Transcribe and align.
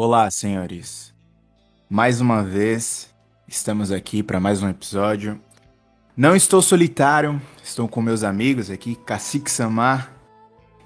Olá, 0.00 0.30
senhores. 0.30 1.12
Mais 1.90 2.20
uma 2.20 2.44
vez, 2.44 3.12
estamos 3.48 3.90
aqui 3.90 4.22
para 4.22 4.38
mais 4.38 4.62
um 4.62 4.68
episódio. 4.68 5.40
Não 6.16 6.36
estou 6.36 6.62
solitário, 6.62 7.42
estou 7.64 7.88
com 7.88 8.00
meus 8.00 8.22
amigos 8.22 8.70
aqui, 8.70 8.94
Cacique 8.94 9.50
Samar 9.50 10.14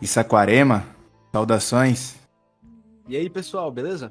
e 0.01 0.07
Saquarema. 0.07 0.87
Saudações. 1.31 2.17
E 3.07 3.15
aí, 3.15 3.29
pessoal, 3.29 3.71
beleza? 3.71 4.11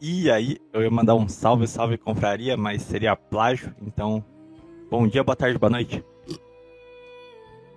E 0.00 0.30
aí, 0.30 0.56
eu 0.72 0.80
ia 0.80 0.90
mandar 0.90 1.14
um 1.14 1.28
salve, 1.28 1.66
salve 1.66 1.98
confraria, 1.98 2.56
mas 2.56 2.80
seria 2.80 3.14
plágio, 3.14 3.74
então 3.82 4.24
bom 4.90 5.06
dia, 5.06 5.22
boa 5.22 5.36
tarde, 5.36 5.58
boa 5.58 5.68
noite. 5.68 6.02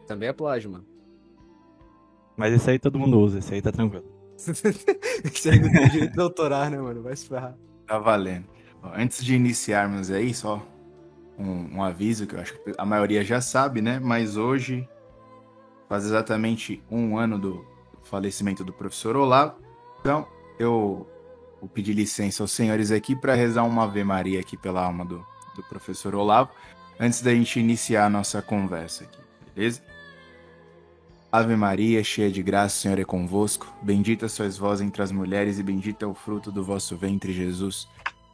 Também 0.07 0.29
é 0.29 0.33
plágio, 0.33 0.71
mano. 0.71 0.85
Mas 2.37 2.53
esse 2.53 2.69
aí 2.69 2.79
todo 2.79 2.97
mundo 2.97 3.19
usa, 3.19 3.39
esse 3.39 3.53
aí 3.53 3.61
tá 3.61 3.73
tranquilo. 3.73 4.12
Esse 4.37 5.49
aí 5.49 5.59
não 5.59 5.71
tem 5.71 5.89
direito 5.89 6.11
de 6.11 6.15
doutorar, 6.15 6.69
né, 6.69 6.77
mano? 6.77 7.01
Vai 7.01 7.15
se 7.15 7.27
ferrar. 7.27 7.55
Tá 7.87 7.97
valendo. 7.97 8.45
Antes 8.95 9.23
de 9.23 9.35
iniciarmos 9.35 10.11
aí, 10.11 10.33
só 10.33 10.65
um, 11.37 11.77
um 11.77 11.83
aviso 11.83 12.27
que 12.27 12.35
eu 12.35 12.41
acho 12.41 12.53
que 12.53 12.73
a 12.77 12.85
maioria 12.85 13.23
já 13.23 13.39
sabe, 13.39 13.81
né? 13.81 13.99
Mas 13.99 14.35
hoje 14.35 14.87
faz 15.87 16.05
exatamente 16.05 16.83
um 16.89 17.17
ano 17.17 17.39
do 17.39 17.65
falecimento 18.03 18.63
do 18.63 18.73
professor 18.73 19.15
Olavo. 19.15 19.55
Então, 19.99 20.27
eu 20.59 21.07
vou 21.59 21.69
pedir 21.69 21.93
licença 21.93 22.43
aos 22.43 22.51
senhores 22.51 22.91
aqui 22.91 23.15
para 23.15 23.33
rezar 23.33 23.63
uma 23.63 23.83
Ave 23.83 24.03
Maria 24.03 24.39
aqui 24.39 24.57
pela 24.57 24.83
alma 24.83 25.05
do, 25.05 25.25
do 25.55 25.63
professor 25.63 26.13
Olavo, 26.13 26.49
antes 26.99 27.21
da 27.21 27.33
gente 27.33 27.59
iniciar 27.59 28.05
a 28.05 28.09
nossa 28.09 28.41
conversa 28.41 29.05
aqui, 29.05 29.19
beleza? 29.55 29.81
Ave 31.33 31.55
Maria, 31.55 32.03
cheia 32.03 32.29
de 32.29 32.43
graça, 32.43 32.77
o 32.77 32.79
Senhor 32.81 32.99
é 32.99 33.03
convosco. 33.03 33.65
Bendita 33.81 34.29
sois 34.29 34.55
vós 34.55 34.81
entre 34.81 35.01
as 35.01 35.11
mulheres, 35.11 35.57
e 35.57 35.63
bendito 35.63 36.05
é 36.05 36.07
o 36.07 36.13
fruto 36.13 36.51
do 36.51 36.63
vosso 36.63 36.95
ventre, 36.95 37.33
Jesus. 37.33 37.87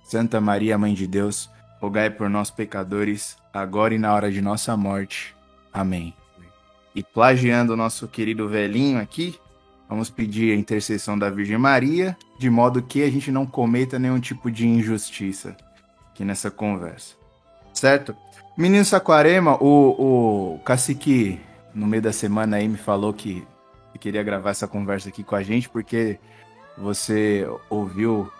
Santa 0.04 0.42
Maria, 0.42 0.78
Mãe 0.78 0.94
de 0.94 1.08
Deus, 1.08 1.50
rogai 1.80 2.10
por 2.10 2.30
nós, 2.30 2.52
pecadores, 2.52 3.38
agora 3.54 3.96
e 3.96 3.98
na 3.98 4.14
hora 4.14 4.30
de 4.30 4.42
nossa 4.42 4.76
morte. 4.76 5.34
Amém. 5.72 6.14
E 6.94 7.02
plagiando 7.02 7.72
o 7.72 7.78
nosso 7.78 8.06
querido 8.06 8.50
velhinho 8.50 9.00
aqui, 9.00 9.40
vamos 9.88 10.10
pedir 10.10 10.52
a 10.52 10.60
intercessão 10.60 11.18
da 11.18 11.30
Virgem 11.30 11.58
Maria, 11.58 12.18
de 12.38 12.50
modo 12.50 12.82
que 12.84 13.02
a 13.02 13.10
gente 13.10 13.32
não 13.32 13.46
cometa 13.46 13.98
nenhum 13.98 14.20
tipo 14.20 14.52
de 14.52 14.68
injustiça 14.68 15.56
aqui 16.12 16.26
nessa 16.26 16.52
conversa. 16.52 17.16
Certo? 17.74 18.14
Menino 18.58 18.84
Saquarema, 18.84 19.56
o, 19.64 20.56
o 20.56 20.60
cacique 20.66 21.40
no 21.74 21.86
meio 21.88 22.02
da 22.02 22.12
semana 22.14 22.58
aí 22.58 22.68
me 22.68 22.78
falou 22.78 23.14
que, 23.14 23.46
que 23.94 24.00
queria 24.00 24.24
gravar 24.24 24.52
essa 24.52 24.68
conversa 24.68 25.10
aqui 25.10 25.24
com 25.24 25.36
a 25.36 25.44
gente, 25.44 25.70
porque 25.70 26.20
você 26.78 27.48
ouviu 27.70 28.32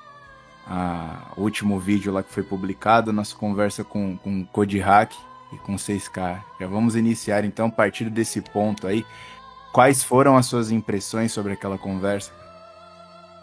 a- 0.68 1.32
o 1.36 1.42
último 1.42 1.80
vídeo 1.80 2.12
lá 2.14 2.24
que 2.24 2.32
foi 2.34 2.44
publicado, 2.44 3.12
nossa 3.14 3.36
conversa 3.36 3.84
com, 3.84 4.18
com 4.18 4.46
Code 4.46 4.80
Hack 4.80 5.14
e 5.54 5.58
com 5.58 5.76
6K. 5.76 6.40
Já 6.60 6.68
vamos 6.68 6.96
iniciar 6.96 7.44
então, 7.44 7.68
a 7.68 7.72
partir 7.72 8.10
desse 8.10 8.42
ponto 8.42 8.86
aí. 8.88 9.06
Quais 9.72 10.04
foram 10.04 10.36
as 10.36 10.46
suas 10.48 10.72
impressões 10.72 11.32
sobre 11.32 11.54
aquela 11.54 11.78
conversa? 11.78 12.32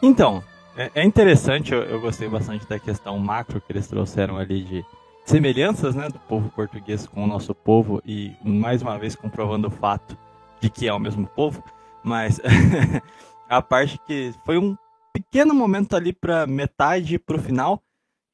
Então, 0.03 0.43
é, 0.77 0.91
é 0.95 1.05
interessante, 1.05 1.73
eu, 1.73 1.83
eu 1.83 2.01
gostei 2.01 2.29
bastante 2.29 2.67
da 2.69 2.79
questão 2.79 3.19
macro 3.19 3.61
que 3.61 3.73
eles 3.73 3.87
trouxeram 3.89 4.37
ali 4.37 4.63
de 4.65 4.85
semelhanças, 5.27 5.95
né, 5.95 6.09
do 6.09 6.19
povo 6.21 6.49
português 6.51 7.07
com 7.07 7.25
o 7.25 7.27
nosso 7.27 7.55
povo 7.55 8.01
e 8.07 8.35
mais 8.45 8.81
uma 8.81 8.97
vez 8.99 9.17
comprovando 9.17 9.67
o 9.69 9.71
fato 9.71 10.17
de 10.61 10.71
que 10.71 10.87
é 10.89 10.93
o 10.93 10.99
mesmo 11.01 11.27
povo, 11.27 11.63
mas 12.03 12.41
a 13.49 13.61
parte 13.61 13.99
que 14.07 14.33
foi 14.45 14.57
um 14.57 14.77
pequeno 15.13 15.53
momento 15.53 15.97
ali 15.97 16.13
para 16.13 16.47
metade 16.47 17.19
pro 17.19 17.39
final 17.41 17.83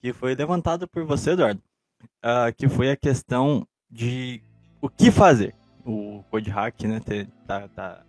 que 0.01 0.13
foi 0.13 0.35
levantado 0.35 0.87
por 0.87 1.05
você, 1.05 1.31
Eduardo, 1.31 1.63
ah, 2.23 2.53
que 2.53 2.69
foi 2.69 2.91
a 2.91 2.97
questão 2.97 3.67
de 3.91 4.43
o 4.81 4.89
que 4.89 5.11
fazer. 5.11 5.55
O 5.87 6.23
Code 6.31 6.51
Hack, 6.51 6.83
né, 6.83 7.01
te- 7.01 7.29
tá- 7.47 7.69
tá- 7.69 8.03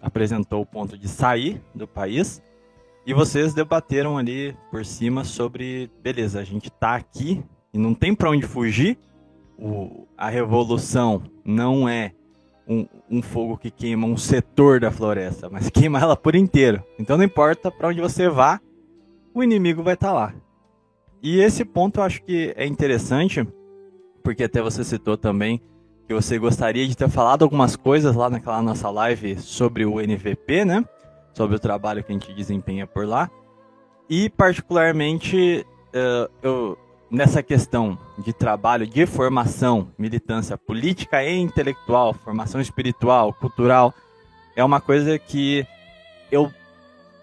apresentou 0.00 0.62
o 0.62 0.66
ponto 0.66 0.96
de 0.96 1.08
sair 1.08 1.60
do 1.74 1.88
país 1.88 2.42
e 3.06 3.12
vocês 3.12 3.52
debateram 3.54 4.16
ali 4.16 4.56
por 4.70 4.84
cima 4.84 5.24
sobre, 5.24 5.90
beleza, 6.02 6.38
a 6.40 6.44
gente 6.44 6.70
tá 6.70 6.94
aqui 6.94 7.42
e 7.74 7.78
não 7.78 7.92
tem 7.92 8.14
pra 8.14 8.30
onde 8.30 8.46
fugir. 8.46 8.96
O, 9.58 10.06
a 10.16 10.30
revolução 10.30 11.22
não 11.44 11.88
é 11.88 12.12
um, 12.66 12.86
um 13.10 13.20
fogo 13.20 13.58
que 13.58 13.70
queima 13.70 14.06
um 14.06 14.16
setor 14.16 14.80
da 14.80 14.90
floresta, 14.90 15.50
mas 15.50 15.68
queima 15.68 16.00
ela 16.00 16.16
por 16.16 16.34
inteiro. 16.34 16.82
Então 16.98 17.16
não 17.16 17.24
importa 17.24 17.70
pra 17.70 17.88
onde 17.88 18.00
você 18.00 18.28
vá, 18.28 18.60
o 19.34 19.42
inimigo 19.42 19.82
vai 19.82 19.94
estar 19.94 20.12
lá. 20.12 20.32
E 21.20 21.40
esse 21.40 21.64
ponto 21.64 22.00
eu 22.00 22.04
acho 22.04 22.22
que 22.22 22.54
é 22.56 22.66
interessante, 22.66 23.46
porque 24.22 24.44
até 24.44 24.62
você 24.62 24.84
citou 24.84 25.16
também 25.16 25.60
que 26.06 26.14
você 26.14 26.38
gostaria 26.38 26.86
de 26.86 26.96
ter 26.96 27.08
falado 27.08 27.42
algumas 27.42 27.76
coisas 27.76 28.14
lá 28.14 28.28
naquela 28.28 28.62
nossa 28.62 28.90
live 28.90 29.38
sobre 29.40 29.84
o 29.84 30.00
NVP, 30.00 30.64
né? 30.64 30.84
Sobre 31.32 31.56
o 31.56 31.58
trabalho 31.58 32.04
que 32.04 32.12
a 32.12 32.14
gente 32.14 32.32
desempenha 32.34 32.86
por 32.86 33.06
lá. 33.06 33.30
E, 34.08 34.28
particularmente, 34.28 35.66
eh, 35.94 36.30
eu, 36.42 36.76
nessa 37.10 37.42
questão 37.42 37.98
de 38.18 38.32
trabalho, 38.32 38.86
de 38.86 39.06
formação, 39.06 39.88
militância 39.98 40.56
política 40.56 41.22
e 41.22 41.36
intelectual, 41.38 42.14
formação 42.14 42.60
espiritual, 42.60 43.32
cultural, 43.32 43.94
é 44.56 44.64
uma 44.64 44.80
coisa 44.80 45.18
que 45.18 45.66
eu 46.30 46.50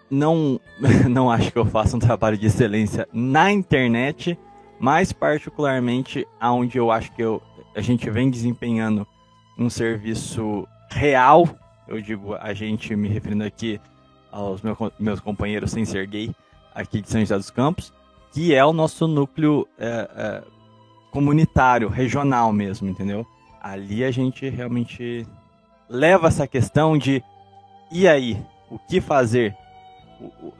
não, 0.09 0.59
não 1.09 1.31
acho 1.31 1.51
que 1.51 1.57
eu 1.57 1.65
faça 1.65 1.95
um 1.95 1.99
trabalho 1.99 2.37
de 2.37 2.47
excelência 2.47 3.07
na 3.13 3.51
internet, 3.51 4.37
mas 4.79 5.11
particularmente 5.11 6.27
aonde 6.39 6.77
eu 6.77 6.91
acho 6.91 7.11
que 7.13 7.21
eu, 7.21 7.41
a 7.75 7.81
gente 7.81 8.09
vem 8.09 8.29
desempenhando 8.29 9.05
um 9.57 9.69
serviço 9.69 10.67
real, 10.89 11.47
eu 11.87 12.01
digo 12.01 12.35
a 12.35 12.53
gente 12.53 12.95
me 12.95 13.07
referindo 13.07 13.43
aqui 13.43 13.79
aos 14.31 14.61
meu- 14.61 14.77
meus 14.99 15.19
companheiros 15.19 15.71
sem 15.71 15.85
ser 15.85 16.07
gay 16.07 16.33
aqui 16.73 17.01
de 17.01 17.09
São 17.09 17.19
José 17.19 17.37
dos 17.37 17.49
Campos, 17.49 17.93
que 18.31 18.53
é 18.53 18.63
o 18.65 18.73
nosso 18.73 19.07
núcleo 19.07 19.67
é, 19.77 20.09
é, 20.15 20.43
comunitário, 21.11 21.89
regional 21.89 22.51
mesmo, 22.53 22.89
entendeu? 22.89 23.25
Ali 23.61 24.03
a 24.03 24.11
gente 24.11 24.47
realmente 24.49 25.25
leva 25.89 26.27
essa 26.27 26.47
questão 26.47 26.97
de 26.97 27.23
e 27.91 28.07
aí, 28.07 28.41
o 28.69 28.79
que 28.79 29.01
fazer? 29.01 29.55
O- 30.19 30.25
o- 30.47 30.53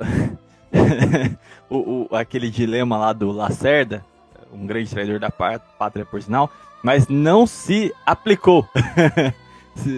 o- 1.69 2.07
o- 2.11 2.15
aquele 2.15 2.49
dilema 2.49 2.97
lá 2.97 3.13
do 3.13 3.31
Lacerda, 3.31 4.03
um 4.51 4.65
grande 4.65 4.89
traidor 4.89 5.19
da 5.19 5.29
pá- 5.29 5.59
pátria 5.59 6.05
por 6.05 6.21
sinal, 6.21 6.49
mas 6.83 7.07
não 7.07 7.47
se 7.47 7.93
aplicou. 8.05 8.67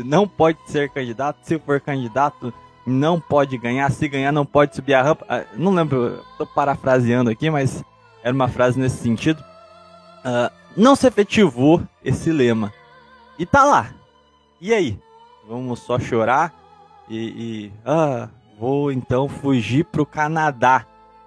Não 0.05 0.28
pode 0.28 0.59
ser 0.67 0.88
candidato, 0.91 1.40
se 1.41 1.57
for 1.57 1.81
candidato, 1.81 2.53
não 2.86 3.20
pode 3.20 3.58
ganhar, 3.58 3.90
se 3.92 4.08
ganhar, 4.08 4.32
não 4.32 4.46
pode 4.46 4.76
subir 4.76 4.94
a 4.94 5.02
rampa. 5.02 5.26
Ah, 5.30 5.46
Não 5.56 5.72
lembro, 5.74 6.24
tô 6.38 6.46
parafraseando 6.46 7.30
aqui, 7.30 7.50
mas 7.50 7.84
era 8.24 8.34
uma 8.34 8.48
frase 8.48 8.80
nesse 8.80 8.98
sentido. 8.98 9.44
Ah, 10.24 10.52
não 10.76 10.96
se 10.96 11.08
efetivou 11.08 11.82
esse 12.04 12.32
lema. 12.32 12.74
E 13.40 13.46
tá 13.46 13.64
lá. 13.64 13.94
E 14.62 14.74
aí? 14.74 15.00
Vamos 15.48 15.80
só 15.80 16.00
chorar 16.00 16.54
e. 17.10 17.18
e 17.68 17.72
ah, 17.86 18.30
vou 18.58 18.92
então 18.92 19.28
fugir 19.28 19.84
pro 19.86 20.06
Canadá, 20.06 20.86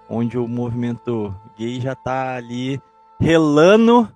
onde 0.09 0.37
o 0.37 0.47
movimento 0.47 1.35
gay 1.57 1.79
já 1.79 1.93
tá 1.95 2.35
ali 2.35 2.81
relando 3.19 4.09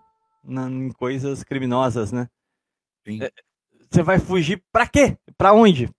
na- 0.43 0.69
em 0.69 0.89
coisas 0.91 1.43
criminosas, 1.43 2.11
né? 2.11 2.27
Sim. 3.05 3.21
É, 3.21 3.31
Você 3.91 4.01
vai 4.01 4.17
fugir 4.19 4.63
pra 4.71 4.87
quê? 4.87 5.17
Pra 5.37 5.53
onde? 5.53 5.89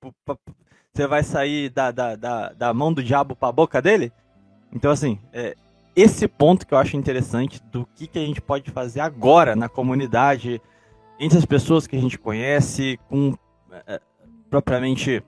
Você 0.95 1.07
vai 1.07 1.23
sair 1.23 1.71
da, 1.71 1.91
da, 1.91 2.17
da, 2.17 2.53
da 2.53 2.75
mão 2.75 2.93
do 2.93 3.03
diabo 3.03 3.35
pra 3.35 3.51
boca 3.51 3.81
dele? 3.81 4.13
Então, 4.71 4.91
assim, 4.91 5.19
é, 5.33 5.55
esse 5.97 6.29
ponto 6.29 6.67
que 6.67 6.75
eu 6.75 6.79
acho 6.79 6.99
interessante 6.99 7.62
do 7.73 7.87
que, 7.94 8.06
que 8.06 8.19
a 8.19 8.27
gente 8.27 8.43
pode 8.43 8.71
fazer 8.71 9.00
agora 9.00 9.56
na 9.56 9.71
comunidade, 9.71 10.61
entre 11.19 11.39
as 11.39 11.47
pessoas 11.47 11.87
que 11.87 11.97
a 11.97 12.00
gente 12.00 12.19
conhece, 12.19 13.00
com 13.09 13.35
é, 13.87 14.03
propriamente 14.50 15.25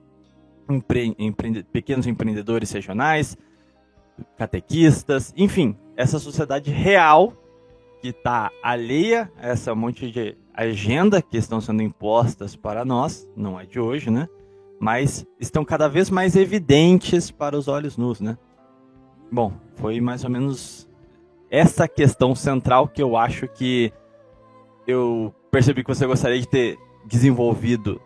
empre- 0.69 1.15
empreende- 1.17 1.63
pequenos 1.63 2.05
empreendedores 2.05 2.71
regionais, 2.71 3.35
catequistas, 4.37 5.33
enfim, 5.35 5.75
essa 5.97 6.19
sociedade 6.19 6.69
real 6.69 7.33
que 8.03 8.09
está 8.09 8.51
alheia 8.61 9.31
a 9.35 9.47
essa 9.47 9.73
monte 9.73 10.11
de 10.11 10.37
agenda 10.53 11.23
que 11.23 11.37
estão 11.37 11.59
sendo 11.59 11.81
impostas 11.81 12.55
para 12.55 12.85
nós, 12.85 13.27
não 13.35 13.59
é 13.59 13.65
de 13.65 13.79
hoje, 13.79 14.11
né? 14.11 14.29
Mas 14.79 15.25
estão 15.39 15.63
cada 15.63 15.87
vez 15.87 16.09
mais 16.09 16.35
evidentes 16.35 17.31
para 17.31 17.57
os 17.57 17.67
olhos 17.67 17.97
nus, 17.97 18.19
né? 18.19 18.37
Bom, 19.31 19.53
foi 19.75 19.99
mais 19.99 20.23
ou 20.23 20.29
menos 20.29 20.87
essa 21.49 21.87
questão 21.87 22.35
central 22.35 22.87
que 22.87 23.01
eu 23.01 23.15
acho 23.15 23.47
que 23.47 23.91
eu 24.85 25.33
percebi 25.49 25.83
que 25.83 25.87
você 25.87 26.05
gostaria 26.05 26.39
de 26.39 26.47
ter 26.47 26.77
desenvolvido 27.05 28.01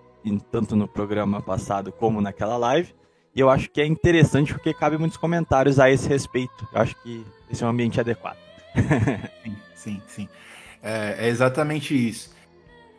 tanto 0.51 0.75
no 0.75 0.87
programa 0.87 1.41
passado 1.41 1.91
como 1.91 2.21
naquela 2.21 2.57
live. 2.57 2.93
E 3.35 3.39
eu 3.39 3.49
acho 3.49 3.69
que 3.69 3.81
é 3.81 3.85
interessante 3.85 4.53
porque 4.53 4.73
cabe 4.73 4.97
muitos 4.97 5.17
comentários 5.17 5.79
a 5.79 5.89
esse 5.89 6.07
respeito. 6.07 6.67
Eu 6.73 6.81
acho 6.81 6.95
que 7.01 7.25
esse 7.49 7.63
é 7.63 7.67
um 7.67 7.69
ambiente 7.69 7.99
adequado. 7.99 8.37
sim, 9.43 9.55
sim, 9.75 10.01
sim. 10.07 10.29
É, 10.81 11.25
é 11.25 11.27
exatamente 11.27 11.95
isso. 11.95 12.31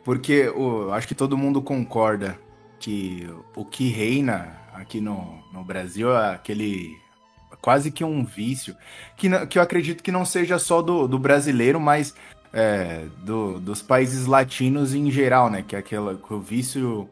Porque 0.03 0.49
o, 0.49 0.91
acho 0.91 1.07
que 1.07 1.15
todo 1.15 1.37
mundo 1.37 1.61
concorda 1.61 2.39
que 2.81 3.29
o 3.55 3.63
que 3.63 3.89
reina 3.89 4.59
aqui 4.73 4.99
no, 4.99 5.39
no 5.53 5.63
Brasil 5.63 6.13
é 6.13 6.33
aquele 6.33 6.99
quase 7.61 7.91
que 7.91 8.03
um 8.03 8.25
vício, 8.25 8.75
que, 9.15 9.29
que 9.45 9.59
eu 9.59 9.61
acredito 9.61 10.01
que 10.01 10.11
não 10.11 10.25
seja 10.25 10.57
só 10.57 10.81
do, 10.81 11.07
do 11.07 11.19
brasileiro, 11.19 11.79
mas 11.79 12.15
é, 12.51 13.05
do, 13.19 13.59
dos 13.59 13.83
países 13.83 14.25
latinos 14.25 14.95
em 14.95 15.11
geral, 15.11 15.49
né? 15.49 15.63
Que 15.65 15.75
é 15.75 15.79
aquela, 15.79 16.15
que 16.15 16.33
o 16.33 16.39
vício 16.39 17.07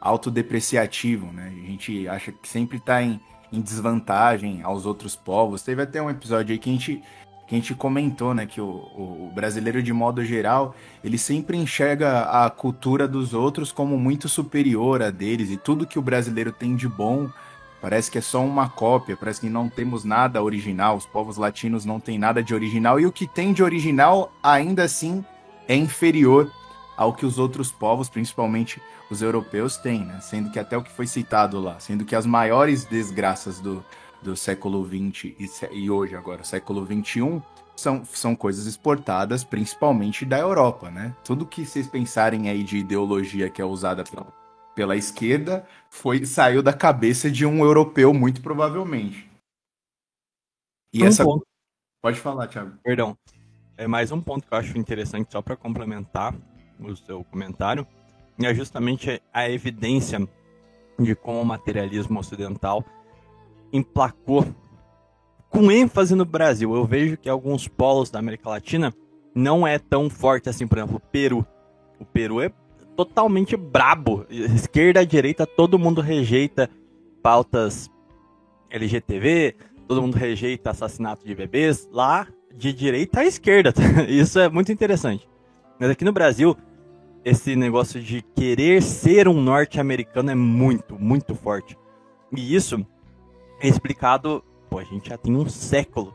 autodepreciativo, 0.00 1.30
né? 1.32 1.52
A 1.54 1.66
gente 1.66 2.08
acha 2.08 2.32
que 2.32 2.48
sempre 2.48 2.78
está 2.78 3.02
em, 3.02 3.20
em 3.52 3.60
desvantagem 3.60 4.62
aos 4.62 4.86
outros 4.86 5.14
povos. 5.14 5.62
Teve 5.62 5.82
até 5.82 6.00
um 6.00 6.08
episódio 6.08 6.52
aí 6.52 6.58
que 6.58 6.70
a 6.70 6.72
gente 6.72 7.02
que 7.50 7.56
a 7.56 7.58
gente 7.58 7.74
comentou, 7.74 8.32
né, 8.32 8.46
que 8.46 8.60
o, 8.60 8.64
o, 8.64 9.32
brasileiro, 9.34 9.82
de 9.82 9.92
modo 9.92 10.24
geral, 10.24 10.72
ele 11.02 11.18
sempre 11.18 11.56
enxerga 11.56 12.20
a 12.20 12.48
cultura 12.48 13.08
dos 13.08 13.34
outros 13.34 13.72
como 13.72 13.98
muito 13.98 14.28
superior 14.28 15.02
a 15.02 15.10
deles, 15.10 15.50
e 15.50 15.56
tudo 15.56 15.84
que 15.84 15.98
o 15.98 16.02
brasileiro 16.02 16.52
tem 16.52 16.76
de 16.76 16.86
bom 16.86 17.28
parece 17.80 18.08
que 18.08 18.18
é 18.18 18.20
só 18.20 18.40
uma 18.44 18.68
cópia, 18.68 19.16
parece 19.16 19.40
que 19.40 19.48
não 19.48 19.68
temos 19.68 20.04
nada 20.04 20.40
original, 20.40 20.96
os 20.96 21.06
povos 21.06 21.36
latinos 21.36 21.84
não 21.84 21.98
têm 21.98 22.20
nada 22.20 22.40
de 22.40 22.54
original, 22.54 23.00
e 23.00 23.06
o 23.06 23.10
que 23.10 23.26
tem 23.26 23.52
de 23.52 23.64
original, 23.64 24.32
ainda 24.40 24.84
assim, 24.84 25.24
é 25.66 25.74
inferior 25.74 26.48
ao 26.96 27.12
que 27.12 27.26
os 27.26 27.36
outros 27.36 27.72
povos, 27.72 28.08
principalmente 28.08 28.80
os 29.10 29.22
europeus, 29.22 29.76
têm, 29.76 30.04
né? 30.04 30.20
Sendo 30.20 30.52
que 30.52 30.58
até 30.60 30.76
o 30.76 30.82
que 30.84 30.92
foi 30.92 31.08
citado 31.08 31.58
lá, 31.58 31.80
sendo 31.80 32.04
que 32.04 32.14
as 32.14 32.26
maiores 32.26 32.84
desgraças 32.84 33.58
do, 33.58 33.84
do 34.22 34.36
século 34.36 34.86
XX 34.86 35.24
e, 35.24 35.48
e 35.72 35.90
hoje, 35.90 36.14
agora, 36.14 36.44
século 36.44 36.86
XXI, 36.86 37.42
são, 37.76 38.04
são 38.04 38.36
coisas 38.36 38.66
exportadas 38.66 39.42
principalmente 39.42 40.24
da 40.24 40.38
Europa, 40.38 40.90
né? 40.90 41.14
Tudo 41.24 41.46
que 41.46 41.64
vocês 41.64 41.88
pensarem 41.88 42.48
aí 42.48 42.62
de 42.62 42.78
ideologia 42.78 43.48
que 43.48 43.62
é 43.62 43.64
usada 43.64 44.04
pela, 44.04 44.26
pela 44.74 44.96
esquerda 44.96 45.66
foi 45.88 46.24
saiu 46.26 46.62
da 46.62 46.72
cabeça 46.72 47.30
de 47.30 47.46
um 47.46 47.64
europeu, 47.64 48.12
muito 48.12 48.42
provavelmente. 48.42 49.30
E 50.92 51.02
um 51.02 51.06
essa. 51.06 51.24
Ponto. 51.24 51.46
Pode 52.02 52.18
falar, 52.20 52.46
Thiago. 52.48 52.78
Perdão. 52.82 53.16
É 53.76 53.86
mais 53.86 54.12
um 54.12 54.20
ponto 54.20 54.46
que 54.46 54.52
eu 54.52 54.58
acho 54.58 54.76
interessante, 54.76 55.32
só 55.32 55.40
para 55.40 55.56
complementar 55.56 56.34
o 56.78 56.94
seu 56.94 57.24
comentário, 57.24 57.86
é 58.38 58.54
justamente 58.54 59.22
a 59.32 59.48
evidência 59.48 60.26
de 60.98 61.14
como 61.14 61.40
o 61.40 61.44
materialismo 61.44 62.18
ocidental 62.20 62.84
emplacou 63.72 64.46
com 65.48 65.70
ênfase 65.70 66.14
no 66.14 66.24
Brasil. 66.24 66.74
Eu 66.74 66.84
vejo 66.84 67.16
que 67.16 67.28
alguns 67.28 67.66
polos 67.68 68.10
da 68.10 68.18
América 68.18 68.48
Latina 68.48 68.94
não 69.34 69.66
é 69.66 69.78
tão 69.78 70.08
forte 70.08 70.48
assim, 70.48 70.66
por 70.66 70.78
exemplo, 70.78 70.96
o 70.96 71.00
Peru. 71.00 71.46
O 71.98 72.04
Peru 72.04 72.40
é 72.40 72.50
totalmente 72.96 73.56
brabo. 73.56 74.26
Esquerda, 74.30 75.04
direita, 75.04 75.46
todo 75.46 75.78
mundo 75.78 76.00
rejeita 76.00 76.70
pautas 77.22 77.90
LGTV, 78.70 79.56
todo 79.86 80.02
mundo 80.02 80.14
rejeita 80.14 80.70
assassinato 80.70 81.26
de 81.26 81.34
bebês. 81.34 81.88
Lá, 81.92 82.26
de 82.54 82.72
direita 82.72 83.20
à 83.20 83.24
esquerda. 83.24 83.72
Isso 84.08 84.38
é 84.38 84.48
muito 84.48 84.72
interessante. 84.72 85.28
Mas 85.78 85.90
aqui 85.90 86.04
no 86.04 86.12
Brasil, 86.12 86.56
esse 87.24 87.56
negócio 87.56 88.00
de 88.02 88.22
querer 88.22 88.82
ser 88.82 89.28
um 89.28 89.40
norte-americano 89.40 90.30
é 90.30 90.34
muito, 90.34 90.98
muito 90.98 91.34
forte. 91.34 91.76
E 92.36 92.54
isso 92.54 92.86
é 93.60 93.68
explicado, 93.68 94.42
pô, 94.68 94.78
a 94.78 94.84
gente 94.84 95.08
já 95.10 95.18
tem 95.18 95.36
um 95.36 95.48
século 95.48 96.14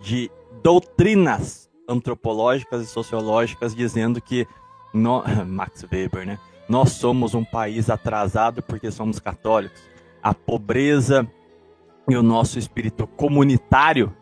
de 0.00 0.30
doutrinas 0.62 1.70
antropológicas 1.88 2.82
e 2.82 2.86
sociológicas 2.86 3.74
dizendo 3.74 4.20
que 4.20 4.46
no... 4.92 5.22
Max 5.46 5.86
Weber, 5.90 6.26
né? 6.26 6.38
Nós 6.68 6.92
somos 6.92 7.34
um 7.34 7.44
país 7.44 7.88
atrasado 7.88 8.62
porque 8.62 8.90
somos 8.90 9.18
católicos. 9.18 9.80
A 10.22 10.34
pobreza 10.34 11.26
e 12.08 12.16
o 12.16 12.22
nosso 12.22 12.58
espírito 12.58 13.06
comunitário 13.06 14.14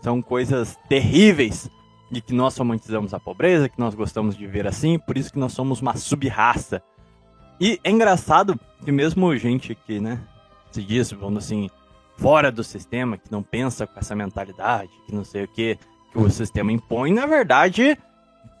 são 0.00 0.20
coisas 0.20 0.76
terríveis 0.88 1.70
e 2.10 2.20
que 2.20 2.34
nós 2.34 2.56
romantizamos 2.56 3.14
a 3.14 3.20
pobreza, 3.20 3.68
que 3.68 3.78
nós 3.78 3.94
gostamos 3.94 4.36
de 4.36 4.46
ver 4.46 4.66
assim, 4.66 4.98
por 4.98 5.16
isso 5.16 5.32
que 5.32 5.38
nós 5.38 5.52
somos 5.52 5.80
uma 5.80 5.96
subraça. 5.96 6.82
E 7.60 7.78
é 7.84 7.90
engraçado 7.90 8.58
que 8.84 8.90
mesmo 8.90 9.34
gente 9.36 9.74
que, 9.74 10.00
né, 10.00 10.20
se 10.72 10.82
diz, 10.82 11.12
vamos 11.12 11.44
assim, 11.44 11.70
fora 12.16 12.50
do 12.50 12.64
sistema, 12.64 13.16
que 13.16 13.30
não 13.30 13.42
pensa 13.42 13.86
com 13.86 13.98
essa 13.98 14.14
mentalidade, 14.14 14.90
que 15.06 15.14
não 15.14 15.24
sei 15.24 15.44
o 15.44 15.48
que, 15.48 15.78
que 16.12 16.18
o 16.18 16.30
sistema 16.30 16.72
impõe, 16.72 17.12
na 17.12 17.26
verdade, 17.26 17.98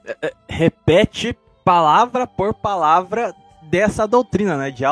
é, 0.04 0.16
é, 0.20 0.32
repete 0.48 1.36
palavra 1.64 2.26
por 2.26 2.54
palavra 2.54 3.34
dessa 3.62 4.06
doutrina, 4.06 4.56
né, 4.56 4.70
de, 4.70 4.84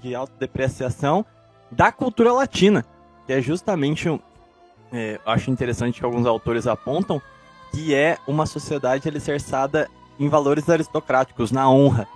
de 0.00 0.14
autodepreciação 0.14 1.24
da 1.70 1.92
cultura 1.92 2.32
latina, 2.32 2.84
que 3.26 3.32
é 3.32 3.40
justamente, 3.40 4.08
é, 4.92 5.20
acho 5.26 5.50
interessante 5.50 6.00
que 6.00 6.04
alguns 6.04 6.26
autores 6.26 6.66
apontam, 6.66 7.20
que 7.72 7.94
é 7.94 8.18
uma 8.26 8.46
sociedade 8.46 9.08
alicerçada 9.08 9.88
em 10.18 10.28
valores 10.28 10.68
aristocráticos, 10.68 11.52
na 11.52 11.70
honra, 11.70 12.06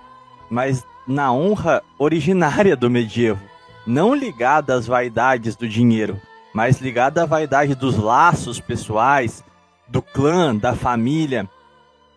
mas 0.49 0.85
na 1.07 1.31
honra 1.31 1.81
originária 1.97 2.75
do 2.75 2.89
medievo 2.89 3.56
não 3.87 4.13
ligada 4.13 4.75
às 4.75 4.85
vaidades 4.85 5.55
do 5.55 5.67
dinheiro, 5.67 6.21
mas 6.53 6.81
ligada 6.81 7.23
à 7.23 7.25
vaidade 7.25 7.73
dos 7.73 7.97
laços 7.97 8.59
pessoais, 8.59 9.43
do 9.87 10.01
clã, 10.01 10.55
da 10.55 10.75
família, 10.75 11.49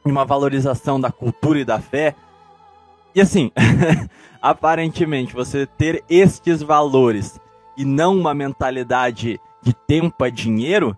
e 0.04 0.10
uma 0.10 0.24
valorização 0.24 1.00
da 1.00 1.12
cultura 1.12 1.60
e 1.60 1.64
da 1.64 1.78
fé. 1.78 2.14
E 3.14 3.20
assim, 3.20 3.52
aparentemente, 4.42 5.32
você 5.32 5.66
ter 5.66 6.02
estes 6.08 6.62
valores 6.62 7.40
e 7.76 7.84
não 7.84 8.16
uma 8.16 8.34
mentalidade 8.34 9.40
de 9.62 9.72
tempo 9.72 10.24
é 10.24 10.30
dinheiro 10.30 10.96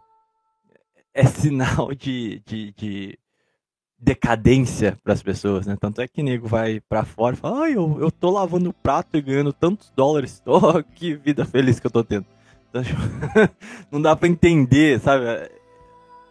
é 1.15 1.27
sinal 1.27 1.95
de, 1.95 2.43
de, 2.47 2.73
de 2.73 3.19
decadência 4.03 4.99
para 5.05 5.13
as 5.13 5.23
pessoas, 5.23 5.65
né? 5.65 5.77
Tanto 5.81 6.01
é 6.01 6.09
que 6.09 6.25
nego 6.25 6.49
vai 6.49 6.81
para 6.81 7.05
fora 7.05 7.37
e 7.37 7.39
fala: 7.39 7.65
"Ai, 7.65 7.77
eu, 7.77 7.99
eu 8.01 8.11
tô 8.11 8.31
lavando 8.31 8.73
prato 8.73 9.17
e 9.17 9.23
ganhando 9.23 9.53
tantos 9.53 9.93
dólares. 9.95 10.43
Oh, 10.53 10.83
que 10.83 11.15
vida 11.15 11.45
feliz 11.45 11.79
que 11.79 11.87
eu 11.87 11.91
tô 11.91 12.03
tendo". 12.03 12.27
Então, 12.69 12.83
não 13.93 14.03
dá 14.03 14.17
para 14.17 14.29
entender, 14.29 14.99
sabe? 15.01 15.25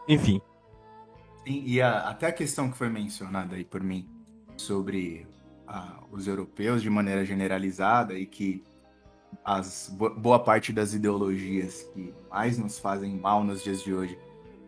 Enfim. 0.08 0.42
Sim, 1.48 1.64
e 1.66 1.82
a, 1.82 2.10
até 2.10 2.28
a 2.28 2.32
questão 2.32 2.70
que 2.70 2.78
foi 2.78 2.90
mencionada 2.90 3.56
aí 3.56 3.64
por 3.64 3.82
mim 3.82 4.08
sobre 4.58 5.26
os 6.12 6.28
europeus 6.28 6.82
de 6.82 6.90
maneira 6.90 7.24
generalizada 7.24 8.14
e 8.14 8.26
que 8.26 8.62
as 9.46 9.90
boa 10.18 10.38
parte 10.38 10.74
das 10.74 10.94
ideologias 10.94 11.84
que 11.94 12.14
mais 12.30 12.58
nos 12.58 12.78
fazem 12.78 13.16
mal 13.16 13.42
nos 13.46 13.64
dias 13.64 13.82
de 13.82 13.94
hoje 13.94 14.20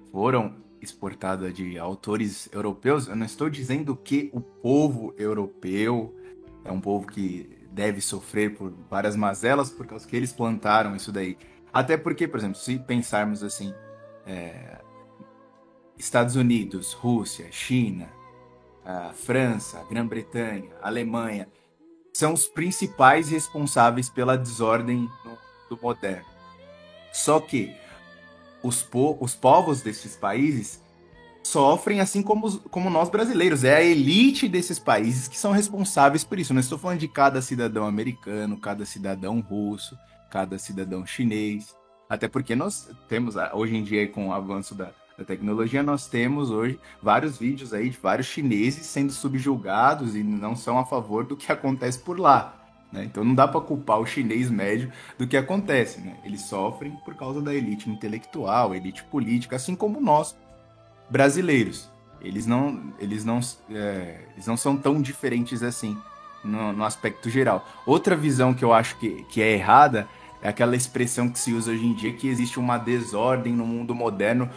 foram 0.10 0.56
exportada 0.84 1.52
de 1.52 1.78
autores 1.80 2.50
europeus, 2.52 3.08
eu 3.08 3.16
não 3.16 3.26
estou 3.26 3.50
dizendo 3.50 3.96
que 3.96 4.30
o 4.34 4.42
povo 4.42 5.14
europeu 5.18 6.16
é 6.64 6.72
um 6.72 6.80
povo 6.80 7.08
que 7.08 7.50
deve 7.72 8.02
sofrer 8.02 8.56
por 8.56 8.72
várias 8.90 9.16
mazelas 9.16 9.70
por 9.70 9.88
causa 9.88 10.08
que 10.08 10.16
eles 10.16 10.32
plantaram 10.32 10.96
isso 10.96 11.12
daí. 11.12 11.38
Até 11.72 11.98
porque, 11.98 12.28
por 12.28 12.38
exemplo, 12.38 12.58
se 12.58 12.78
pensarmos 12.78 13.44
assim, 13.44 13.74
é, 14.26 14.80
Estados 15.98 16.36
Unidos, 16.36 16.94
Rússia, 16.94 17.48
China, 17.52 18.10
França, 19.14 19.84
Grã-Bretanha, 19.90 20.70
Alemanha, 20.82 21.48
são 22.12 22.34
os 22.34 22.46
principais 22.46 23.30
responsáveis 23.30 24.10
pela 24.10 24.38
desordem 24.38 25.10
do 25.70 25.80
moderno. 25.82 26.28
Só 27.12 27.40
que 27.40 27.74
os, 28.64 28.82
po 28.82 29.18
os 29.20 29.36
povos 29.36 29.82
desses 29.82 30.16
países 30.16 30.82
sofrem 31.44 32.00
assim 32.00 32.24
como, 32.24 32.58
como 32.70 32.90
nós 32.90 33.10
brasileiros. 33.10 33.64
É 33.64 33.76
a 33.76 33.84
elite 33.84 34.48
desses 34.48 34.80
países 34.80 35.28
que 35.28 35.38
são 35.38 35.52
responsáveis 35.52 36.24
por 36.24 36.40
isso. 36.40 36.54
Não 36.54 36.62
estou 36.62 36.78
falando 36.78 37.00
de 37.00 37.08
cada 37.08 37.42
cidadão 37.42 37.86
americano, 37.86 38.58
cada 38.58 38.86
cidadão 38.86 39.42
russo, 39.42 39.98
cada 40.32 40.58
cidadão 40.58 41.06
chinês. 41.06 41.76
Até 42.10 42.28
porque 42.28 42.56
nós 42.56 42.90
temos, 43.08 43.38
ah, 43.38 43.52
hoje 43.54 43.76
em 43.76 43.84
dia, 43.84 44.08
com 44.08 44.30
o 44.30 44.34
avanço 44.34 44.74
da, 44.74 44.92
da 45.18 45.26
tecnologia, 45.26 45.84
nós 45.84 46.08
temos 46.08 46.50
hoje 46.50 46.80
vários 47.02 47.38
vídeos 47.38 47.74
aí 47.74 47.90
de 47.90 47.98
vários 47.98 48.28
chineses 48.28 48.86
sendo 48.86 49.12
subjugados 49.12 50.16
e 50.16 50.24
não 50.24 50.56
são 50.56 50.78
a 50.80 50.86
favor 50.86 51.26
do 51.26 51.36
que 51.36 51.52
acontece 51.52 52.00
por 52.00 52.20
lá. 52.20 52.63
Né? 52.94 53.06
Então 53.06 53.24
não 53.24 53.34
dá 53.34 53.48
para 53.48 53.60
culpar 53.60 54.00
o 54.00 54.06
chinês 54.06 54.52
médio 54.52 54.92
do 55.18 55.28
que 55.28 55.36
acontece. 55.36 56.00
Né? 56.00 56.16
Eles 56.24 56.42
sofrem 56.42 56.92
por 57.04 57.16
causa 57.16 57.42
da 57.42 57.54
elite 57.54 57.90
intelectual, 57.90 58.76
elite 58.76 59.04
política, 59.06 59.56
assim 59.56 59.76
como 59.76 60.00
nós 60.00 60.38
brasileiros. 61.10 61.90
Eles 62.22 62.46
não, 62.46 62.94
eles 63.00 63.26
não, 63.26 63.40
é, 63.72 64.20
eles 64.34 64.46
não 64.46 64.56
são 64.56 64.78
tão 64.78 65.02
diferentes 65.02 65.64
assim 65.64 65.98
no, 66.44 66.72
no, 66.72 66.86
aspecto 66.86 67.30
geral. 67.30 67.68
Outra 67.86 68.16
visão 68.16 68.54
que 68.54 68.64
eu 68.64 68.72
acho 68.72 68.98
que, 69.00 69.24
que 69.24 69.42
é 69.42 69.54
errada 69.54 70.08
É 70.42 70.48
aquela 70.48 70.76
expressão 70.76 71.30
que 71.30 71.40
se 71.40 71.52
usa 71.54 71.72
hoje 71.72 71.86
em 71.86 71.94
dia 71.94 72.14
que 72.14 72.28
existe 72.28 72.60
uma 72.60 72.78
desordem 72.78 73.54
no 73.54 73.66
mundo 73.66 73.96
moderno, 73.96 74.50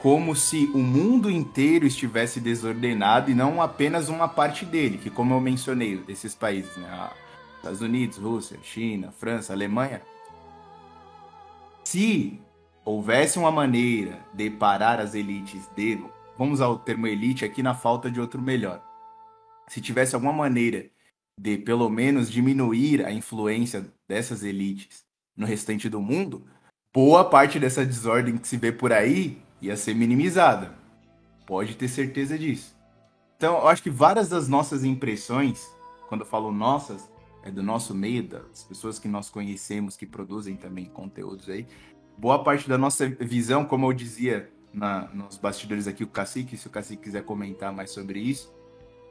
como 0.00 0.34
se 0.34 0.70
o 0.72 0.78
mundo 0.78 1.30
inteiro 1.30 1.86
estivesse 1.86 2.40
desordenado 2.40 3.30
e 3.30 3.34
não 3.34 3.60
apenas 3.60 4.08
uma 4.08 4.28
parte 4.28 4.64
dele, 4.64 4.98
que 4.98 5.10
como 5.10 5.34
eu 5.34 5.40
mencionei, 5.40 5.96
desses 5.96 6.34
países, 6.34 6.76
né? 6.76 7.10
Estados 7.62 7.80
Unidos, 7.80 8.18
Rússia, 8.18 8.58
China, 8.60 9.12
França, 9.12 9.52
Alemanha. 9.52 10.02
Se 11.84 12.40
houvesse 12.84 13.38
uma 13.38 13.52
maneira 13.52 14.18
de 14.34 14.50
parar 14.50 14.98
as 14.98 15.14
elites 15.14 15.68
dele, 15.68 16.04
vamos 16.36 16.60
ao 16.60 16.76
termo 16.76 17.06
elite 17.06 17.44
aqui 17.44 17.62
na 17.62 17.72
falta 17.72 18.10
de 18.10 18.20
outro 18.20 18.42
melhor. 18.42 18.82
Se 19.68 19.80
tivesse 19.80 20.16
alguma 20.16 20.32
maneira 20.32 20.90
de 21.38 21.56
pelo 21.56 21.88
menos 21.88 22.28
diminuir 22.28 23.06
a 23.06 23.12
influência 23.12 23.86
dessas 24.08 24.42
elites 24.42 25.04
no 25.36 25.46
restante 25.46 25.88
do 25.88 26.00
mundo, 26.00 26.44
boa 26.92 27.24
parte 27.24 27.60
dessa 27.60 27.86
desordem 27.86 28.38
que 28.38 28.48
se 28.48 28.56
vê 28.56 28.72
por 28.72 28.92
aí 28.92 29.40
ia 29.60 29.76
ser 29.76 29.94
minimizada. 29.94 30.74
Pode 31.46 31.76
ter 31.76 31.86
certeza 31.86 32.36
disso. 32.36 32.74
Então, 33.36 33.58
eu 33.58 33.68
acho 33.68 33.84
que 33.84 33.90
várias 33.90 34.28
das 34.28 34.48
nossas 34.48 34.82
impressões, 34.82 35.64
quando 36.08 36.22
eu 36.22 36.26
falo 36.26 36.50
nossas, 36.50 37.11
é 37.44 37.50
do 37.50 37.62
nosso 37.62 37.94
meio, 37.94 38.22
das 38.22 38.64
pessoas 38.64 38.98
que 38.98 39.08
nós 39.08 39.28
conhecemos, 39.28 39.96
que 39.96 40.06
produzem 40.06 40.56
também 40.56 40.84
conteúdos 40.84 41.48
aí, 41.48 41.66
boa 42.16 42.42
parte 42.42 42.68
da 42.68 42.78
nossa 42.78 43.08
visão, 43.08 43.64
como 43.64 43.86
eu 43.86 43.92
dizia 43.92 44.48
na, 44.72 45.08
nos 45.12 45.36
bastidores 45.36 45.86
aqui, 45.86 46.04
o 46.04 46.08
Cacique, 46.08 46.56
se 46.56 46.66
o 46.66 46.70
Cacique 46.70 47.02
quiser 47.02 47.24
comentar 47.24 47.72
mais 47.72 47.90
sobre 47.90 48.20
isso, 48.20 48.52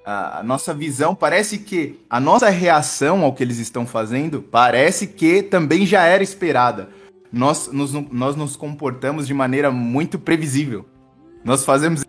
a, 0.05 0.39
a, 0.39 0.43
nossa 0.43 0.73
visão 0.73 1.13
parece 1.13 1.59
que 1.59 1.99
a 2.09 2.19
nossa 2.19 2.49
reação 2.49 3.23
ao 3.23 3.33
que 3.33 3.43
eles 3.43 3.57
estão 3.57 3.85
fazendo 3.85 4.41
parece 4.41 5.05
que 5.05 5.43
também 5.43 5.85
já 5.85 6.05
era 6.05 6.23
esperada. 6.23 6.89
Nós 7.31 7.71
nos, 7.71 7.93
nós 7.93 8.35
nos 8.35 8.55
comportamos 8.55 9.27
de 9.27 9.33
maneira 9.33 9.71
muito 9.71 10.17
previsível. 10.17 10.85
Nós 11.43 11.63
fazemos 11.63 12.03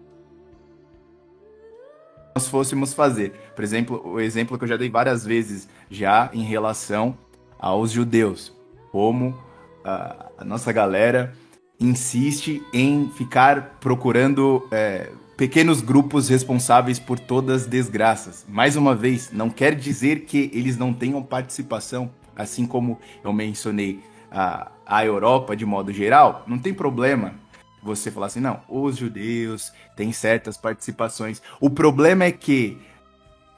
nós 2.35 2.49
fôssemos 2.49 2.95
fazer. 2.95 3.33
Por 3.55 3.62
exemplo, 3.62 4.03
o 4.05 4.21
exemplo 4.21 4.57
que 4.59 4.65
eu 4.65 4.69
já 4.69 4.77
dei 4.77 4.89
várias 4.89 5.25
vezes 5.25 5.69
já 5.91 6.31
em 6.33 6.43
relação 6.43 7.17
aos 7.59 7.91
judeus, 7.91 8.53
como 8.91 9.39
a, 9.85 10.27
a 10.39 10.45
nossa 10.45 10.73
galera 10.73 11.33
insiste 11.79 12.62
em 12.73 13.11
ficar 13.11 13.79
procurando 13.81 14.67
é, 14.71 15.11
pequenos 15.37 15.81
grupos 15.81 16.29
responsáveis 16.29 16.99
por 16.99 17.19
todas 17.19 17.62
as 17.62 17.69
desgraças. 17.69 18.47
Mais 18.49 18.77
uma 18.77 18.95
vez, 18.95 19.31
não 19.33 19.51
quer 19.51 19.75
dizer 19.75 20.21
que 20.21 20.51
eles 20.55 20.77
não 20.77 20.93
tenham 20.93 21.23
participação, 21.23 22.11
assim 22.37 22.67
como 22.67 22.99
eu 23.23 23.33
mencionei 23.33 24.01
a, 24.31 24.71
a 24.87 25.05
Europa 25.05 25.57
de 25.57 25.67
modo 25.67 25.93
geral, 25.93 26.45
não 26.47 26.59
tem 26.59 26.73
problema 26.73 27.35
você 27.83 28.11
falar 28.11 28.27
assim, 28.27 28.41
não, 28.41 28.61
os 28.69 28.97
judeus 28.97 29.73
têm 29.97 30.12
certas 30.12 30.57
participações. 30.57 31.43
O 31.61 31.69
problema 31.69 32.25
é 32.25 32.33
que 32.33 32.79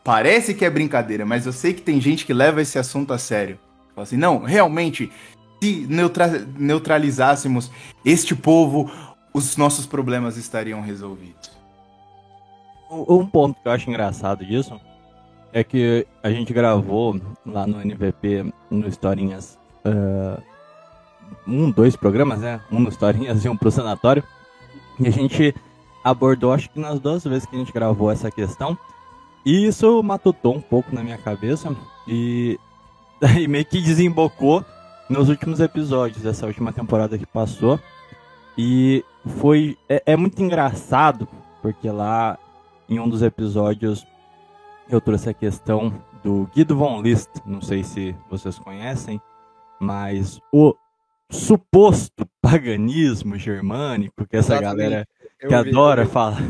parece 0.02 0.54
que 0.54 0.64
é 0.64 0.70
brincadeira, 0.70 1.26
mas 1.26 1.46
eu 1.46 1.52
sei 1.52 1.74
que 1.74 1.82
tem 1.82 2.00
gente 2.00 2.24
que 2.24 2.32
leva 2.32 2.62
esse 2.62 2.78
assunto 2.78 3.12
a 3.12 3.18
sério. 3.18 3.58
Fala 3.94 4.04
assim, 4.04 4.16
não, 4.16 4.38
realmente, 4.38 5.12
se 5.62 5.86
neutra 5.88 6.28
neutralizássemos 6.58 7.70
este 8.04 8.34
povo, 8.34 8.90
os 9.32 9.56
nossos 9.56 9.86
problemas 9.86 10.36
estariam 10.36 10.80
resolvidos. 10.80 11.52
Um 12.90 13.26
ponto 13.26 13.60
que 13.60 13.66
eu 13.66 13.72
acho 13.72 13.88
engraçado 13.90 14.44
disso 14.44 14.80
é 15.52 15.64
que 15.64 16.06
a 16.22 16.30
gente 16.30 16.52
gravou 16.52 17.20
lá 17.44 17.66
no 17.66 17.80
NVP, 17.80 18.52
no 18.70 18.86
Historinhas, 18.88 19.58
uh, 19.84 20.42
um, 21.46 21.70
dois 21.70 21.96
programas, 21.96 22.40
né? 22.40 22.60
Um 22.70 22.80
no 22.80 22.88
Historinhas 22.88 23.44
e 23.44 23.48
um 23.48 23.56
pro 23.56 23.70
Sanatório. 23.70 24.22
E 24.98 25.08
a 25.08 25.10
gente 25.10 25.54
abordou, 26.02 26.52
acho 26.52 26.70
que 26.70 26.78
nas 26.78 27.00
duas 27.00 27.24
vezes 27.24 27.46
que 27.46 27.56
a 27.56 27.58
gente 27.58 27.72
gravou 27.72 28.10
essa 28.10 28.30
questão. 28.30 28.78
E 29.44 29.66
isso 29.66 30.02
matutou 30.02 30.54
um 30.54 30.60
pouco 30.60 30.94
na 30.94 31.02
minha 31.02 31.18
cabeça. 31.18 31.74
E 32.06 32.58
daí 33.20 33.48
meio 33.48 33.64
que 33.64 33.80
desembocou 33.80 34.64
nos 35.08 35.28
últimos 35.28 35.60
episódios 35.60 36.22
dessa 36.22 36.46
última 36.46 36.72
temporada 36.72 37.18
que 37.18 37.26
passou. 37.26 37.78
E 38.56 39.04
foi. 39.38 39.76
É, 39.88 40.02
é, 40.06 40.16
muito 40.16 40.42
engraçado, 40.42 41.26
porque 41.60 41.90
lá 41.90 42.38
em 42.88 43.00
um 43.00 43.08
dos 43.08 43.22
episódios 43.22 44.06
eu 44.88 45.00
trouxe 45.00 45.30
a 45.30 45.34
questão 45.34 45.92
do 46.22 46.48
Guido 46.54 46.76
von 46.76 47.02
List. 47.02 47.30
Não 47.44 47.60
sei 47.60 47.82
se 47.82 48.14
vocês 48.30 48.58
conhecem, 48.58 49.20
mas 49.80 50.40
o 50.52 50.74
suposto 51.30 52.26
paganismo 52.40 53.36
germânico 53.36 54.26
que 54.26 54.36
essa 54.36 54.54
Exatamente. 54.54 54.76
galera 54.76 55.08
eu 55.40 55.48
que 55.48 55.62
vi, 55.62 55.70
adora 55.70 56.06
falar. 56.06 56.40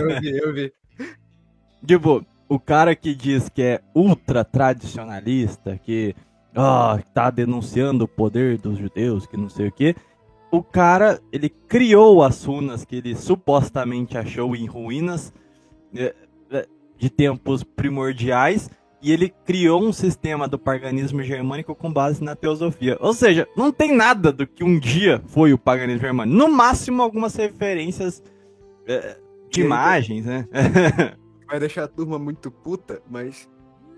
eu 0.00 0.20
vi, 0.20 0.38
eu 0.38 0.54
vi. 0.54 0.72
tipo, 1.86 2.24
o 2.48 2.58
cara 2.58 2.94
que 2.94 3.14
diz 3.14 3.48
que 3.48 3.62
é 3.62 3.80
ultra 3.94 4.44
tradicionalista, 4.44 5.78
que 5.78 6.14
oh, 6.56 6.98
tá 7.12 7.30
denunciando 7.30 8.04
o 8.04 8.08
poder 8.08 8.58
dos 8.58 8.78
judeus, 8.78 9.26
que 9.26 9.36
não 9.36 9.48
sei 9.48 9.68
o 9.68 9.72
que. 9.72 9.94
O 10.50 10.62
cara, 10.62 11.20
ele 11.32 11.48
criou 11.48 12.22
as 12.22 12.44
runas 12.44 12.84
que 12.84 12.96
ele 12.96 13.16
supostamente 13.16 14.16
achou 14.16 14.54
em 14.54 14.66
ruínas 14.66 15.32
eh, 15.94 16.14
eh, 16.50 16.66
de 16.96 17.10
tempos 17.10 17.64
primordiais 17.64 18.70
e 19.04 19.12
ele 19.12 19.28
criou 19.44 19.84
um 19.84 19.92
sistema 19.92 20.48
do 20.48 20.58
paganismo 20.58 21.22
germânico 21.22 21.74
com 21.74 21.92
base 21.92 22.24
na 22.24 22.34
teosofia. 22.34 22.96
Ou 23.00 23.12
seja, 23.12 23.46
não 23.54 23.70
tem 23.70 23.94
nada 23.94 24.32
do 24.32 24.46
que 24.46 24.64
um 24.64 24.78
dia 24.78 25.22
foi 25.26 25.52
o 25.52 25.58
paganismo 25.58 26.00
germânico. 26.00 26.34
No 26.34 26.48
máximo, 26.48 27.02
algumas 27.02 27.34
referências 27.36 28.22
é, 28.88 29.18
de 29.50 29.60
imagens, 29.60 30.24
né? 30.24 30.48
Vai 31.46 31.60
deixar 31.60 31.84
a 31.84 31.88
turma 31.88 32.18
muito 32.18 32.50
puta, 32.50 33.02
mas 33.10 33.46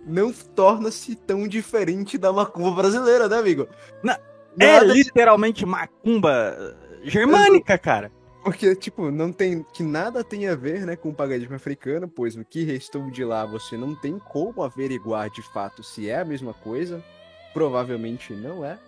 não 0.04 0.32
torna-se 0.32 1.14
tão 1.14 1.46
diferente 1.46 2.18
da 2.18 2.32
macumba 2.32 2.72
brasileira, 2.72 3.28
né, 3.28 3.38
amigo? 3.38 3.68
Na, 4.02 4.18
é 4.58 4.82
literalmente 4.82 5.64
macumba 5.64 6.76
germânica, 7.04 7.78
cara. 7.78 8.10
Porque, 8.46 8.76
tipo, 8.76 9.10
não 9.10 9.32
tem. 9.32 9.66
Que 9.72 9.82
nada 9.82 10.22
tem 10.22 10.46
a 10.46 10.54
ver, 10.54 10.86
né, 10.86 10.94
com 10.94 11.08
o 11.08 11.14
paganismo 11.14 11.56
africano, 11.56 12.06
pois 12.06 12.36
o 12.36 12.44
que 12.44 12.62
restou 12.62 13.10
de 13.10 13.24
lá 13.24 13.44
você 13.44 13.76
não 13.76 13.92
tem 13.92 14.20
como 14.20 14.62
averiguar 14.62 15.28
de 15.28 15.42
fato 15.42 15.82
se 15.82 16.08
é 16.08 16.20
a 16.20 16.24
mesma 16.24 16.54
coisa. 16.54 17.04
Provavelmente 17.52 18.32
não 18.34 18.64
é. 18.64 18.78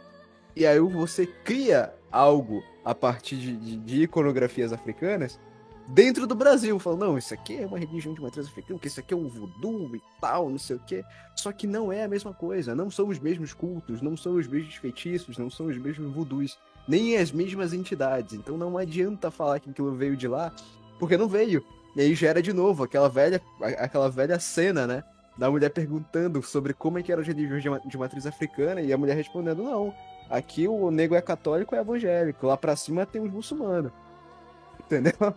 E 0.55 0.65
aí 0.65 0.79
você 0.79 1.27
cria 1.27 1.93
algo 2.09 2.63
a 2.85 2.95
partir 2.95 3.35
de, 3.35 3.57
de, 3.57 3.77
de 3.79 4.03
iconografias 4.05 4.73
africanas 4.73 5.41
dentro 5.89 6.25
do 6.25 6.37
Brasil, 6.37 6.79
falando, 6.79 7.07
não, 7.07 7.19
isso 7.19 7.35
aqui 7.35 7.57
é 7.57 7.67
uma 7.67 7.81
religião 7.81 8.15
de 8.15 8.21
matriz 8.21 8.47
africana, 8.47 8.79
que 8.79 8.87
isso 8.87 9.01
aqui 9.01 9.13
é 9.13 9.17
um 9.17 9.27
voodoo 9.27 9.97
e 9.97 10.03
tal, 10.21 10.51
não 10.51 10.59
sei 10.59 10.77
o 10.77 10.81
quê. 10.87 11.03
Só 11.35 11.51
que 11.51 11.67
não 11.67 11.93
é 11.93 12.05
a 12.05 12.09
mesma 12.09 12.33
coisa, 12.33 12.77
não 12.77 12.93
são 12.93 13.09
os 13.09 13.19
mesmos 13.19 13.53
cultos, 13.53 14.01
não 14.03 14.17
são 14.17 14.35
os 14.37 14.47
mesmos 14.47 14.77
feitiços, 14.77 15.37
não 15.37 15.51
são 15.51 15.67
os 15.67 15.79
mesmos 15.79 16.13
voodoos, 16.13 16.57
nem 16.89 17.19
as 17.19 17.31
mesmas 17.31 17.75
entidades. 17.75 18.33
Então 18.33 18.57
não 18.57 18.79
adianta 18.79 19.31
falar 19.31 19.61
que 19.61 19.69
aquilo 19.69 19.93
veio 19.93 20.17
de 20.17 20.27
lá, 20.27 20.51
porque 20.99 21.19
não 21.19 21.29
veio. 21.29 21.63
E 21.95 22.01
aí 22.01 22.15
gera 22.15 22.41
de 22.43 22.53
novo 22.53 22.85
aquela 22.85 23.09
velha, 23.09 23.41
aquela 23.79 24.09
velha 24.09 24.41
cena, 24.41 24.87
né? 24.87 25.05
Da 25.37 25.51
mulher 25.51 25.71
perguntando 25.71 26.43
sobre 26.43 26.73
como 26.73 26.99
é 26.99 27.03
que 27.03 27.13
era 27.13 27.21
as 27.21 27.27
religiões 27.27 27.63
de 27.87 27.99
matriz 27.99 28.27
africana 28.27 28.81
e 28.81 28.93
a 28.93 28.99
mulher 28.99 29.15
respondendo, 29.15 29.63
não, 29.63 29.95
aqui 30.31 30.67
o 30.67 30.91
nego 30.91 31.15
é 31.15 31.21
católico 31.21 31.75
e 31.75 31.79
é 31.79 31.81
evangélico, 31.81 32.47
lá 32.47 32.57
pra 32.57 32.75
cima 32.75 33.07
tem 33.07 33.21
os 33.21 33.31
muçulmanos. 33.31 33.93
Entendeu? 34.81 35.35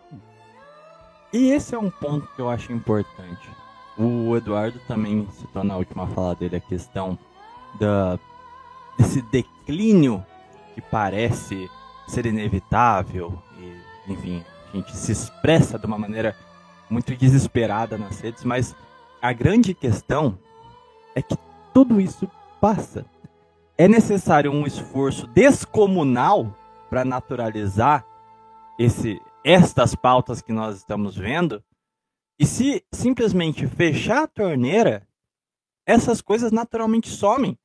E 1.34 1.52
esse 1.52 1.76
é 1.76 1.78
um 1.78 1.90
ponto 1.90 2.28
que 2.36 2.42
eu 2.42 2.50
acho 2.50 2.72
importante. 2.72 3.50
O 3.98 4.36
Eduardo 4.36 4.80
também 4.88 5.28
citou 5.32 5.64
na 5.64 5.78
última 5.78 6.08
fala 6.08 6.36
dele 6.36 6.56
a 6.56 6.62
questão 6.62 7.18
da, 7.80 8.18
desse 8.98 9.22
declínio 9.24 10.26
que 10.82 10.90
parece 10.90 11.70
ser 12.08 12.26
inevitável 12.26 13.42
e, 13.58 14.12
enfim, 14.12 14.44
a 14.74 14.78
gente 14.78 14.96
se 14.96 15.12
expressa 15.12 15.78
de 15.78 15.86
uma 15.86 15.98
maneira 15.98 16.36
muito 16.90 17.16
desesperada 17.16 17.98
nas 17.98 18.20
redes, 18.20 18.44
mas 18.44 18.76
a 19.22 19.32
grande 19.32 19.74
questão 19.74 20.38
é 21.16 21.22
que 21.22 21.38
tudo 21.74 22.02
isso 22.02 22.30
passa. 22.60 23.06
É 23.78 23.88
necessário 23.88 24.52
um 24.52 24.66
esforço 24.66 25.28
descomunal 25.28 26.56
para 26.90 27.06
naturalizar 27.06 28.06
esse, 28.78 29.22
estas 29.44 29.96
pautas 29.96 30.42
que 30.42 30.52
nós 30.52 30.78
estamos 30.78 31.16
vendo, 31.16 31.64
e 32.38 32.46
se 32.46 32.84
simplesmente 32.92 33.68
fechar 33.68 34.24
a 34.24 34.28
torneira, 34.28 35.08
essas 35.86 36.22
coisas 36.22 36.52
naturalmente 36.52 37.10
somem. 37.10 37.58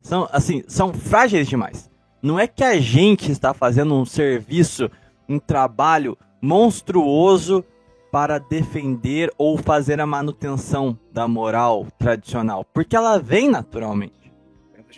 São 0.00 0.28
assim, 0.32 0.62
são 0.68 0.92
frágeis 0.92 1.48
demais. 1.48 1.90
Não 2.22 2.38
é 2.38 2.46
que 2.46 2.64
a 2.64 2.80
gente 2.80 3.30
está 3.30 3.54
fazendo 3.54 3.94
um 3.94 4.04
serviço, 4.04 4.90
um 5.28 5.38
trabalho 5.38 6.16
monstruoso 6.40 7.64
para 8.10 8.38
defender 8.38 9.30
ou 9.36 9.58
fazer 9.58 10.00
a 10.00 10.06
manutenção 10.06 10.98
da 11.12 11.28
moral 11.28 11.86
tradicional, 11.98 12.64
porque 12.64 12.96
ela 12.96 13.18
vem 13.18 13.48
naturalmente. 13.48 14.32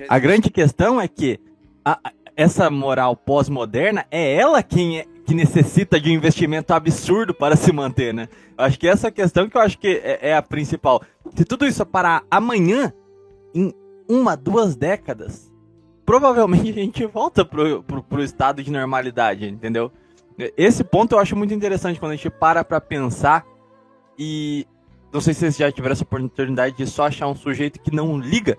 A 0.08 0.18
grande 0.18 0.48
questão 0.50 1.00
é 1.00 1.08
que 1.08 1.40
a, 1.84 1.98
essa 2.36 2.70
moral 2.70 3.16
pós-moderna 3.16 4.06
é 4.10 4.34
ela 4.34 4.62
quem 4.62 5.00
é, 5.00 5.06
que 5.26 5.34
necessita 5.34 6.00
de 6.00 6.10
um 6.10 6.14
investimento 6.14 6.72
absurdo 6.72 7.34
para 7.34 7.56
se 7.56 7.72
manter, 7.72 8.14
né? 8.14 8.28
Acho 8.56 8.78
que 8.78 8.88
essa 8.88 9.08
é 9.08 9.10
questão 9.10 9.48
que 9.48 9.56
eu 9.56 9.60
acho 9.60 9.78
que 9.78 9.88
é, 9.88 10.30
é 10.30 10.36
a 10.36 10.42
principal. 10.42 11.02
Se 11.34 11.44
tudo 11.44 11.66
isso 11.66 11.84
parar 11.84 12.24
amanhã, 12.30 12.92
em 13.54 13.72
uma, 14.08 14.36
duas 14.36 14.76
décadas, 14.76 15.49
provavelmente 16.10 16.70
a 16.70 16.72
gente 16.72 17.06
volta 17.06 17.44
pro, 17.44 17.84
pro, 17.84 18.02
pro 18.02 18.20
estado 18.20 18.64
de 18.64 18.72
normalidade, 18.72 19.48
entendeu? 19.48 19.92
Esse 20.56 20.82
ponto 20.82 21.14
eu 21.14 21.20
acho 21.20 21.36
muito 21.36 21.54
interessante 21.54 22.00
quando 22.00 22.10
a 22.10 22.16
gente 22.16 22.28
para 22.28 22.64
pra 22.64 22.80
pensar 22.80 23.46
e 24.18 24.66
não 25.12 25.20
sei 25.20 25.32
se 25.32 25.38
vocês 25.38 25.56
já 25.56 25.70
tiveram 25.70 25.92
essa 25.92 26.02
oportunidade 26.02 26.76
de 26.76 26.84
só 26.84 27.06
achar 27.06 27.28
um 27.28 27.36
sujeito 27.36 27.78
que 27.78 27.94
não 27.94 28.18
liga 28.18 28.58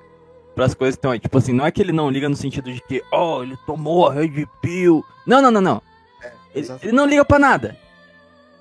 para 0.56 0.64
as 0.64 0.74
coisas 0.74 0.96
que 0.96 1.00
estão 1.00 1.12
aí. 1.12 1.20
Tipo 1.20 1.38
assim, 1.40 1.52
não 1.52 1.66
é 1.66 1.72
que 1.72 1.82
ele 1.82 1.92
não 1.92 2.10
liga 2.10 2.30
no 2.30 2.38
sentido 2.38 2.72
de 2.72 2.82
que, 2.84 3.04
oh, 3.12 3.44
ele 3.44 3.58
tomou 3.66 4.08
a 4.08 4.14
Red 4.14 4.48
Pill. 4.62 5.04
Não, 5.28 5.42
não, 5.42 5.52
não, 5.52 5.60
não. 5.60 5.82
É, 6.24 6.32
ele, 6.56 6.68
ele, 6.82 6.92
não 6.94 7.06
liga 7.06 7.26
para 7.26 7.38
nada. 7.38 7.78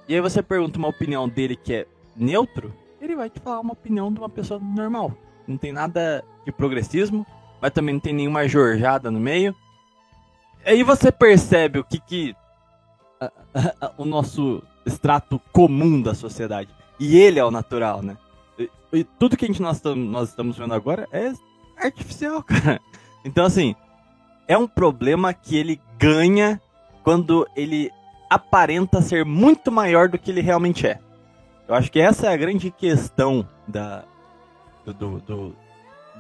E 0.09 0.17
aí 0.17 0.21
você 0.21 0.43
pergunta 0.43 0.81
uma 0.81 0.89
opinião 0.89 1.29
dele 1.29 1.55
que 1.55 1.75
é 1.75 1.87
neutro, 2.17 2.75
ele 3.01 3.15
vai 3.15 3.31
te 3.31 3.39
falar 3.39 3.61
uma 3.61 3.73
opinião 3.73 4.13
de 4.13 4.19
uma 4.19 4.29
pessoa 4.29 4.59
normal. 4.59 5.17
Não 5.47 5.57
tem 5.57 5.71
nada 5.71 6.25
de 6.45 6.51
progressismo, 6.51 7.25
mas 7.61 7.73
também 7.73 7.95
não 7.95 8.01
tem 8.01 8.13
nenhuma 8.13 8.49
jorjada 8.49 9.11
no 9.11 9.21
meio. 9.21 9.55
Aí 10.65 10.83
você 10.83 11.11
percebe 11.11 11.79
o 11.79 11.85
que 11.85 11.99
que 12.01 12.37
a, 13.21 13.27
a, 13.55 13.87
a, 13.87 13.93
o 13.97 14.05
nosso 14.05 14.63
extrato 14.85 15.41
comum 15.53 16.01
da 16.01 16.15
sociedade. 16.15 16.71
E 16.99 17.19
ele 17.19 17.39
é 17.39 17.45
o 17.45 17.51
natural, 17.51 18.03
né? 18.03 18.17
E, 18.59 18.71
e 18.93 19.05
tudo 19.05 19.37
que 19.37 19.45
a 19.45 19.49
gente 19.49 19.63
nós, 19.63 19.83
nós 19.83 20.29
estamos 20.29 20.57
vendo 20.57 20.75
agora 20.75 21.09
é 21.13 21.33
artificial, 21.77 22.43
cara. 22.45 22.81
Então, 23.25 23.45
assim, 23.45 23.75
é 24.47 24.57
um 24.57 24.67
problema 24.67 25.33
que 25.33 25.57
ele 25.57 25.81
ganha 25.99 26.61
quando 27.03 27.47
ele 27.57 27.91
aparenta 28.29 29.03
ser 29.03 29.25
muito 29.25 29.73
maior 29.73 30.09
do 30.09 30.19
que 30.19 30.31
ele 30.31 30.41
realmente 30.41 30.87
é. 30.87 30.99
Eu 31.67 31.75
acho 31.75 31.91
que 31.91 32.01
essa 32.01 32.27
é 32.27 32.33
a 32.33 32.37
grande 32.37 32.71
questão 32.71 33.47
da, 33.67 34.05
do, 34.85 34.93
do, 34.93 35.21
do, 35.21 35.57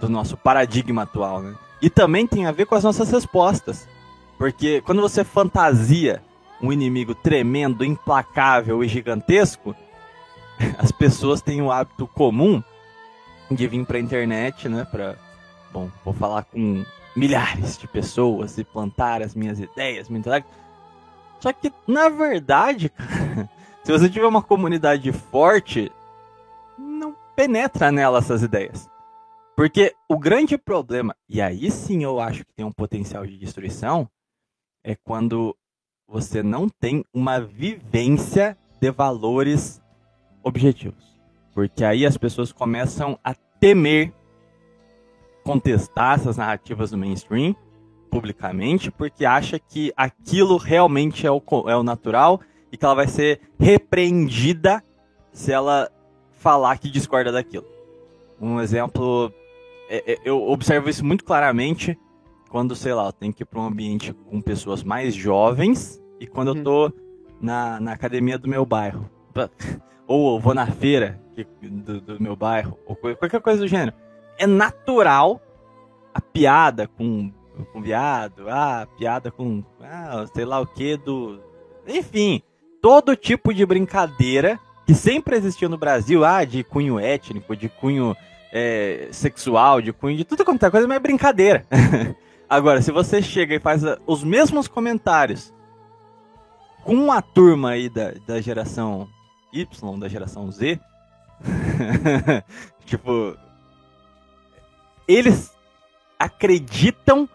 do 0.00 0.08
nosso 0.08 0.36
paradigma 0.36 1.02
atual, 1.02 1.42
né? 1.42 1.54
E 1.80 1.88
também 1.88 2.26
tem 2.26 2.46
a 2.46 2.52
ver 2.52 2.66
com 2.66 2.74
as 2.74 2.84
nossas 2.84 3.10
respostas. 3.10 3.88
Porque 4.36 4.80
quando 4.80 5.00
você 5.00 5.22
fantasia 5.22 6.22
um 6.60 6.72
inimigo 6.72 7.14
tremendo, 7.14 7.84
implacável 7.84 8.82
e 8.82 8.88
gigantesco, 8.88 9.74
as 10.78 10.90
pessoas 10.90 11.40
têm 11.40 11.62
o 11.62 11.70
hábito 11.70 12.06
comum 12.06 12.62
de 13.50 13.66
vir 13.66 13.84
pra 13.84 13.98
internet, 13.98 14.68
né? 14.68 14.84
Pra, 14.84 15.16
bom, 15.72 15.90
vou 16.04 16.14
falar 16.14 16.44
com 16.44 16.84
milhares 17.14 17.76
de 17.76 17.88
pessoas 17.88 18.56
e 18.58 18.64
plantar 18.64 19.22
as 19.22 19.34
minhas 19.34 19.58
ideias, 19.58 20.08
meu. 20.08 20.22
Só 21.40 21.52
que, 21.52 21.72
na 21.86 22.08
verdade, 22.08 22.92
se 23.82 23.90
você 23.90 24.08
tiver 24.08 24.26
uma 24.26 24.42
comunidade 24.42 25.10
forte, 25.10 25.90
não 26.78 27.14
penetra 27.34 27.90
nela 27.90 28.18
essas 28.18 28.42
ideias. 28.42 28.88
Porque 29.60 29.94
o 30.08 30.18
grande 30.18 30.56
problema, 30.56 31.14
e 31.28 31.38
aí 31.38 31.70
sim 31.70 32.02
eu 32.02 32.18
acho 32.18 32.46
que 32.46 32.54
tem 32.54 32.64
um 32.64 32.72
potencial 32.72 33.26
de 33.26 33.36
destruição, 33.36 34.08
é 34.82 34.94
quando 34.94 35.54
você 36.08 36.42
não 36.42 36.66
tem 36.66 37.04
uma 37.12 37.38
vivência 37.38 38.56
de 38.80 38.90
valores 38.90 39.78
objetivos. 40.42 41.20
Porque 41.52 41.84
aí 41.84 42.06
as 42.06 42.16
pessoas 42.16 42.52
começam 42.52 43.18
a 43.22 43.34
temer 43.34 44.14
contestar 45.44 46.14
essas 46.14 46.38
narrativas 46.38 46.92
do 46.92 46.96
mainstream 46.96 47.54
publicamente, 48.10 48.90
porque 48.90 49.26
acha 49.26 49.58
que 49.58 49.92
aquilo 49.94 50.56
realmente 50.56 51.26
é 51.26 51.30
o, 51.30 51.42
é 51.68 51.76
o 51.76 51.82
natural 51.82 52.40
e 52.72 52.78
que 52.78 52.84
ela 52.86 52.94
vai 52.94 53.08
ser 53.08 53.42
repreendida 53.58 54.82
se 55.34 55.52
ela 55.52 55.92
falar 56.30 56.78
que 56.78 56.90
discorda 56.90 57.30
daquilo. 57.30 57.66
Um 58.40 58.58
exemplo, 58.58 59.30
eu 60.24 60.48
observo 60.48 60.88
isso 60.88 61.04
muito 61.04 61.24
claramente 61.24 61.98
quando, 62.48 62.74
sei 62.74 62.92
lá, 62.94 63.06
eu 63.06 63.12
tenho 63.12 63.32
que 63.32 63.42
ir 63.42 63.46
para 63.46 63.60
um 63.60 63.66
ambiente 63.66 64.12
com 64.12 64.40
pessoas 64.40 64.82
mais 64.82 65.14
jovens 65.14 66.00
e 66.18 66.26
quando 66.26 66.48
eu 66.48 66.54
uhum. 66.54 66.62
tô 66.62 66.92
na, 67.40 67.80
na 67.80 67.92
academia 67.92 68.38
do 68.38 68.48
meu 68.48 68.66
bairro. 68.66 69.08
Ou 70.06 70.40
vou 70.40 70.52
na 70.52 70.66
feira 70.66 71.20
do, 71.62 72.00
do 72.00 72.20
meu 72.20 72.34
bairro, 72.34 72.76
ou 72.84 72.96
qualquer 72.96 73.40
coisa 73.40 73.60
do 73.60 73.68
gênero. 73.68 73.92
É 74.36 74.44
natural 74.44 75.40
a 76.12 76.20
piada 76.20 76.88
com, 76.88 77.32
com 77.72 77.80
viado, 77.80 78.48
ah, 78.48 78.88
piada 78.98 79.30
com, 79.30 79.62
ah, 79.80 80.26
sei 80.34 80.44
lá 80.44 80.60
o 80.60 80.66
que 80.66 80.96
do... 80.96 81.40
Enfim, 81.86 82.42
todo 82.82 83.14
tipo 83.14 83.54
de 83.54 83.64
brincadeira 83.64 84.58
que 84.84 84.94
sempre 84.94 85.36
existiu 85.36 85.68
no 85.68 85.78
Brasil, 85.78 86.24
ah, 86.24 86.44
de 86.44 86.64
cunho 86.64 86.98
étnico, 86.98 87.54
de 87.54 87.68
cunho 87.68 88.16
é, 88.52 89.08
sexual, 89.12 89.80
de 89.80 89.92
cunho 89.92 90.16
de 90.16 90.24
tudo 90.24 90.44
quanto 90.44 90.64
é 90.64 90.70
coisa, 90.70 90.86
mas 90.86 90.96
é 90.96 91.00
brincadeira. 91.00 91.66
Agora, 92.48 92.82
se 92.82 92.90
você 92.90 93.22
chega 93.22 93.54
e 93.54 93.60
faz 93.60 93.82
os 94.06 94.24
mesmos 94.24 94.66
comentários 94.66 95.54
com 96.82 97.12
a 97.12 97.22
turma 97.22 97.70
aí 97.70 97.88
da, 97.88 98.12
da 98.26 98.40
geração 98.40 99.08
Y, 99.52 99.98
da 99.98 100.08
geração 100.08 100.50
Z, 100.50 100.80
tipo, 102.84 103.36
eles 105.06 105.52
acreditam 106.18 107.28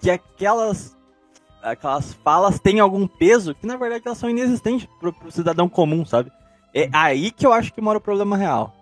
que 0.00 0.10
aquelas 0.10 0.98
aquelas 1.62 2.14
falas 2.14 2.58
têm 2.58 2.80
algum 2.80 3.06
peso 3.06 3.54
que 3.54 3.66
na 3.66 3.76
verdade 3.76 4.02
elas 4.06 4.18
são 4.18 4.30
inexistentes 4.30 4.88
pro, 4.98 5.12
pro 5.12 5.30
cidadão 5.30 5.68
comum, 5.68 6.04
sabe? 6.04 6.32
É 6.74 6.88
aí 6.92 7.30
que 7.30 7.46
eu 7.46 7.52
acho 7.52 7.72
que 7.72 7.80
mora 7.80 7.98
o 7.98 8.00
problema 8.00 8.36
real. 8.36 8.74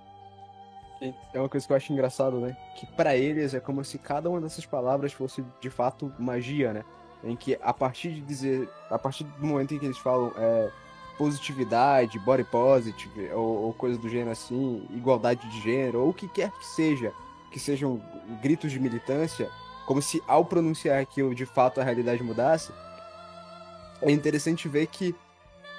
É 1.01 1.39
uma 1.39 1.49
coisa 1.49 1.67
que 1.67 1.73
eu 1.73 1.77
acho 1.77 1.93
engraçado, 1.93 2.41
né? 2.41 2.57
Que 2.77 2.87
para 2.87 3.17
eles 3.17 3.55
é 3.55 3.61
como 3.61 3.85
se 3.85 3.99
cada 3.99 4.29
uma 4.29 4.41
dessas 4.41 4.67
palavras 4.67 5.13
fosse 5.13 5.45
de 5.61 5.71
fato 5.71 6.13
magia, 6.19 6.73
né? 6.73 6.85
Em 7.23 7.37
que 7.37 7.59
a 7.63 7.73
partir 7.73 8.11
de 8.11 8.21
dizer, 8.21 8.69
a 8.91 8.99
partir 8.99 9.25
do 9.25 9.47
momento 9.47 9.75
em 9.75 9.79
que 9.79 9.85
eles 9.85 9.99
falam 9.99 10.33
é, 10.37 10.71
positividade, 11.17 12.19
body 12.19 12.45
positive, 12.45 13.31
ou, 13.33 13.65
ou 13.65 13.75
coisa 13.75 13.99
do 13.99 14.09
gênero 14.09 14.31
assim, 14.31 14.87
igualdade 14.91 15.49
de 15.49 15.61
gênero, 15.61 16.01
ou 16.01 16.11
o 16.11 16.15
que 16.15 16.29
quer 16.29 16.51
que 16.51 16.67
seja, 16.67 17.13
que 17.51 17.61
sejam 17.61 18.01
gritos 18.41 18.71
de 18.73 18.79
militância, 18.79 19.51
como 19.87 20.03
se 20.03 20.23
ao 20.27 20.45
pronunciar 20.45 21.01
aquilo 21.01 21.35
de 21.35 21.47
fato 21.47 21.81
a 21.81 21.85
realidade 21.85 22.23
mudasse, 22.23 22.73
é 24.03 24.11
interessante 24.11 24.69
ver 24.69 24.87
que 24.87 25.15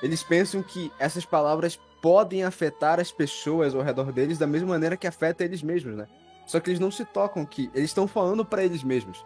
eles 0.02 0.24
pensam 0.24 0.64
que 0.64 0.92
essas 1.00 1.26
palavras 1.26 1.80
podem 2.02 2.44
afetar 2.44 3.00
as 3.00 3.12
pessoas 3.12 3.76
ao 3.76 3.82
redor 3.82 4.12
deles 4.12 4.38
da 4.38 4.48
mesma 4.48 4.70
maneira 4.70 4.98
que 4.98 5.08
afeta 5.08 5.44
eles 5.44 5.62
mesmos, 5.62 5.96
né? 5.96 6.08
Só 6.46 6.60
que 6.60 6.70
eles 6.70 6.80
não 6.80 6.90
se 6.90 7.06
tocam 7.06 7.46
que 7.46 7.70
eles 7.74 7.90
estão 7.90 8.08
falando 8.08 8.44
para 8.44 8.64
eles 8.64 8.84
mesmos, 8.84 9.24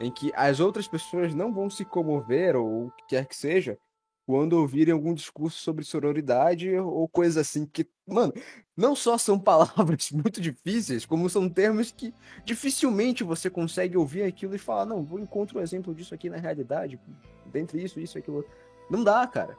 em 0.00 0.10
que 0.10 0.32
as 0.34 0.58
outras 0.60 0.88
pessoas 0.88 1.34
não 1.34 1.52
vão 1.52 1.70
se 1.70 1.84
comover 1.84 2.56
ou 2.56 2.86
o 2.86 2.90
que 2.90 3.06
quer 3.08 3.26
que 3.26 3.36
seja 3.36 3.78
quando 4.26 4.54
ouvirem 4.54 4.92
algum 4.92 5.14
discurso 5.14 5.56
sobre 5.60 5.84
sororidade 5.84 6.76
ou 6.76 7.08
coisa 7.08 7.42
assim 7.42 7.64
que, 7.64 7.86
mano, 8.04 8.32
não 8.76 8.96
só 8.96 9.16
são 9.16 9.38
palavras 9.40 10.10
muito 10.10 10.40
difíceis, 10.40 11.06
como 11.06 11.30
são 11.30 11.48
termos 11.48 11.92
que 11.92 12.12
dificilmente 12.44 13.22
você 13.22 13.48
consegue 13.48 13.96
ouvir 13.96 14.24
aquilo 14.24 14.56
e 14.56 14.58
falar, 14.58 14.84
não, 14.84 15.04
vou 15.04 15.20
encontrar 15.20 15.60
um 15.60 15.62
exemplo 15.62 15.94
disso 15.94 16.12
aqui 16.12 16.28
na 16.28 16.38
realidade, 16.38 16.98
dentre 17.46 17.82
isso, 17.82 18.00
isso, 18.00 18.18
aquilo. 18.18 18.44
Não 18.90 19.04
dá, 19.04 19.24
cara. 19.28 19.56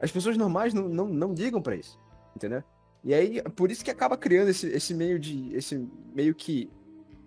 As 0.00 0.10
pessoas 0.10 0.36
normais 0.36 0.74
não, 0.74 0.88
não, 0.88 1.08
não 1.08 1.34
ligam 1.34 1.62
para 1.62 1.76
isso, 1.76 1.98
entendeu? 2.34 2.62
E 3.02 3.14
aí, 3.14 3.42
por 3.54 3.70
isso 3.70 3.84
que 3.84 3.90
acaba 3.90 4.16
criando 4.16 4.48
esse, 4.48 4.66
esse 4.68 4.92
meio 4.92 5.18
de. 5.18 5.54
esse 5.54 5.88
meio 6.14 6.34
que 6.34 6.70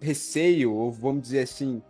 receio, 0.01 0.73
ou 0.73 0.91
vamos 0.91 1.21
dizer 1.21 1.39
assim, 1.41 1.81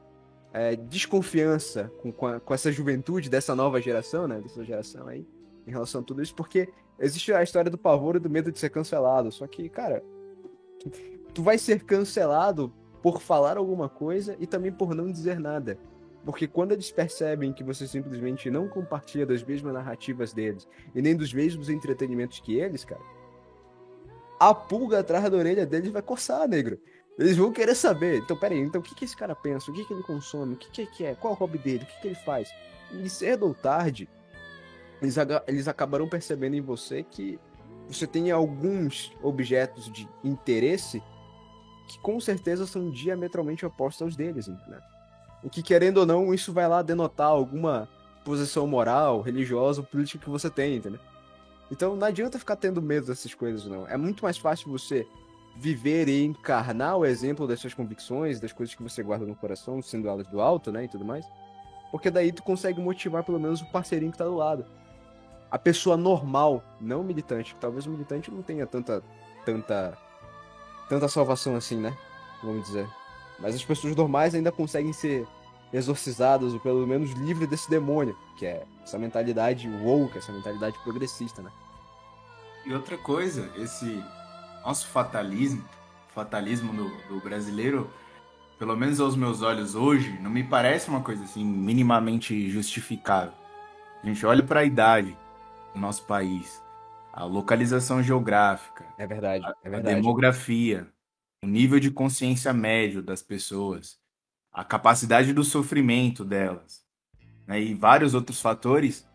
é, 0.54 0.76
desconfiança 0.76 1.92
com, 2.02 2.12
com, 2.12 2.28
a, 2.28 2.40
com, 2.40 2.54
essa 2.54 2.72
juventude 2.72 3.30
dessa 3.30 3.56
nova 3.56 3.82
geração, 3.82 4.28
né? 4.28 4.40
Dessa 4.42 4.64
geração 4.64 5.08
aí, 5.08 5.26
em 5.66 5.72
relação 5.72 6.02
a 6.02 6.04
tudo 6.04 6.22
isso, 6.22 6.36
porque 6.36 6.70
existe 7.00 7.34
a 7.34 7.44
história 7.44 7.70
do 7.70 7.78
pavor 7.78 8.16
e 8.16 8.20
do 8.20 8.30
medo 8.30 8.52
de 8.52 8.60
ser 8.60 8.70
cancelado. 8.70 9.32
Só 9.32 9.48
que, 9.48 9.70
cara, 9.70 10.04
tu, 11.34 11.44
vai 11.44 11.58
ser 11.58 11.84
cancelado 11.84 12.74
por 13.02 13.22
falar 13.22 13.58
alguma 13.58 13.88
coisa 13.88 14.36
e 14.40 14.46
também 14.46 14.72
por 14.72 14.94
não 14.94 15.12
dizer 15.12 15.40
nada. 15.40 15.78
Porque 16.30 16.48
quando 16.48 16.74
eles 16.74 16.92
percebem 16.92 17.52
que 17.52 17.64
você 17.64 17.88
simplesmente 17.88 18.52
não 18.52 18.68
compartilha 18.68 19.26
das 19.26 19.44
mesmas 19.44 19.74
narrativas 19.74 20.32
deles 20.32 20.68
e 20.94 21.02
nem 21.02 21.16
dos 21.16 21.34
mesmos 21.34 21.70
entretenimentos 21.70 22.40
que 22.40 22.56
eles, 22.56 22.86
cara, 22.86 23.02
a 24.40 24.54
pulga 24.54 25.00
atrás 25.00 25.28
da 25.28 25.36
orelha 25.36 25.66
deles 25.66 25.90
vai 25.90 26.04
coçar, 26.04 26.48
negro. 26.48 26.80
Eles 27.18 27.36
vão 27.36 27.52
querer 27.52 27.74
saber. 27.74 28.20
Então, 28.20 28.38
peraí, 28.38 28.60
então 28.60 28.80
o 28.80 28.84
que, 28.84 28.94
que 28.94 29.06
esse 29.06 29.18
cara 29.18 29.36
pensa? 29.36 29.72
O 29.72 29.74
que, 29.74 29.84
que 29.84 29.92
ele 29.92 30.04
consome? 30.04 30.54
O 30.54 30.58
que, 30.58 30.70
que, 30.70 30.86
que 30.86 31.04
é? 31.04 31.16
Qual 31.16 31.34
é 31.34 31.36
o 31.36 31.40
hobby 31.40 31.58
dele? 31.58 31.84
O 31.84 31.88
que, 31.88 32.00
que 32.00 32.08
ele 32.10 32.16
faz? 32.16 32.48
E 32.94 33.10
cedo 33.10 33.48
ou 33.48 33.56
tarde, 33.56 34.08
eles, 35.02 35.16
eles 35.48 35.68
acabarão 35.68 36.08
percebendo 36.08 36.56
em 36.56 36.62
você 36.62 37.02
que 37.02 37.40
você 37.88 38.06
tem 38.06 38.30
alguns 38.30 39.12
objetos 39.24 39.92
de 39.92 40.08
interesse 40.24 41.02
que 41.88 42.00
com 42.02 42.20
certeza 42.20 42.68
são 42.68 42.92
diametralmente 42.92 43.66
opostos 43.66 44.04
aos 44.04 44.16
deles, 44.16 44.48
né? 44.48 44.80
O 45.44 45.50
que 45.50 45.64
querendo 45.64 46.00
ou 46.00 46.06
não, 46.06 46.34
isso 46.34 46.52
vai 46.52 46.68
lá 46.68 46.82
denotar 46.82 47.28
alguma 47.28 47.88
posição 48.24 48.68
moral, 48.68 49.22
religiosa 49.22 49.82
ou 49.82 49.88
política 49.88 50.24
que 50.24 50.30
você 50.30 50.50
tem, 50.50 50.76
entendeu? 50.76 51.00
Então 51.72 51.96
não 51.96 52.08
adianta 52.08 52.40
ficar 52.40 52.56
tendo 52.56 52.82
medo 52.82 53.08
dessas 53.08 53.34
coisas, 53.34 53.66
não. 53.66 53.88
É 53.88 53.98
muito 53.98 54.24
mais 54.24 54.38
fácil 54.38 54.72
você 54.72 55.08
viver 55.56 56.08
e 56.08 56.24
encarnar 56.24 56.98
o 56.98 57.06
exemplo 57.06 57.48
das 57.48 57.60
suas 57.60 57.74
convicções, 57.74 58.40
das 58.40 58.52
coisas 58.52 58.74
que 58.76 58.84
você 58.84 59.04
guarda 59.04 59.26
no 59.26 59.36
coração, 59.36 59.82
sendo 59.82 60.08
elas 60.08 60.28
do 60.28 60.42
alto, 60.42 60.72
né, 60.72 60.86
e 60.86 60.88
tudo 60.88 61.06
mais. 61.06 61.26
Porque 61.92 62.10
daí 62.10 62.32
tu 62.32 62.44
consegue 62.44 62.80
motivar 62.80 63.24
pelo 63.24 63.40
menos 63.40 63.62
o 63.62 63.72
parceirinho 63.72 64.12
que 64.12 64.18
tá 64.18 64.26
do 64.26 64.36
lado. 64.36 64.66
A 65.50 65.58
pessoa 65.58 65.98
normal, 65.98 66.64
não 66.80 67.04
militante, 67.04 67.56
talvez 67.60 67.86
o 67.88 67.90
militante 67.90 68.30
não 68.30 68.44
tenha 68.44 68.68
tanta 68.68 69.02
tanta 69.44 69.98
tanta 70.88 71.08
salvação 71.08 71.56
assim, 71.56 71.78
né? 71.78 71.96
Vamos 72.44 72.68
dizer. 72.68 72.88
Mas 73.42 73.56
as 73.56 73.64
pessoas 73.64 73.96
normais 73.96 74.36
ainda 74.36 74.52
conseguem 74.52 74.94
ser 74.94 75.28
exorcizadas 75.72 76.54
ou 76.54 76.60
pelo 76.60 76.86
menos 76.88 77.12
livres 77.12 77.48
desse 77.50 77.70
demônio, 77.70 78.18
que 78.38 78.46
é 78.46 78.66
essa 78.84 78.98
mentalidade 78.98 79.68
woke, 79.70 80.18
essa 80.18 80.32
mentalidade 80.32 80.78
progressista, 80.80 81.42
né? 81.42 81.52
E 82.66 82.74
outra 82.74 82.98
coisa, 82.98 83.52
esse 83.56 84.04
nosso 84.66 84.88
fatalismo, 84.88 85.64
fatalismo 86.14 86.74
do, 86.74 86.90
do 87.08 87.20
brasileiro, 87.22 87.90
pelo 88.58 88.76
menos 88.76 89.00
aos 89.00 89.16
meus 89.16 89.42
olhos 89.42 89.76
hoje, 89.76 90.12
não 90.22 90.30
me 90.30 90.44
parece 90.44 90.90
uma 90.90 91.02
coisa 91.02 91.24
assim 91.24 91.44
minimamente 91.46 92.50
justificável. 92.50 93.34
A 94.04 94.08
gente 94.08 94.26
olha 94.26 94.44
para 94.44 94.62
a 94.62 94.66
idade 94.66 95.18
do 95.74 95.80
nosso 95.80 96.04
país, 96.06 96.62
a 97.14 97.24
localização 97.24 98.04
geográfica, 98.04 98.86
É 98.98 99.08
verdade, 99.08 99.46
é 99.64 99.70
a 99.72 99.72
verdade. 99.72 99.96
demografia, 99.96 100.88
o 101.44 101.48
nível 101.48 101.80
de 101.80 101.90
consciência 101.92 102.52
médio 102.54 103.02
das 103.02 103.22
pessoas, 103.22 103.98
a 104.52 104.64
capacidade 104.64 105.34
do 105.34 105.44
sofrimento 105.44 106.26
delas, 106.26 106.84
né, 107.48 107.62
e 107.62 107.74
vários 107.74 108.14
outros 108.14 108.42
fatores, 108.42 109.08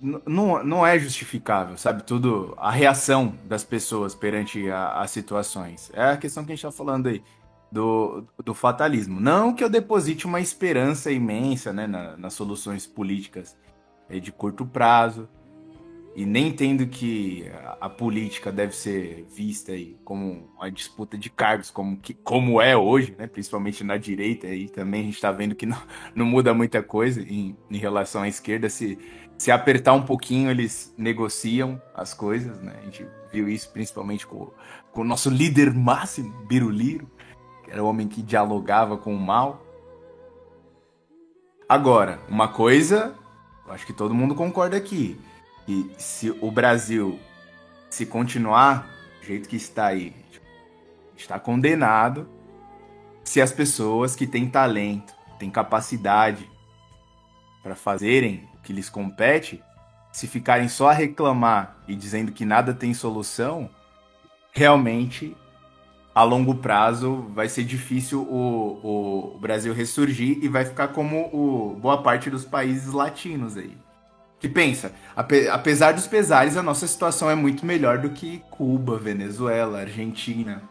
não, 0.00 0.62
não 0.62 0.86
é 0.86 0.98
justificável, 0.98 1.76
sabe? 1.78 2.02
Tudo, 2.02 2.54
a 2.58 2.70
reação 2.70 3.38
das 3.46 3.64
pessoas 3.64 4.14
perante 4.14 4.70
as 4.70 5.10
situações. 5.10 5.90
É 5.94 6.10
a 6.10 6.16
questão 6.18 6.44
que 6.44 6.52
a 6.52 6.54
gente 6.54 6.66
está 6.66 6.76
falando 6.76 7.06
aí. 7.08 7.22
Do, 7.72 8.24
do 8.44 8.54
fatalismo. 8.54 9.20
Não 9.20 9.52
que 9.52 9.62
eu 9.64 9.68
deposite 9.68 10.24
uma 10.24 10.40
esperança 10.40 11.10
imensa 11.10 11.72
né, 11.72 11.86
na- 11.86 12.16
nas 12.16 12.32
soluções 12.32 12.86
políticas 12.86 13.56
eh, 14.08 14.20
de 14.20 14.30
curto 14.30 14.64
prazo, 14.64 15.28
e 16.16 16.24
nem 16.24 16.48
entendo 16.48 16.86
que 16.86 17.44
a, 17.78 17.90
política 17.90 18.50
deve 18.50 18.74
ser 18.74 19.26
vista 19.28 19.72
aí 19.72 19.98
como 20.02 20.48
uma 20.56 20.70
disputa 20.70 21.18
de 21.18 21.28
cargos, 21.28 21.70
como, 21.70 21.98
que, 21.98 22.14
como 22.14 22.58
é 22.58 22.74
hoje, 22.74 23.14
né? 23.18 23.26
principalmente 23.26 23.84
na 23.84 23.98
direita, 23.98 24.46
e 24.46 24.66
também 24.66 25.02
a 25.02 25.04
gente 25.04 25.16
está 25.16 25.30
vendo 25.30 25.54
que 25.54 25.66
não, 25.66 25.76
não 26.14 26.24
muda 26.24 26.54
muita 26.54 26.82
coisa 26.82 27.20
em, 27.20 27.54
em 27.70 27.76
relação 27.76 28.22
à 28.22 28.28
esquerda. 28.28 28.70
Se, 28.70 28.98
se 29.36 29.50
apertar 29.50 29.92
um 29.92 30.04
pouquinho, 30.04 30.50
eles 30.50 30.94
negociam 30.96 31.80
as 31.94 32.14
coisas. 32.14 32.62
Né? 32.62 32.74
A 32.80 32.84
gente 32.86 33.06
viu 33.30 33.46
isso 33.46 33.70
principalmente 33.70 34.26
com, 34.26 34.50
com 34.92 35.02
o 35.02 35.04
nosso 35.04 35.28
líder 35.28 35.70
máximo, 35.74 36.32
Biruliro, 36.46 37.10
que 37.62 37.70
era 37.70 37.84
o 37.84 37.86
homem 37.86 38.08
que 38.08 38.22
dialogava 38.22 38.96
com 38.96 39.14
o 39.14 39.20
mal. 39.20 39.66
Agora, 41.68 42.22
uma 42.26 42.48
coisa, 42.48 43.14
eu 43.66 43.72
acho 43.74 43.84
que 43.84 43.92
todo 43.92 44.14
mundo 44.14 44.34
concorda 44.34 44.78
aqui 44.78 45.20
que 45.66 45.94
se 45.98 46.30
o 46.40 46.50
Brasil 46.50 47.18
se 47.90 48.06
continuar 48.06 48.88
do 49.20 49.26
jeito 49.26 49.48
que 49.48 49.56
está 49.56 49.86
aí, 49.86 50.14
está 51.16 51.38
condenado 51.38 52.28
se 53.24 53.42
as 53.42 53.50
pessoas 53.50 54.14
que 54.14 54.26
têm 54.26 54.48
talento, 54.48 55.12
têm 55.38 55.50
capacidade 55.50 56.48
para 57.62 57.74
fazerem 57.74 58.48
o 58.54 58.62
que 58.62 58.72
lhes 58.72 58.88
compete, 58.88 59.62
se 60.12 60.28
ficarem 60.28 60.68
só 60.68 60.90
a 60.90 60.92
reclamar 60.92 61.76
e 61.88 61.96
dizendo 61.96 62.30
que 62.30 62.44
nada 62.44 62.72
tem 62.72 62.94
solução, 62.94 63.68
realmente 64.52 65.36
a 66.14 66.22
longo 66.22 66.54
prazo 66.54 67.26
vai 67.34 67.48
ser 67.48 67.64
difícil 67.64 68.22
o, 68.22 69.34
o 69.34 69.38
Brasil 69.38 69.74
ressurgir 69.74 70.38
e 70.40 70.48
vai 70.48 70.64
ficar 70.64 70.88
como 70.88 71.28
o, 71.32 71.74
boa 71.74 72.02
parte 72.02 72.30
dos 72.30 72.44
países 72.44 72.92
latinos 72.92 73.56
aí. 73.56 73.76
Que 74.38 74.48
pensa, 74.48 74.92
ape- 75.16 75.48
apesar 75.48 75.92
dos 75.94 76.06
pesares, 76.06 76.56
a 76.56 76.62
nossa 76.62 76.86
situação 76.86 77.30
é 77.30 77.34
muito 77.34 77.64
melhor 77.64 77.98
do 77.98 78.10
que 78.10 78.42
Cuba, 78.50 78.98
Venezuela, 78.98 79.80
Argentina. 79.80 80.62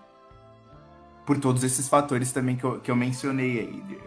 Por 1.25 1.39
todos 1.39 1.63
esses 1.63 1.89
fatores 1.89 2.32
também 2.32 2.56
que 2.56 2.63
eu, 2.63 2.80
que 2.80 2.91
eu 2.91 2.95
mencionei 2.95 3.60
aí, 3.60 3.82
de 3.82 3.97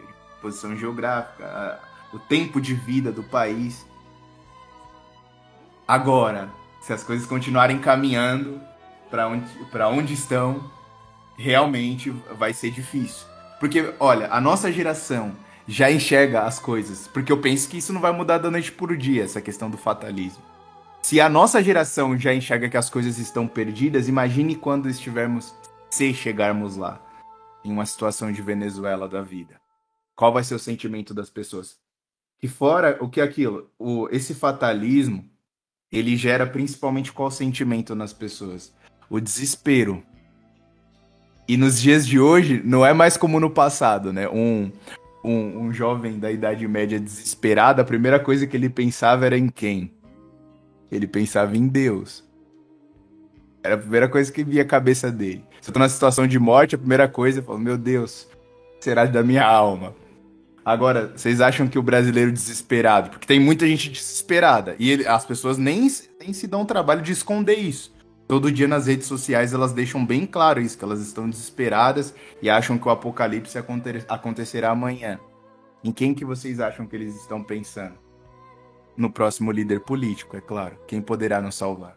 posição 0.40 0.76
geográfica, 0.76 1.44
a- 1.44 1.78
o 2.14 2.18
tempo 2.20 2.60
de 2.60 2.72
vida 2.74 3.10
do 3.10 3.22
país. 3.24 3.84
Agora, 5.86 6.48
se 6.80 6.92
as 6.92 7.02
coisas 7.02 7.26
continuarem 7.26 7.78
caminhando 7.78 8.60
para 9.10 9.26
onde, 9.28 9.46
onde 9.90 10.14
estão, 10.14 10.70
realmente 11.36 12.10
vai 12.38 12.52
ser 12.52 12.70
difícil. 12.70 13.26
Porque, 13.58 13.92
olha, 13.98 14.28
a 14.32 14.40
nossa 14.40 14.70
geração 14.70 15.34
já 15.68 15.92
enxerga 15.92 16.42
as 16.42 16.58
coisas. 16.58 17.06
Porque 17.08 17.30
eu 17.30 17.40
penso 17.40 17.68
que 17.68 17.76
isso 17.76 17.92
não 17.92 18.00
vai 18.00 18.10
mudar 18.10 18.38
da 18.38 18.50
noite 18.50 18.72
por 18.72 18.96
dia, 18.96 19.24
essa 19.24 19.42
questão 19.42 19.68
do 19.68 19.76
fatalismo. 19.76 20.42
Se 21.02 21.20
a 21.20 21.28
nossa 21.28 21.62
geração 21.62 22.18
já 22.18 22.34
enxerga 22.34 22.68
que 22.68 22.76
as 22.76 22.90
coisas 22.90 23.18
estão 23.18 23.46
perdidas, 23.46 24.08
imagine 24.08 24.56
quando 24.56 24.88
estivermos, 24.88 25.54
se 25.90 26.12
chegarmos 26.14 26.76
lá, 26.76 27.00
em 27.64 27.70
uma 27.70 27.86
situação 27.86 28.32
de 28.32 28.42
Venezuela 28.42 29.08
da 29.08 29.20
vida. 29.20 29.60
Qual 30.16 30.32
vai 30.32 30.42
ser 30.42 30.54
o 30.54 30.58
sentimento 30.58 31.14
das 31.14 31.30
pessoas? 31.30 31.76
E 32.42 32.48
fora 32.48 32.96
o 33.00 33.08
que 33.08 33.20
é 33.20 33.24
aquilo, 33.24 33.70
o, 33.78 34.08
esse 34.10 34.34
fatalismo, 34.34 35.24
ele 35.90 36.16
gera 36.16 36.46
principalmente 36.46 37.12
qual 37.12 37.30
sentimento 37.30 37.94
nas 37.94 38.12
pessoas? 38.12 38.72
O 39.08 39.20
desespero. 39.20 40.02
E 41.46 41.56
nos 41.56 41.80
dias 41.80 42.06
de 42.06 42.20
hoje, 42.20 42.60
não 42.64 42.84
é 42.84 42.92
mais 42.92 43.16
como 43.16 43.40
no 43.40 43.50
passado, 43.50 44.12
né? 44.12 44.28
Um, 44.28 44.70
um, 45.22 45.66
um 45.66 45.72
jovem 45.72 46.18
da 46.18 46.30
Idade 46.30 46.66
Média 46.66 46.98
desesperado, 46.98 47.80
a 47.80 47.84
primeira 47.84 48.18
coisa 48.20 48.46
que 48.46 48.56
ele 48.56 48.68
pensava 48.68 49.26
era 49.26 49.36
em 49.36 49.48
quem? 49.48 49.92
Ele 50.90 51.06
pensava 51.06 51.56
em 51.56 51.66
Deus. 51.66 52.24
Era 53.62 53.74
a 53.74 53.78
primeira 53.78 54.08
coisa 54.08 54.32
que 54.32 54.42
via 54.44 54.62
a 54.62 54.64
cabeça 54.64 55.10
dele. 55.10 55.44
Se 55.60 55.68
eu 55.68 55.74
tô 55.74 55.80
numa 55.80 55.88
situação 55.88 56.26
de 56.26 56.38
morte, 56.38 56.74
a 56.74 56.78
primeira 56.78 57.08
coisa, 57.08 57.40
eu 57.40 57.42
falo, 57.42 57.58
meu 57.58 57.76
Deus, 57.76 58.28
será 58.80 59.04
da 59.04 59.22
minha 59.22 59.44
alma? 59.44 59.94
Agora, 60.64 61.12
vocês 61.16 61.40
acham 61.40 61.66
que 61.66 61.78
o 61.78 61.82
brasileiro 61.82 62.30
desesperado, 62.30 63.10
porque 63.10 63.26
tem 63.26 63.40
muita 63.40 63.66
gente 63.66 63.90
desesperada, 63.90 64.76
e 64.78 64.90
ele- 64.90 65.06
as 65.06 65.24
pessoas 65.24 65.58
nem, 65.58 65.88
nem 66.20 66.32
se 66.32 66.46
dão 66.46 66.62
o 66.62 66.66
trabalho 66.66 67.02
de 67.02 67.10
esconder 67.12 67.54
isso. 67.58 67.92
Todo 68.28 68.52
dia 68.52 68.68
nas 68.68 68.86
redes 68.86 69.06
sociais 69.06 69.54
elas 69.54 69.72
deixam 69.72 70.04
bem 70.04 70.26
claro 70.26 70.60
isso, 70.60 70.76
que 70.76 70.84
elas 70.84 71.00
estão 71.00 71.28
desesperadas 71.28 72.14
e 72.42 72.50
acham 72.50 72.76
que 72.76 72.86
o 72.86 72.90
apocalipse 72.90 73.56
aconte- 73.56 74.04
acontecerá 74.06 74.70
amanhã. 74.70 75.18
Em 75.82 75.90
quem 75.90 76.14
que 76.14 76.26
vocês 76.26 76.60
acham 76.60 76.86
que 76.86 76.94
eles 76.94 77.16
estão 77.16 77.42
pensando? 77.42 77.94
No 78.94 79.10
próximo 79.10 79.50
líder 79.50 79.80
político, 79.80 80.36
é 80.36 80.42
claro. 80.42 80.76
Quem 80.86 81.00
poderá 81.00 81.40
nos 81.40 81.54
salvar? 81.54 81.96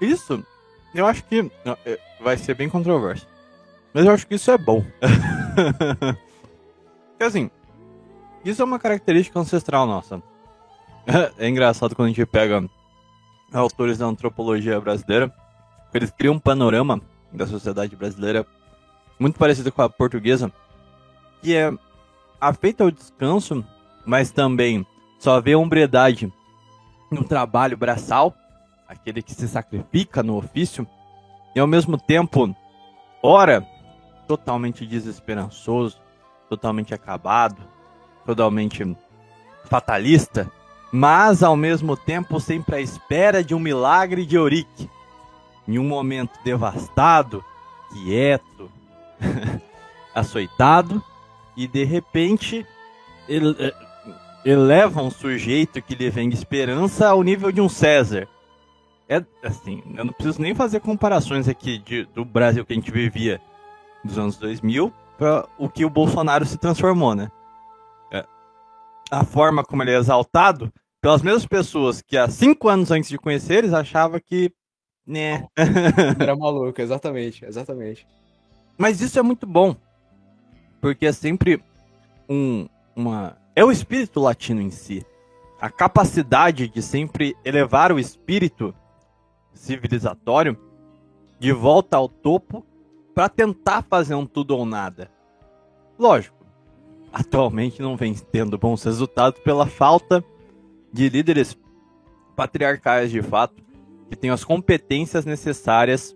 Isso, 0.00 0.42
eu 0.94 1.06
acho 1.06 1.22
que 1.24 1.50
é, 1.84 1.98
vai 2.20 2.38
ser 2.38 2.54
bem 2.54 2.68
controverso. 2.68 3.26
Mas 3.92 4.06
eu 4.06 4.12
acho 4.12 4.26
que 4.26 4.36
isso 4.36 4.50
é 4.50 4.56
bom. 4.56 4.82
Porque 7.10 7.24
assim, 7.24 7.50
isso 8.44 8.62
é 8.62 8.64
uma 8.64 8.78
característica 8.78 9.38
ancestral 9.38 9.86
nossa. 9.86 10.22
É 11.38 11.48
engraçado 11.48 11.94
quando 11.94 12.06
a 12.06 12.08
gente 12.08 12.26
pega 12.26 12.64
autores 13.52 13.98
da 13.98 14.06
antropologia 14.06 14.80
brasileira, 14.80 15.32
eles 15.92 16.10
criam 16.10 16.34
um 16.34 16.38
panorama 16.38 17.00
da 17.32 17.46
sociedade 17.46 17.96
brasileira 17.96 18.46
muito 19.18 19.38
parecido 19.38 19.72
com 19.72 19.82
a 19.82 19.88
portuguesa, 19.88 20.52
que 21.40 21.54
é 21.54 21.72
afeita 22.40 22.84
ao 22.84 22.90
descanso, 22.90 23.64
mas 24.04 24.30
também 24.30 24.86
só 25.18 25.40
vê 25.40 25.54
hombridade 25.54 26.32
no 27.10 27.24
trabalho 27.24 27.76
braçal, 27.76 28.34
aquele 28.86 29.22
que 29.22 29.34
se 29.34 29.48
sacrifica 29.48 30.22
no 30.22 30.36
ofício, 30.36 30.86
e 31.54 31.60
ao 31.60 31.66
mesmo 31.66 31.96
tempo, 31.98 32.54
ora, 33.22 33.66
totalmente 34.26 34.86
desesperançoso, 34.86 35.98
totalmente 36.48 36.92
acabado, 36.92 37.62
totalmente 38.24 38.96
fatalista, 39.64 40.50
mas 40.92 41.42
ao 41.42 41.56
mesmo 41.56 41.96
tempo 41.96 42.40
sempre 42.40 42.76
à 42.76 42.80
espera 42.80 43.42
de 43.42 43.54
um 43.54 43.60
milagre 43.60 44.24
de 44.24 44.36
Eurique. 44.36 44.90
Em 45.66 45.78
um 45.78 45.84
momento 45.84 46.38
devastado, 46.44 47.44
quieto, 47.92 48.70
açoitado, 50.14 51.02
e 51.56 51.66
de 51.66 51.84
repente 51.84 52.64
ele, 53.28 53.56
eh, 53.58 53.74
eleva 54.44 55.02
um 55.02 55.10
sujeito 55.10 55.82
que 55.82 55.94
lhe 55.94 56.08
vem 56.08 56.28
de 56.28 56.36
esperança 56.36 57.08
ao 57.08 57.22
nível 57.22 57.50
de 57.50 57.60
um 57.60 57.68
César. 57.68 58.28
É 59.08 59.24
assim, 59.42 59.82
eu 59.96 60.04
não 60.04 60.12
preciso 60.12 60.40
nem 60.40 60.54
fazer 60.54 60.80
comparações 60.80 61.48
aqui 61.48 61.78
de, 61.78 62.04
do 62.06 62.24
Brasil 62.24 62.64
que 62.64 62.72
a 62.72 62.76
gente 62.76 62.90
vivia. 62.90 63.40
dos 64.04 64.18
anos 64.18 64.36
2000 64.36 64.92
para 65.18 65.48
o 65.58 65.68
que 65.68 65.84
o 65.84 65.90
Bolsonaro 65.90 66.44
se 66.44 66.58
transformou, 66.58 67.14
né? 67.14 67.30
A 69.10 69.24
forma 69.24 69.64
como 69.64 69.82
ele 69.82 69.92
é 69.92 69.96
exaltado 69.96 70.72
pelas 71.00 71.22
mesmas 71.22 71.46
pessoas 71.46 72.02
que 72.02 72.16
há 72.16 72.28
cinco 72.28 72.68
anos 72.68 72.90
antes 72.90 73.08
de 73.08 73.18
conhecer 73.18 73.58
eles 73.58 73.72
achavam 73.72 74.18
que, 74.18 74.52
né? 75.06 75.46
Era 76.18 76.34
maluco, 76.34 76.80
exatamente, 76.80 77.44
exatamente. 77.44 78.06
Mas 78.76 79.00
isso 79.00 79.18
é 79.18 79.22
muito 79.22 79.46
bom, 79.46 79.76
porque 80.80 81.06
é 81.06 81.12
sempre 81.12 81.62
um, 82.28 82.68
uma 82.94 83.36
é 83.54 83.64
o 83.64 83.72
espírito 83.72 84.20
latino 84.20 84.60
em 84.60 84.70
si, 84.70 85.04
a 85.60 85.70
capacidade 85.70 86.68
de 86.68 86.82
sempre 86.82 87.34
elevar 87.44 87.90
o 87.90 87.98
espírito 87.98 88.74
civilizatório 89.54 90.58
de 91.38 91.52
volta 91.52 91.96
ao 91.96 92.08
topo 92.08 92.64
para 93.14 93.28
tentar 93.28 93.82
fazer 93.82 94.14
um 94.14 94.26
tudo 94.26 94.56
ou 94.56 94.66
nada. 94.66 95.10
Lógico, 95.98 96.45
atualmente 97.18 97.80
não 97.80 97.96
vem 97.96 98.12
tendo 98.12 98.58
bons 98.58 98.82
resultados 98.84 99.40
pela 99.40 99.66
falta 99.66 100.22
de 100.92 101.08
líderes 101.08 101.58
patriarcais 102.36 103.10
de 103.10 103.22
fato 103.22 103.54
que 104.10 104.14
tenham 104.14 104.34
as 104.34 104.44
competências 104.44 105.24
necessárias 105.24 106.14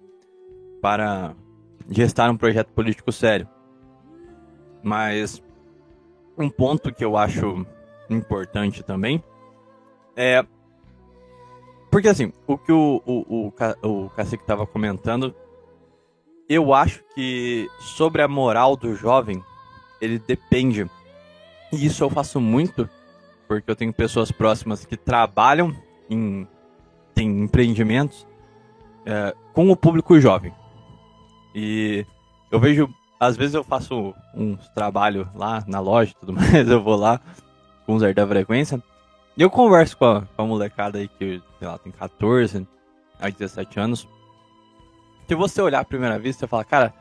para 0.83 1.35
gestar 1.89 2.31
um 2.31 2.37
projeto 2.37 2.69
político 2.73 3.11
sério. 3.11 3.49
Mas 4.83 5.43
um 6.37 6.51
ponto 6.51 6.93
que 6.93 7.03
eu 7.03 7.17
acho 7.17 7.67
importante 8.11 8.83
também 8.83 9.25
é 10.15 10.45
porque 11.91 12.09
assim, 12.09 12.31
o 12.47 12.59
que 12.59 12.73
o, 12.73 13.03
o, 13.07 13.49
o, 13.49 13.53
o 13.89 14.11
Cacique 14.11 14.43
estava 14.43 14.67
comentando, 14.67 15.35
eu 16.47 16.75
acho 16.75 17.03
que 17.15 17.69
sobre 17.79 18.21
a 18.21 18.29
moral 18.29 18.77
do 18.77 18.95
jovem, 18.95 19.43
ele 20.01 20.19
depende. 20.19 20.89
E 21.73 21.87
isso 21.87 22.03
eu 22.03 22.11
faço 22.11 22.41
muito, 22.41 22.89
porque 23.47 23.71
eu 23.71 23.77
tenho 23.77 23.93
pessoas 23.93 24.31
próximas 24.31 24.85
que 24.85 24.97
trabalham 24.97 25.75
em 26.09 26.47
tem 27.15 27.43
empreendimentos 27.43 28.27
é, 29.05 29.35
com 29.53 29.71
o 29.71 29.77
público 29.77 30.19
jovem. 30.19 30.55
E 31.55 32.07
eu 32.51 32.61
vejo, 32.61 32.89
às 33.19 33.37
vezes 33.37 33.55
eu 33.55 33.65
faço 33.65 34.15
uns 34.35 34.69
trabalhos 34.71 35.27
lá 35.35 35.63
na 35.67 35.81
loja 35.81 36.13
e 36.13 36.15
tudo 36.15 36.33
mais, 36.35 36.69
eu 36.69 36.83
vou 36.83 36.97
lá 36.97 37.21
com 37.85 37.95
os 37.95 38.15
da 38.15 38.27
frequência 38.27 38.83
e 39.37 39.43
eu 39.43 39.51
converso 39.51 39.97
com 39.97 40.05
a, 40.05 40.23
com 40.23 40.43
a 40.43 40.47
molecada 40.47 40.99
aí 40.99 41.09
que, 41.09 41.43
sei 41.59 41.69
lá, 41.69 41.79
tem 41.79 41.91
14 41.93 42.67
a 43.19 43.31
17 43.31 43.81
anos. 43.81 44.07
Se 45.27 45.35
você 45.35 45.63
olhar 45.63 45.81
à 45.81 45.85
primeira 45.85 46.19
vista, 46.19 46.41
você 46.41 46.47
fala, 46.47 46.65
cara, 46.65 46.95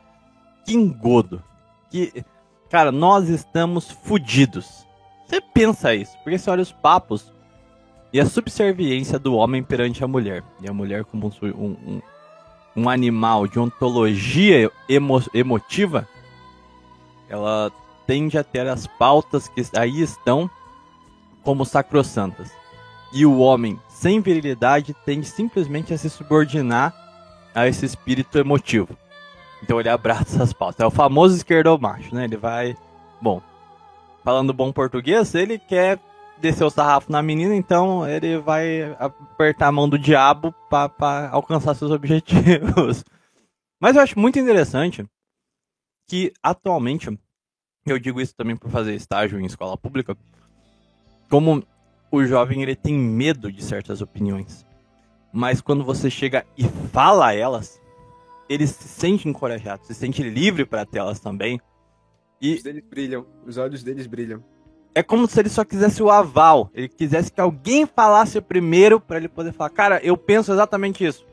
que 0.64 0.74
engodo. 0.74 1.42
Que, 1.90 2.24
cara, 2.70 2.92
nós 2.92 3.28
estamos 3.28 3.90
fodidos. 3.90 4.86
Você 5.26 5.40
pensa 5.40 5.94
isso, 5.94 6.16
porque 6.22 6.38
você 6.38 6.48
olha 6.48 6.62
os 6.62 6.72
papos 6.72 7.32
e 8.12 8.20
a 8.20 8.26
subserviência 8.26 9.18
do 9.18 9.34
homem 9.34 9.62
perante 9.62 10.02
a 10.02 10.08
mulher. 10.08 10.42
E 10.62 10.68
a 10.68 10.72
mulher 10.72 11.04
como 11.04 11.30
um, 11.42 11.76
um, 11.86 12.02
um 12.76 12.88
animal 12.88 13.46
de 13.46 13.58
ontologia 13.58 14.70
emo, 14.88 15.22
emotiva, 15.34 16.08
ela 17.28 17.70
tende 18.06 18.38
a 18.38 18.44
ter 18.44 18.66
as 18.66 18.86
pautas 18.86 19.48
que 19.48 19.62
aí 19.76 20.00
estão 20.00 20.50
como 21.42 21.64
sacrossantas. 21.64 22.50
E 23.12 23.26
o 23.26 23.38
homem 23.38 23.78
sem 23.88 24.20
virilidade 24.20 24.94
tende 25.04 25.26
simplesmente 25.26 25.92
a 25.92 25.98
se 25.98 26.08
subordinar 26.08 26.94
a 27.54 27.66
esse 27.66 27.84
espírito 27.84 28.38
emotivo. 28.38 28.96
Então 29.62 29.78
ele 29.78 29.88
abraça 29.88 30.36
essas 30.36 30.52
pautas. 30.52 30.80
É 30.80 30.86
o 30.86 30.90
famoso 30.90 31.36
esquerdomacho, 31.36 32.14
né? 32.14 32.24
Ele 32.24 32.36
vai. 32.36 32.76
Bom, 33.20 33.42
falando 34.24 34.52
bom 34.52 34.72
português, 34.72 35.34
ele 35.34 35.58
quer 35.58 35.98
descer 36.40 36.64
o 36.64 36.70
sarrafo 36.70 37.12
na 37.12 37.22
menina, 37.22 37.54
então 37.54 38.08
ele 38.08 38.38
vai 38.38 38.96
apertar 38.98 39.68
a 39.68 39.72
mão 39.72 39.88
do 39.88 39.98
diabo 39.98 40.54
para 40.70 41.28
alcançar 41.30 41.74
seus 41.74 41.90
objetivos. 41.92 43.04
Mas 43.78 43.96
eu 43.96 44.02
acho 44.02 44.18
muito 44.18 44.38
interessante 44.38 45.04
que 46.08 46.32
atualmente, 46.42 47.16
eu 47.86 47.98
digo 47.98 48.20
isso 48.20 48.34
também 48.34 48.56
por 48.56 48.70
fazer 48.70 48.94
estágio 48.94 49.38
em 49.38 49.46
escola 49.46 49.76
pública, 49.76 50.16
como 51.28 51.62
o 52.10 52.24
jovem 52.24 52.62
ele 52.62 52.74
tem 52.74 52.94
medo 52.94 53.52
de 53.52 53.62
certas 53.62 54.00
opiniões. 54.00 54.66
Mas 55.32 55.60
quando 55.60 55.84
você 55.84 56.10
chega 56.10 56.44
e 56.58 56.64
fala 56.92 57.32
elas, 57.32 57.79
ele 58.50 58.66
se 58.66 58.88
sente 58.88 59.28
encorajado, 59.28 59.86
se 59.86 59.94
sente 59.94 60.24
livre 60.24 60.66
para 60.66 60.84
tê-las 60.84 61.20
também. 61.20 61.60
E 62.42 62.54
os 62.54 62.64
deles 62.64 62.82
brilham, 62.84 63.24
os 63.46 63.56
olhos 63.56 63.84
deles 63.84 64.08
brilham. 64.08 64.42
É 64.92 65.04
como 65.04 65.28
se 65.28 65.38
ele 65.38 65.48
só 65.48 65.64
quisesse 65.64 66.02
o 66.02 66.10
aval, 66.10 66.68
ele 66.74 66.88
quisesse 66.88 67.30
que 67.30 67.40
alguém 67.40 67.86
falasse 67.86 68.40
primeiro 68.40 69.00
para 69.00 69.18
ele 69.18 69.28
poder 69.28 69.52
falar: 69.52 69.70
"Cara, 69.70 70.00
eu 70.02 70.16
penso 70.16 70.52
exatamente 70.52 71.06
isso". 71.06 71.24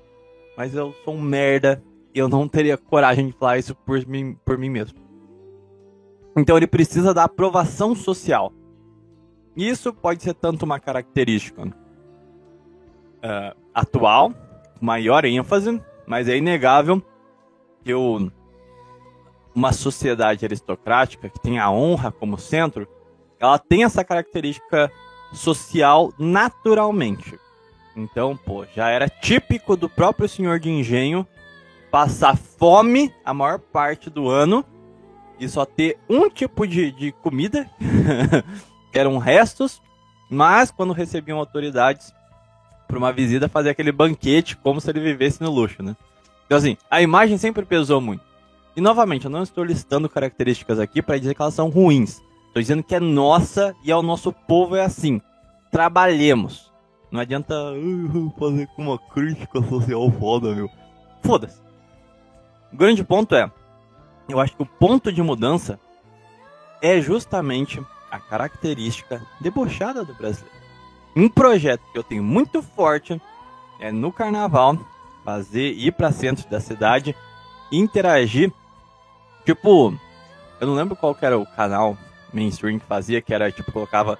Mas 0.55 0.75
eu 0.75 0.93
sou 1.03 1.15
um 1.15 1.21
merda 1.21 1.83
e 2.13 2.19
eu 2.19 2.29
não 2.29 2.47
teria 2.47 2.77
coragem 2.77 3.25
de 3.27 3.33
falar 3.33 3.57
isso 3.57 3.73
por 3.73 4.05
mim, 4.05 4.37
por 4.45 4.55
mim 4.55 4.69
mesmo. 4.69 4.99
Então 6.35 6.55
ele 6.55 6.67
precisa 6.67 7.15
da 7.15 7.23
aprovação 7.23 7.95
social. 7.95 8.53
Isso 9.55 9.91
pode 9.91 10.21
ser 10.21 10.35
tanto 10.35 10.65
uma 10.65 10.79
característica 10.79 11.63
uh, 11.63 11.73
atual, 13.73 14.31
maior 14.79 15.25
ênfase, 15.25 15.81
mas 16.07 16.29
é 16.29 16.37
inegável 16.37 17.03
que 17.83 17.93
o, 17.93 18.31
uma 19.53 19.73
sociedade 19.73 20.45
aristocrática 20.45 21.29
que 21.29 21.39
tem 21.39 21.59
a 21.59 21.69
honra 21.69 22.11
como 22.11 22.37
centro, 22.37 22.87
ela 23.39 23.59
tem 23.59 23.83
essa 23.83 24.03
característica 24.03 24.89
social 25.33 26.13
naturalmente. 26.17 27.37
Então, 27.95 28.37
pô, 28.37 28.65
já 28.73 28.89
era 28.89 29.09
típico 29.09 29.75
do 29.75 29.89
próprio 29.89 30.29
senhor 30.29 30.59
de 30.59 30.69
engenho 30.69 31.27
passar 31.91 32.37
fome 32.37 33.13
a 33.25 33.33
maior 33.33 33.59
parte 33.59 34.09
do 34.09 34.29
ano 34.29 34.63
e 35.39 35.47
só 35.49 35.65
ter 35.65 35.97
um 36.09 36.29
tipo 36.29 36.65
de, 36.65 36.91
de 36.91 37.11
comida 37.11 37.69
eram 38.93 39.17
restos, 39.17 39.81
mas 40.29 40.71
quando 40.71 40.93
recebiam 40.93 41.39
autoridades 41.39 42.13
para 42.87 42.97
uma 42.97 43.11
visita, 43.11 43.49
fazia 43.49 43.71
aquele 43.71 43.91
banquete 43.91 44.55
como 44.57 44.79
se 44.79 44.89
ele 44.89 44.99
vivesse 44.99 45.41
no 45.41 45.51
luxo, 45.51 45.83
né? 45.83 45.95
Então, 46.45 46.57
assim, 46.57 46.77
a 46.89 47.01
imagem 47.01 47.37
sempre 47.37 47.65
pesou 47.65 47.99
muito. 47.99 48.23
E, 48.75 48.81
novamente, 48.81 49.25
eu 49.25 49.31
não 49.31 49.43
estou 49.43 49.63
listando 49.63 50.07
características 50.07 50.79
aqui 50.79 51.01
para 51.01 51.17
dizer 51.17 51.35
que 51.35 51.41
elas 51.41 51.53
são 51.53 51.69
ruins. 51.69 52.21
Estou 52.47 52.61
dizendo 52.61 52.83
que 52.83 52.95
é 52.95 52.99
nossa 52.99 53.75
e 53.83 53.91
ao 53.91 54.01
nosso 54.01 54.31
povo 54.31 54.75
é 54.75 54.83
assim. 54.83 55.21
Trabalhemos. 55.71 56.71
Não 57.11 57.19
adianta 57.19 57.53
uh, 57.73 58.33
fazer 58.39 58.67
com 58.67 58.83
uma 58.83 58.97
crítica 58.97 59.61
social 59.61 60.09
foda, 60.11 60.53
meu. 60.53 60.69
Foda-se. 61.21 61.59
O 62.71 62.77
grande 62.77 63.03
ponto 63.03 63.33
é, 63.35 63.51
eu 64.29 64.39
acho 64.39 64.55
que 64.55 64.61
o 64.61 64.65
ponto 64.65 65.11
de 65.11 65.21
mudança 65.21 65.79
é 66.81 66.99
justamente 67.01 67.81
a 68.11 68.19
característica 68.19 69.21
debochada 69.41 70.03
do 70.03 70.13
brasileiro. 70.13 70.56
Um 71.17 71.27
projeto 71.27 71.81
que 71.91 71.97
eu 71.97 72.03
tenho 72.03 72.23
muito 72.23 72.61
forte 72.61 73.19
é 73.79 73.91
no 73.91 74.11
carnaval 74.11 74.77
fazer 75.25 75.71
ir 75.71 75.91
para 75.93 76.11
centro 76.11 76.47
da 76.47 76.59
cidade 76.59 77.15
interagir. 77.71 78.53
Tipo, 79.43 79.99
eu 80.61 80.67
não 80.67 80.75
lembro 80.75 80.95
qual 80.95 81.17
era 81.19 81.35
o 81.35 81.43
canal 81.43 81.97
mainstream 82.31 82.77
que 82.77 82.85
fazia, 82.85 83.19
que 83.19 83.33
era 83.33 83.51
tipo 83.51 83.71
colocava 83.71 84.19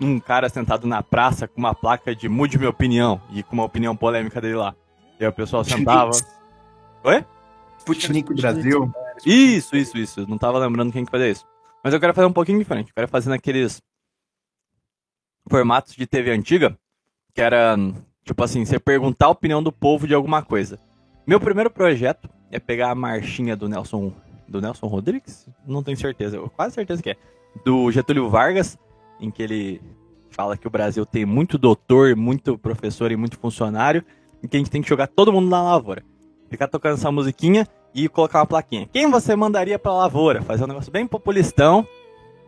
um 0.00 0.20
cara 0.20 0.48
sentado 0.48 0.86
na 0.86 1.02
praça 1.02 1.48
com 1.48 1.58
uma 1.58 1.74
placa 1.74 2.14
de 2.14 2.28
mude 2.28 2.58
minha 2.58 2.70
opinião 2.70 3.20
e 3.32 3.42
com 3.42 3.54
uma 3.54 3.64
opinião 3.64 3.96
polêmica 3.96 4.40
dele 4.40 4.54
lá. 4.54 4.72
E 5.18 5.24
aí 5.24 5.28
o 5.28 5.32
pessoal 5.32 5.64
sentava. 5.64 6.12
Oi? 7.02 7.24
Sputnik 7.78 8.32
Brasil. 8.32 8.88
Isso, 9.24 9.74
isso, 9.74 9.98
isso. 9.98 10.26
não 10.28 10.38
tava 10.38 10.58
lembrando 10.60 10.92
quem 10.92 11.04
que 11.04 11.10
fazia 11.10 11.28
isso. 11.28 11.44
Mas 11.82 11.92
eu 11.92 11.98
quero 11.98 12.14
fazer 12.14 12.28
um 12.28 12.32
pouquinho 12.32 12.60
diferente. 12.60 12.90
Eu 12.90 12.94
quero 12.94 13.08
fazer 13.08 13.30
naqueles 13.30 13.82
formatos 15.48 15.94
de 15.94 16.06
TV 16.06 16.30
antiga, 16.30 16.76
que 17.34 17.40
era, 17.40 17.76
tipo 18.24 18.42
assim, 18.42 18.64
você 18.64 18.78
perguntar 18.78 19.26
a 19.26 19.30
opinião 19.30 19.62
do 19.62 19.72
povo 19.72 20.06
de 20.06 20.14
alguma 20.14 20.42
coisa. 20.42 20.78
Meu 21.26 21.40
primeiro 21.40 21.70
projeto 21.70 22.28
é 22.50 22.58
pegar 22.58 22.90
a 22.90 22.94
marchinha 22.94 23.56
do 23.56 23.68
Nelson, 23.68 24.12
do 24.48 24.60
Nelson 24.60 24.86
Rodrigues? 24.86 25.48
Não 25.66 25.82
tenho 25.82 25.96
certeza, 25.96 26.36
eu 26.36 26.48
quase 26.50 26.74
certeza 26.74 27.02
que 27.02 27.10
é. 27.10 27.16
Do 27.64 27.90
Getúlio 27.90 28.28
Vargas, 28.28 28.78
em 29.20 29.30
que 29.30 29.42
ele 29.42 29.80
fala 30.30 30.56
que 30.56 30.66
o 30.66 30.70
Brasil 30.70 31.06
tem 31.06 31.24
muito 31.24 31.56
doutor, 31.56 32.14
muito 32.14 32.58
professor 32.58 33.10
e 33.10 33.16
muito 33.16 33.38
funcionário, 33.38 34.04
e 34.42 34.48
que 34.48 34.56
a 34.56 34.60
gente 34.60 34.70
tem 34.70 34.82
que 34.82 34.88
jogar 34.88 35.06
todo 35.06 35.32
mundo 35.32 35.48
na 35.48 35.62
lavoura. 35.62 36.04
Ficar 36.50 36.68
tocando 36.68 36.94
essa 36.94 37.10
musiquinha 37.10 37.66
e 37.94 38.08
colocar 38.08 38.40
uma 38.40 38.46
plaquinha. 38.46 38.88
Quem 38.92 39.10
você 39.10 39.34
mandaria 39.34 39.78
para 39.78 39.90
a 39.92 39.96
lavoura? 39.96 40.42
Fazer 40.42 40.64
um 40.64 40.66
negócio 40.66 40.92
bem 40.92 41.06
populistão 41.06 41.86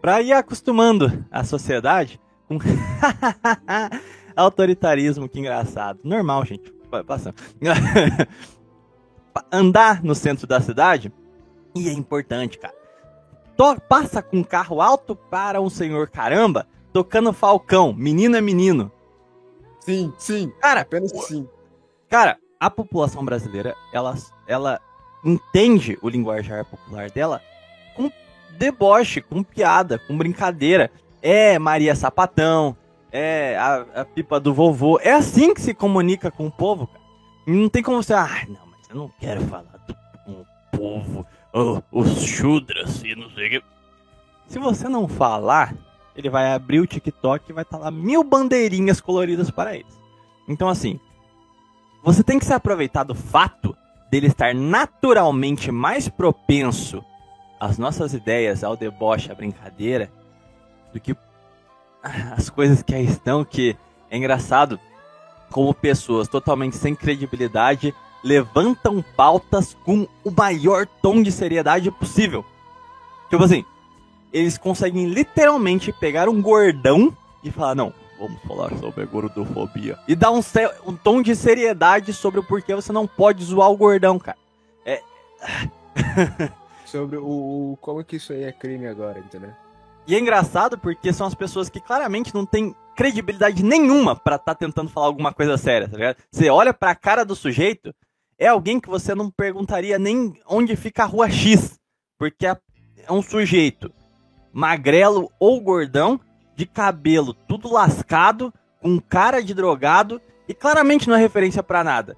para 0.00 0.20
ir 0.20 0.32
acostumando 0.32 1.24
a 1.30 1.42
sociedade 1.42 2.20
com 2.48 2.58
autoritarismo, 4.34 5.28
que 5.28 5.38
engraçado. 5.38 6.00
Normal, 6.02 6.44
gente. 6.46 6.72
Passando. 7.06 7.34
Andar 9.52 10.02
no 10.02 10.14
centro 10.14 10.46
da 10.46 10.60
cidade 10.60 11.12
E 11.74 11.88
é 11.88 11.92
importante, 11.92 12.58
cara. 12.58 12.74
To 13.56 13.80
passa 13.80 14.22
com 14.22 14.38
um 14.38 14.44
carro 14.44 14.80
alto 14.80 15.14
para 15.14 15.60
um 15.60 15.68
senhor 15.68 16.08
caramba, 16.08 16.66
tocando 16.92 17.32
Falcão, 17.32 17.92
menino 17.92 18.36
é 18.36 18.40
menino. 18.40 18.90
Sim, 19.80 20.12
sim. 20.18 20.52
Cara, 20.60 20.80
Apenas 20.82 21.10
sim. 21.26 21.48
Cara, 22.08 22.38
a 22.58 22.70
população 22.70 23.24
brasileira, 23.24 23.74
ela, 23.92 24.14
ela 24.46 24.80
entende 25.24 25.98
o 26.00 26.08
linguajar 26.08 26.64
popular 26.64 27.10
dela 27.10 27.42
com 27.94 28.10
deboche, 28.56 29.20
com 29.20 29.42
piada, 29.42 29.98
com 29.98 30.16
brincadeira. 30.16 30.90
É 31.30 31.58
Maria 31.58 31.94
Sapatão, 31.94 32.74
é 33.12 33.54
a, 33.58 34.00
a 34.00 34.04
pipa 34.06 34.40
do 34.40 34.54
vovô. 34.54 34.98
É 35.02 35.12
assim 35.12 35.52
que 35.52 35.60
se 35.60 35.74
comunica 35.74 36.30
com 36.30 36.46
o 36.46 36.50
povo, 36.50 36.86
cara. 36.86 37.04
Não 37.46 37.68
tem 37.68 37.82
como 37.82 38.02
você. 38.02 38.14
Ah, 38.14 38.46
não, 38.48 38.66
mas 38.66 38.88
eu 38.88 38.96
não 38.96 39.10
quero 39.20 39.42
falar 39.42 39.76
do, 39.86 39.94
com 40.24 40.32
o 40.32 40.46
povo, 40.72 41.26
oh, 41.52 41.82
os 41.92 42.22
chudras 42.22 43.02
e 43.04 43.14
não 43.14 43.28
sei 43.32 43.46
o 43.46 43.50
que. 43.50 43.62
Se 44.46 44.58
você 44.58 44.88
não 44.88 45.06
falar, 45.06 45.74
ele 46.16 46.30
vai 46.30 46.50
abrir 46.50 46.80
o 46.80 46.86
TikTok 46.86 47.50
e 47.50 47.52
vai 47.52 47.62
estar 47.62 47.76
lá 47.76 47.90
mil 47.90 48.24
bandeirinhas 48.24 48.98
coloridas 48.98 49.50
para 49.50 49.74
eles. 49.74 50.00
Então, 50.48 50.66
assim, 50.66 50.98
você 52.02 52.24
tem 52.24 52.38
que 52.38 52.46
se 52.46 52.54
aproveitar 52.54 53.02
do 53.04 53.14
fato 53.14 53.76
dele 54.10 54.28
estar 54.28 54.54
naturalmente 54.54 55.70
mais 55.70 56.08
propenso 56.08 57.04
às 57.60 57.76
nossas 57.76 58.14
ideias, 58.14 58.64
ao 58.64 58.78
deboche, 58.78 59.30
à 59.30 59.34
brincadeira, 59.34 60.10
do 60.92 61.00
que 61.00 61.16
as 62.36 62.48
coisas 62.48 62.82
que 62.82 62.94
aí 62.94 63.04
estão, 63.04 63.44
que 63.44 63.76
é 64.10 64.16
engraçado 64.16 64.78
como 65.50 65.74
pessoas 65.74 66.28
totalmente 66.28 66.76
sem 66.76 66.94
credibilidade 66.94 67.94
levantam 68.22 69.02
pautas 69.16 69.76
com 69.84 70.06
o 70.24 70.30
maior 70.30 70.86
tom 71.00 71.22
de 71.22 71.30
seriedade 71.30 71.90
possível. 71.90 72.44
Tipo 73.30 73.44
assim, 73.44 73.64
eles 74.32 74.58
conseguem 74.58 75.06
literalmente 75.06 75.92
pegar 75.92 76.28
um 76.28 76.42
gordão 76.42 77.16
e 77.42 77.50
falar, 77.50 77.74
não, 77.74 77.92
vamos 78.18 78.40
falar 78.42 78.76
sobre 78.78 79.02
a 79.02 79.06
gordofobia. 79.06 79.98
E 80.06 80.16
dar 80.16 80.30
um, 80.30 80.40
um 80.86 80.96
tom 80.96 81.22
de 81.22 81.36
seriedade 81.36 82.12
sobre 82.12 82.40
o 82.40 82.44
porquê 82.44 82.74
você 82.74 82.92
não 82.92 83.06
pode 83.06 83.44
zoar 83.44 83.70
o 83.70 83.76
gordão, 83.76 84.18
cara. 84.18 84.38
É. 84.84 85.02
sobre 86.84 87.16
o, 87.16 87.24
o, 87.72 87.78
como 87.80 88.02
que 88.02 88.16
isso 88.16 88.32
aí 88.32 88.44
é 88.44 88.52
crime 88.52 88.86
agora, 88.86 89.18
entendeu? 89.18 89.52
E 90.08 90.14
é 90.14 90.18
engraçado 90.18 90.78
porque 90.78 91.12
são 91.12 91.26
as 91.26 91.34
pessoas 91.34 91.68
que 91.68 91.80
claramente 91.80 92.34
não 92.34 92.46
têm 92.46 92.74
credibilidade 92.96 93.62
nenhuma 93.62 94.16
para 94.16 94.36
estar 94.36 94.54
tá 94.54 94.58
tentando 94.58 94.88
falar 94.88 95.06
alguma 95.06 95.34
coisa 95.34 95.58
séria, 95.58 95.86
tá 95.86 95.98
ligado? 95.98 96.16
Você 96.32 96.48
olha 96.48 96.72
pra 96.72 96.94
cara 96.94 97.26
do 97.26 97.36
sujeito, 97.36 97.94
é 98.38 98.46
alguém 98.46 98.80
que 98.80 98.88
você 98.88 99.14
não 99.14 99.30
perguntaria 99.30 99.98
nem 99.98 100.32
onde 100.48 100.74
fica 100.76 101.02
a 101.02 101.06
rua 101.06 101.28
X, 101.28 101.78
porque 102.18 102.46
é, 102.46 102.56
é 103.06 103.12
um 103.12 103.20
sujeito 103.20 103.92
magrelo 104.50 105.30
ou 105.38 105.60
gordão, 105.60 106.18
de 106.56 106.64
cabelo 106.64 107.34
tudo 107.34 107.70
lascado, 107.70 108.52
com 108.80 108.98
cara 108.98 109.42
de 109.42 109.52
drogado 109.52 110.22
e 110.48 110.54
claramente 110.54 111.06
não 111.06 111.16
é 111.16 111.18
referência 111.18 111.62
para 111.62 111.84
nada. 111.84 112.16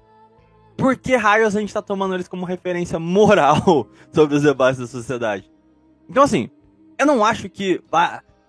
Por 0.77 0.95
que 0.95 1.17
raios 1.17 1.57
a 1.57 1.59
gente 1.59 1.73
tá 1.73 1.81
tomando 1.81 2.13
eles 2.13 2.29
como 2.29 2.45
referência 2.45 2.97
moral 2.97 3.85
sobre 4.13 4.37
os 4.37 4.43
debates 4.43 4.79
da 4.79 4.87
sociedade? 4.87 5.51
Então, 6.09 6.23
assim, 6.23 6.49
eu 7.01 7.05
não 7.05 7.25
acho 7.25 7.49
que. 7.49 7.81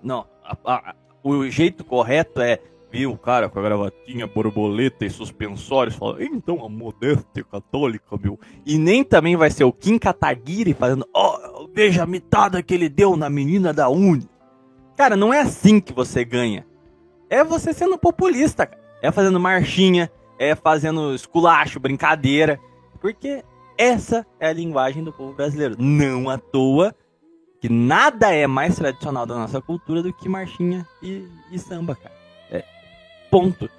Não, 0.03 0.27
a, 0.45 0.57
a, 0.65 0.95
o 1.23 1.49
jeito 1.49 1.85
correto 1.85 2.41
é 2.41 2.59
viu 2.91 3.13
o 3.13 3.17
cara 3.17 3.49
com 3.49 3.59
a 3.59 3.63
gravatinha, 3.63 4.27
borboleta 4.27 5.07
e 5.07 5.11
suspensórios, 5.11 5.97
fala, 5.97 6.23
então 6.23 6.63
a 6.63 6.69
modéstia 6.69 7.43
católica, 7.43 8.19
meu. 8.23 8.39
E 8.67 8.77
nem 8.77 9.03
também 9.03 9.35
vai 9.35 9.51
ser 9.51 9.65
o 9.65 9.73
Kim 9.73 9.99
Kataguiri 9.99 10.75
fazendo, 10.75 11.09
ó, 11.15 11.39
oh, 11.39 11.69
veja 11.73 12.03
a 12.03 12.07
mitada 12.07 12.63
que 12.63 12.75
ele 12.75 12.91
deu 12.91 13.17
na 13.17 13.31
menina 13.31 13.73
da 13.73 13.89
Uni. 13.89 14.29
Cara, 14.95 15.17
não 15.17 15.33
é 15.33 15.41
assim 15.41 15.81
que 15.81 15.93
você 15.93 16.23
ganha. 16.23 16.67
É 17.31 17.43
você 17.43 17.73
sendo 17.73 17.97
populista, 17.97 18.67
cara. 18.67 18.83
É 19.01 19.11
fazendo 19.11 19.41
marchinha, 19.41 20.13
é 20.39 20.55
fazendo 20.55 21.15
esculacho, 21.15 21.81
brincadeira. 21.81 22.61
Porque 23.01 23.43
essa 23.79 24.27
é 24.39 24.49
a 24.49 24.53
linguagem 24.53 25.03
do 25.03 25.15
povo 25.15 25.33
brasileiro. 25.33 25.77
Não 25.79 26.29
à 26.29 26.37
toa 26.37 26.95
que 27.63 27.69
nada 27.69 28.35
é 28.35 28.47
mais 28.47 28.77
tradicional 28.77 29.25
da 29.25 29.37
nossa 29.37 29.63
cultura 29.63 30.03
do 30.03 30.13
que 30.13 30.29
marchinha 30.29 30.87
e, 31.03 31.27
e 31.51 31.59
samba, 31.59 31.95
cara. 31.95 32.23
Ponto. 33.33 33.71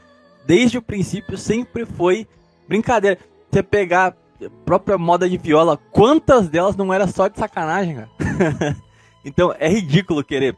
Desde 0.48 0.80
o 0.80 0.82
princípio 0.82 1.38
sempre 1.38 1.86
foi 1.86 2.28
brincadeira. 2.68 3.20
Você 3.52 3.62
pegar 3.62 4.16
a 4.44 4.50
própria 4.66 4.98
moda 4.98 5.30
de 5.30 5.38
viola, 5.38 5.78
quantas 5.92 6.50
delas 6.50 6.76
não 6.76 6.92
era 6.92 7.06
só 7.06 7.28
de 7.28 7.38
sacanagem, 7.38 7.96
cara? 7.96 8.10
então 9.24 9.54
é 9.60 9.70
ridículo 9.70 10.24
querer 10.24 10.58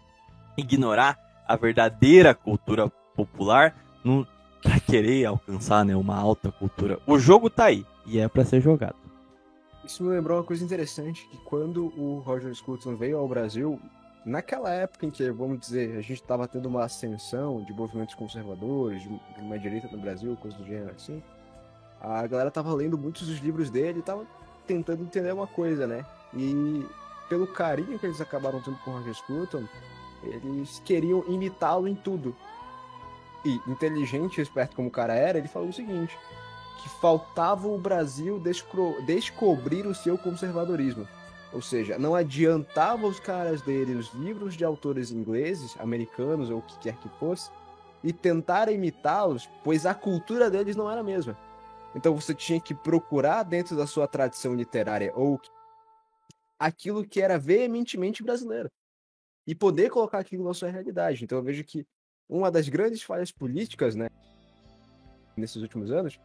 ignorar 0.57 1.19
a 1.45 1.57
verdadeira 1.57 2.33
cultura 2.33 2.89
popular 3.13 3.75
no, 4.01 4.25
pra 4.63 4.79
querer 4.79 5.25
alcançar 5.25 5.83
né, 5.83 5.93
uma 5.93 6.15
alta 6.15 6.49
cultura. 6.49 6.97
O 7.05 7.19
jogo 7.19 7.49
tá 7.49 7.65
aí 7.65 7.85
e 8.05 8.17
é 8.17 8.29
para 8.29 8.45
ser 8.45 8.61
jogado. 8.61 8.95
Isso 9.85 10.03
me 10.03 10.09
lembrou 10.09 10.37
uma 10.37 10.43
coisa 10.43 10.63
interessante, 10.63 11.27
que 11.27 11.37
quando 11.37 11.93
o 11.95 12.19
Roger 12.19 12.53
Scruton 12.55 12.95
veio 12.95 13.17
ao 13.17 13.27
Brasil, 13.27 13.79
naquela 14.25 14.71
época 14.71 15.05
em 15.05 15.11
que, 15.11 15.29
vamos 15.29 15.59
dizer, 15.59 15.91
a 15.97 16.01
gente 16.01 16.21
estava 16.21 16.47
tendo 16.47 16.67
uma 16.67 16.83
ascensão 16.83 17.63
de 17.63 17.71
movimentos 17.71 18.15
conservadores, 18.15 19.03
de 19.03 19.19
uma 19.37 19.59
direita 19.59 19.87
no 19.91 19.99
Brasil, 19.99 20.35
coisa 20.41 20.57
do 20.57 20.65
gênero 20.65 20.91
assim, 20.95 21.21
a 22.01 22.25
galera 22.25 22.49
tava 22.49 22.73
lendo 22.73 22.97
muitos 22.97 23.27
dos 23.27 23.39
livros 23.39 23.69
dele 23.69 23.99
e 23.99 24.01
tava 24.01 24.25
tentando 24.65 25.03
entender 25.03 25.31
uma 25.31 25.47
coisa, 25.47 25.85
né? 25.85 26.03
E 26.33 26.83
pelo 27.29 27.47
carinho 27.47 27.99
que 27.99 28.05
eles 28.05 28.19
acabaram 28.19 28.61
tendo 28.61 28.77
com 28.79 28.91
o 28.91 28.97
Roger 28.97 29.13
Scruton, 29.13 29.65
eles 30.23 30.81
queriam 30.83 31.23
imitá-lo 31.27 31.87
em 31.87 31.95
tudo. 31.95 32.35
E, 33.45 33.61
inteligente 33.67 34.39
e 34.39 34.41
esperto 34.41 34.75
como 34.75 34.87
o 34.87 34.91
cara 34.91 35.13
era, 35.13 35.37
ele 35.37 35.47
falou 35.47 35.69
o 35.69 35.73
seguinte, 35.73 36.17
que 36.85 36.89
faltava 37.01 37.67
o 37.67 37.79
Brasil 37.79 38.39
descobrir 39.07 39.87
o 39.87 39.95
seu 39.95 40.19
conservadorismo. 40.19 41.07
Ou 41.51 41.59
seja, 41.59 41.97
não 41.97 42.13
adiantava 42.13 43.07
os 43.07 43.19
caras 43.19 43.65
lerem 43.65 43.95
os 43.95 44.13
livros 44.13 44.55
de 44.55 44.63
autores 44.63 45.09
ingleses, 45.09 45.75
americanos 45.79 46.51
ou 46.51 46.59
o 46.59 46.61
que 46.61 46.77
quer 46.77 46.95
que 46.97 47.09
fosse, 47.17 47.49
e 48.03 48.13
tentar 48.13 48.71
imitá-los, 48.71 49.49
pois 49.63 49.87
a 49.87 49.95
cultura 49.95 50.47
deles 50.47 50.75
não 50.75 50.91
era 50.91 51.01
a 51.01 51.03
mesma. 51.03 51.35
Então 51.95 52.13
você 52.13 52.35
tinha 52.35 52.61
que 52.61 52.75
procurar 52.75 53.41
dentro 53.41 53.75
da 53.75 53.87
sua 53.87 54.07
tradição 54.07 54.53
literária 54.53 55.11
ou 55.15 55.41
aquilo 56.59 57.03
que 57.03 57.19
era 57.19 57.39
veementemente 57.39 58.21
brasileiro 58.21 58.69
e 59.47 59.55
poder 59.55 59.89
colocar 59.89 60.19
aquilo 60.19 60.43
na 60.43 60.53
sua 60.53 60.69
realidade. 60.69 61.23
Então 61.23 61.39
eu 61.39 61.43
vejo 61.43 61.63
que 61.63 61.83
uma 62.29 62.51
das 62.51 62.69
grandes 62.69 63.01
falhas 63.01 63.31
políticas, 63.31 63.95
né, 63.95 64.07
nesses 65.35 65.63
últimos 65.63 65.89
anos, 65.89 66.19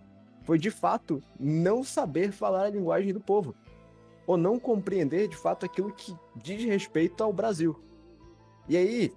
foi 0.50 0.58
de 0.58 0.68
fato 0.72 1.22
não 1.38 1.84
saber 1.84 2.32
falar 2.32 2.64
a 2.64 2.70
linguagem 2.70 3.12
do 3.12 3.20
povo 3.20 3.54
ou 4.26 4.36
não 4.36 4.58
compreender 4.58 5.28
de 5.28 5.36
fato 5.36 5.64
aquilo 5.64 5.92
que 5.92 6.12
diz 6.34 6.64
respeito 6.64 7.22
ao 7.22 7.32
Brasil. 7.32 7.78
E 8.68 8.76
aí, 8.76 9.12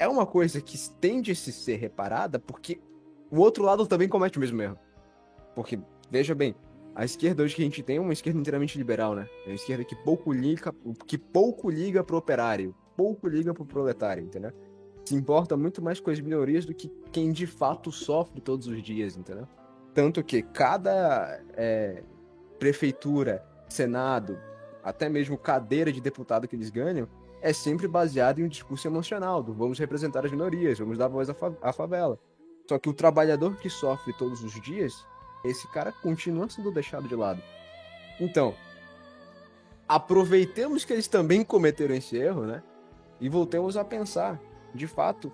é 0.00 0.08
uma 0.08 0.26
coisa 0.26 0.60
que 0.60 0.76
tende 1.00 1.30
a 1.30 1.34
se 1.36 1.52
ser 1.52 1.76
reparada 1.76 2.40
porque 2.40 2.80
o 3.30 3.38
outro 3.38 3.62
lado 3.62 3.86
também 3.86 4.08
comete 4.08 4.36
o 4.36 4.40
mesmo 4.40 4.60
erro. 4.60 4.76
Porque, 5.54 5.78
veja 6.10 6.34
bem, 6.34 6.56
a 6.92 7.04
esquerda 7.04 7.44
hoje 7.44 7.54
que 7.54 7.62
a 7.62 7.64
gente 7.64 7.80
tem 7.80 7.98
é 7.98 8.00
uma 8.00 8.12
esquerda 8.12 8.40
inteiramente 8.40 8.76
liberal, 8.76 9.14
né? 9.14 9.28
É 9.46 9.50
uma 9.50 9.54
esquerda 9.54 9.84
que 9.84 9.94
pouco 9.94 10.32
liga, 10.32 10.74
que 11.06 11.16
pouco 11.16 11.70
liga 11.70 12.02
pro 12.02 12.16
operário, 12.16 12.74
pouco 12.96 13.28
liga 13.28 13.54
pro 13.54 13.64
proletário, 13.64 14.24
entendeu? 14.24 14.50
Se 15.04 15.14
importa 15.14 15.56
muito 15.56 15.80
mais 15.80 16.00
com 16.00 16.10
as 16.10 16.18
minorias 16.18 16.66
do 16.66 16.74
que 16.74 16.90
quem 17.12 17.30
de 17.30 17.46
fato 17.46 17.92
sofre 17.92 18.40
todos 18.40 18.66
os 18.66 18.82
dias, 18.82 19.16
entendeu? 19.16 19.46
Tanto 19.98 20.22
que 20.22 20.42
cada 20.42 21.42
é, 21.56 22.04
prefeitura 22.56 23.44
Senado, 23.68 24.38
até 24.80 25.08
mesmo 25.08 25.36
cadeira 25.36 25.90
de 25.90 26.00
deputado 26.00 26.46
que 26.46 26.54
eles 26.54 26.70
ganham, 26.70 27.08
é 27.42 27.52
sempre 27.52 27.88
baseado 27.88 28.38
em 28.38 28.44
um 28.44 28.48
discurso 28.48 28.86
emocional, 28.86 29.42
do 29.42 29.52
vamos 29.52 29.76
representar 29.76 30.24
as 30.24 30.30
minorias, 30.30 30.78
vamos 30.78 30.96
dar 30.96 31.08
voz 31.08 31.28
à, 31.28 31.34
à 31.60 31.72
favela. 31.72 32.16
Só 32.68 32.78
que 32.78 32.88
o 32.88 32.94
trabalhador 32.94 33.56
que 33.56 33.68
sofre 33.68 34.12
todos 34.12 34.44
os 34.44 34.62
dias, 34.62 35.04
esse 35.44 35.66
cara 35.72 35.90
continua 35.90 36.48
sendo 36.48 36.70
deixado 36.70 37.08
de 37.08 37.16
lado. 37.16 37.42
Então, 38.20 38.54
aproveitemos 39.88 40.84
que 40.84 40.92
eles 40.92 41.08
também 41.08 41.42
cometeram 41.42 41.96
esse 41.96 42.16
erro, 42.16 42.42
né? 42.42 42.62
E 43.20 43.28
voltemos 43.28 43.76
a 43.76 43.84
pensar, 43.84 44.40
de 44.72 44.86
fato, 44.86 45.32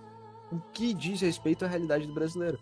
o 0.51 0.59
que 0.73 0.95
diz 0.95 1.21
respeito 1.21 1.67
à 1.67 1.69
realidade 1.69 2.07
do 2.07 2.15
brasileiro. 2.15 2.59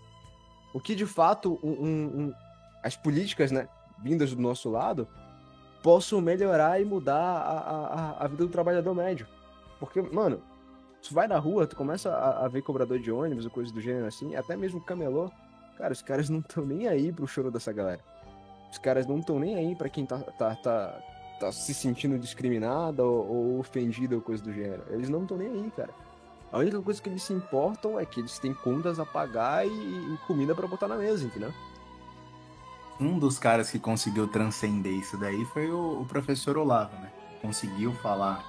O 0.73 0.81
que 0.81 0.95
de 0.95 1.07
fato 1.07 1.59
um, 1.62 1.70
um, 1.70 2.35
as 2.83 2.97
políticas, 2.97 3.51
né, 3.51 3.68
vindas 4.03 4.35
do 4.35 4.41
nosso 4.41 4.70
lado, 4.70 5.07
possam 5.83 6.20
melhorar 6.20 6.81
e 6.81 6.85
mudar 6.85 7.14
a, 7.16 7.59
a, 7.59 8.25
a 8.25 8.29
vida 8.29 8.45
do 8.45 8.51
trabalhador 8.51 8.95
médio. 8.95 9.27
Porque, 9.79 10.01
mano, 10.01 10.43
tu 11.03 11.12
vai 11.12 11.27
na 11.27 11.39
rua, 11.39 11.66
tu 11.66 11.77
começa 11.77 12.11
a, 12.11 12.45
a 12.45 12.49
ver 12.49 12.62
cobrador 12.62 12.99
de 12.99 13.11
ônibus 13.11 13.45
ou 13.45 13.51
coisa 13.51 13.73
do 13.73 13.81
gênero 13.81 14.07
assim, 14.07 14.37
até 14.37 14.57
mesmo 14.57 14.81
camelô, 14.81 15.31
cara, 15.77 15.93
os 15.93 16.03
caras 16.03 16.29
não 16.29 16.39
estão 16.39 16.64
nem 16.64 16.87
aí 16.87 17.12
pro 17.12 17.27
choro 17.27 17.51
dessa 17.51 17.73
galera. 17.73 18.01
Os 18.70 18.79
caras 18.79 19.07
não 19.07 19.18
estão 19.18 19.39
nem 19.39 19.57
aí 19.57 19.75
para 19.75 19.89
quem 19.89 20.07
tá, 20.07 20.18
tá, 20.18 20.55
tá, 20.55 21.01
tá 21.39 21.53
se 21.53 21.75
sentindo 21.75 22.18
discriminada 22.18 23.05
ou, 23.05 23.29
ou 23.29 23.59
ofendida 23.59 24.14
ou 24.14 24.23
coisa 24.23 24.43
do 24.43 24.53
gênero. 24.53 24.85
Eles 24.89 25.11
não 25.11 25.23
estão 25.23 25.37
nem 25.37 25.49
aí, 25.49 25.70
cara. 25.77 25.93
A 26.53 26.59
única 26.59 26.80
coisa 26.82 27.00
que 27.00 27.09
eles 27.09 27.22
se 27.22 27.32
importam 27.32 27.98
é 27.98 28.05
que 28.05 28.20
eles 28.20 28.38
têm 28.38 28.53
contas 28.53 29.00
a 29.00 29.07
pagar 29.07 29.66
e, 29.66 29.70
e 29.70 30.18
comida 30.26 30.55
para 30.55 30.66
botar 30.66 30.86
na 30.86 30.96
mesa, 30.96 31.24
entendeu? 31.24 31.53
Um 33.00 33.18
dos 33.18 33.38
caras 33.38 33.70
que 33.70 33.78
conseguiu 33.78 34.28
transcender 34.28 34.92
isso 34.92 35.16
daí 35.16 35.46
foi 35.46 35.70
o, 35.70 36.03
o 36.03 36.05
professor 36.05 36.59
Olavo, 36.59 36.94
né? 36.96 37.11
Conseguiu 37.40 37.94
falar 37.94 38.44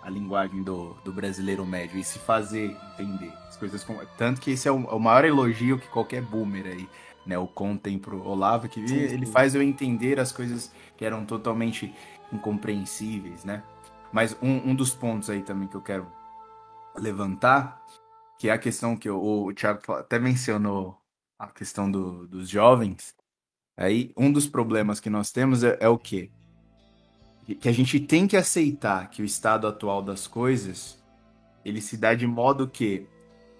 a 0.00 0.08
linguagem 0.08 0.62
do, 0.62 0.94
do 1.04 1.12
brasileiro 1.12 1.66
médio 1.66 1.98
e 1.98 2.04
se 2.04 2.20
fazer 2.20 2.76
entender 2.92 3.32
as 3.48 3.56
coisas. 3.56 3.84
Tanto 4.16 4.40
que 4.40 4.52
esse 4.52 4.68
é 4.68 4.72
o, 4.72 4.84
é 4.84 4.94
o 4.94 5.00
maior 5.00 5.24
elogio 5.24 5.76
que 5.76 5.88
qualquer 5.88 6.22
boomer 6.22 6.66
aí, 6.66 6.88
né? 7.26 7.36
O 7.36 7.48
contem 7.48 7.98
pro 7.98 8.24
Olavo, 8.24 8.68
que 8.68 8.86
sim, 8.86 8.94
ele 8.94 9.26
sim. 9.26 9.32
faz 9.32 9.56
eu 9.56 9.62
entender 9.62 10.20
as 10.20 10.30
coisas 10.30 10.72
que 10.96 11.04
eram 11.04 11.26
totalmente 11.26 11.92
incompreensíveis, 12.32 13.44
né? 13.44 13.64
Mas 14.12 14.36
um, 14.40 14.70
um 14.70 14.74
dos 14.74 14.94
pontos 14.94 15.28
aí 15.28 15.42
também 15.42 15.66
que 15.66 15.74
eu 15.74 15.82
quero 15.82 16.06
levantar, 16.96 17.80
que 18.38 18.48
é 18.48 18.52
a 18.52 18.58
questão 18.58 18.96
que 18.96 19.08
o, 19.08 19.46
o 19.46 19.54
Thiago 19.54 19.92
até 19.92 20.18
mencionou, 20.18 20.96
a 21.38 21.48
questão 21.48 21.90
do, 21.90 22.26
dos 22.26 22.48
jovens. 22.48 23.14
Aí, 23.76 24.12
um 24.16 24.30
dos 24.30 24.46
problemas 24.46 25.00
que 25.00 25.08
nós 25.08 25.30
temos 25.30 25.64
é, 25.64 25.78
é 25.80 25.88
o 25.88 25.98
quê? 25.98 26.30
que 27.54 27.68
a 27.68 27.72
gente 27.72 27.98
tem 27.98 28.26
que 28.26 28.36
aceitar 28.36 29.10
que 29.10 29.22
o 29.22 29.24
estado 29.24 29.66
atual 29.66 30.02
das 30.02 30.26
coisas 30.26 31.02
ele 31.64 31.80
se 31.80 31.96
dá 31.96 32.14
de 32.14 32.26
modo 32.26 32.68
que 32.68 33.06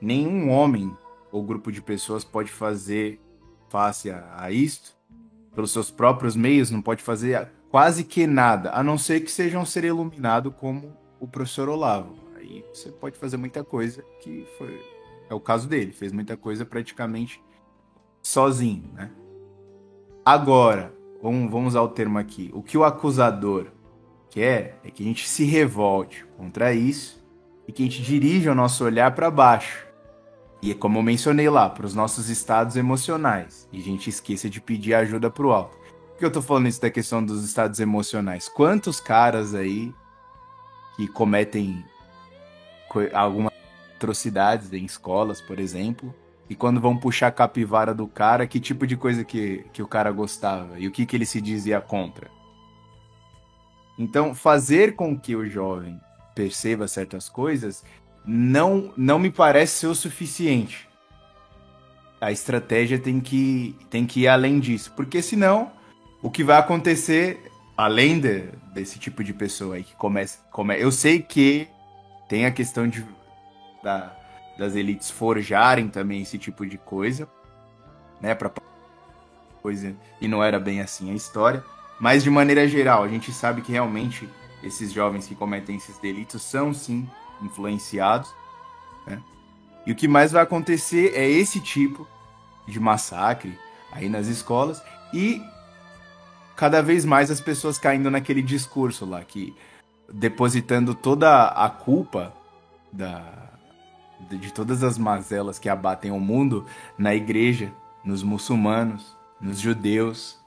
nenhum 0.01 0.51
homem 0.51 0.97
ou 1.31 1.43
grupo 1.43 1.71
de 1.71 1.83
pessoas 1.83 2.25
pode 2.25 2.51
fazer 2.51 3.21
face 3.69 4.11
a, 4.11 4.35
a 4.37 4.51
isto 4.51 4.97
pelos 5.55 5.73
seus 5.73 5.91
próprios 5.91 6.37
meios, 6.37 6.71
não 6.71 6.81
pode 6.81 7.03
fazer 7.03 7.49
quase 7.71 8.05
que 8.05 8.27
nada, 8.27 8.71
a 8.73 8.83
não 8.83 8.97
ser 8.97 9.21
que 9.21 9.31
seja 9.31 9.59
um 9.59 9.67
ser 9.67 9.85
iluminado 9.85 10.51
como 10.51 10.97
o 11.19 11.27
professor 11.27 11.69
Olavo. 11.69 12.17
Você 12.73 12.91
pode 12.91 13.17
fazer 13.17 13.37
muita 13.37 13.63
coisa 13.65 14.03
que 14.21 14.47
foi 14.59 14.79
é 15.31 15.35
o 15.35 15.41
caso 15.41 15.69
dele, 15.69 15.93
fez 15.93 16.13
muita 16.13 16.37
coisa 16.37 16.67
praticamente 16.67 17.41
sozinho, 18.21 18.91
né? 18.93 19.13
Agora, 20.25 20.93
vamos, 21.23 21.51
vamos 21.51 21.77
ao 21.77 21.89
termo 21.89 22.19
aqui. 22.19 22.51
O 22.53 22.63
que 22.63 22.77
o 22.77 22.85
acusador 22.85 23.69
quer 24.29 24.81
é 24.83 24.91
que 24.91 25.05
a 25.05 25.07
gente 25.07 25.29
se 25.29 25.45
revolte 25.45 26.27
contra 26.37 26.75
isso 26.75 27.25
e 27.67 27.73
que 27.73 27.83
a 27.83 27.87
gente 27.87 28.03
dirija 28.03 28.51
o 28.51 28.55
nosso 28.57 28.85
olhar 28.85 29.15
para 29.15 29.31
baixo. 29.31 29.87
E 30.61 30.73
é 30.73 30.75
como 30.75 30.99
eu 30.99 31.03
mencionei 31.03 31.49
lá, 31.49 31.71
para 31.71 31.87
os 31.87 31.95
nossos 31.95 32.29
estados 32.29 32.77
emocionais. 32.77 33.69
E 33.73 33.79
a 33.79 33.83
gente 33.83 34.11
esqueça 34.11 34.51
de 34.51 34.61
pedir 34.61 34.95
ajuda 34.95 35.31
para 35.31 35.47
o 35.47 35.53
alto. 35.53 35.77
Por 35.77 36.19
que 36.19 36.25
eu 36.25 36.31
tô 36.31 36.43
falando 36.43 36.67
isso 36.67 36.83
da 36.83 36.91
questão 36.91 37.25
dos 37.25 37.45
estados 37.45 37.79
emocionais? 37.81 38.49
Quantos 38.49 39.01
caras 39.01 39.55
aí 39.55 39.95
que 40.97 41.07
cometem 41.09 41.83
algumas 43.13 43.53
atrocidades 43.97 44.73
em 44.73 44.85
escolas, 44.85 45.41
por 45.41 45.59
exemplo, 45.59 46.15
e 46.49 46.55
quando 46.55 46.81
vão 46.81 46.97
puxar 46.97 47.29
a 47.29 47.33
capivara 47.33 47.95
do 47.95 48.09
cara, 48.09 48.47
que 48.47 48.59
tipo 48.59 48.87
de 48.87 48.97
coisa 48.97 49.25
que, 49.25 49.65
que 49.73 49.83
o 49.83 49.87
cara 49.87 50.11
gostava 50.11 50.81
e 50.81 50.89
o 50.89 50.91
que, 50.91 51.07
que 51.07 51.17
ele 51.17 51.27
se 51.27 51.41
dizia 51.41 51.81
contra? 51.81 52.29
Então, 53.99 54.35
fazer 54.35 54.97
com 54.97 55.17
que 55.17 55.37
o 55.37 55.49
jovem 55.49 56.01
perceba 56.35 56.89
certas 56.89 57.29
coisas 57.29 57.85
não, 58.25 58.93
não 58.97 59.19
me 59.19 59.31
parece 59.31 59.81
ser 59.81 59.87
o 59.89 59.95
suficiente. 59.95 60.89
A 62.21 62.33
estratégia 62.33 62.99
tem 62.99 63.21
que, 63.21 63.77
tem 63.89 64.07
que 64.07 64.21
ir 64.21 64.29
além 64.29 64.59
disso, 64.59 64.93
porque 64.97 65.23
senão 65.23 65.71
o 66.23 66.31
que 66.31 66.43
vai 66.43 66.59
acontecer, 66.59 67.51
além 67.77 68.19
de, 68.19 68.45
desse 68.75 68.99
tipo 68.99 69.23
de 69.23 69.33
pessoa 69.33 69.77
aí 69.77 69.85
que 69.85 69.95
começa. 69.95 70.39
Come, 70.51 70.81
eu 70.81 70.91
sei 70.91 71.21
que 71.21 71.69
tem 72.31 72.47
a 72.47 72.53
questão 72.53 72.87
de, 72.87 73.05
da, 73.83 74.17
das 74.57 74.77
elites 74.77 75.11
forjarem 75.11 75.89
também 75.89 76.23
esse 76.23 76.39
tipo 76.39 76.65
de 76.65 76.79
coisa, 76.79 77.29
né, 78.21 78.37
para 78.37 78.53
coisa 79.61 79.97
e 80.21 80.29
não 80.29 80.43
era 80.43 80.61
bem 80.61 80.81
assim 80.81 81.11
a 81.11 81.15
história. 81.15 81.65
Mas 81.99 82.23
de 82.23 82.31
maneira 82.31 82.69
geral, 82.69 83.03
a 83.03 83.09
gente 83.09 83.33
sabe 83.33 83.63
que 83.63 83.73
realmente 83.73 84.29
esses 84.63 84.93
jovens 84.93 85.27
que 85.27 85.35
cometem 85.35 85.75
esses 85.75 85.99
delitos 85.99 86.43
são 86.43 86.73
sim 86.73 87.11
influenciados. 87.43 88.33
Né? 89.09 89.21
E 89.85 89.91
o 89.91 89.97
que 89.97 90.07
mais 90.07 90.31
vai 90.31 90.45
acontecer 90.45 91.13
é 91.17 91.29
esse 91.29 91.59
tipo 91.59 92.07
de 92.65 92.79
massacre 92.79 93.59
aí 93.91 94.09
nas 94.09 94.29
escolas 94.29 94.81
e 95.13 95.43
cada 96.55 96.81
vez 96.81 97.05
mais 97.05 97.29
as 97.29 97.41
pessoas 97.41 97.77
caindo 97.77 98.09
naquele 98.09 98.41
discurso 98.41 99.05
lá 99.05 99.25
que 99.25 99.53
depositando 100.13 100.95
toda 100.95 101.47
a 101.47 101.69
culpa 101.69 102.33
da, 102.93 103.51
de 104.29 104.53
todas 104.53 104.83
as 104.83 104.99
mazelas 104.99 105.59
que 105.59 105.69
abatem 105.69 106.11
o 106.11 106.21
mundo 106.21 106.67
na 106.99 107.15
igreja, 107.15 107.73
nos 108.05 108.23
muçulmanos, 108.23 109.17
nos 109.41 109.59
judeus, 109.59 110.39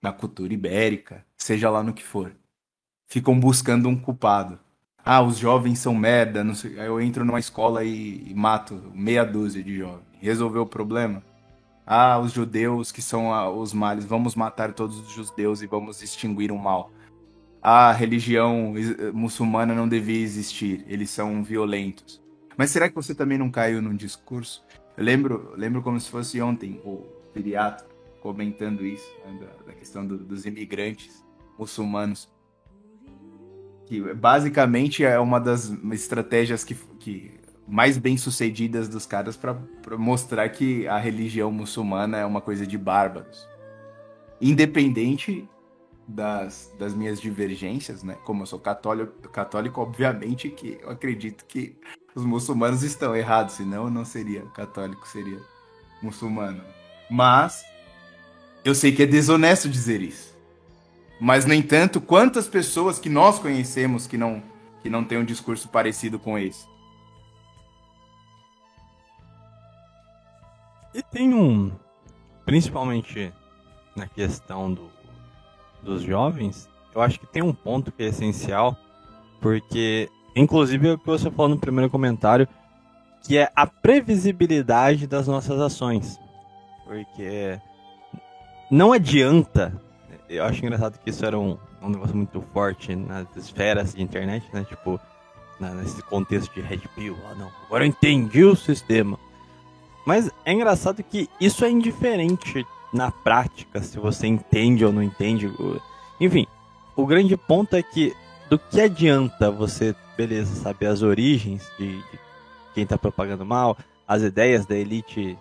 na 0.00 0.12
cultura 0.12 0.52
ibérica, 0.52 1.24
seja 1.36 1.70
lá 1.70 1.82
no 1.82 1.92
que 1.92 2.02
for. 2.02 2.34
Ficam 3.06 3.38
buscando 3.38 3.88
um 3.88 3.96
culpado. 3.96 4.58
Ah, 5.04 5.20
os 5.20 5.36
jovens 5.36 5.78
são 5.78 5.94
merda, 5.94 6.44
não 6.44 6.54
sei. 6.54 6.78
Eu 6.78 7.00
entro 7.00 7.24
numa 7.24 7.40
escola 7.40 7.84
e, 7.84 8.24
e 8.28 8.34
mato 8.34 8.74
meia 8.94 9.24
dúzia 9.24 9.62
de 9.62 9.76
jovens. 9.76 10.06
Resolveu 10.20 10.62
o 10.62 10.66
problema? 10.66 11.22
Ah, 11.84 12.18
os 12.18 12.32
judeus 12.32 12.92
que 12.92 13.02
são 13.02 13.58
os 13.58 13.72
males, 13.72 14.04
vamos 14.04 14.36
matar 14.36 14.72
todos 14.72 14.98
os 14.98 15.12
judeus 15.12 15.60
e 15.62 15.66
vamos 15.66 16.02
extinguir 16.02 16.52
o 16.52 16.58
mal. 16.58 16.90
A 17.62 17.92
religião 17.92 18.74
muçulmana 19.14 19.72
não 19.72 19.88
devia 19.88 20.20
existir, 20.20 20.84
eles 20.88 21.10
são 21.10 21.44
violentos. 21.44 22.20
Mas 22.56 22.70
será 22.70 22.88
que 22.88 22.94
você 22.94 23.14
também 23.14 23.38
não 23.38 23.50
caiu 23.50 23.80
num 23.80 23.94
discurso? 23.94 24.64
Eu 24.96 25.04
lembro, 25.04 25.54
lembro 25.56 25.80
como 25.80 25.98
se 26.00 26.10
fosse 26.10 26.40
ontem 26.42 26.80
o 26.84 27.06
pediatra 27.32 27.86
comentando 28.20 28.84
isso, 28.84 29.08
né, 29.24 29.38
da, 29.40 29.66
da, 29.66 29.72
questão 29.72 30.06
do, 30.06 30.18
dos 30.18 30.44
imigrantes 30.44 31.24
muçulmanos. 31.58 32.28
Que 33.86 34.00
basicamente 34.14 35.04
é 35.04 35.18
uma 35.18 35.38
das 35.40 35.70
estratégias 35.92 36.64
que, 36.64 36.74
que 36.98 37.40
mais 37.66 37.96
bem 37.96 38.16
sucedidas 38.16 38.88
dos 38.88 39.06
caras 39.06 39.36
para 39.36 39.56
mostrar 39.96 40.48
que 40.48 40.86
a 40.86 40.98
religião 40.98 41.50
muçulmana 41.50 42.18
é 42.18 42.24
uma 42.24 42.40
coisa 42.40 42.66
de 42.66 42.76
bárbaros. 42.76 43.48
Independente 44.40 45.48
das, 46.06 46.72
das 46.78 46.94
minhas 46.94 47.20
divergências, 47.20 48.02
né? 48.02 48.16
Como 48.24 48.42
eu 48.42 48.46
sou 48.46 48.58
católico, 48.58 49.28
católico, 49.28 49.80
obviamente 49.80 50.50
que 50.50 50.78
eu 50.82 50.90
acredito 50.90 51.44
que 51.46 51.76
os 52.14 52.24
muçulmanos 52.24 52.82
estão 52.82 53.16
errados, 53.16 53.54
senão 53.54 53.84
eu 53.84 53.90
não 53.90 54.04
seria 54.04 54.42
católico, 54.54 55.06
seria 55.08 55.40
muçulmano. 56.02 56.62
Mas 57.10 57.64
eu 58.64 58.74
sei 58.74 58.92
que 58.92 59.02
é 59.02 59.06
desonesto 59.06 59.68
dizer 59.68 60.02
isso. 60.02 60.32
Mas, 61.20 61.44
no 61.44 61.54
entanto, 61.54 62.00
quantas 62.00 62.48
pessoas 62.48 62.98
que 62.98 63.08
nós 63.08 63.38
conhecemos 63.38 64.06
que 64.06 64.18
não, 64.18 64.42
que 64.82 64.90
não 64.90 65.04
têm 65.04 65.18
um 65.18 65.24
discurso 65.24 65.68
parecido 65.68 66.18
com 66.18 66.36
esse? 66.36 66.66
E 70.94 71.02
tem 71.02 71.32
um, 71.32 71.72
principalmente 72.44 73.32
na 73.96 74.06
questão 74.06 74.72
do, 74.72 74.90
dos 75.82 76.02
jovens, 76.02 76.68
eu 76.94 77.00
acho 77.00 77.18
que 77.18 77.26
tem 77.26 77.42
um 77.42 77.52
ponto 77.52 77.90
que 77.90 78.02
é 78.02 78.06
essencial, 78.06 78.76
porque, 79.40 80.08
inclusive, 80.36 80.88
é 80.88 80.92
o 80.92 80.98
que 80.98 81.06
você 81.06 81.30
falou 81.30 81.48
no 81.48 81.58
primeiro 81.58 81.90
comentário, 81.90 82.46
que 83.22 83.38
é 83.38 83.50
a 83.54 83.66
previsibilidade 83.66 85.06
das 85.06 85.26
nossas 85.26 85.60
ações. 85.60 86.18
Porque 86.84 87.58
não 88.70 88.92
adianta. 88.92 89.80
Eu 90.28 90.44
acho 90.44 90.64
engraçado 90.64 90.98
que 90.98 91.10
isso 91.10 91.24
era 91.24 91.38
um, 91.38 91.58
um 91.80 91.90
negócio 91.90 92.16
muito 92.16 92.40
forte 92.52 92.96
nas 92.96 93.26
esferas 93.36 93.94
de 93.94 94.02
internet, 94.02 94.48
né? 94.52 94.64
Tipo, 94.64 95.00
na, 95.60 95.70
nesse 95.70 96.02
contexto 96.02 96.52
de 96.54 96.60
Red 96.60 96.80
Pill. 96.94 97.16
Ah, 97.30 97.34
não, 97.34 97.50
agora 97.66 97.84
eu 97.84 97.88
entendi 97.88 98.44
o 98.44 98.56
sistema. 98.56 99.18
Mas 100.06 100.30
é 100.44 100.52
engraçado 100.52 101.02
que 101.02 101.28
isso 101.40 101.64
é 101.64 101.70
indiferente 101.70 102.66
na 102.92 103.10
prática, 103.10 103.82
se 103.82 103.98
você 103.98 104.26
entende 104.26 104.84
ou 104.84 104.92
não 104.92 105.02
entende. 105.02 105.50
Enfim, 106.20 106.46
o 106.94 107.06
grande 107.06 107.36
ponto 107.36 107.74
é 107.74 107.82
que 107.82 108.14
do 108.50 108.58
que 108.58 108.80
adianta 108.80 109.50
você, 109.50 109.94
beleza, 110.16 110.54
saber 110.54 110.86
as 110.86 111.02
origens 111.02 111.70
de, 111.78 111.96
de 111.96 112.20
quem 112.74 112.84
está 112.84 112.98
propagando 112.98 113.46
mal, 113.46 113.76
as 114.06 114.22
ideias 114.22 114.66
da 114.66 114.76
elite, 114.76 115.38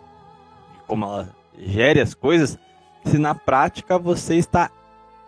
como 0.87 1.05
ela 1.05 1.35
gere 1.57 1.99
as 1.99 2.13
coisas, 2.13 2.57
se 3.03 3.17
na 3.17 3.35
prática 3.35 3.97
você 3.97 4.35
está 4.35 4.71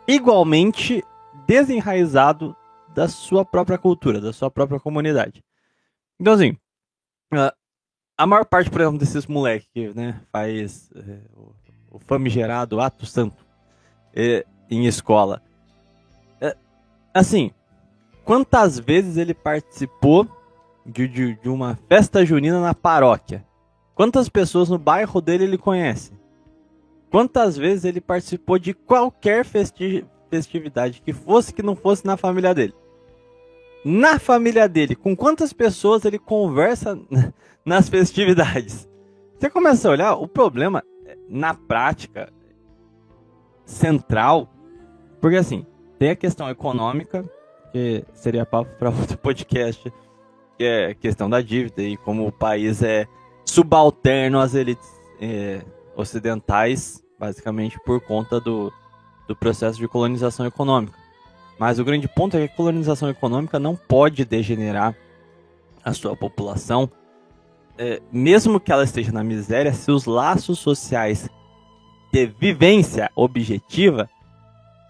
igualmente 0.07 1.03
desenraizado 1.45 2.55
da 2.93 3.07
sua 3.07 3.43
própria 3.43 3.78
cultura, 3.78 4.21
da 4.21 4.32
sua 4.32 4.49
própria 4.49 4.80
comunidade. 4.80 5.43
Então, 6.19 6.34
assim, 6.34 6.55
a 8.17 8.26
maior 8.26 8.45
parte, 8.45 8.69
por 8.69 8.80
exemplo, 8.80 8.99
desses 8.99 9.26
moleques 9.26 9.67
que 9.74 9.89
né, 9.93 10.21
faz 10.32 10.89
é, 10.95 11.19
o 11.94 12.00
famigerado 12.00 12.82
ato 12.82 13.06
santo 13.06 13.46
é, 14.14 14.46
em 14.70 14.86
escola, 14.88 15.41
é, 16.41 16.58
assim, 17.14 17.52
quantas 18.26 18.80
vezes 18.80 19.16
ele 19.16 19.34
participou 19.34 20.28
de, 20.84 21.08
de, 21.08 21.36
de 21.36 21.50
uma 21.50 21.78
festa 21.88 22.26
junina 22.26 22.60
na 22.60 22.74
paróquia? 22.74 23.46
Quantas 23.94 24.28
pessoas 24.28 24.70
no 24.70 24.80
bairro 24.80 25.22
dele 25.22 25.44
ele 25.44 25.58
conhece? 25.58 26.12
Quantas 27.12 27.56
vezes 27.56 27.86
ele 27.86 28.02
participou 28.02 28.58
de 28.58 28.74
qualquer 28.74 29.46
festi 29.46 30.04
festividade 30.32 31.00
que 31.00 31.14
fosse 31.14 31.54
que 31.54 31.62
não 31.62 31.76
fosse 31.76 32.04
na 32.08 32.18
família 32.18 32.56
dele? 32.56 32.74
Na 33.86 34.18
família 34.18 34.68
dele, 34.68 34.96
com 34.96 35.16
quantas 35.16 35.54
pessoas 35.54 36.06
ele 36.06 36.18
conversa 36.18 36.98
nas 37.64 37.88
festividades? 37.88 38.89
Você 39.38 39.48
começa 39.48 39.88
a 39.88 39.91
olhar, 39.91 40.14
o 40.16 40.28
problema 40.28 40.84
na 41.30 41.53
prática 41.53 42.32
central, 43.66 44.49
porque 45.22 45.38
assim, 45.38 45.66
tem 45.97 46.11
a 46.11 46.16
questão 46.16 46.49
econômica, 46.49 47.24
que 47.72 48.03
seria 48.14 48.45
papo 48.45 48.72
para 48.78 48.89
outro 48.91 49.18
podcast, 49.18 49.91
que 50.57 50.64
é 50.64 50.93
questão 50.93 51.30
da 51.30 51.41
dívida 51.41 51.82
e 51.82 51.97
como 51.97 52.28
o 52.28 52.32
país 52.32 52.84
é 52.84 53.07
subalterno 53.45 54.39
às 54.39 54.53
elites 54.53 54.89
é, 55.20 55.61
ocidentais, 55.95 57.03
basicamente 57.20 57.80
por 57.86 58.01
conta 58.01 58.39
do, 58.39 58.72
do 59.28 59.36
processo 59.36 59.80
de 59.80 59.88
colonização 59.88 60.45
econômica. 60.45 60.97
Mas 61.57 61.80
o 61.80 61.86
grande 61.86 62.07
ponto 62.07 62.36
é 62.36 62.47
que 62.47 62.53
a 62.53 62.57
colonização 62.57 63.09
econômica 63.09 63.59
não 63.59 63.76
pode 63.76 64.26
degenerar 64.26 64.95
a 65.84 65.93
sua 65.93 66.16
população, 66.16 66.89
é, 67.78 68.01
mesmo 68.11 68.59
que 68.59 68.71
ela 68.71 68.84
esteja 68.84 69.11
na 69.11 69.24
miséria, 69.24 69.74
se 69.74 69.91
os 69.91 70.05
laços 70.05 70.59
sociais 70.59 71.30
de 72.11 72.28
vivência 72.28 73.09
objetiva 73.15 74.09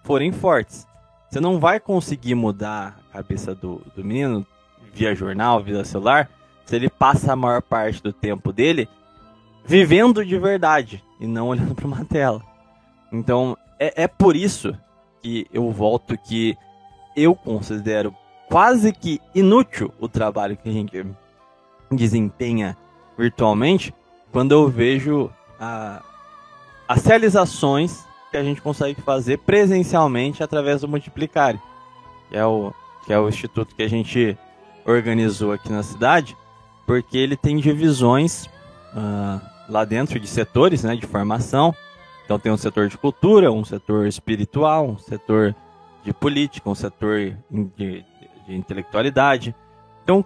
forem 0.04 0.32
fortes. 0.32 0.86
Você 1.30 1.40
não 1.40 1.60
vai 1.60 1.80
conseguir 1.80 2.36
mudar 2.36 3.00
a 3.10 3.18
cabeça 3.18 3.56
do, 3.56 3.82
do 3.96 4.04
menino 4.04 4.46
via 4.94 5.16
jornal, 5.16 5.64
via 5.64 5.84
celular, 5.84 6.30
se 6.66 6.76
ele 6.76 6.90
passa 6.90 7.34
a 7.34 7.36
maior 7.36 7.62
parte 7.62 8.04
do 8.04 8.14
tempo 8.14 8.52
dele 8.54 8.88
vivendo 9.66 10.26
de 10.26 10.38
verdade 10.38 11.04
e 11.20 11.26
não 11.26 11.48
olhando 11.50 11.74
para 11.74 11.88
uma 11.88 12.06
tela. 12.06 12.42
Então, 13.12 13.58
é, 13.80 14.04
é 14.04 14.08
por 14.08 14.36
isso 14.36 14.78
que 15.22 15.48
eu 15.54 15.72
volto 15.72 16.18
que 16.18 16.58
eu 17.16 17.34
considero 17.34 18.14
quase 18.50 18.92
que 18.92 19.22
inútil 19.34 19.94
o 20.00 20.08
trabalho 20.08 20.58
que 20.58 20.70
a 20.70 20.72
gente 20.72 20.92
desempenha 21.96 22.78
virtualmente 23.18 23.94
quando 24.32 24.52
eu 24.52 24.68
vejo 24.68 25.30
a, 25.60 26.02
as 26.88 27.06
realizações 27.06 28.06
que 28.32 28.38
a 28.38 28.44
gente 28.44 28.62
consegue 28.62 29.00
fazer 29.02 29.38
presencialmente 29.40 30.44
através 30.44 30.82
do 30.82 30.88
Multiplicare, 30.88 31.60
que 32.30 32.36
é 32.36 32.46
o, 32.46 32.74
que 33.06 33.14
é 33.14 33.20
o 33.20 33.30
instituto 33.30 33.76
que 33.76 33.84
a 33.84 33.88
gente 33.88 34.36
organizou 34.86 35.52
aqui 35.52 35.72
na 35.72 35.84
cidade, 35.84 36.36
porque 36.86 37.18
ele 37.18 37.38
tem 37.38 37.58
divisões 37.58 38.46
uh, 38.46 39.40
lá 39.70 39.86
dentro 39.86 40.20
de 40.20 40.28
setores 40.28 40.84
né, 40.84 40.96
de 40.96 41.06
formação. 41.06 41.74
Então 42.26 42.40
tem 42.40 42.52
um 42.52 42.58
setor 42.58 42.88
de 42.88 42.98
cultura, 42.98 43.52
um 43.52 43.64
setor 43.64 44.08
espiritual, 44.08 44.88
um 44.88 44.98
setor 44.98 45.56
de 46.04 46.12
política, 46.12 46.70
um 46.70 46.76
setor 46.76 47.38
de, 47.52 47.66
de, 47.78 48.06
de 48.48 48.56
intelectualidade. 48.56 49.56
Então 50.04 50.26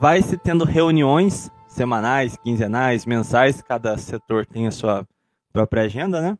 vai 0.00 0.22
se 0.22 0.36
tendo 0.36 0.64
reuniões 0.64 1.50
semanais, 1.68 2.36
quinzenais, 2.36 3.04
mensais, 3.04 3.62
cada 3.62 3.96
setor 3.98 4.46
tem 4.46 4.66
a 4.66 4.70
sua 4.70 5.06
própria 5.52 5.82
agenda, 5.82 6.20
né? 6.20 6.38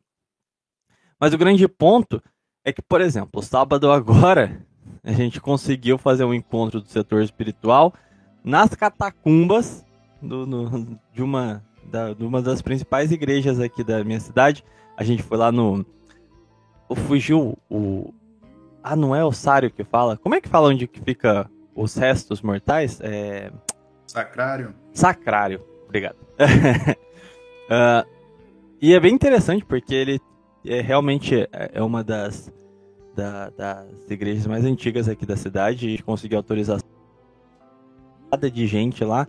Mas 1.19 1.33
o 1.33 1.39
grande 1.39 1.67
ponto 1.67 2.23
é 2.65 2.73
que, 2.73 2.83
por 2.83 3.01
exemplo, 3.01 3.43
sábado 3.43 3.91
agora 3.91 4.67
a 5.03 5.13
gente 5.13 5.41
conseguiu 5.41 5.97
fazer 5.97 6.25
um 6.25 6.35
encontro 6.35 6.81
do 6.81 6.89
setor 6.89 7.23
espiritual 7.23 7.95
nas 8.45 8.75
catacumbas 8.75 9.85
do, 10.21 10.47
no, 10.47 10.99
de, 11.13 11.23
uma, 11.23 11.65
da, 11.85 12.13
de 12.13 12.25
uma 12.25 12.43
das 12.43 12.61
principais 12.61 13.13
igrejas 13.13 13.61
aqui 13.61 13.83
da 13.83 14.03
minha 14.05 14.21
cidade. 14.21 14.65
A 14.97 15.05
gente 15.05 15.23
foi 15.23 15.39
lá 15.39 15.51
no. 15.53 15.85
Fugiu 17.07 17.59
o. 17.71 18.13
Ah, 18.83 18.95
não 18.95 19.15
é 19.15 19.25
o 19.25 19.33
Sário 19.33 19.71
que 19.71 19.83
fala? 19.83 20.17
Como 20.17 20.35
é 20.35 20.41
que 20.41 20.49
fala 20.49 20.69
onde 20.69 20.87
que 20.87 21.01
fica 21.01 21.51
os 21.77 21.95
restos 21.95 22.41
mortais? 22.41 22.99
É. 23.01 23.53
Sacrário. 24.07 24.75
Sacrário, 24.93 25.63
obrigado. 25.85 26.17
uh, 27.71 28.09
e 28.81 28.95
é 28.95 28.99
bem 29.01 29.15
interessante 29.15 29.65
porque 29.65 29.95
ele 29.95 30.21
é 30.65 30.81
realmente 30.81 31.49
é 31.53 31.83
uma 31.83 32.03
das, 32.03 32.53
da, 33.15 33.51
das 33.51 34.11
igrejas 34.11 34.47
mais 34.47 34.65
antigas 34.65 35.09
aqui 35.09 35.25
da 35.25 35.37
cidade 35.37 35.89
e 35.91 36.03
conseguiu 36.03 36.39
autorização 36.39 36.89
de 38.53 38.67
gente 38.67 39.05
lá. 39.05 39.29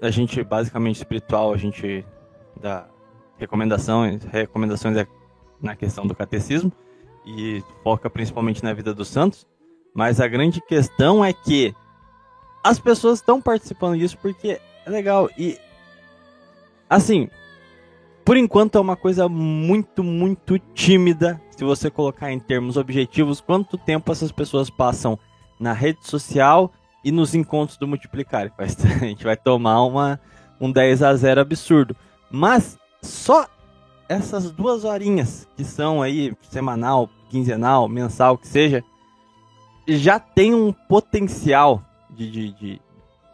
A 0.00 0.10
gente, 0.10 0.42
basicamente 0.42 0.96
espiritual, 0.96 1.52
a 1.52 1.56
gente 1.56 2.04
dá 2.60 2.88
recomendações, 3.38 4.24
recomendações 4.24 4.96
é 4.96 5.06
na 5.60 5.76
questão 5.76 6.06
do 6.06 6.14
catecismo 6.14 6.72
e 7.24 7.62
foca 7.82 8.10
principalmente 8.10 8.62
na 8.62 8.72
vida 8.72 8.92
dos 8.92 9.08
santos. 9.08 9.46
Mas 9.94 10.20
a 10.20 10.26
grande 10.26 10.60
questão 10.60 11.24
é 11.24 11.32
que 11.32 11.74
as 12.62 12.78
pessoas 12.78 13.20
estão 13.20 13.40
participando 13.40 13.98
disso 13.98 14.18
porque 14.20 14.60
é 14.84 14.90
legal. 14.90 15.30
E, 15.38 15.58
assim, 16.90 17.28
por 18.24 18.36
enquanto 18.36 18.76
é 18.76 18.80
uma 18.80 18.96
coisa 18.96 19.28
muito, 19.28 20.02
muito 20.02 20.58
tímida. 20.74 21.40
Se 21.50 21.62
você 21.62 21.90
colocar 21.90 22.32
em 22.32 22.40
termos 22.40 22.76
objetivos, 22.76 23.40
quanto 23.40 23.78
tempo 23.78 24.10
essas 24.10 24.32
pessoas 24.32 24.68
passam 24.68 25.18
na 25.60 25.72
rede 25.72 26.04
social 26.06 26.72
e 27.04 27.12
nos 27.12 27.34
encontros 27.34 27.76
do 27.76 27.86
Multiplicar. 27.86 28.50
A 28.58 28.66
gente 29.04 29.22
vai 29.22 29.36
tomar 29.36 29.82
uma, 29.84 30.18
um 30.60 30.72
10 30.72 31.02
a 31.02 31.14
0 31.14 31.40
absurdo. 31.40 31.94
Mas 32.30 32.78
só 33.02 33.46
essas 34.08 34.50
duas 34.50 34.84
horinhas, 34.84 35.46
que 35.56 35.62
são 35.62 36.02
aí 36.02 36.34
semanal, 36.50 37.08
quinzenal, 37.28 37.88
mensal, 37.88 38.36
que 38.36 38.48
seja, 38.48 38.82
já 39.86 40.18
tem 40.18 40.54
um 40.54 40.72
potencial 40.72 41.82
de, 42.10 42.30
de, 42.30 42.52
de, 42.52 42.82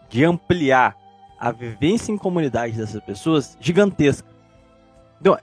de 0.09 0.25
ampliar 0.25 0.97
a 1.39 1.51
vivência 1.51 2.13
em 2.13 2.19
comunidade 2.19 2.77
dessas 2.77 3.03
pessoas 3.03 3.57
gigantesca. 3.61 4.29
Então, 5.21 5.39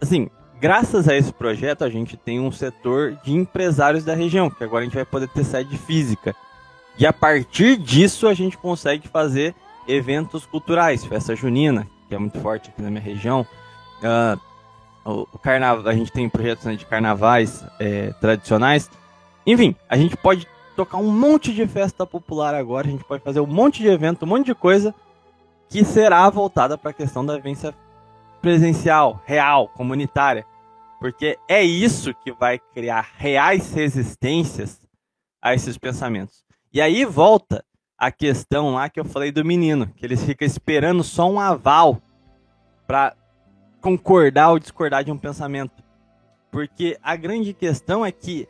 assim, 0.00 0.30
graças 0.60 1.08
a 1.08 1.16
esse 1.16 1.32
projeto, 1.32 1.84
a 1.84 1.90
gente 1.90 2.16
tem 2.16 2.40
um 2.40 2.50
setor 2.50 3.18
de 3.22 3.32
empresários 3.32 4.04
da 4.04 4.14
região, 4.14 4.50
que 4.50 4.64
agora 4.64 4.82
a 4.82 4.84
gente 4.84 4.94
vai 4.94 5.04
poder 5.04 5.28
ter 5.28 5.44
sede 5.44 5.76
física. 5.76 6.34
E 6.98 7.06
a 7.06 7.12
partir 7.12 7.76
disso, 7.76 8.26
a 8.28 8.34
gente 8.34 8.56
consegue 8.58 9.08
fazer 9.08 9.54
eventos 9.86 10.46
culturais, 10.46 11.04
festa 11.04 11.34
junina, 11.34 11.86
que 12.08 12.14
é 12.14 12.18
muito 12.18 12.38
forte 12.40 12.70
aqui 12.70 12.82
na 12.82 12.90
minha 12.90 13.02
região. 13.02 13.46
Uh, 14.02 14.40
o, 15.32 15.38
carnaval, 15.38 15.86
a 15.86 15.94
gente 15.94 16.12
tem 16.12 16.28
projetos 16.28 16.64
né, 16.64 16.76
de 16.76 16.84
carnavais 16.84 17.64
é, 17.78 18.12
tradicionais. 18.20 18.90
Enfim, 19.50 19.74
a 19.88 19.96
gente 19.96 20.16
pode 20.16 20.46
tocar 20.76 20.98
um 20.98 21.10
monte 21.10 21.52
de 21.52 21.66
festa 21.66 22.06
popular 22.06 22.54
agora, 22.54 22.86
a 22.86 22.90
gente 22.90 23.02
pode 23.02 23.22
fazer 23.24 23.40
um 23.40 23.46
monte 23.46 23.82
de 23.82 23.88
evento, 23.88 24.24
um 24.24 24.28
monte 24.28 24.46
de 24.46 24.54
coisa 24.54 24.94
que 25.68 25.84
será 25.84 26.30
voltada 26.30 26.78
para 26.78 26.92
a 26.92 26.94
questão 26.94 27.26
da 27.26 27.34
vivência 27.34 27.74
presencial, 28.40 29.20
real, 29.26 29.66
comunitária. 29.68 30.46
Porque 31.00 31.36
é 31.48 31.64
isso 31.64 32.14
que 32.14 32.30
vai 32.30 32.60
criar 32.72 33.10
reais 33.16 33.72
resistências 33.72 34.80
a 35.42 35.52
esses 35.52 35.76
pensamentos. 35.76 36.44
E 36.72 36.80
aí 36.80 37.04
volta 37.04 37.64
a 37.98 38.12
questão 38.12 38.74
lá 38.74 38.88
que 38.88 39.00
eu 39.00 39.04
falei 39.04 39.32
do 39.32 39.44
menino, 39.44 39.88
que 39.96 40.06
ele 40.06 40.16
fica 40.16 40.44
esperando 40.44 41.02
só 41.02 41.28
um 41.28 41.40
aval 41.40 42.00
para 42.86 43.16
concordar 43.80 44.50
ou 44.50 44.60
discordar 44.60 45.02
de 45.02 45.10
um 45.10 45.18
pensamento. 45.18 45.82
Porque 46.52 46.96
a 47.02 47.16
grande 47.16 47.52
questão 47.52 48.06
é 48.06 48.12
que 48.12 48.48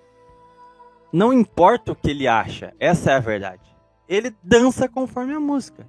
não 1.13 1.33
importa 1.33 1.93
o 1.93 1.97
que 1.97 2.11
ele 2.11 2.27
acha, 2.29 2.73
essa 2.79 3.11
é 3.11 3.15
a 3.15 3.21
verdade. 3.21 3.63
Ele 4.09 4.35
dança 4.43 4.89
conforme 4.89 5.35
a 5.35 5.41
música. 5.41 5.89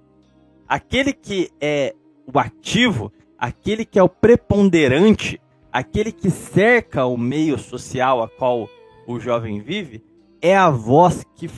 Aquele 0.67 1.13
que 1.13 1.49
é 1.59 1.95
o 2.31 2.37
ativo, 2.39 3.11
aquele 3.37 3.85
que 3.85 3.99
é 3.99 4.03
o 4.03 4.09
preponderante, 4.09 5.41
aquele 5.71 6.11
que 6.11 6.29
cerca 6.29 7.05
o 7.05 7.17
meio 7.17 7.57
social 7.57 8.21
a 8.21 8.29
qual 8.29 8.69
o 9.07 9.19
jovem 9.19 9.59
vive, 9.59 10.03
é 10.41 10.55
a 10.55 10.69
voz 10.69 11.23
que, 11.35 11.49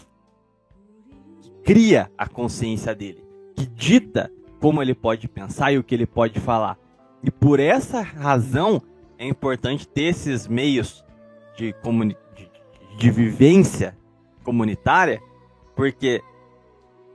cria 1.64 2.11
a 2.18 2.28
consciência 2.28 2.93
dele, 2.93 3.24
que 3.55 3.66
dita 3.66 4.32
como 4.59 4.82
ele 4.82 4.93
pode 4.93 5.28
pensar 5.28 5.72
e 5.72 5.78
o 5.78 5.84
que 5.84 5.95
ele 5.95 6.05
pode 6.05 6.39
falar. 6.39 6.78
E 7.24 7.32
por 7.32 7.59
essa 7.59 8.01
razão 8.01 8.82
é 9.18 9.26
importante 9.26 9.88
ter 9.88 10.03
esses 10.03 10.47
meios 10.47 11.03
de, 11.55 11.74
comuni 11.82 12.16
de, 12.97 13.11
vivência 13.11 13.97
comunitária, 14.43 15.21
porque 15.75 16.21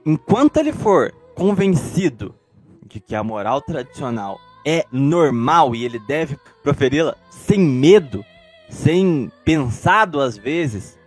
enquanto 0.05 0.57
ele 0.59 0.73
for 0.73 1.13
convencido 1.35 2.35
de 2.87 3.01
que 3.01 3.15
a 3.15 3.23
moral 3.23 3.61
tradicional 3.61 4.39
é 4.65 4.85
normal 4.91 5.75
e 5.75 5.85
ele 5.85 5.99
deve 5.99 6.39
proferi-la 6.63 7.17
sem 7.31 7.61
medo, 7.61 8.25
sem 8.69 9.31
pensar 9.45 10.07
duas 10.07 10.37
vezes, 10.37 10.99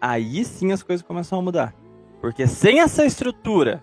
aí 0.00 0.44
sim 0.44 0.72
as 0.72 0.82
coisas 0.82 1.06
começam 1.06 1.38
a 1.38 1.42
mudar. 1.42 1.74
Porque 2.20 2.46
sem 2.46 2.80
essa 2.80 3.04
estrutura 3.04 3.82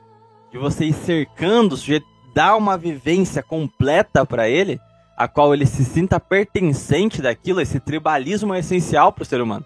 de 0.52 0.58
você 0.58 0.86
ir 0.86 0.94
cercando 0.94 1.74
o 1.74 1.78
sujeito, 1.78 2.06
dar 2.34 2.56
uma 2.56 2.78
vivência 2.78 3.42
completa 3.42 4.26
para 4.26 4.48
ele, 4.48 4.80
a 5.18 5.28
qual 5.28 5.54
ele 5.54 5.66
se 5.66 5.86
sinta 5.86 6.20
pertencente 6.20 7.22
daquilo, 7.22 7.62
esse 7.62 7.80
tribalismo 7.80 8.54
é 8.54 8.60
essencial 8.60 9.12
para 9.12 9.24
o 9.24 9.26
ser 9.26 9.42
humano. 9.42 9.66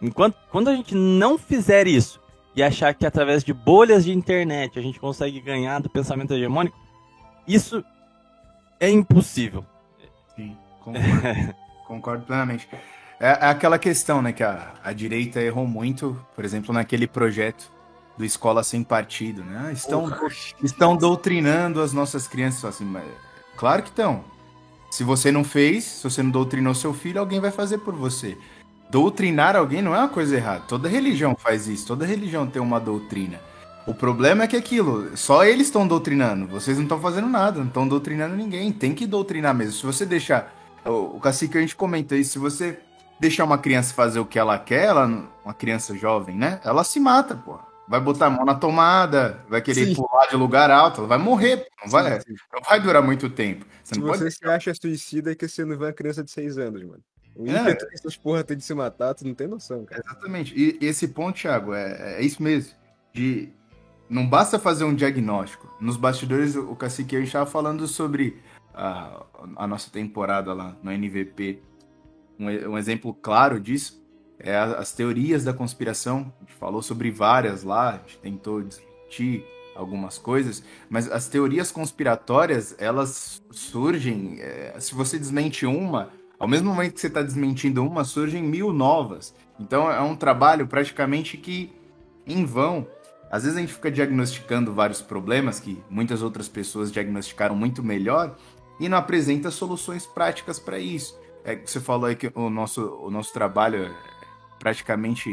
Enquanto 0.00 0.36
quando 0.50 0.68
a 0.68 0.74
gente 0.74 0.94
não 0.94 1.36
fizer 1.36 1.86
isso 1.86 2.20
e 2.54 2.62
achar 2.62 2.94
que 2.94 3.06
através 3.06 3.42
de 3.42 3.52
bolhas 3.52 4.04
de 4.04 4.12
internet 4.12 4.78
a 4.78 4.82
gente 4.82 5.00
consegue 5.00 5.40
ganhar 5.40 5.80
do 5.80 5.90
pensamento 5.90 6.34
hegemônico, 6.34 6.76
isso 7.46 7.84
é 8.78 8.90
impossível. 8.90 9.64
Sim, 10.36 10.56
concordo, 10.80 11.54
concordo 11.86 12.24
plenamente. 12.24 12.68
É, 13.20 13.30
é, 13.30 13.46
aquela 13.46 13.78
questão, 13.78 14.22
né, 14.22 14.32
que 14.32 14.44
a, 14.44 14.74
a 14.82 14.92
direita 14.92 15.40
errou 15.40 15.66
muito, 15.66 16.16
por 16.36 16.44
exemplo, 16.44 16.72
naquele 16.72 17.06
projeto 17.06 17.70
do 18.16 18.24
Escola 18.24 18.62
Sem 18.62 18.82
Partido, 18.82 19.44
né? 19.44 19.66
Ah, 19.66 19.72
estão, 19.72 20.12
estão 20.62 20.96
doutrinando 20.96 21.80
as 21.80 21.92
nossas 21.92 22.26
crianças 22.28 22.64
assim, 22.64 22.84
mas, 22.84 23.04
claro 23.56 23.82
que 23.82 23.88
estão. 23.88 24.24
Se 24.90 25.04
você 25.04 25.30
não 25.30 25.44
fez, 25.44 25.84
se 25.84 26.02
você 26.02 26.22
não 26.22 26.30
doutrinou 26.30 26.74
seu 26.74 26.94
filho, 26.94 27.20
alguém 27.20 27.40
vai 27.40 27.50
fazer 27.50 27.78
por 27.78 27.94
você. 27.94 28.36
Doutrinar 28.90 29.54
alguém 29.54 29.82
não 29.82 29.94
é 29.94 29.98
uma 29.98 30.08
coisa 30.08 30.36
errada. 30.36 30.62
Toda 30.66 30.88
religião 30.88 31.36
faz 31.36 31.68
isso, 31.68 31.86
toda 31.86 32.06
religião 32.06 32.46
tem 32.46 32.60
uma 32.60 32.80
doutrina. 32.80 33.38
O 33.86 33.94
problema 33.94 34.44
é 34.44 34.46
que 34.46 34.56
aquilo, 34.56 35.16
só 35.16 35.44
eles 35.44 35.68
estão 35.68 35.86
doutrinando, 35.86 36.46
vocês 36.46 36.76
não 36.76 36.84
estão 36.84 37.00
fazendo 37.00 37.26
nada, 37.26 37.58
não 37.58 37.66
estão 37.66 37.88
doutrinando 37.88 38.36
ninguém. 38.36 38.72
Tem 38.72 38.94
que 38.94 39.06
doutrinar 39.06 39.54
mesmo. 39.54 39.72
Se 39.72 39.86
você 39.86 40.04
deixar. 40.04 40.54
O, 40.84 41.16
o 41.16 41.20
cacique 41.20 41.56
a 41.56 41.60
gente 41.60 41.76
comentou 41.76 42.16
isso, 42.16 42.32
se 42.32 42.38
você 42.38 42.78
deixar 43.20 43.44
uma 43.44 43.58
criança 43.58 43.94
fazer 43.94 44.20
o 44.20 44.26
que 44.26 44.38
ela 44.38 44.58
quer, 44.58 44.84
ela, 44.86 45.06
uma 45.44 45.54
criança 45.54 45.96
jovem, 45.96 46.36
né? 46.36 46.60
Ela 46.64 46.84
se 46.84 47.00
mata, 47.00 47.34
pô. 47.34 47.58
Vai 47.88 48.00
botar 48.00 48.26
a 48.26 48.30
mão 48.30 48.44
na 48.44 48.54
tomada, 48.54 49.42
vai 49.48 49.62
querer 49.62 49.86
sim. 49.86 49.94
pular 49.94 50.26
de 50.26 50.36
lugar 50.36 50.70
alto, 50.70 51.00
ela 51.00 51.08
vai 51.08 51.16
morrer, 51.16 51.66
não 51.82 51.90
vai, 51.90 52.18
não 52.52 52.62
vai 52.68 52.78
durar 52.78 53.02
muito 53.02 53.30
tempo. 53.30 53.64
Você 53.82 53.94
se 53.94 54.00
você 54.00 54.18
pode... 54.24 54.34
se 54.34 54.46
acha 54.46 54.74
suicida, 54.74 55.32
é 55.32 55.34
que 55.34 55.48
você 55.48 55.64
não 55.64 55.78
vê 55.78 55.86
uma 55.86 55.92
criança 55.94 56.22
de 56.22 56.30
6 56.30 56.58
anos, 56.58 56.82
mano. 56.82 57.02
O 57.38 57.48
é. 57.48 57.76
essas 57.92 58.16
porra 58.16 58.42
tem 58.42 58.56
de 58.56 58.64
se 58.64 58.74
matar, 58.74 59.14
tu 59.14 59.26
não 59.26 59.34
tem 59.34 59.46
noção, 59.46 59.84
cara. 59.84 60.02
Exatamente. 60.04 60.54
E 60.54 60.84
esse 60.84 61.08
ponto, 61.08 61.38
Thiago, 61.38 61.72
é, 61.72 62.18
é 62.18 62.22
isso 62.22 62.42
mesmo. 62.42 62.74
De 63.12 63.48
não 64.10 64.28
basta 64.28 64.58
fazer 64.58 64.84
um 64.84 64.94
diagnóstico. 64.94 65.72
Nos 65.80 65.96
bastidores, 65.96 66.56
o 66.56 66.74
Cacique 66.74 67.14
a 67.14 67.20
gente 67.20 67.28
estava 67.28 67.48
falando 67.48 67.86
sobre 67.86 68.42
a, 68.74 69.24
a 69.56 69.66
nossa 69.66 69.90
temporada 69.90 70.52
lá 70.52 70.76
no 70.82 70.90
NVP 70.90 71.62
um, 72.38 72.46
um 72.70 72.78
exemplo 72.78 73.12
claro 73.12 73.58
disso 73.60 73.98
é 74.38 74.56
as 74.56 74.92
teorias 74.92 75.44
da 75.44 75.52
conspiração. 75.52 76.32
A 76.38 76.44
gente 76.44 76.54
falou 76.54 76.80
sobre 76.80 77.10
várias 77.10 77.64
lá, 77.64 77.90
a 77.90 77.96
gente 77.96 78.18
tentou 78.18 78.62
desmentir 78.62 79.44
algumas 79.74 80.18
coisas, 80.18 80.62
mas 80.88 81.10
as 81.10 81.28
teorias 81.28 81.70
conspiratórias, 81.70 82.74
elas 82.78 83.42
surgem, 83.50 84.38
é, 84.40 84.74
se 84.80 84.92
você 84.94 85.18
desmente 85.18 85.66
uma, 85.66 86.10
ao 86.38 86.48
mesmo 86.48 86.70
momento 86.70 86.94
que 86.94 87.00
você 87.00 87.08
está 87.08 87.22
desmentindo 87.22 87.84
uma, 87.84 88.04
surgem 88.04 88.42
mil 88.42 88.72
novas. 88.72 89.34
Então 89.58 89.90
é 89.90 90.00
um 90.00 90.16
trabalho 90.16 90.66
praticamente 90.66 91.36
que 91.36 91.72
em 92.26 92.44
vão. 92.44 92.86
Às 93.30 93.42
vezes 93.42 93.58
a 93.58 93.60
gente 93.60 93.72
fica 93.72 93.90
diagnosticando 93.90 94.72
vários 94.72 95.02
problemas 95.02 95.60
que 95.60 95.82
muitas 95.90 96.22
outras 96.22 96.48
pessoas 96.48 96.90
diagnosticaram 96.90 97.54
muito 97.54 97.82
melhor 97.82 98.36
e 98.80 98.88
não 98.88 98.96
apresenta 98.96 99.50
soluções 99.50 100.06
práticas 100.06 100.58
para 100.58 100.78
isso 100.78 101.18
é 101.48 101.56
que 101.56 101.70
você 101.70 101.80
falou 101.80 102.06
aí 102.06 102.14
que 102.14 102.30
o 102.34 102.50
nosso, 102.50 102.82
o 103.02 103.10
nosso 103.10 103.32
trabalho 103.32 103.84
é 103.84 103.94
praticamente. 104.58 105.30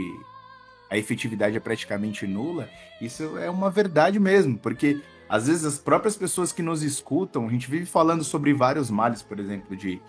A 0.90 0.98
efetividade 0.98 1.58
é 1.58 1.60
praticamente 1.60 2.28
nula. 2.28 2.70
Isso 3.02 3.38
é 3.38 3.50
uma 3.50 3.70
verdade 3.70 4.20
mesmo, 4.20 4.58
porque 4.58 5.02
às 5.28 5.48
vezes 5.48 5.66
as 5.66 5.80
próprias 5.80 6.16
pessoas 6.16 6.52
que 6.52 6.62
nos 6.62 6.84
escutam, 6.84 7.48
a 7.48 7.50
gente 7.50 7.70
vive 7.70 7.86
falando 7.86 8.24
sobre 8.24 8.54
vários 8.54 8.90
males, 8.90 9.22
por 9.24 9.40
exemplo, 9.40 9.76
de 9.76 10.00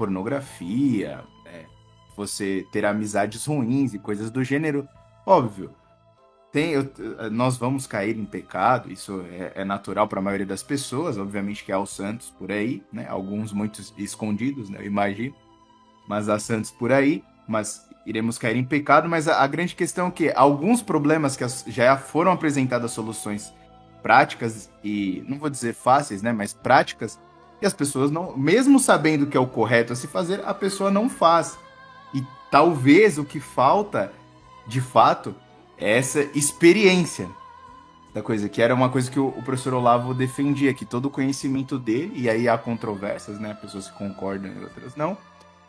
pornografia, 0.00 1.22
é, 1.44 1.66
você 2.16 2.66
ter 2.72 2.86
amizades 2.86 3.44
ruins 3.44 3.92
e 3.92 3.98
coisas 3.98 4.30
do 4.30 4.42
gênero. 4.42 4.88
Óbvio, 5.26 5.74
tem, 6.50 6.70
eu, 6.70 6.90
nós 7.30 7.58
vamos 7.58 7.86
cair 7.86 8.16
em 8.16 8.24
pecado, 8.24 8.90
isso 8.90 9.22
é, 9.30 9.60
é 9.60 9.64
natural 9.64 10.08
para 10.08 10.18
a 10.18 10.22
maioria 10.22 10.46
das 10.46 10.62
pessoas, 10.62 11.18
obviamente 11.18 11.62
que 11.62 11.70
há 11.70 11.78
os 11.78 11.90
santos 11.90 12.30
por 12.30 12.50
aí, 12.50 12.82
né? 12.90 13.06
Alguns 13.10 13.52
muitos 13.52 13.92
escondidos, 13.98 14.70
né? 14.70 14.78
Eu 14.80 14.86
imagino. 14.86 15.34
Mas 16.08 16.30
há 16.30 16.38
santos 16.38 16.70
por 16.70 16.90
aí, 16.90 17.22
mas 17.46 17.86
iremos 18.06 18.38
cair 18.38 18.56
em 18.56 18.64
pecado, 18.64 19.06
mas 19.06 19.28
a, 19.28 19.42
a 19.42 19.46
grande 19.46 19.76
questão 19.76 20.06
é 20.06 20.10
que 20.10 20.32
alguns 20.34 20.80
problemas 20.80 21.36
que 21.36 21.44
as, 21.44 21.62
já 21.68 21.94
foram 21.98 22.32
apresentadas 22.32 22.92
soluções 22.92 23.52
práticas 24.02 24.70
e 24.82 25.22
não 25.28 25.38
vou 25.38 25.50
dizer 25.50 25.74
fáceis, 25.74 26.22
né, 26.22 26.32
mas 26.32 26.54
práticas, 26.54 27.20
e 27.60 27.66
as 27.66 27.74
pessoas 27.74 28.10
não, 28.10 28.36
mesmo 28.36 28.78
sabendo 28.78 29.26
que 29.26 29.36
é 29.36 29.40
o 29.40 29.46
correto 29.46 29.92
a 29.92 29.96
se 29.96 30.06
fazer, 30.06 30.42
a 30.44 30.54
pessoa 30.54 30.90
não 30.90 31.08
faz. 31.08 31.58
E 32.14 32.24
talvez 32.50 33.18
o 33.18 33.24
que 33.24 33.38
falta, 33.38 34.12
de 34.66 34.80
fato, 34.80 35.34
essa 35.76 36.22
experiência 36.34 37.28
da 38.12 38.22
coisa, 38.22 38.48
que 38.48 38.60
era 38.60 38.74
uma 38.74 38.88
coisa 38.88 39.10
que 39.10 39.20
o, 39.20 39.28
o, 39.28 39.42
professor 39.42 39.74
Olavo 39.74 40.12
defendia, 40.12 40.74
que 40.74 40.84
todo 40.84 41.06
o 41.06 41.10
conhecimento 41.10 41.78
dele, 41.78 42.12
e 42.16 42.28
aí 42.28 42.48
há 42.48 42.58
controvérsias, 42.58 43.38
né? 43.38 43.54
Pessoas 43.54 43.88
que 43.88 43.96
concordam 43.96 44.50
e 44.52 44.64
outras 44.64 44.96
não, 44.96 45.16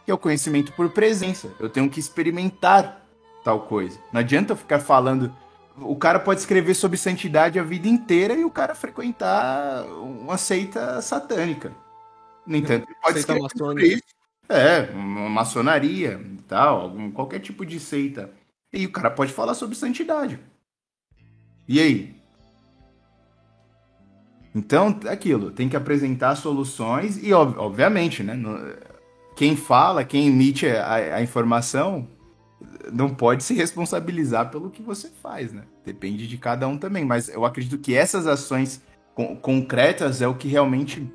que 0.03 0.11
é 0.11 0.13
o 0.13 0.17
conhecimento 0.17 0.71
por 0.73 0.89
presença. 0.89 1.53
Eu 1.59 1.69
tenho 1.69 1.89
que 1.89 1.99
experimentar 1.99 3.05
tal 3.43 3.61
coisa. 3.61 3.99
Não 4.11 4.19
adianta 4.19 4.53
eu 4.53 4.57
ficar 4.57 4.79
falando. 4.79 5.31
O 5.77 5.95
cara 5.95 6.19
pode 6.19 6.39
escrever 6.39 6.73
sobre 6.73 6.97
santidade 6.97 7.59
a 7.59 7.63
vida 7.63 7.87
inteira 7.87 8.33
e 8.33 8.43
o 8.43 8.51
cara 8.51 8.75
frequentar 8.75 9.85
uma 9.85 10.37
seita 10.37 11.01
satânica. 11.01 11.71
No 12.45 12.57
entanto, 12.57 12.87
ele 12.87 12.97
pode 13.01 13.21
seita 13.21 13.37
escrever 13.37 13.83
isso. 13.83 14.03
É, 14.49 14.91
uma 14.93 15.29
maçonaria 15.29 16.19
tal, 16.51 16.81
algum, 16.81 17.09
qualquer 17.09 17.39
tipo 17.39 17.65
de 17.65 17.79
seita 17.79 18.29
e 18.73 18.85
o 18.85 18.91
cara 18.91 19.09
pode 19.09 19.31
falar 19.31 19.53
sobre 19.53 19.75
santidade. 19.75 20.37
E 21.65 21.79
aí? 21.79 22.15
Então, 24.53 24.99
é 25.05 25.09
aquilo, 25.09 25.51
tem 25.51 25.69
que 25.69 25.77
apresentar 25.77 26.35
soluções 26.35 27.17
e, 27.23 27.31
obviamente, 27.31 28.21
né? 28.21 28.37
Quem 29.37 29.55
fala, 29.55 30.03
quem 30.03 30.27
emite 30.27 30.67
a, 30.67 31.15
a 31.15 31.21
informação, 31.21 32.05
não 32.91 33.13
pode 33.13 33.43
se 33.43 33.53
responsabilizar 33.53 34.49
pelo 34.49 34.69
que 34.69 34.81
você 34.81 35.09
faz, 35.21 35.51
né? 35.53 35.63
Depende 35.85 36.27
de 36.27 36.37
cada 36.37 36.67
um 36.67 36.77
também. 36.77 37.05
Mas 37.05 37.29
eu 37.29 37.45
acredito 37.45 37.77
que 37.77 37.95
essas 37.95 38.27
ações 38.27 38.81
concretas 39.41 40.21
é 40.21 40.27
o 40.27 40.35
que 40.35 40.47
realmente 40.47 41.11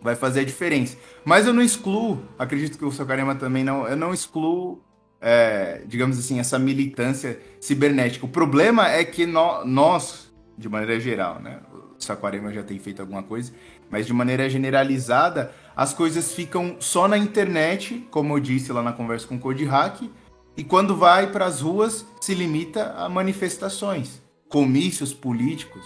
vai 0.00 0.14
fazer 0.14 0.40
a 0.40 0.44
diferença. 0.44 0.96
Mas 1.24 1.46
eu 1.46 1.52
não 1.52 1.62
excluo, 1.62 2.22
acredito 2.38 2.78
que 2.78 2.84
o 2.84 2.92
Socarema 2.92 3.34
também 3.34 3.64
não, 3.64 3.86
eu 3.88 3.96
não 3.96 4.14
excluo 4.14 4.80
é, 5.20 5.82
digamos 5.86 6.18
assim, 6.18 6.38
essa 6.38 6.58
militância 6.58 7.40
cibernética. 7.60 8.26
O 8.26 8.28
problema 8.28 8.88
é 8.88 9.04
que 9.04 9.26
no, 9.26 9.64
nós, 9.64 10.32
de 10.56 10.68
maneira 10.68 11.00
geral, 11.00 11.40
né? 11.40 11.60
O 11.72 12.02
Saquarema 12.02 12.52
já 12.52 12.62
tem 12.62 12.78
feito 12.78 13.00
alguma 13.00 13.22
coisa, 13.22 13.52
mas 13.90 14.06
de 14.06 14.12
maneira 14.12 14.48
generalizada, 14.50 15.50
as 15.74 15.94
coisas 15.94 16.32
ficam 16.32 16.76
só 16.78 17.08
na 17.08 17.16
internet, 17.16 18.06
como 18.10 18.34
eu 18.34 18.40
disse 18.40 18.70
lá 18.72 18.82
na 18.82 18.92
conversa 18.92 19.26
com 19.26 19.36
o 19.36 19.38
Code 19.38 19.64
Hack, 19.64 20.02
e 20.56 20.64
quando 20.64 20.96
vai 20.96 21.30
para 21.30 21.46
as 21.46 21.60
ruas, 21.60 22.06
se 22.20 22.34
limita 22.34 22.92
a 22.96 23.08
manifestações, 23.08 24.20
comícios 24.48 25.12
políticos, 25.12 25.84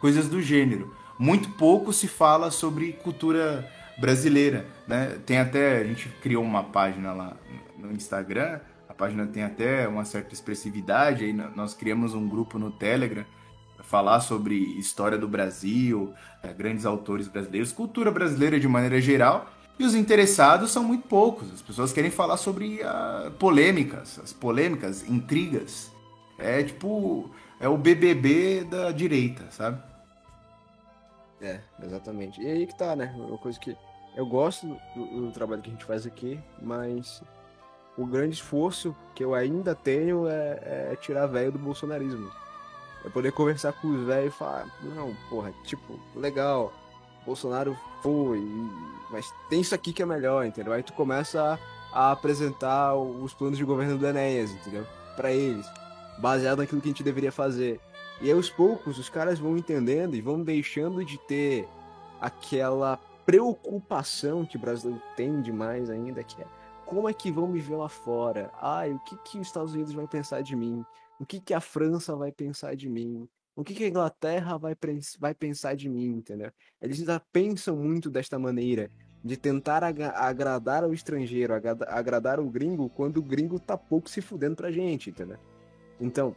coisas 0.00 0.28
do 0.28 0.42
gênero. 0.42 0.94
Muito 1.18 1.50
pouco 1.50 1.92
se 1.92 2.08
fala 2.08 2.50
sobre 2.50 2.92
cultura 2.92 3.68
brasileira, 3.98 4.66
né? 4.86 5.18
Tem 5.26 5.38
até 5.38 5.78
a 5.78 5.84
gente 5.84 6.08
criou 6.22 6.42
uma 6.42 6.64
página 6.64 7.12
lá 7.12 7.36
no 7.78 7.92
Instagram 7.92 8.60
página 9.00 9.26
tem 9.26 9.42
até 9.42 9.88
uma 9.88 10.04
certa 10.04 10.34
expressividade, 10.34 11.24
aí 11.24 11.32
nós 11.32 11.72
criamos 11.72 12.12
um 12.12 12.28
grupo 12.28 12.58
no 12.58 12.70
Telegram 12.70 13.24
para 13.74 13.82
falar 13.82 14.20
sobre 14.20 14.54
história 14.78 15.16
do 15.16 15.26
Brasil, 15.26 16.12
é, 16.42 16.52
grandes 16.52 16.84
autores 16.84 17.26
brasileiros, 17.26 17.72
cultura 17.72 18.10
brasileira 18.10 18.60
de 18.60 18.68
maneira 18.68 19.00
geral, 19.00 19.50
e 19.80 19.84
os 19.84 19.94
interessados 19.94 20.70
são 20.70 20.84
muito 20.84 21.08
poucos. 21.08 21.50
As 21.54 21.62
pessoas 21.62 21.90
querem 21.90 22.10
falar 22.10 22.36
sobre 22.36 22.82
uh, 22.82 23.30
polêmicas, 23.32 24.18
as 24.22 24.30
polêmicas, 24.30 25.08
intrigas. 25.08 25.90
É 26.38 26.62
tipo, 26.62 27.30
é 27.58 27.66
o 27.66 27.78
BBB 27.78 28.64
da 28.64 28.92
direita, 28.92 29.50
sabe? 29.50 29.82
É, 31.40 31.60
exatamente. 31.82 32.40
E 32.42 32.46
aí 32.46 32.66
que 32.66 32.76
tá, 32.76 32.94
né? 32.94 33.14
Uma 33.16 33.38
coisa 33.38 33.58
que 33.58 33.74
eu 34.14 34.26
gosto 34.26 34.66
do, 34.94 35.26
do 35.26 35.32
trabalho 35.32 35.62
que 35.62 35.70
a 35.70 35.72
gente 35.72 35.84
faz 35.86 36.06
aqui, 36.06 36.38
mas 36.60 37.22
o 37.96 38.04
grande 38.04 38.34
esforço 38.34 38.94
que 39.14 39.24
eu 39.24 39.34
ainda 39.34 39.74
tenho 39.74 40.28
é, 40.28 40.90
é 40.92 40.96
tirar 41.00 41.26
velho 41.26 41.52
do 41.52 41.58
bolsonarismo. 41.58 42.30
É 43.02 43.08
poder 43.08 43.32
conversar 43.32 43.72
com 43.72 43.88
os 43.88 44.06
velhos 44.06 44.34
e 44.34 44.36
falar, 44.36 44.66
não, 44.82 45.16
porra, 45.30 45.54
tipo, 45.64 45.98
legal, 46.14 46.70
Bolsonaro 47.24 47.74
foi, 48.02 48.46
mas 49.10 49.32
tem 49.48 49.60
isso 49.60 49.74
aqui 49.74 49.92
que 49.92 50.02
é 50.02 50.06
melhor, 50.06 50.46
entendeu? 50.46 50.72
Aí 50.72 50.82
tu 50.82 50.92
começa 50.92 51.58
a, 51.92 52.08
a 52.08 52.12
apresentar 52.12 52.94
os 52.96 53.34
planos 53.34 53.58
de 53.58 53.64
governo 53.64 53.98
do 53.98 54.06
Enéas, 54.06 54.50
entendeu? 54.50 54.86
Para 55.16 55.32
eles. 55.32 55.66
baseado 56.18 56.58
naquilo 56.58 56.80
que 56.80 56.88
a 56.88 56.92
gente 56.92 57.02
deveria 57.02 57.32
fazer. 57.32 57.80
E 58.20 58.30
aos 58.30 58.50
poucos 58.50 58.98
os 58.98 59.08
caras 59.08 59.38
vão 59.38 59.56
entendendo 59.56 60.14
e 60.14 60.20
vão 60.20 60.42
deixando 60.42 61.04
de 61.04 61.18
ter 61.18 61.66
aquela 62.20 62.98
preocupação 63.24 64.44
que 64.44 64.56
o 64.56 64.60
brasileiro 64.60 65.02
tem 65.16 65.40
demais 65.40 65.88
ainda, 65.88 66.22
que 66.22 66.40
é 66.40 66.46
como 66.90 67.08
é 67.08 67.14
que 67.14 67.30
vão 67.30 67.46
me 67.46 67.60
ver 67.60 67.76
lá 67.76 67.88
fora? 67.88 68.50
Ai, 68.60 68.90
o 68.92 68.98
que, 68.98 69.16
que 69.18 69.38
os 69.38 69.46
Estados 69.46 69.74
Unidos 69.74 69.92
vai 69.92 70.08
pensar 70.08 70.42
de 70.42 70.56
mim? 70.56 70.84
O 71.20 71.24
que, 71.24 71.38
que 71.38 71.54
a 71.54 71.60
França 71.60 72.16
vai 72.16 72.32
pensar 72.32 72.74
de 72.74 72.88
mim? 72.88 73.28
O 73.54 73.64
que, 73.64 73.74
que 73.74 73.84
a 73.84 73.88
Inglaterra 73.88 74.56
vai, 74.56 74.76
vai 75.18 75.34
pensar 75.34 75.74
de 75.74 75.88
mim, 75.88 76.16
entendeu? 76.16 76.50
Eles 76.80 77.00
ainda 77.00 77.20
pensam 77.32 77.76
muito 77.76 78.08
desta 78.08 78.38
maneira, 78.38 78.90
de 79.22 79.36
tentar 79.36 79.84
ag 79.84 80.02
agradar 80.02 80.84
ao 80.84 80.94
estrangeiro, 80.94 81.54
ag 81.54 81.66
agradar 81.86 82.40
o 82.40 82.48
gringo, 82.48 82.88
quando 82.88 83.18
o 83.18 83.22
gringo 83.22 83.58
tá 83.58 83.76
pouco 83.76 84.08
se 84.08 84.20
fudendo 84.20 84.56
pra 84.56 84.70
gente, 84.70 85.10
entendeu? 85.10 85.38
Então, 86.00 86.34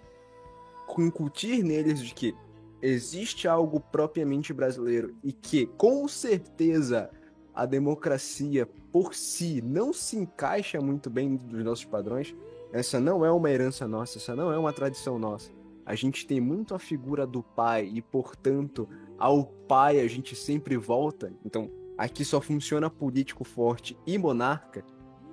incutir 0.97 1.63
neles 1.63 1.99
de 2.01 2.13
que 2.13 2.35
existe 2.81 3.47
algo 3.47 3.79
propriamente 3.79 4.51
brasileiro 4.53 5.15
e 5.23 5.31
que, 5.31 5.67
com 5.77 6.05
certeza, 6.07 7.09
a 7.53 7.65
democracia 7.65 8.67
por 8.91 9.15
si 9.15 9.61
não 9.61 9.93
se 9.93 10.17
encaixa 10.17 10.81
muito 10.81 11.09
bem 11.09 11.37
dos 11.37 11.63
nossos 11.63 11.85
padrões, 11.85 12.35
essa 12.73 12.99
não 12.99 13.23
é 13.23 13.31
uma 13.31 13.49
herança 13.49 13.87
nossa, 13.87 14.17
essa 14.17 14.35
não 14.35 14.51
é 14.51 14.57
uma 14.57 14.73
tradição 14.73 15.17
nossa. 15.17 15.51
A 15.85 15.95
gente 15.95 16.25
tem 16.25 16.39
muito 16.39 16.73
a 16.73 16.79
figura 16.79 17.27
do 17.27 17.43
pai 17.43 17.91
e, 17.93 18.01
portanto, 18.01 18.87
ao 19.17 19.45
pai 19.45 19.99
a 19.99 20.07
gente 20.07 20.35
sempre 20.35 20.77
volta. 20.77 21.33
Então, 21.45 21.69
aqui 21.97 22.23
só 22.23 22.39
funciona 22.39 22.89
político 22.89 23.43
forte 23.43 23.97
e 24.05 24.17
monarca. 24.17 24.83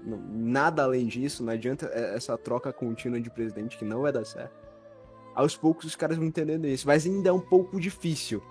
Nada 0.04 0.82
além 0.82 1.06
disso, 1.06 1.44
não 1.44 1.52
adianta 1.52 1.86
essa 1.86 2.36
troca 2.36 2.72
contínua 2.72 3.20
de 3.20 3.30
presidente 3.30 3.78
que 3.78 3.84
não 3.84 4.02
vai 4.02 4.12
dar 4.12 4.24
certo. 4.24 4.58
Aos 5.34 5.56
poucos 5.56 5.84
os 5.84 5.94
caras 5.94 6.16
vão 6.16 6.26
entendendo 6.26 6.66
isso, 6.66 6.86
mas 6.86 7.06
ainda 7.06 7.28
é 7.28 7.32
um 7.32 7.40
pouco 7.40 7.78
difícil. 7.78 8.42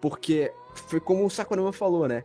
Porque 0.00 0.52
foi 0.88 1.00
como 1.00 1.24
o 1.24 1.30
Sakurama 1.30 1.72
falou, 1.72 2.06
né? 2.06 2.22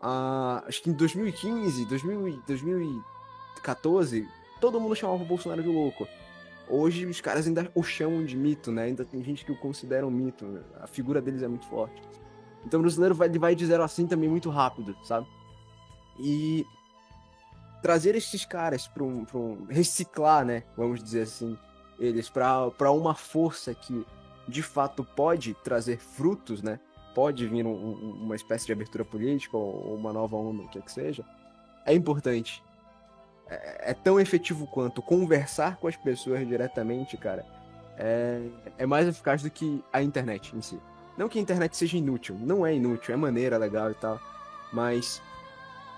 Ah, 0.00 0.62
acho 0.66 0.82
que 0.82 0.90
em 0.90 0.92
2015, 0.92 1.84
2000, 1.86 2.42
2014, 2.46 4.28
todo 4.60 4.80
mundo 4.80 4.94
chamava 4.94 5.22
o 5.22 5.26
Bolsonaro 5.26 5.62
de 5.62 5.68
louco. 5.68 6.06
Hoje 6.68 7.06
os 7.06 7.20
caras 7.20 7.46
ainda 7.46 7.70
o 7.74 7.82
chamam 7.82 8.24
de 8.24 8.36
mito, 8.36 8.70
né? 8.70 8.84
Ainda 8.84 9.04
tem 9.04 9.22
gente 9.22 9.44
que 9.44 9.52
o 9.52 9.58
considera 9.58 10.06
um 10.06 10.10
mito. 10.10 10.44
Né? 10.44 10.60
A 10.80 10.86
figura 10.86 11.20
deles 11.20 11.42
é 11.42 11.48
muito 11.48 11.66
forte. 11.66 12.02
Então 12.64 12.80
o 12.80 12.82
brasileiro 12.82 13.14
vai, 13.14 13.28
vai 13.30 13.54
de 13.54 13.66
zero 13.66 13.82
assim 13.82 14.06
também 14.06 14.28
muito 14.28 14.50
rápido, 14.50 14.96
sabe? 15.04 15.26
E 16.18 16.66
trazer 17.80 18.14
esses 18.14 18.44
caras 18.44 18.86
para 18.86 19.04
um, 19.04 19.24
um. 19.34 19.66
reciclar, 19.68 20.44
né? 20.44 20.64
Vamos 20.76 21.02
dizer 21.02 21.22
assim, 21.22 21.56
eles 21.98 22.28
para 22.28 22.90
uma 22.90 23.14
força 23.14 23.74
que 23.74 24.04
de 24.46 24.62
fato 24.62 25.04
pode 25.04 25.54
trazer 25.62 25.98
frutos, 25.98 26.62
né? 26.62 26.80
pode 27.18 27.48
vir 27.48 27.66
um, 27.66 27.72
um, 27.72 28.12
uma 28.22 28.36
espécie 28.36 28.64
de 28.64 28.70
abertura 28.70 29.04
política 29.04 29.56
ou 29.56 29.96
uma 29.96 30.12
nova 30.12 30.36
onda, 30.36 30.62
o 30.62 30.68
que 30.68 30.78
é 30.78 30.80
que 30.80 30.92
seja, 30.92 31.24
é 31.84 31.92
importante. 31.92 32.62
É, 33.50 33.90
é, 33.90 33.94
tão 33.94 34.20
efetivo 34.20 34.66
quanto 34.66 35.00
conversar 35.00 35.76
com 35.76 35.88
as 35.88 35.96
pessoas 35.96 36.46
diretamente, 36.46 37.16
cara. 37.16 37.46
É, 37.96 38.42
é 38.76 38.86
mais 38.86 39.08
eficaz 39.08 39.42
do 39.42 39.50
que 39.50 39.82
a 39.92 40.02
internet 40.02 40.54
em 40.54 40.60
si. 40.60 40.78
Não 41.16 41.28
que 41.28 41.38
a 41.38 41.42
internet 41.42 41.76
seja 41.76 41.96
inútil, 41.96 42.36
não 42.38 42.64
é 42.64 42.74
inútil, 42.74 43.12
é 43.12 43.16
maneira, 43.16 43.56
legal 43.56 43.90
e 43.90 43.94
tal, 43.94 44.20
mas 44.72 45.20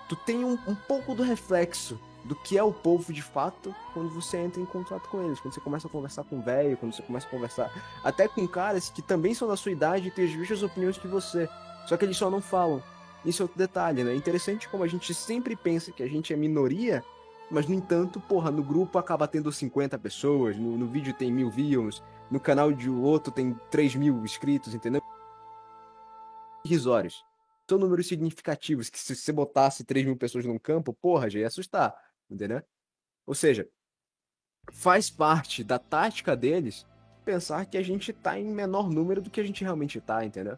tu 0.09 0.15
tem 0.15 0.43
um, 0.43 0.57
um 0.67 0.73
pouco 0.73 1.13
do 1.13 1.21
reflexo 1.21 1.99
do 2.23 2.35
que 2.35 2.57
é 2.57 2.63
o 2.63 2.71
povo 2.71 3.11
de 3.11 3.21
fato 3.21 3.75
quando 3.93 4.09
você 4.09 4.37
entra 4.37 4.61
em 4.61 4.65
contato 4.65 5.09
com 5.09 5.21
eles, 5.23 5.39
quando 5.39 5.53
você 5.53 5.61
começa 5.61 5.87
a 5.87 5.91
conversar 5.91 6.23
com 6.23 6.41
velho, 6.41 6.77
quando 6.77 6.93
você 6.93 7.01
começa 7.01 7.27
a 7.27 7.29
conversar 7.29 7.99
até 8.03 8.27
com 8.27 8.47
caras 8.47 8.89
que 8.89 9.01
também 9.01 9.33
são 9.33 9.47
da 9.47 9.57
sua 9.57 9.71
idade 9.71 10.07
e 10.07 10.11
têm 10.11 10.25
as 10.25 10.35
mesmas 10.35 10.63
opiniões 10.63 10.97
que 10.97 11.07
você, 11.07 11.49
só 11.85 11.97
que 11.97 12.05
eles 12.05 12.17
só 12.17 12.29
não 12.29 12.41
falam. 12.41 12.81
Isso 13.23 13.41
é 13.41 13.43
outro 13.43 13.57
detalhe, 13.57 14.03
né? 14.03 14.13
É 14.13 14.15
interessante 14.15 14.67
como 14.67 14.83
a 14.83 14.87
gente 14.87 15.13
sempre 15.13 15.55
pensa 15.55 15.91
que 15.91 16.01
a 16.01 16.07
gente 16.07 16.33
é 16.33 16.35
minoria, 16.35 17.03
mas 17.51 17.67
no 17.67 17.75
entanto, 17.75 18.19
porra, 18.19 18.49
no 18.49 18.63
grupo 18.63 18.97
acaba 18.97 19.27
tendo 19.27 19.51
50 19.51 19.99
pessoas, 19.99 20.57
no, 20.57 20.77
no 20.77 20.87
vídeo 20.87 21.13
tem 21.13 21.31
mil 21.31 21.49
views, 21.49 22.01
no 22.29 22.39
canal 22.39 22.71
de 22.71 22.89
outro 22.89 23.31
tem 23.31 23.53
3 23.69 23.95
mil 23.95 24.23
inscritos, 24.23 24.73
entendeu? 24.73 25.01
Irrisórios. 26.65 27.23
São 27.69 27.77
números 27.77 28.07
significativos 28.07 28.89
que 28.89 28.99
se 28.99 29.15
você 29.15 29.31
botasse 29.31 29.83
3 29.83 30.05
mil 30.05 30.17
pessoas 30.17 30.45
num 30.45 30.57
campo, 30.57 30.93
porra, 30.93 31.29
já 31.29 31.39
ia 31.39 31.47
assustar 31.47 31.95
entendeu? 32.31 32.63
Ou 33.25 33.35
seja, 33.35 33.67
faz 34.71 35.09
parte 35.09 35.63
da 35.63 35.77
tática 35.77 36.35
deles 36.35 36.85
pensar 37.25 37.65
que 37.65 37.77
a 37.77 37.83
gente 37.83 38.13
tá 38.13 38.39
em 38.39 38.47
menor 38.49 38.89
número 38.89 39.21
do 39.21 39.29
que 39.29 39.39
a 39.39 39.43
gente 39.43 39.63
realmente 39.63 39.99
tá, 40.01 40.25
entendeu? 40.25 40.57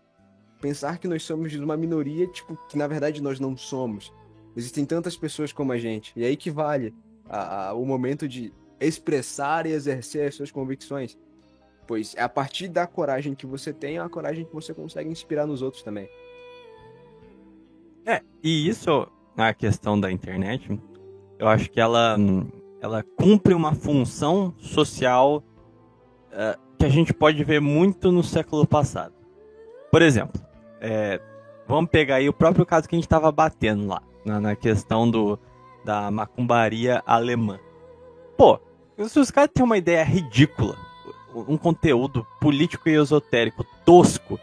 Pensar 0.61 0.97
que 0.97 1.07
nós 1.07 1.23
somos 1.23 1.53
uma 1.55 1.75
minoria, 1.75 2.25
tipo, 2.27 2.55
que 2.67 2.77
na 2.77 2.87
verdade 2.87 3.21
nós 3.21 3.39
não 3.39 3.57
somos. 3.57 4.13
Existem 4.55 4.85
tantas 4.85 5.17
pessoas 5.17 5.51
como 5.51 5.71
a 5.71 5.77
gente. 5.77 6.13
E 6.15 6.23
aí 6.23 6.35
que 6.35 6.51
vale 6.51 6.93
a, 7.29 7.69
a, 7.69 7.73
o 7.73 7.85
momento 7.85 8.27
de 8.27 8.53
expressar 8.79 9.65
e 9.65 9.71
exercer 9.71 10.27
as 10.27 10.35
suas 10.35 10.51
convicções. 10.51 11.17
Pois 11.87 12.15
é 12.15 12.21
a 12.21 12.29
partir 12.29 12.67
da 12.67 12.87
coragem 12.87 13.35
que 13.35 13.45
você 13.45 13.73
tem, 13.73 13.97
é 13.97 13.99
a 13.99 14.09
coragem 14.09 14.45
que 14.45 14.53
você 14.53 14.73
consegue 14.73 15.09
inspirar 15.09 15.45
nos 15.45 15.61
outros 15.61 15.83
também. 15.83 16.07
É, 18.05 18.21
e 18.41 18.67
isso, 18.67 19.07
a 19.37 19.53
questão 19.53 19.99
da 19.99 20.11
internet, 20.11 20.79
eu 21.39 21.47
acho 21.47 21.69
que 21.69 21.79
ela, 21.79 22.17
ela 22.81 23.03
cumpre 23.17 23.53
uma 23.53 23.73
função 23.73 24.53
social 24.59 25.43
uh, 26.31 26.59
que 26.77 26.85
a 26.85 26.89
gente 26.89 27.13
pode 27.13 27.43
ver 27.43 27.61
muito 27.61 28.11
no 28.11 28.23
século 28.23 28.67
passado. 28.67 29.13
Por 29.91 30.01
exemplo, 30.01 30.41
é, 30.81 31.21
vamos 31.67 31.89
pegar 31.89 32.15
aí 32.15 32.27
o 32.27 32.33
próprio 32.33 32.65
caso 32.65 32.89
que 32.89 32.95
a 32.95 32.97
gente 32.97 33.05
estava 33.05 33.31
batendo 33.31 33.87
lá, 33.87 34.01
na, 34.25 34.39
na, 34.39 34.55
questão 34.55 35.09
do, 35.09 35.37
da 35.83 36.09
macumbaria 36.11 37.01
alemã. 37.05 37.59
Pô, 38.37 38.59
se 39.07 39.19
os 39.19 39.31
caras 39.31 39.51
têm 39.53 39.63
uma 39.63 39.77
ideia 39.77 40.03
ridícula, 40.03 40.77
um 41.35 41.57
conteúdo 41.57 42.25
político 42.39 42.89
e 42.89 42.93
esotérico 42.93 43.65
tosco, 43.85 44.39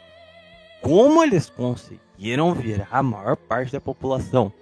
como 0.83 1.23
eles 1.23 1.51
conseguiram 1.51 2.55
virar 2.55 2.89
a 2.91 3.03
maior 3.03 3.37
parte 3.37 3.73
da 3.73 3.81
população 3.81 4.53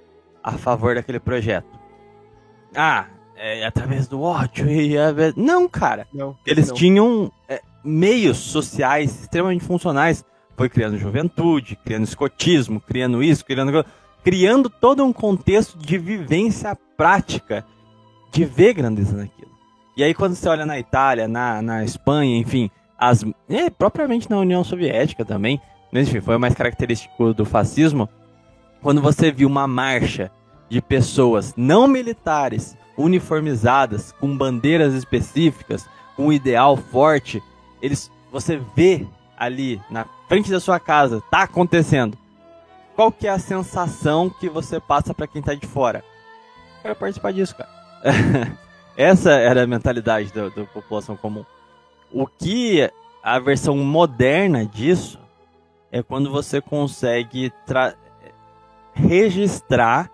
a 0.43 0.53
favor 0.53 0.95
daquele 0.95 1.21
projeto? 1.21 1.79
Ah, 2.75 3.07
é, 3.37 3.65
através 3.65 4.09
do 4.09 4.21
ódio 4.21 4.69
e. 4.69 4.95
Não, 5.37 5.69
cara. 5.69 6.07
Não, 6.13 6.37
Eles 6.45 6.69
não. 6.69 6.75
tinham 6.75 7.33
é, 7.49 7.63
meios 7.85 8.39
sociais 8.39 9.23
extremamente 9.23 9.65
funcionais. 9.65 10.25
Foi 10.57 10.69
criando 10.69 10.99
juventude, 10.99 11.77
criando 11.85 12.05
escotismo, 12.05 12.81
criando 12.81 13.23
isso, 13.23 13.45
criando. 13.45 13.85
Criando 14.23 14.69
todo 14.69 15.05
um 15.05 15.13
contexto 15.13 15.79
de 15.79 15.97
vivência 15.97 16.77
prática, 16.97 17.65
de 18.31 18.45
ver 18.45 18.75
grandeza 18.75 19.17
naquilo. 19.17 19.51
E 19.97 20.05
aí, 20.05 20.15
quando 20.15 20.35
você 20.35 20.49
olha 20.49 20.67
na 20.67 20.79
Itália, 20.79 21.27
na, 21.27 21.61
na 21.63 21.85
Espanha, 21.85 22.37
enfim, 22.37 22.71
as, 22.99 23.25
é, 23.49 23.71
propriamente 23.71 24.31
na 24.31 24.39
União 24.39 24.63
Soviética 24.63 25.25
também, 25.25 25.61
mas 25.93 26.09
enfim, 26.09 26.21
foi 26.21 26.39
mais 26.39 26.55
característico 26.55 27.33
do 27.33 27.45
fascismo, 27.45 28.09
quando 28.81 29.01
você 29.01 29.33
viu 29.33 29.49
uma 29.49 29.67
marcha 29.67 30.31
de 30.69 30.83
pessoas 30.83 31.55
não 31.57 31.89
militares, 31.89 32.77
uniformizadas, 32.97 34.13
com 34.21 34.37
bandeiras 34.37 34.95
específicas, 34.95 35.89
com 36.17 36.27
um 36.27 36.33
ideal 36.33 36.77
forte, 36.77 37.43
eles 37.81 38.11
você 38.31 38.61
vê 38.77 39.07
ali 39.37 39.81
na 39.89 40.05
frente 40.29 40.51
da 40.51 40.61
sua 40.61 40.79
casa, 40.79 41.23
tá 41.31 41.43
acontecendo. 41.43 42.19
Qual 42.99 43.13
que 43.13 43.29
é 43.29 43.31
a 43.31 43.39
sensação 43.39 44.29
que 44.29 44.49
você 44.49 44.81
passa 44.81 45.15
para 45.15 45.29
quem 45.29 45.41
tá 45.41 45.55
de 45.55 45.69
fora? 45.69 46.03
Quero 46.83 46.97
participar 46.97 47.33
disso, 47.33 47.55
cara. 47.55 47.71
Essa 48.99 49.31
era 49.35 49.63
a 49.63 49.67
mentalidade 49.69 50.33
da, 50.33 50.49
da 50.49 50.65
população 50.65 51.17
comum. 51.17 51.45
O 52.13 52.27
que 52.27 52.91
a 53.23 53.39
versão 53.39 53.77
moderna 53.77 54.67
disso 54.67 55.21
é 55.93 56.03
quando 56.03 56.29
você 56.29 56.61
consegue 56.61 57.53
registrar 58.93 60.11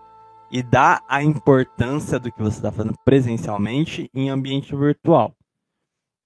e 0.53 0.63
dá 0.63 1.03
a 1.09 1.23
importância 1.23 2.19
do 2.19 2.31
que 2.31 2.43
você 2.43 2.59
está 2.59 2.71
fazendo 2.71 2.99
presencialmente 3.03 4.11
em 4.15 4.29
ambiente 4.29 4.77
virtual. 4.77 5.35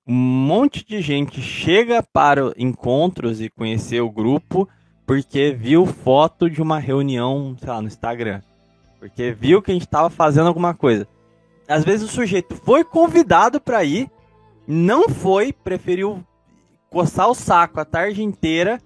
Um 0.05 0.13
monte 0.13 0.85
de 0.85 1.01
gente 1.03 1.41
chega 1.41 2.03
para 2.03 2.53
encontros 2.57 3.41
e 3.41 3.49
conhecer 3.49 4.01
o 4.01 4.11
grupo 4.11 4.69
porque 5.09 5.51
viu 5.53 5.87
foto 5.87 6.49
de 6.49 6.63
uma 6.63 6.79
reunião, 6.79 7.57
sei 7.59 7.69
lá, 7.69 7.81
no 7.81 7.89
Instagram. 7.89 8.43
Porque 9.01 9.33
viu 9.33 9.61
que 9.61 9.73
a 9.73 9.75
gente 9.75 9.87
estava 9.87 10.09
fazendo 10.09 10.47
alguma 10.47 10.75
coisa. 10.75 11.09
Às 11.67 11.85
vezes 11.85 12.09
o 12.09 12.13
sujeito 12.13 12.55
foi 12.55 12.85
convidado 12.85 13.61
para 13.61 13.83
ir, 13.83 14.11
não 14.67 15.09
foi, 15.09 15.53
preferiu 15.53 16.25
coçar 16.91 17.29
o 17.29 17.35
saco 17.35 17.81
a 17.81 17.85
tarde 17.85 18.23
inteira, 18.23 18.81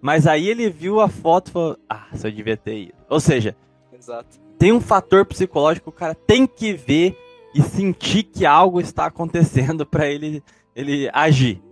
mas 0.00 0.26
aí 0.26 0.48
ele 0.48 0.70
viu 0.70 1.00
a 1.00 1.08
foto 1.08 1.48
e 1.48 1.52
falou: 1.52 1.78
Ah, 1.88 2.06
se 2.14 2.26
eu 2.26 2.30
devia 2.30 2.56
ter 2.56 2.82
ido. 2.82 2.94
Ou 3.08 3.18
seja, 3.18 3.56
Exato 3.92 4.46
tem 4.58 4.72
um 4.72 4.80
fator 4.80 5.24
psicológico, 5.24 5.90
o 5.90 5.92
cara 5.92 6.14
tem 6.14 6.46
que 6.46 6.72
ver 6.72 7.16
e 7.54 7.62
sentir 7.62 8.24
que 8.24 8.44
algo 8.44 8.80
está 8.80 9.06
acontecendo 9.06 9.84
para 9.86 10.06
ele 10.06 10.42
ele 10.74 11.08
agir. 11.12 11.62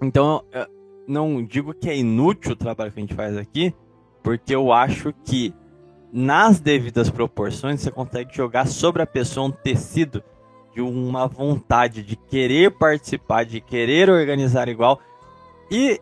Então, 0.00 0.42
não 1.06 1.42
digo 1.44 1.72
que 1.74 1.88
é 1.88 1.96
inútil 1.96 2.52
o 2.52 2.56
trabalho 2.56 2.92
que 2.92 2.98
a 2.98 3.02
gente 3.02 3.14
faz 3.14 3.36
aqui, 3.36 3.74
porque 4.22 4.54
eu 4.54 4.72
acho 4.72 5.12
que 5.24 5.54
nas 6.12 6.60
devidas 6.60 7.10
proporções 7.10 7.80
você 7.80 7.90
consegue 7.90 8.34
jogar 8.34 8.66
sobre 8.66 9.02
a 9.02 9.06
pessoa 9.06 9.46
um 9.46 9.50
tecido 9.50 10.22
de 10.74 10.80
uma 10.80 11.26
vontade 11.26 12.02
de 12.02 12.16
querer 12.16 12.70
participar, 12.72 13.44
de 13.44 13.60
querer 13.60 14.10
organizar 14.10 14.68
igual. 14.68 15.00
E 15.70 16.00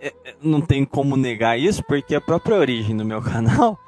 é, 0.00 0.08
é, 0.24 0.34
não 0.42 0.60
tem 0.60 0.84
como 0.84 1.16
negar 1.16 1.58
isso, 1.58 1.82
porque 1.84 2.14
a 2.14 2.20
própria 2.20 2.56
origem 2.56 2.96
do 2.96 3.04
meu 3.04 3.22
canal, 3.22 3.78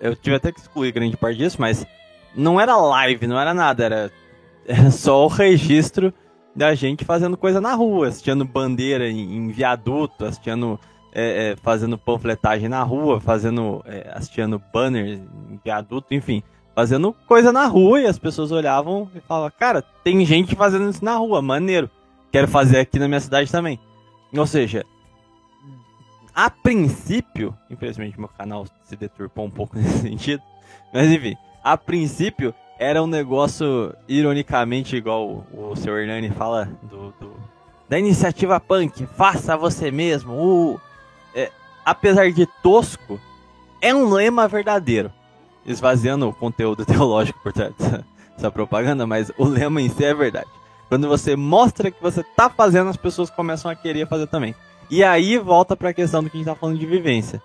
eu 0.00 0.14
tive 0.14 0.36
até 0.36 0.52
que 0.52 0.60
excluir 0.60 0.92
grande 0.92 1.16
parte 1.16 1.38
disso, 1.38 1.56
mas 1.58 1.86
não 2.34 2.60
era 2.60 2.76
live, 2.76 3.26
não 3.26 3.40
era 3.40 3.54
nada, 3.54 3.84
era, 3.84 4.12
era 4.66 4.90
só 4.90 5.24
o 5.24 5.28
registro 5.28 6.12
da 6.58 6.74
gente 6.74 7.04
fazendo 7.04 7.36
coisa 7.36 7.60
na 7.60 7.72
rua, 7.72 8.08
assistindo 8.08 8.44
bandeira 8.44 9.08
em, 9.08 9.36
em 9.36 9.48
viaduto, 9.48 10.24
assistindo, 10.24 10.78
é, 11.12 11.52
é, 11.52 11.56
fazendo 11.56 11.96
panfletagem 11.96 12.68
na 12.68 12.82
rua, 12.82 13.20
fazendo, 13.20 13.80
é, 13.86 14.10
assistindo 14.12 14.60
banner 14.72 15.20
em 15.50 15.60
viaduto, 15.64 16.12
enfim, 16.12 16.42
fazendo 16.74 17.14
coisa 17.28 17.52
na 17.52 17.66
rua 17.66 18.00
e 18.00 18.06
as 18.06 18.18
pessoas 18.18 18.50
olhavam 18.50 19.08
e 19.14 19.20
falavam, 19.20 19.52
cara, 19.56 19.82
tem 20.02 20.26
gente 20.26 20.56
fazendo 20.56 20.90
isso 20.90 21.04
na 21.04 21.14
rua, 21.14 21.40
maneiro, 21.40 21.88
quero 22.32 22.48
fazer 22.48 22.80
aqui 22.80 22.98
na 22.98 23.06
minha 23.06 23.20
cidade 23.20 23.52
também. 23.52 23.78
Ou 24.36 24.46
seja, 24.46 24.84
a 26.34 26.50
princípio, 26.50 27.56
infelizmente 27.70 28.18
meu 28.18 28.28
canal 28.28 28.66
se 28.82 28.96
deturpou 28.96 29.44
um 29.44 29.50
pouco 29.50 29.78
nesse 29.78 29.98
sentido, 29.98 30.42
mas 30.92 31.08
enfim, 31.08 31.36
a 31.62 31.76
princípio 31.76 32.52
era 32.78 33.02
um 33.02 33.06
negócio, 33.06 33.92
ironicamente, 34.08 34.96
igual 34.96 35.44
o, 35.52 35.70
o 35.70 35.76
seu 35.76 35.98
Hernani 35.98 36.30
fala 36.30 36.70
do, 36.82 37.12
do, 37.20 37.32
da 37.88 37.98
iniciativa 37.98 38.60
punk, 38.60 39.04
faça 39.16 39.56
você 39.56 39.90
mesmo. 39.90 40.32
Uh, 40.34 40.80
é, 41.34 41.50
apesar 41.84 42.30
de 42.30 42.46
tosco, 42.62 43.20
é 43.80 43.92
um 43.92 44.08
lema 44.08 44.46
verdadeiro. 44.46 45.12
Esvaziando 45.66 46.28
o 46.28 46.32
conteúdo 46.32 46.86
teológico 46.86 47.40
por 47.42 47.52
dessa 47.52 48.50
propaganda, 48.50 49.06
mas 49.06 49.32
o 49.36 49.44
lema 49.44 49.82
em 49.82 49.88
si 49.88 50.04
é 50.04 50.14
verdade. 50.14 50.48
Quando 50.88 51.08
você 51.08 51.36
mostra 51.36 51.90
que 51.90 52.00
você 52.00 52.22
tá 52.22 52.48
fazendo, 52.48 52.88
as 52.88 52.96
pessoas 52.96 53.28
começam 53.28 53.70
a 53.70 53.74
querer 53.74 54.06
fazer 54.06 54.26
também. 54.28 54.54
E 54.88 55.04
aí 55.04 55.36
volta 55.36 55.76
para 55.76 55.90
a 55.90 55.94
questão 55.94 56.22
do 56.22 56.30
que 56.30 56.36
a 56.36 56.40
gente 56.40 56.46
tá 56.46 56.54
falando 56.54 56.78
de 56.78 56.86
vivência. 56.86 57.42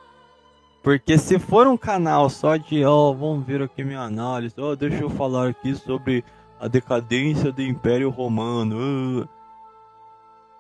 Porque 0.84 1.18
se 1.18 1.40
for 1.40 1.66
um 1.66 1.78
canal 1.78 2.30
só 2.30 2.58
de, 2.58 2.84
ó, 2.84 3.10
oh, 3.10 3.14
vamos 3.16 3.46
ver 3.46 3.62
aqui 3.62 3.86
minha 3.86 4.02
análise, 4.02 4.54
ó, 4.60 4.72
oh, 4.72 4.76
deixa 4.76 5.02
eu 5.02 5.10
falar 5.10 5.48
aqui 5.48 5.74
sobre 5.74 6.26
a 6.60 6.68
decadência 6.68 7.54
do 7.54 7.62
Império 7.62 8.10
Romano. 8.10 9.28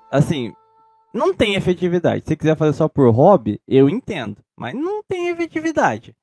Assim, 0.09 0.53
não 1.13 1.33
tem 1.33 1.55
efetividade. 1.55 2.23
Se 2.25 2.37
quiser 2.37 2.55
fazer 2.55 2.71
só 2.71 2.87
por 2.87 3.09
hobby, 3.09 3.59
eu 3.67 3.89
entendo. 3.89 4.37
Mas 4.55 4.73
não 4.73 5.03
tem 5.03 5.27
efetividade. 5.27 6.15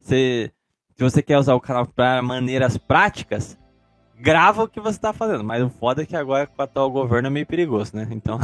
Se, 0.00 0.52
se 0.94 1.02
você 1.02 1.22
quer 1.22 1.38
usar 1.38 1.54
o 1.54 1.60
canal 1.60 1.86
para 1.86 2.20
maneiras 2.20 2.76
práticas, 2.76 3.58
grava 4.20 4.64
o 4.64 4.68
que 4.68 4.80
você 4.80 4.98
está 4.98 5.14
fazendo. 5.14 5.42
Mas 5.42 5.62
o 5.62 5.70
foda 5.70 6.02
é 6.02 6.06
que 6.06 6.14
agora 6.14 6.46
com 6.46 6.60
o 6.60 6.62
atual 6.62 6.90
governo 6.90 7.28
é 7.28 7.30
meio 7.30 7.46
perigoso, 7.46 7.96
né? 7.96 8.06
Então, 8.10 8.38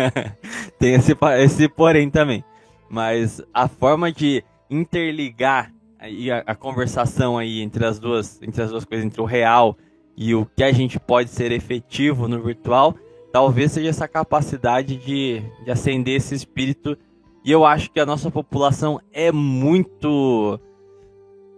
tem 0.78 0.94
esse, 0.94 1.14
esse 1.38 1.68
porém 1.68 2.08
também. 2.08 2.42
Mas 2.88 3.42
a 3.52 3.68
forma 3.68 4.10
de 4.10 4.42
interligar 4.70 5.72
aí 5.98 6.30
a, 6.30 6.38
a, 6.46 6.54
conversação 6.54 7.36
aí 7.36 7.60
entre 7.60 7.84
as 7.84 7.98
duas, 7.98 8.40
entre 8.42 8.62
as 8.62 8.70
duas 8.70 8.84
coisas, 8.84 9.04
entre 9.04 9.20
o 9.20 9.24
real 9.24 9.76
e 10.16 10.34
o 10.34 10.46
que 10.46 10.62
a 10.62 10.72
gente 10.72 10.98
pode 10.98 11.30
ser 11.30 11.52
efetivo 11.52 12.28
no 12.28 12.42
virtual, 12.42 12.94
talvez 13.32 13.72
seja 13.72 13.88
essa 13.88 14.08
capacidade 14.08 14.96
de, 14.96 15.42
de 15.64 15.70
acender 15.70 16.16
esse 16.16 16.34
espírito. 16.34 16.96
E 17.44 17.52
eu 17.52 17.64
acho 17.64 17.90
que 17.90 18.00
a 18.00 18.06
nossa 18.06 18.30
população 18.30 19.00
é 19.12 19.30
muito 19.30 20.58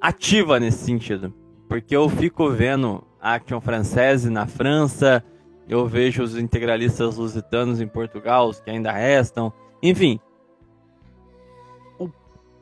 ativa 0.00 0.58
nesse 0.58 0.84
sentido. 0.84 1.32
Porque 1.68 1.94
eu 1.94 2.08
fico 2.08 2.50
vendo 2.50 3.04
a 3.20 3.34
Action 3.34 3.60
Française 3.60 4.28
na 4.28 4.46
França, 4.46 5.22
eu 5.68 5.86
vejo 5.86 6.22
os 6.22 6.36
integralistas 6.36 7.16
lusitanos 7.16 7.80
em 7.80 7.86
Portugal, 7.86 8.48
os 8.48 8.60
que 8.60 8.70
ainda 8.70 8.90
restam. 8.90 9.52
Enfim, 9.82 10.18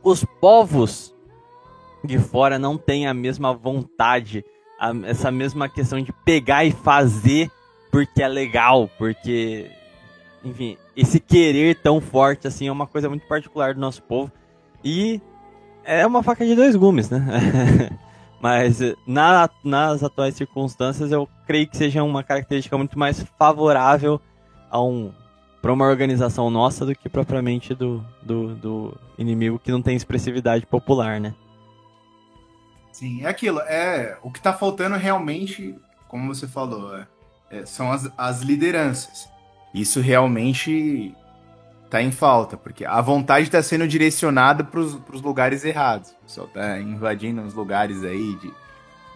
os 0.09 0.24
povos 0.24 1.14
de 2.02 2.18
fora 2.18 2.59
não 2.59 2.78
têm 2.78 3.06
a 3.06 3.14
mesma 3.14 3.52
vontade, 3.52 4.44
a, 4.80 4.92
essa 5.04 5.30
mesma 5.30 5.68
questão 5.68 6.00
de 6.00 6.12
pegar 6.24 6.64
e 6.64 6.70
fazer 6.70 7.50
porque 7.90 8.22
é 8.22 8.28
legal, 8.28 8.88
porque, 8.98 9.70
enfim, 10.44 10.76
esse 10.96 11.20
querer 11.20 11.76
tão 11.76 12.00
forte 12.00 12.46
assim 12.46 12.68
é 12.68 12.72
uma 12.72 12.86
coisa 12.86 13.09
muito 13.09 13.26
particular 13.26 13.74
do 13.74 13.80
nosso 13.80 14.02
povo 14.02 14.30
e 14.84 15.20
é 15.84 16.06
uma 16.06 16.22
faca 16.22 16.44
de 16.44 16.54
dois 16.54 16.76
gumes, 16.76 17.11
né? 17.11 17.20
Mas 18.40 18.78
na, 19.06 19.50
nas 19.64 20.02
atuais 20.02 20.36
circunstâncias 20.36 21.11
eu 21.11 21.28
creio 21.46 21.68
que 21.68 21.76
seja 21.76 22.04
uma 22.04 22.22
característica 22.22 22.78
muito 22.78 22.98
mais 22.98 23.24
favorável 23.38 24.20
a 24.70 24.80
um 24.80 25.12
para 25.61 25.72
uma 25.72 25.86
organização 25.86 26.50
nossa 26.50 26.86
do 26.86 26.94
que 26.94 27.09
propriamente 27.09 27.74
do, 27.74 28.04
do, 28.22 28.54
do, 28.54 29.00
inimigo 29.18 29.59
que 29.59 29.72
não 29.72 29.82
tem 29.82 29.96
expressividade 29.96 30.64
popular, 30.66 31.20
né? 31.20 31.34
Sim, 32.92 33.24
é 33.24 33.28
aquilo. 33.28 33.61
É, 33.61 34.16
o 34.22 34.30
que 34.30 34.38
está 34.38 34.52
faltando 34.52 34.96
realmente, 34.96 35.74
como 36.06 36.32
você 36.32 36.46
falou, 36.46 36.96
é, 36.96 37.06
é, 37.50 37.66
são 37.66 37.90
as, 37.90 38.11
as 38.16 38.42
lideranças. 38.42 39.28
Isso 39.74 40.00
realmente 40.00 41.14
está 41.84 42.02
em 42.02 42.11
falta, 42.11 42.56
porque 42.56 42.84
a 42.84 43.00
vontade 43.00 43.46
está 43.46 43.62
sendo 43.62 43.88
direcionada 43.88 44.62
para 44.62 44.80
os 44.80 45.22
lugares 45.22 45.64
errados. 45.64 46.11
O 46.11 46.24
pessoal 46.24 46.46
está 46.46 46.78
invadindo 46.78 47.42
os 47.42 47.54
lugares 47.54 48.04
aí 48.04 48.36
de, 48.36 48.52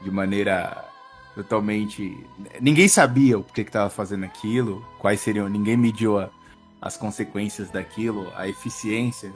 de 0.03 0.11
maneira 0.11 0.91
totalmente. 1.35 2.16
Ninguém 2.61 2.89
sabia 2.89 3.39
o 3.39 3.45
que 3.45 3.62
estava 3.62 3.91
fazendo 3.91 4.24
aquilo, 4.24 4.85
quais 4.99 5.20
seriam. 5.20 5.49
Ninguém 5.49 5.76
mediu 5.76 6.18
a, 6.18 6.30
as 6.80 6.97
consequências 6.97 7.70
daquilo, 7.70 8.30
a 8.37 8.49
eficiência 8.49 9.33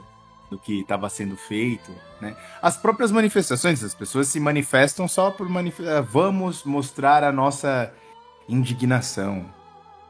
do 0.49 0.57
que 0.57 0.81
estava 0.81 1.09
sendo 1.09 1.35
feito, 1.35 1.91
né? 2.21 2.35
As 2.61 2.77
próprias 2.77 3.11
manifestações, 3.11 3.83
as 3.83 3.93
pessoas 3.93 4.27
se 4.27 4.39
manifestam 4.39 5.07
só 5.07 5.29
por 5.29 5.49
manifestar. 5.49 6.01
Vamos 6.01 6.63
mostrar 6.63 7.23
a 7.23 7.31
nossa 7.31 7.93
indignação, 8.47 9.45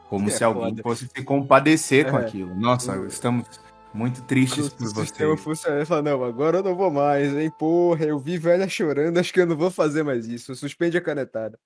como 0.08 0.28
é 0.28 0.30
se 0.30 0.44
alguém 0.44 0.70
foda. 0.70 0.82
fosse 0.82 1.08
se 1.08 1.24
compadecer 1.24 2.06
é. 2.06 2.10
com 2.10 2.16
aquilo. 2.16 2.54
Nossa, 2.54 2.96
estamos 3.06 3.46
muito 3.92 4.22
tristes 4.22 4.68
por 4.68 4.86
você. 4.86 5.00
O 5.00 5.04
sistema 5.04 5.36
funciona 5.36 5.84
fala, 5.84 6.02
não, 6.02 6.22
agora 6.22 6.58
eu 6.58 6.62
não 6.62 6.76
vou 6.76 6.90
mais, 6.90 7.36
hein? 7.36 7.50
Porra, 7.58 8.04
eu 8.04 8.18
vi 8.18 8.38
velha 8.38 8.68
chorando, 8.68 9.18
acho 9.18 9.32
que 9.32 9.40
eu 9.40 9.46
não 9.46 9.56
vou 9.56 9.70
fazer 9.70 10.02
mais 10.04 10.26
isso. 10.26 10.54
Suspende 10.54 10.96
a 10.96 11.00
canetada. 11.00 11.58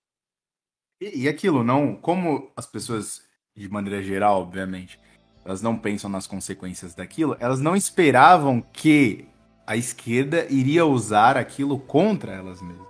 E, 1.03 1.23
e 1.23 1.29
aquilo, 1.29 1.65
não, 1.65 1.97
como 1.97 2.53
as 2.57 2.65
pessoas, 2.65 3.23
de 3.57 3.69
maneira 3.69 4.01
geral, 4.01 4.41
obviamente, 4.41 5.01
elas 5.45 5.61
não 5.61 5.77
pensam 5.77 6.09
nas 6.09 6.29
consequências 6.29 6.95
daquilo, 6.95 7.37
elas 7.41 7.61
não 7.61 7.75
esperavam 7.75 8.61
que 8.61 9.27
a 9.67 9.77
esquerda 9.77 10.47
iria 10.49 10.87
usar 10.87 11.37
aquilo 11.37 11.77
contra 11.77 12.33
elas 12.33 12.63
mesmas. 12.63 12.87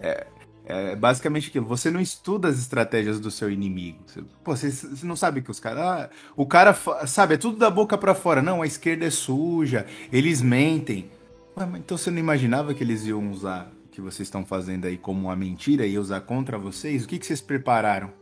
É, 0.00 0.26
é 0.64 0.94
basicamente 0.94 1.48
aquilo. 1.48 1.66
Você 1.66 1.90
não 1.90 2.00
estuda 2.00 2.46
as 2.46 2.56
estratégias 2.56 3.18
do 3.18 3.32
seu 3.32 3.50
inimigo. 3.50 3.98
Você, 4.06 4.22
pô, 4.44 4.54
você, 4.54 4.70
você 4.70 5.04
não 5.04 5.16
sabe 5.16 5.42
que 5.42 5.50
os 5.50 5.58
caras. 5.58 5.82
Ah, 5.82 6.10
o 6.36 6.46
cara, 6.46 6.72
sabe, 7.04 7.34
é 7.34 7.36
tudo 7.36 7.58
da 7.58 7.68
boca 7.68 7.98
para 7.98 8.14
fora. 8.14 8.40
Não, 8.40 8.62
a 8.62 8.66
esquerda 8.66 9.04
é 9.04 9.10
suja, 9.10 9.86
eles 10.12 10.40
mentem. 10.40 11.10
Ué, 11.56 11.68
então 11.78 11.96
você 11.96 12.12
não 12.12 12.18
imaginava 12.18 12.74
que 12.74 12.84
eles 12.84 13.04
iam 13.06 13.28
usar 13.32 13.72
que 13.98 14.02
vocês 14.02 14.28
estão 14.28 14.46
fazendo 14.46 14.84
aí 14.84 14.96
como 14.96 15.22
uma 15.22 15.34
mentira 15.34 15.84
e 15.84 15.98
usar 15.98 16.20
contra 16.20 16.56
vocês? 16.56 17.04
O 17.04 17.08
que, 17.08 17.18
que 17.18 17.26
vocês 17.26 17.40
prepararam 17.40 18.12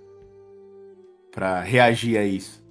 para 1.31 1.61
reagir 1.61 2.17
a 2.17 2.25
isso? 2.25 2.65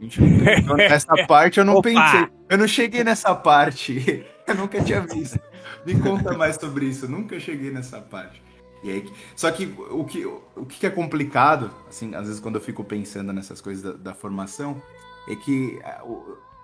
Essa 0.80 1.26
parte 1.26 1.58
eu 1.58 1.66
não 1.66 1.74
Opa! 1.74 1.90
pensei. 1.90 2.28
Eu 2.48 2.56
não 2.56 2.66
cheguei 2.66 3.04
nessa 3.04 3.34
parte. 3.34 4.24
Eu 4.46 4.54
nunca 4.56 4.82
tinha 4.82 5.00
visto. 5.00 5.40
Me 5.86 5.98
conta 5.98 6.36
mais 6.36 6.56
sobre 6.56 6.84
isso. 6.84 7.06
Eu 7.06 7.08
nunca 7.08 7.40
cheguei 7.40 7.70
nessa 7.70 7.98
parte. 7.98 8.42
E 8.82 8.90
aí, 8.90 9.10
só 9.34 9.50
que 9.50 9.74
o 9.90 10.04
que, 10.04 10.26
o 10.26 10.66
que 10.68 10.86
é 10.86 10.90
complicado, 10.90 11.70
assim, 11.88 12.14
às 12.14 12.26
vezes 12.26 12.40
quando 12.40 12.56
eu 12.56 12.60
fico 12.60 12.84
pensando 12.84 13.32
nessas 13.32 13.62
coisas 13.62 13.82
da, 13.82 13.92
da 13.92 14.14
formação, 14.14 14.82
é 15.26 15.34
que 15.34 15.78
é, 15.82 15.98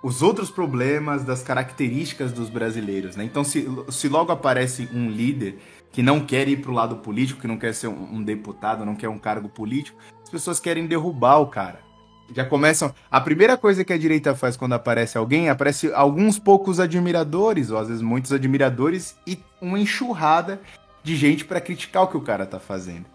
os 0.03 0.23
outros 0.23 0.51
problemas 0.51 1.25
das 1.25 1.43
características 1.43 2.33
dos 2.33 2.49
brasileiros, 2.49 3.17
né? 3.17 3.25
Então, 3.25 3.45
se, 3.45 3.67
se 3.91 4.09
logo 4.09 4.33
aparece 4.33 4.89
um 4.93 5.11
líder 5.11 5.59
que 5.93 6.03
não 6.03 6.21
quer 6.21 6.49
ir 6.49 6.59
para 6.59 6.71
o 6.71 6.75
lado 6.75 6.97
político, 6.97 7.41
que 7.41 7.49
não 7.49 7.59
quer 7.59 7.75
ser 7.75 7.89
um, 7.89 8.15
um 8.15 8.23
deputado, 8.23 8.85
não 8.85 8.95
quer 8.95 9.09
um 9.09 9.19
cargo 9.19 9.49
político, 9.49 9.99
as 10.23 10.31
pessoas 10.31 10.61
querem 10.61 10.87
derrubar 10.87 11.39
o 11.39 11.47
cara 11.47 11.91
já 12.35 12.45
começam. 12.45 12.95
A 13.11 13.21
primeira 13.21 13.57
coisa 13.57 13.85
que 13.85 13.93
a 13.93 13.99
direita 13.99 14.35
faz 14.35 14.57
quando 14.57 14.73
aparece 14.73 15.19
alguém, 15.19 15.49
aparece 15.49 15.93
alguns 15.93 16.39
poucos 16.39 16.81
admiradores, 16.81 17.71
ou 17.71 17.79
às 17.79 17.89
vezes 17.89 18.03
muitos 18.03 18.33
admiradores, 18.33 19.17
e 19.27 19.39
uma 19.61 19.79
enxurrada 19.79 20.61
de 21.03 21.17
gente 21.17 21.45
para 21.45 21.61
criticar 21.61 22.05
o 22.05 22.09
que 22.09 22.17
o 22.17 22.21
cara 22.21 22.47
tá 22.47 22.61
fazendo. 22.61 23.07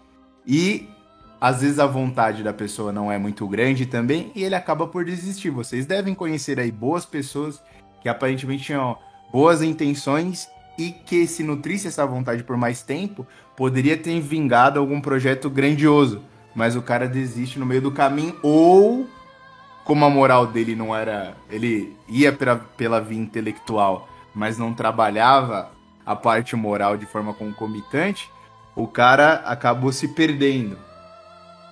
E 0.46 0.88
às 1.46 1.62
vezes 1.62 1.78
a 1.78 1.86
vontade 1.86 2.42
da 2.42 2.52
pessoa 2.52 2.92
não 2.92 3.10
é 3.10 3.16
muito 3.18 3.46
grande 3.46 3.86
também 3.86 4.32
e 4.34 4.42
ele 4.42 4.56
acaba 4.56 4.84
por 4.84 5.04
desistir. 5.04 5.48
Vocês 5.48 5.86
devem 5.86 6.12
conhecer 6.12 6.58
aí 6.58 6.72
boas 6.72 7.06
pessoas 7.06 7.62
que 8.02 8.08
aparentemente 8.08 8.64
tinham 8.64 8.98
boas 9.32 9.62
intenções 9.62 10.48
e 10.76 10.90
que 10.90 11.24
se 11.24 11.44
nutrisse 11.44 11.86
essa 11.86 12.04
vontade 12.04 12.42
por 12.42 12.56
mais 12.56 12.82
tempo, 12.82 13.24
poderia 13.56 13.96
ter 13.96 14.20
vingado 14.20 14.80
algum 14.80 15.00
projeto 15.00 15.48
grandioso. 15.48 16.20
Mas 16.52 16.74
o 16.74 16.82
cara 16.82 17.06
desiste 17.06 17.60
no 17.60 17.66
meio 17.66 17.80
do 17.80 17.92
caminho 17.92 18.34
ou 18.42 19.06
como 19.84 20.04
a 20.04 20.10
moral 20.10 20.48
dele 20.48 20.74
não 20.74 20.96
era, 20.96 21.36
ele 21.48 21.96
ia 22.08 22.32
pela, 22.32 22.56
pela 22.56 23.00
via 23.00 23.20
intelectual, 23.20 24.08
mas 24.34 24.58
não 24.58 24.74
trabalhava 24.74 25.70
a 26.04 26.16
parte 26.16 26.56
moral 26.56 26.96
de 26.96 27.06
forma 27.06 27.32
concomitante, 27.32 28.28
o 28.74 28.88
cara 28.88 29.44
acabou 29.46 29.92
se 29.92 30.08
perdendo. 30.08 30.85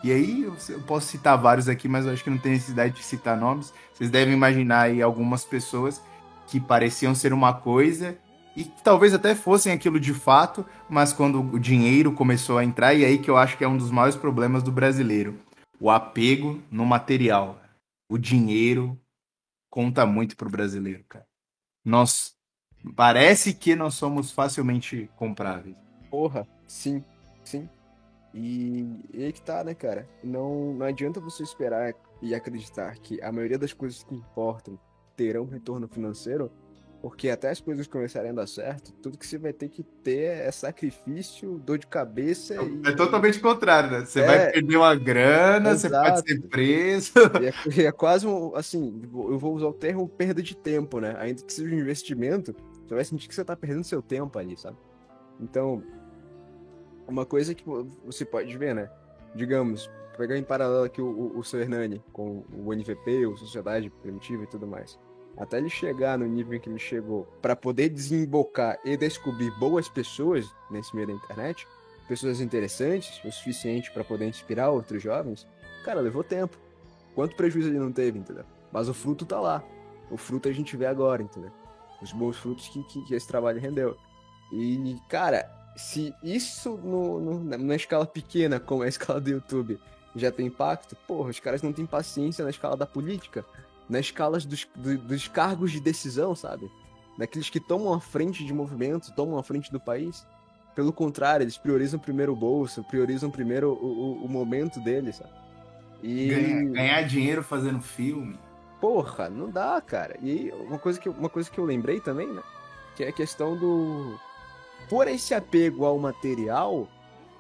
E 0.05 0.13
aí, 0.13 0.43
eu 0.43 0.81
posso 0.83 1.07
citar 1.07 1.39
vários 1.39 1.67
aqui, 1.67 1.89
mas 1.89 2.05
eu 2.05 2.13
acho 2.13 2.23
que 2.23 2.29
não 2.29 2.37
tem 2.37 2.53
necessidade 2.53 2.93
de 2.93 3.03
citar 3.03 3.39
nomes. 3.39 3.73
Vocês 3.95 4.11
devem 4.11 4.35
imaginar 4.35 4.83
aí 4.83 5.01
algumas 5.01 5.47
pessoas 5.47 6.03
que 6.47 6.61
pareciam 6.61 7.15
ser 7.15 7.33
uma 7.33 7.55
coisa 7.55 8.15
e 8.55 8.65
que 8.65 8.83
talvez 8.83 9.15
até 9.15 9.35
fossem 9.35 9.73
aquilo 9.73 9.99
de 9.99 10.13
fato, 10.13 10.63
mas 10.91 11.15
quando 11.15 11.41
o 11.41 11.59
dinheiro 11.59 12.13
começou 12.13 12.59
a 12.59 12.65
entrar, 12.65 12.93
e 12.93 13.03
aí 13.03 13.17
que 13.17 13.31
eu 13.31 13.39
acho 13.39 13.57
que 13.57 13.65
é 13.65 13.69
um 13.69 13.79
dos 13.79 13.91
maiores 13.91 14.15
problemas 14.15 14.63
do 14.63 14.71
brasileiro: 14.71 15.41
o 15.81 15.91
apego 15.91 16.63
no 16.71 16.85
material. 16.85 17.59
O 18.07 18.19
dinheiro 18.19 19.01
conta 19.71 20.05
muito 20.05 20.37
pro 20.37 20.51
brasileiro, 20.51 21.03
cara. 21.09 21.27
Nós. 21.83 22.35
Parece 22.95 23.55
que 23.55 23.75
nós 23.75 23.95
somos 23.95 24.31
facilmente 24.31 25.09
compráveis. 25.17 25.75
Porra, 26.11 26.47
sim, 26.69 27.03
sim. 27.43 27.67
E, 28.35 28.85
e 29.13 29.25
aí 29.25 29.33
que 29.33 29.41
tá, 29.41 29.63
né, 29.63 29.75
cara? 29.75 30.09
Não, 30.23 30.75
não 30.75 30.85
adianta 30.85 31.21
você 31.21 31.45
esperar 31.45 31.95
e 32.21 32.35
acreditar 32.35 32.97
que 32.99 33.23
a 33.23 33.31
maioria 33.31 33.59
das 33.59 33.73
coisas 33.73 34.03
que 34.03 34.15
importam 34.15 34.77
terão 35.17 35.47
retorno 35.47 35.87
financeiro, 35.87 36.51
porque 37.01 37.31
até 37.31 37.51
as 37.51 37.61
coisas 37.61 37.87
começarem 37.87 38.31
a 38.31 38.35
dar 38.35 38.49
certo, 38.49 38.93
tudo 38.95 39.17
que 39.17 39.25
você 39.25 39.39
vai 39.39 39.53
ter 39.53 39.69
que 39.69 39.85
ter 39.85 40.41
é 40.41 40.51
sacrifício, 40.51 41.59
dor 41.59 41.79
de 41.79 41.87
cabeça. 41.87 42.55
É, 42.55 42.65
e... 42.65 42.89
é 42.89 42.93
totalmente 42.93 43.39
contrário, 43.39 43.91
né? 43.93 44.05
Você 44.05 44.21
é, 44.21 44.27
vai 44.27 44.51
perder 44.51 44.77
uma 44.79 44.97
grana, 44.97 45.71
exato. 45.71 45.95
você 45.95 46.11
pode 46.11 46.29
ser 46.29 46.49
preso. 46.49 47.13
É, 47.79 47.83
é, 47.85 47.93
quase 47.93 48.27
um, 48.27 48.57
assim, 48.57 49.01
eu 49.13 49.39
vou 49.39 49.55
usar 49.55 49.69
o 49.69 49.73
termo 49.73 50.09
perda 50.09 50.43
de 50.43 50.57
tempo, 50.57 50.99
né? 50.99 51.15
Ainda 51.19 51.41
que 51.41 51.53
seja 51.53 51.73
um 51.73 51.79
investimento, 51.79 52.53
você 52.85 52.95
vai 52.95 53.05
sentir 53.05 53.29
que 53.29 53.35
você 53.35 53.45
tá 53.45 53.55
perdendo 53.55 53.85
seu 53.85 54.03
tempo 54.03 54.37
ali, 54.41 54.57
sabe? 54.57 54.77
Então, 55.39 55.85
uma 57.07 57.27
coisa 57.27 57.55
que 57.55 57.65
você 58.05 58.25
pode 58.25 58.57
ver, 58.57 58.75
né? 58.75 58.91
Digamos, 59.35 59.91
pegar 60.17 60.37
em 60.37 60.43
paralelo 60.43 60.85
aqui 60.85 61.01
o, 61.01 61.07
o, 61.07 61.39
o 61.39 61.45
seu 61.45 61.61
Hernani 61.61 62.03
com 62.13 62.45
o 62.53 62.73
NVP, 62.73 63.27
o 63.27 63.37
Sociedade 63.37 63.91
Primitiva 63.91 64.45
e 64.45 64.47
tudo 64.47 64.67
mais. 64.67 64.99
Até 65.37 65.59
ele 65.59 65.69
chegar 65.69 66.17
no 66.17 66.27
nível 66.27 66.55
em 66.55 66.61
que 66.61 66.69
ele 66.69 66.79
chegou 66.79 67.27
para 67.43 67.57
poder 67.57 67.89
desembocar 67.89 68.79
e 68.85 68.97
descobrir 68.97 69.51
boas 69.59 69.89
pessoas 69.89 70.47
nesse 70.71 70.95
meio 70.95 71.09
da 71.09 71.13
internet, 71.13 71.67
pessoas 72.07 72.41
interessantes 72.41 73.23
o 73.25 73.33
suficiente 73.33 73.91
para 73.91 74.05
poder 74.05 74.27
inspirar 74.27 74.71
outros 74.71 75.03
jovens, 75.03 75.47
cara, 75.85 76.01
levou 76.01 76.23
tempo. 76.23 76.57
Quanto 77.15 77.37
prejuízo 77.37 77.69
ele 77.69 77.79
não 77.79 77.93
teve, 77.93 78.19
entendeu? 78.19 78.45
Mas 78.73 78.89
o 78.89 78.95
fruto 78.95 79.27
tá 79.27 79.41
lá. 79.41 79.63
O 80.11 80.17
fruto 80.17 80.49
a 80.49 80.53
gente 80.53 80.77
vê 80.77 80.87
agora, 80.87 81.23
entendeu? 81.23 81.51
Os 82.03 82.13
bons 82.13 82.37
frutos 82.37 82.69
que, 82.69 82.83
que, 82.85 83.05
que 83.05 83.15
esse 83.15 83.27
trabalho 83.27 83.61
rendeu. 83.61 83.97
E, 84.53 84.97
cara, 85.09 85.49
se 85.77 86.15
isso 86.23 86.79
no, 86.83 87.21
no, 87.21 87.59
na 87.59 87.75
escala 87.75 88.07
pequena, 88.07 88.61
como 88.61 88.83
é 88.83 88.87
a 88.87 88.89
escala 88.89 89.21
do 89.21 89.31
YouTube, 89.31 89.81
já 90.15 90.31
tem 90.31 90.47
impacto, 90.47 90.97
porra, 91.07 91.31
os 91.31 91.41
caras 91.41 91.63
não 91.63 91.73
têm 91.73 91.87
paciência 91.87 92.45
na 92.45 92.51
escala 92.51 92.77
da 92.77 92.87
política, 92.87 93.45
nas 93.89 94.07
escalas 94.07 94.45
dos, 94.45 94.67
do, 94.75 94.97
dos 94.99 95.29
cargos 95.29 95.73
de 95.73 95.81
decisão, 95.81 96.35
sabe? 96.35 96.71
Daqueles 97.19 97.51
que 97.51 97.61
tomam 97.61 97.93
a 97.93 98.01
frente 98.01 98.45
de 98.45 98.53
movimento, 98.53 99.13
tomam 99.15 99.39
a 99.39 99.43
frente 99.43 99.71
do 99.71 99.81
país. 99.81 100.27
Pelo 100.75 100.93
contrário, 100.93 101.45
eles 101.45 101.57
priorizam 101.57 102.01
primeiro 102.01 102.33
o 102.33 102.37
bolso, 102.37 102.83
priorizam 102.85 103.31
primeiro 103.31 103.73
o, 103.73 103.87
o, 103.87 104.25
o 104.25 104.29
momento 104.29 104.81
deles, 104.81 105.17
sabe? 105.17 105.31
E... 106.03 106.29
Ganhar, 106.29 106.65
ganhar 106.73 107.03
dinheiro 107.03 107.43
fazendo 107.43 107.81
filme. 107.81 108.39
Porra, 108.81 109.29
não 109.31 109.49
dá, 109.49 109.81
cara. 109.81 110.17
E 110.21 110.53
uma 110.67 110.79
coisa 110.79 111.01
que, 111.01 111.09
uma 111.09 111.29
coisa 111.29 111.51
que 111.51 111.59
eu 111.59 111.65
lembrei 111.65 112.01
também, 112.01 112.27
né? 112.27 112.43
Que 112.97 113.05
é 113.05 113.09
a 113.09 113.13
questão 113.13 113.57
do 113.57 114.19
por 114.89 115.09
esse 115.09 115.35
apego 115.35 115.85
ao 115.85 115.99
material 115.99 116.89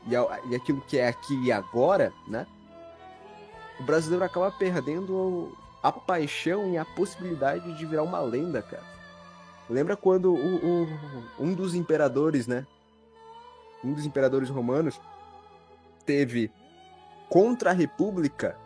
e, 0.06 0.14
ao, 0.14 0.30
e 0.48 0.54
aquilo 0.54 0.80
que 0.82 0.98
é 0.98 1.08
aqui 1.08 1.34
e 1.44 1.52
agora, 1.52 2.12
né? 2.26 2.46
O 3.78 3.82
brasileiro 3.82 4.24
acaba 4.24 4.50
perdendo 4.50 5.56
a 5.82 5.90
paixão 5.90 6.70
e 6.70 6.78
a 6.78 6.84
possibilidade 6.84 7.76
de 7.76 7.86
virar 7.86 8.02
uma 8.02 8.20
lenda, 8.20 8.62
cara. 8.62 8.84
Lembra 9.68 9.96
quando 9.96 10.32
o, 10.32 10.82
o, 10.84 10.88
um 11.38 11.54
dos 11.54 11.74
imperadores, 11.74 12.46
né? 12.46 12.66
Um 13.82 13.92
dos 13.92 14.06
imperadores 14.06 14.48
romanos 14.48 15.00
teve 16.06 16.50
contra 17.28 17.70
a 17.70 17.72
república 17.72 18.58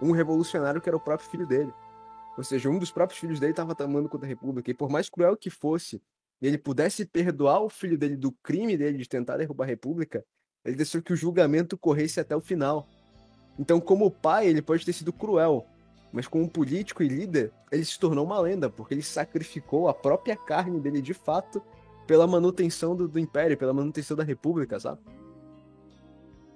um 0.00 0.12
revolucionário 0.12 0.80
que 0.80 0.88
era 0.88 0.96
o 0.96 1.00
próprio 1.00 1.28
filho 1.28 1.46
dele. 1.46 1.72
Ou 2.36 2.44
seja, 2.44 2.68
um 2.68 2.78
dos 2.78 2.90
próprios 2.90 3.20
filhos 3.20 3.40
dele 3.40 3.52
estava 3.52 3.74
tomando 3.74 4.08
contra 4.08 4.26
a 4.26 4.28
república. 4.28 4.70
E 4.70 4.74
por 4.74 4.88
mais 4.88 5.08
cruel 5.08 5.36
que 5.36 5.50
fosse 5.50 6.00
e 6.40 6.46
ele 6.46 6.58
pudesse 6.58 7.04
perdoar 7.04 7.62
o 7.62 7.68
filho 7.68 7.98
dele 7.98 8.16
do 8.16 8.32
crime 8.42 8.76
dele 8.76 8.98
de 8.98 9.08
tentar 9.08 9.36
derrubar 9.36 9.64
a 9.64 9.68
República, 9.68 10.24
ele 10.64 10.76
deixou 10.76 11.02
que 11.02 11.12
o 11.12 11.16
julgamento 11.16 11.76
corresse 11.76 12.20
até 12.20 12.36
o 12.36 12.40
final. 12.40 12.86
Então, 13.58 13.80
como 13.80 14.10
pai, 14.10 14.46
ele 14.46 14.62
pode 14.62 14.84
ter 14.84 14.92
sido 14.92 15.12
cruel, 15.12 15.66
mas 16.12 16.28
como 16.28 16.48
político 16.48 17.02
e 17.02 17.08
líder, 17.08 17.52
ele 17.72 17.84
se 17.84 17.98
tornou 17.98 18.24
uma 18.24 18.38
lenda, 18.38 18.70
porque 18.70 18.94
ele 18.94 19.02
sacrificou 19.02 19.88
a 19.88 19.94
própria 19.94 20.36
carne 20.36 20.80
dele 20.80 21.02
de 21.02 21.14
fato 21.14 21.62
pela 22.06 22.26
manutenção 22.26 22.94
do, 22.94 23.08
do 23.08 23.18
império, 23.18 23.56
pela 23.56 23.72
manutenção 23.72 24.16
da 24.16 24.24
República, 24.24 24.78
sabe? 24.78 25.00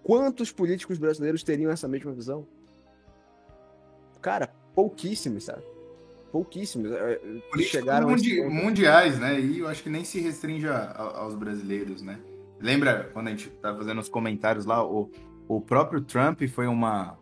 Quantos 0.02 0.50
políticos 0.50 0.98
brasileiros 0.98 1.42
teriam 1.42 1.70
essa 1.70 1.86
mesma 1.86 2.12
visão? 2.12 2.46
Cara, 4.20 4.52
pouquíssimos, 4.74 5.44
sabe? 5.44 5.62
Pouquíssimos 6.32 6.90
é, 6.90 7.20
é 7.54 7.62
chegaram 7.62 8.08
mundi 8.08 8.40
mundiais, 8.42 9.18
né? 9.20 9.38
E 9.38 9.58
eu 9.58 9.68
acho 9.68 9.82
que 9.82 9.90
nem 9.90 10.02
se 10.02 10.18
restringe 10.18 10.66
a, 10.66 10.76
a, 10.76 11.18
aos 11.18 11.34
brasileiros, 11.34 12.00
né? 12.00 12.18
Lembra 12.58 13.10
quando 13.12 13.28
a 13.28 13.30
gente 13.30 13.50
tá 13.50 13.76
fazendo 13.76 14.00
os 14.00 14.08
comentários 14.08 14.64
lá, 14.64 14.84
o, 14.84 15.10
o 15.46 15.60
próprio 15.60 16.00
Trump 16.00 16.40
foi 16.48 16.66
uma 16.66 17.18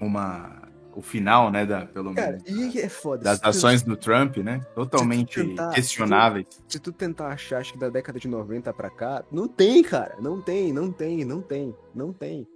uma 0.00 0.64
o 0.96 1.02
final, 1.02 1.50
né, 1.50 1.66
da 1.66 1.86
pelo 1.86 2.12
menos 2.12 2.76
é 2.76 2.88
foda, 2.88 3.24
das 3.24 3.42
ações 3.42 3.82
tu... 3.82 3.90
do 3.90 3.96
Trump, 3.96 4.36
né? 4.38 4.60
Totalmente 4.74 5.40
se 5.40 5.46
tentar, 5.46 5.70
questionáveis. 5.70 6.46
Se 6.48 6.60
tu, 6.60 6.64
se 6.68 6.78
tu, 6.78 6.92
tentar 6.92 7.28
achar 7.28 7.58
acho 7.58 7.72
que 7.72 7.78
da 7.78 7.88
década 7.88 8.18
de 8.18 8.28
90 8.28 8.72
para 8.72 8.88
cá, 8.90 9.24
não 9.30 9.48
tem, 9.48 9.82
cara, 9.82 10.16
não 10.20 10.40
tem, 10.40 10.72
não 10.72 10.92
tem, 10.92 11.24
não 11.24 11.42
tem, 11.42 11.74
não 11.92 12.12
tem. 12.12 12.46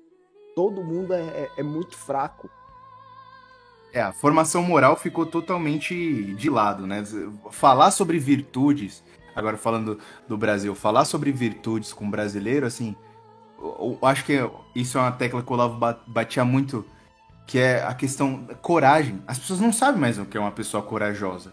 Todo 0.55 0.85
mundo 0.85 1.13
é, 1.13 1.21
é, 1.21 1.51
é 1.59 1.63
muito 1.65 1.97
fraco. 1.97 2.49
É, 3.99 4.03
a 4.03 4.13
formação 4.13 4.63
moral 4.63 4.95
ficou 4.95 5.27
totalmente 5.27 6.33
de 6.35 6.49
lado, 6.49 6.87
né? 6.87 7.03
Falar 7.51 7.91
sobre 7.91 8.17
virtudes, 8.17 9.03
agora 9.35 9.57
falando 9.57 9.99
do 10.29 10.39
Brasil, 10.39 10.73
falar 10.73 11.05
sobre 11.05 11.33
virtudes 11.33 11.93
com 11.93 12.09
brasileiro, 12.09 12.65
assim, 12.65 12.95
eu, 13.61 13.99
acho 14.03 14.25
que 14.25 14.39
isso 14.73 14.99
é 14.99 15.01
uma 15.01 15.11
tecla 15.11 15.43
que 15.43 15.51
o 15.51 15.53
Olavo 15.53 15.97
batia 16.07 16.45
muito, 16.45 16.85
que 17.45 17.59
é 17.59 17.83
a 17.83 17.93
questão 17.93 18.45
da 18.45 18.55
coragem. 18.55 19.21
As 19.27 19.37
pessoas 19.37 19.59
não 19.59 19.73
sabem 19.73 20.01
mais 20.01 20.17
o 20.17 20.25
que 20.25 20.37
é 20.37 20.41
uma 20.41 20.53
pessoa 20.53 20.81
corajosa. 20.81 21.53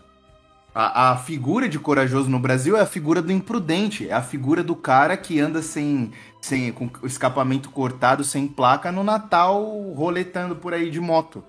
A, 0.71 1.13
a, 1.13 1.17
figura 1.17 1.67
de 1.67 1.79
corajoso 1.79 2.29
no 2.29 2.37
Brasil 2.37 2.77
é 2.77 2.81
a 2.81 2.85
figura 2.85 3.23
do 3.23 3.31
imprudente, 3.31 4.07
é 4.07 4.13
a 4.13 4.21
figura 4.21 4.63
do 4.63 4.75
cara 4.75 5.17
que 5.17 5.39
anda 5.39 5.63
sem, 5.63 6.11
sem 6.39 6.71
com 6.71 6.91
o 7.01 7.07
escapamento 7.07 7.71
cortado, 7.71 8.23
sem 8.23 8.47
placa, 8.47 8.91
no 8.91 9.03
Natal, 9.03 9.63
roletando 9.95 10.55
por 10.55 10.75
aí 10.75 10.91
de 10.91 10.99
moto. 10.99 11.43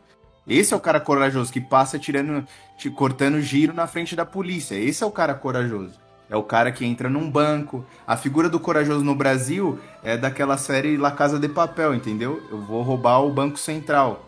Esse 0.49 0.73
é 0.73 0.77
o 0.77 0.81
cara 0.81 1.01
corajoso 1.01 1.53
que 1.53 1.61
passa 1.61 1.99
tirando, 1.99 2.47
te 2.79 2.89
cortando 2.89 3.41
giro 3.41 3.75
na 3.75 3.87
frente 3.89 4.15
da 4.15 4.25
polícia. 4.25 4.77
Esse 4.77 5.03
é 5.03 5.07
o 5.07 5.11
cara 5.11 5.35
corajoso. 5.35 5.99
É 6.31 6.37
o 6.37 6.43
cara 6.43 6.71
que 6.71 6.85
entra 6.85 7.11
num 7.11 7.29
banco. 7.29 7.85
A 8.07 8.17
figura 8.17 8.49
do 8.49 8.61
corajoso 8.61 9.05
no 9.05 9.15
Brasil 9.15 9.79
é 10.05 10.17
daquela 10.17 10.57
série 10.57 10.97
La 10.97 11.11
Casa 11.11 11.39
de 11.39 11.49
Papel, 11.49 11.95
entendeu? 11.95 12.41
Eu 12.49 12.61
vou 12.61 12.83
roubar 12.83 13.25
o 13.25 13.33
Banco 13.33 13.59
Central. 13.59 14.25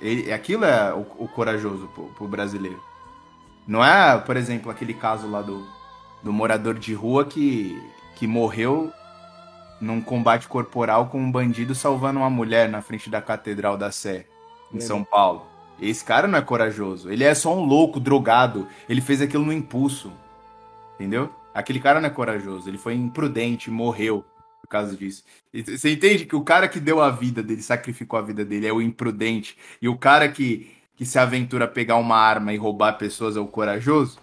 Ele, 0.00 0.32
aquilo 0.32 0.64
é 0.64 0.94
o, 0.94 1.00
o 1.18 1.28
corajoso 1.28 1.88
pro, 1.88 2.04
pro, 2.04 2.28
brasileiro. 2.28 2.82
Não 3.66 3.84
é, 3.84 4.16
por 4.18 4.36
exemplo, 4.36 4.70
aquele 4.70 4.94
caso 4.94 5.28
lá 5.28 5.42
do, 5.42 5.66
do 6.22 6.32
morador 6.32 6.78
de 6.78 6.94
rua 6.94 7.26
que, 7.26 7.82
que 8.16 8.26
morreu 8.26 8.90
num 9.78 10.00
combate 10.00 10.48
corporal 10.48 11.06
com 11.08 11.20
um 11.20 11.30
bandido 11.30 11.74
salvando 11.74 12.20
uma 12.20 12.30
mulher 12.30 12.68
na 12.68 12.80
frente 12.80 13.10
da 13.10 13.20
Catedral 13.20 13.76
da 13.76 13.90
Sé 13.92 14.26
em 14.72 14.80
São 14.80 15.04
Paulo. 15.04 15.46
Esse 15.80 16.04
cara 16.04 16.26
não 16.26 16.38
é 16.38 16.42
corajoso. 16.42 17.10
Ele 17.10 17.24
é 17.24 17.34
só 17.34 17.56
um 17.56 17.64
louco, 17.64 18.00
drogado. 18.00 18.66
Ele 18.88 19.00
fez 19.00 19.20
aquilo 19.20 19.44
no 19.44 19.52
impulso. 19.52 20.12
Entendeu? 20.94 21.30
Aquele 21.54 21.80
cara 21.80 22.00
não 22.00 22.08
é 22.08 22.10
corajoso. 22.10 22.68
Ele 22.68 22.78
foi 22.78 22.94
imprudente, 22.94 23.70
morreu. 23.70 24.24
por 24.60 24.68
causa 24.68 24.94
disso. 24.94 25.24
Você 25.52 25.92
entende 25.92 26.26
que 26.26 26.36
o 26.36 26.42
cara 26.42 26.68
que 26.68 26.78
deu 26.78 27.00
a 27.00 27.10
vida 27.10 27.42
dele, 27.42 27.62
sacrificou 27.62 28.18
a 28.18 28.22
vida 28.22 28.44
dele, 28.44 28.66
é 28.66 28.72
o 28.72 28.82
imprudente, 28.82 29.56
e 29.80 29.88
o 29.88 29.96
cara 29.96 30.28
que, 30.28 30.70
que 30.94 31.06
se 31.06 31.18
aventura 31.18 31.64
a 31.64 31.68
pegar 31.68 31.96
uma 31.96 32.16
arma 32.16 32.52
e 32.52 32.56
roubar 32.56 32.98
pessoas 32.98 33.36
é 33.36 33.40
o 33.40 33.46
corajoso? 33.46 34.18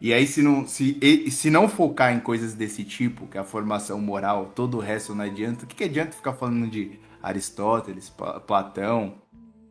E 0.00 0.12
aí, 0.12 0.26
se 0.26 0.42
não, 0.42 0.66
se, 0.66 1.30
se 1.30 1.50
não 1.50 1.68
focar 1.68 2.12
em 2.12 2.20
coisas 2.20 2.52
desse 2.52 2.84
tipo, 2.84 3.26
que 3.26 3.38
é 3.38 3.40
a 3.40 3.44
formação 3.44 4.00
moral, 4.00 4.52
todo 4.54 4.76
o 4.76 4.80
resto 4.80 5.14
não 5.14 5.24
adianta, 5.24 5.64
o 5.64 5.68
que, 5.68 5.76
que 5.76 5.84
adianta 5.84 6.12
ficar 6.16 6.34
falando 6.34 6.68
de 6.68 6.98
Aristóteles, 7.26 8.08
Platão, 8.46 9.14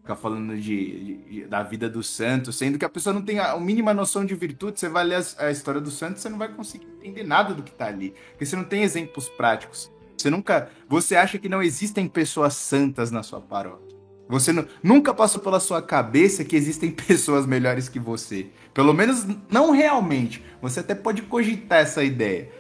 ficar 0.02 0.18
falando 0.18 0.58
de, 0.58 1.16
de, 1.24 1.46
da 1.46 1.64
vida 1.64 1.90
do 1.90 2.04
santo, 2.04 2.52
sendo 2.52 2.78
que 2.78 2.84
a 2.84 2.90
pessoa 2.90 3.14
não 3.14 3.22
tem 3.22 3.40
a, 3.40 3.58
mínima 3.58 3.94
noção 3.94 4.26
de 4.26 4.36
virtude, 4.36 4.78
você 4.78 4.90
vai 4.90 5.06
ler 5.06 5.16
a, 5.16 5.46
a, 5.46 5.52
história 5.52 5.80
do 5.80 5.90
santo, 5.90 6.20
você 6.20 6.28
não 6.28 6.38
vai 6.38 6.50
conseguir 6.50 6.86
entender 7.00 7.24
nada 7.24 7.54
do 7.54 7.64
que 7.64 7.72
tá 7.72 7.88
ali, 7.88 8.14
porque 8.32 8.46
você 8.46 8.58
não 8.58 8.66
tem 8.66 8.84
exemplos 8.84 9.30
práticos. 9.30 9.90
Você 10.18 10.30
nunca, 10.30 10.70
você 10.88 11.16
acha 11.16 11.40
que 11.40 11.48
não 11.48 11.64
existem 11.64 12.10
pessoas 12.10 12.56
santas 12.56 13.10
na 13.10 13.24
sua 13.24 13.40
paróquia. 13.40 13.96
Você 14.28 14.52
não, 14.52 14.66
nunca 14.84 15.14
passou 15.14 15.42
pela 15.42 15.60
sua 15.60 15.82
cabeça 15.82 16.44
que 16.44 16.56
existem 16.56 16.92
pessoas 16.94 17.46
melhores 17.46 17.88
que 17.88 18.00
você. 18.00 18.48
Pelo 18.74 18.94
menos 18.94 19.26
não 19.50 19.72
realmente. 19.72 20.44
Você 20.62 20.82
até 20.82 20.94
pode 20.94 21.22
cogitar 21.22 21.80
essa 21.80 22.04
ideia, 22.04 22.52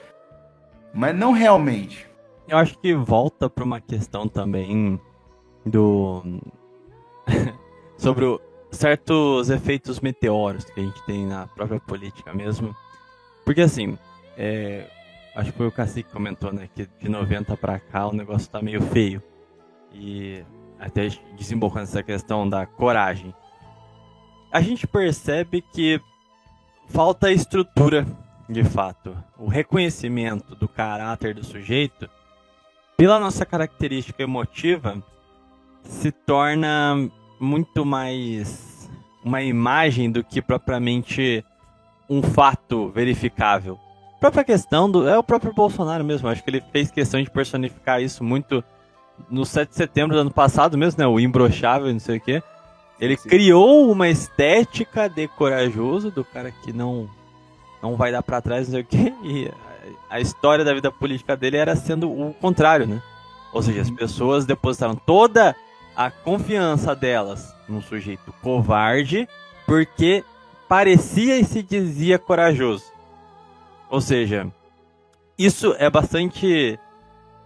mas 0.93 1.15
não 1.15 1.33
realmente. 1.33 2.05
Eu 2.47 2.57
acho 2.57 2.77
que 2.77 2.93
volta 2.93 3.49
para 3.49 3.63
uma 3.63 3.81
questão 3.81 4.27
também 4.27 4.99
do 5.65 6.23
sobre 7.97 8.25
o, 8.25 8.39
certos 8.71 9.49
efeitos 9.49 9.99
meteoros 9.99 10.65
que 10.65 10.79
a 10.79 10.83
gente 10.83 11.05
tem 11.05 11.25
na 11.25 11.47
própria 11.47 11.79
política 11.79 12.33
mesmo. 12.33 12.75
Porque 13.43 13.61
assim, 13.61 13.97
é, 14.37 14.87
acho 15.35 15.51
que 15.51 15.57
foi 15.57 15.67
o 15.67 15.71
Cacique 15.71 16.07
que 16.07 16.13
comentou, 16.13 16.53
né, 16.53 16.69
que 16.73 16.87
de 16.99 17.09
90 17.09 17.57
para 17.57 17.79
cá 17.79 18.07
o 18.07 18.13
negócio 18.13 18.49
tá 18.49 18.61
meio 18.61 18.81
feio. 18.81 19.21
E 19.91 20.43
até 20.79 21.07
desembocando 21.37 21.83
essa 21.83 22.03
questão 22.03 22.47
da 22.47 22.65
coragem. 22.65 23.33
A 24.51 24.61
gente 24.61 24.85
percebe 24.85 25.61
que 25.61 25.99
falta 26.87 27.31
estrutura, 27.31 28.05
de 28.47 28.63
fato. 28.63 29.17
O 29.37 29.47
reconhecimento 29.47 30.55
do 30.55 30.67
caráter 30.67 31.33
do 31.33 31.43
sujeito, 31.43 32.09
pela 32.97 33.19
nossa 33.19 33.45
característica 33.45 34.23
emotiva, 34.23 35.01
se 35.83 36.11
torna 36.11 37.09
muito 37.39 37.85
mais 37.85 38.89
uma 39.23 39.41
imagem 39.41 40.11
do 40.11 40.23
que 40.23 40.41
propriamente 40.41 41.43
um 42.09 42.21
fato 42.21 42.89
verificável. 42.89 43.79
A 44.17 44.19
própria 44.19 44.43
questão 44.43 44.89
do. 44.89 45.07
É 45.07 45.17
o 45.17 45.23
próprio 45.23 45.53
Bolsonaro 45.53 46.03
mesmo. 46.03 46.27
Acho 46.27 46.43
que 46.43 46.49
ele 46.49 46.63
fez 46.71 46.89
questão 46.89 47.21
de 47.21 47.29
personificar 47.29 48.01
isso 48.01 48.23
muito 48.23 48.63
no 49.29 49.45
7 49.45 49.69
de 49.69 49.75
setembro 49.75 50.15
do 50.15 50.21
ano 50.21 50.31
passado 50.31 50.77
mesmo, 50.77 50.99
né? 50.99 51.07
O 51.07 51.19
imbrochável, 51.19 51.91
não 51.91 51.99
sei 51.99 52.17
o 52.17 52.21
quê. 52.21 52.41
Ele 52.99 53.17
Sim. 53.17 53.29
criou 53.29 53.91
uma 53.91 54.07
estética 54.07 55.09
de 55.09 55.27
corajoso, 55.27 56.09
do 56.11 56.23
cara 56.23 56.51
que 56.51 56.71
não 56.71 57.09
não 57.81 57.95
vai 57.95 58.11
dar 58.11 58.23
para 58.23 58.41
trás, 58.41 58.67
não 58.67 58.73
sei 58.73 58.81
o 58.81 58.85
quê. 58.85 59.13
E 59.23 59.51
a 60.09 60.19
história 60.19 60.63
da 60.65 60.73
vida 60.73 60.91
política 60.91 61.36
dele 61.36 61.57
era 61.57 61.75
sendo 61.75 62.11
o 62.11 62.33
contrário, 62.33 62.88
né? 62.88 63.01
Ou 63.53 63.61
seja, 63.61 63.81
as 63.81 63.89
uhum. 63.89 63.95
pessoas 63.95 64.45
depositaram 64.45 64.95
toda 64.95 65.55
a 65.95 66.11
confiança 66.11 66.95
delas 66.95 67.55
num 67.67 67.81
sujeito 67.81 68.33
covarde 68.41 69.27
porque 69.65 70.23
parecia 70.67 71.38
e 71.38 71.43
se 71.43 71.63
dizia 71.63 72.19
corajoso. 72.19 72.86
Ou 73.89 74.01
seja, 74.01 74.51
isso 75.38 75.75
é 75.77 75.89
bastante 75.89 76.79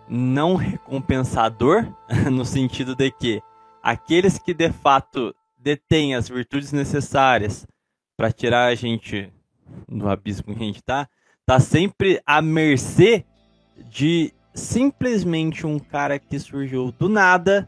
não 0.08 0.56
recompensador 0.56 1.86
no 2.32 2.44
sentido 2.44 2.96
de 2.96 3.12
que 3.12 3.42
aqueles 3.84 4.40
que 4.40 4.54
de 4.54 4.72
fato 4.72 5.36
detêm 5.58 6.16
as 6.16 6.28
virtudes 6.28 6.72
necessárias 6.72 7.68
para 8.18 8.32
tirar 8.32 8.66
a 8.66 8.76
gente 8.76 9.32
do 9.88 10.10
abismo 10.10 10.56
que 10.56 10.64
a 10.64 10.66
gente 10.66 10.82
tá, 10.82 11.08
tá 11.50 11.60
sempre 11.60 12.22
à 12.28 12.44
mercê 12.44 13.26
de 13.90 14.32
simplesmente 14.54 15.66
um 15.66 15.80
cara 15.80 16.20
que 16.20 16.38
surgiu 16.38 16.92
do 16.92 17.10
nada 17.10 17.68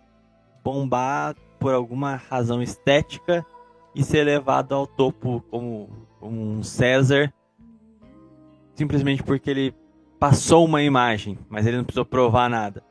bombar 0.64 1.36
por 1.60 1.74
alguma 1.74 2.16
razão 2.16 2.62
estética 2.62 3.44
e 3.96 4.04
ser 4.04 4.24
levado 4.24 4.76
ao 4.76 4.86
topo 4.86 5.44
como, 5.50 5.90
como 6.20 6.40
um 6.40 6.62
César 6.62 7.34
simplesmente 8.76 9.24
porque 9.24 9.50
ele 9.50 9.74
passou 10.20 10.64
uma 10.64 10.84
imagem, 10.84 11.40
mas 11.50 11.66
ele 11.66 11.78
não 11.78 11.84
precisou 11.84 12.06
provar 12.06 12.52
nada. 12.52 12.84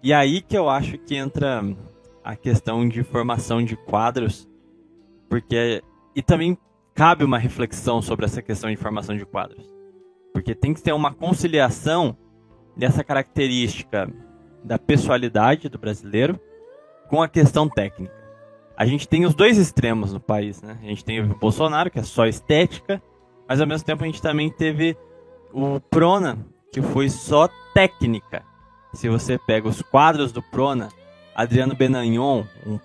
E 0.00 0.12
aí 0.12 0.40
que 0.40 0.56
eu 0.56 0.70
acho 0.70 0.96
que 0.96 1.16
entra 1.16 1.60
a 2.22 2.36
questão 2.36 2.88
de 2.88 3.02
formação 3.02 3.64
de 3.64 3.74
quadros, 3.76 4.48
porque 5.28 5.82
e 6.14 6.22
também 6.22 6.56
cabe 6.94 7.24
uma 7.24 7.36
reflexão 7.36 8.00
sobre 8.00 8.26
essa 8.26 8.40
questão 8.40 8.70
de 8.70 8.76
formação 8.76 9.16
de 9.16 9.26
quadros, 9.26 9.77
porque 10.38 10.54
tem 10.54 10.72
que 10.72 10.80
ter 10.80 10.92
uma 10.92 11.12
conciliação 11.12 12.16
dessa 12.76 13.02
característica 13.02 14.08
da 14.62 14.78
pessoalidade 14.78 15.68
do 15.68 15.78
brasileiro 15.78 16.38
com 17.08 17.20
a 17.20 17.28
questão 17.28 17.68
técnica. 17.68 18.14
A 18.76 18.86
gente 18.86 19.08
tem 19.08 19.26
os 19.26 19.34
dois 19.34 19.58
extremos 19.58 20.12
no 20.12 20.20
país, 20.20 20.62
né? 20.62 20.78
A 20.80 20.86
gente 20.86 21.04
tem 21.04 21.20
o 21.20 21.34
Bolsonaro, 21.34 21.90
que 21.90 21.98
é 21.98 22.04
só 22.04 22.24
estética, 22.24 23.02
mas 23.48 23.60
ao 23.60 23.66
mesmo 23.66 23.84
tempo 23.84 24.04
a 24.04 24.06
gente 24.06 24.22
também 24.22 24.48
teve 24.48 24.96
o 25.52 25.80
Prona, 25.80 26.38
que 26.72 26.80
foi 26.80 27.10
só 27.10 27.48
técnica. 27.74 28.44
Se 28.94 29.08
você 29.08 29.38
pega 29.38 29.66
os 29.66 29.82
quadros 29.82 30.30
do 30.30 30.40
Prona, 30.40 30.88
Adriano 31.34 31.74
Benagnon, 31.74 32.44
um 32.64 32.78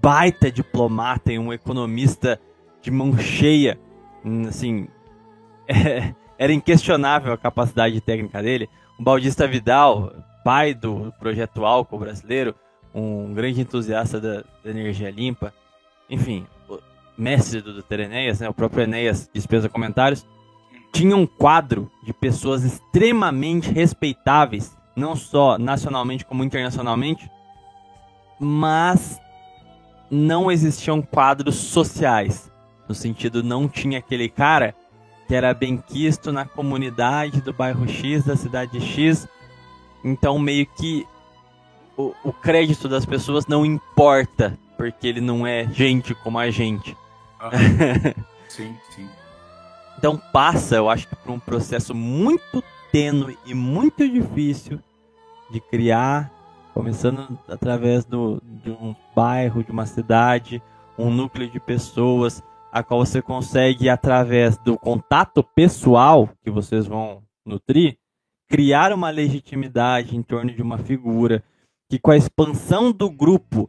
baita 0.00 0.50
diplomata 0.50 1.30
e 1.30 1.38
um 1.38 1.52
economista 1.52 2.40
de 2.80 2.90
mão 2.90 3.18
cheia, 3.18 3.78
assim, 4.48 4.88
é, 5.68 6.14
era 6.42 6.52
inquestionável 6.52 7.32
a 7.32 7.38
capacidade 7.38 8.00
técnica 8.00 8.42
dele. 8.42 8.68
O 8.98 9.02
Bautista 9.04 9.46
Vidal, 9.46 10.12
pai 10.44 10.74
do 10.74 11.14
projeto 11.16 11.64
Álcool 11.64 12.00
brasileiro, 12.00 12.52
um 12.92 13.32
grande 13.32 13.60
entusiasta 13.60 14.20
da, 14.20 14.42
da 14.64 14.70
energia 14.70 15.08
limpa, 15.08 15.54
enfim, 16.10 16.44
mestre 17.16 17.60
do 17.60 17.80
Dr. 17.80 18.00
Enéas, 18.00 18.40
né, 18.40 18.48
o 18.48 18.52
próprio 18.52 18.82
Enéas 18.82 19.30
dispensa 19.32 19.68
comentários, 19.68 20.26
tinha 20.92 21.16
um 21.16 21.28
quadro 21.28 21.88
de 22.02 22.12
pessoas 22.12 22.64
extremamente 22.64 23.70
respeitáveis, 23.70 24.76
não 24.96 25.14
só 25.14 25.56
nacionalmente 25.56 26.24
como 26.24 26.42
internacionalmente, 26.42 27.30
mas 28.40 29.20
não 30.10 30.50
existiam 30.50 31.00
quadros 31.00 31.54
sociais. 31.54 32.50
No 32.88 32.96
sentido, 32.96 33.44
não 33.44 33.68
tinha 33.68 34.00
aquele 34.00 34.28
cara 34.28 34.74
que 35.32 35.36
era 35.36 35.54
bem 35.54 35.78
quisto 35.78 36.30
na 36.30 36.44
comunidade 36.44 37.40
do 37.40 37.54
bairro 37.54 37.88
X, 37.88 38.22
da 38.22 38.36
cidade 38.36 38.78
X. 38.82 39.26
Então, 40.04 40.38
meio 40.38 40.66
que 40.66 41.08
o, 41.96 42.12
o 42.22 42.34
crédito 42.34 42.86
das 42.86 43.06
pessoas 43.06 43.46
não 43.46 43.64
importa, 43.64 44.58
porque 44.76 45.08
ele 45.08 45.22
não 45.22 45.46
é 45.46 45.66
gente 45.72 46.14
como 46.14 46.38
a 46.38 46.50
gente. 46.50 46.94
Ah, 47.40 47.50
sim, 48.46 48.76
sim. 48.90 49.08
Então 49.96 50.20
passa, 50.32 50.76
eu 50.76 50.90
acho 50.90 51.08
que 51.08 51.16
por 51.16 51.30
um 51.30 51.38
processo 51.38 51.94
muito 51.94 52.62
tênue 52.90 53.38
e 53.46 53.54
muito 53.54 54.06
difícil 54.06 54.80
de 55.48 55.60
criar, 55.60 56.30
começando 56.74 57.38
através 57.48 58.04
do, 58.04 58.42
de 58.44 58.70
um 58.70 58.94
bairro, 59.16 59.64
de 59.64 59.70
uma 59.70 59.86
cidade, 59.86 60.60
um 60.98 61.08
núcleo 61.08 61.48
de 61.48 61.60
pessoas, 61.60 62.42
a 62.72 62.82
qual 62.82 63.04
você 63.04 63.20
consegue, 63.20 63.90
através 63.90 64.56
do 64.56 64.78
contato 64.78 65.44
pessoal 65.44 66.30
que 66.42 66.50
vocês 66.50 66.86
vão 66.86 67.22
nutrir, 67.44 67.98
criar 68.48 68.92
uma 68.92 69.10
legitimidade 69.10 70.16
em 70.16 70.22
torno 70.22 70.50
de 70.50 70.62
uma 70.62 70.78
figura 70.78 71.44
que 71.88 71.98
com 71.98 72.10
a 72.10 72.16
expansão 72.16 72.90
do 72.90 73.10
grupo 73.10 73.68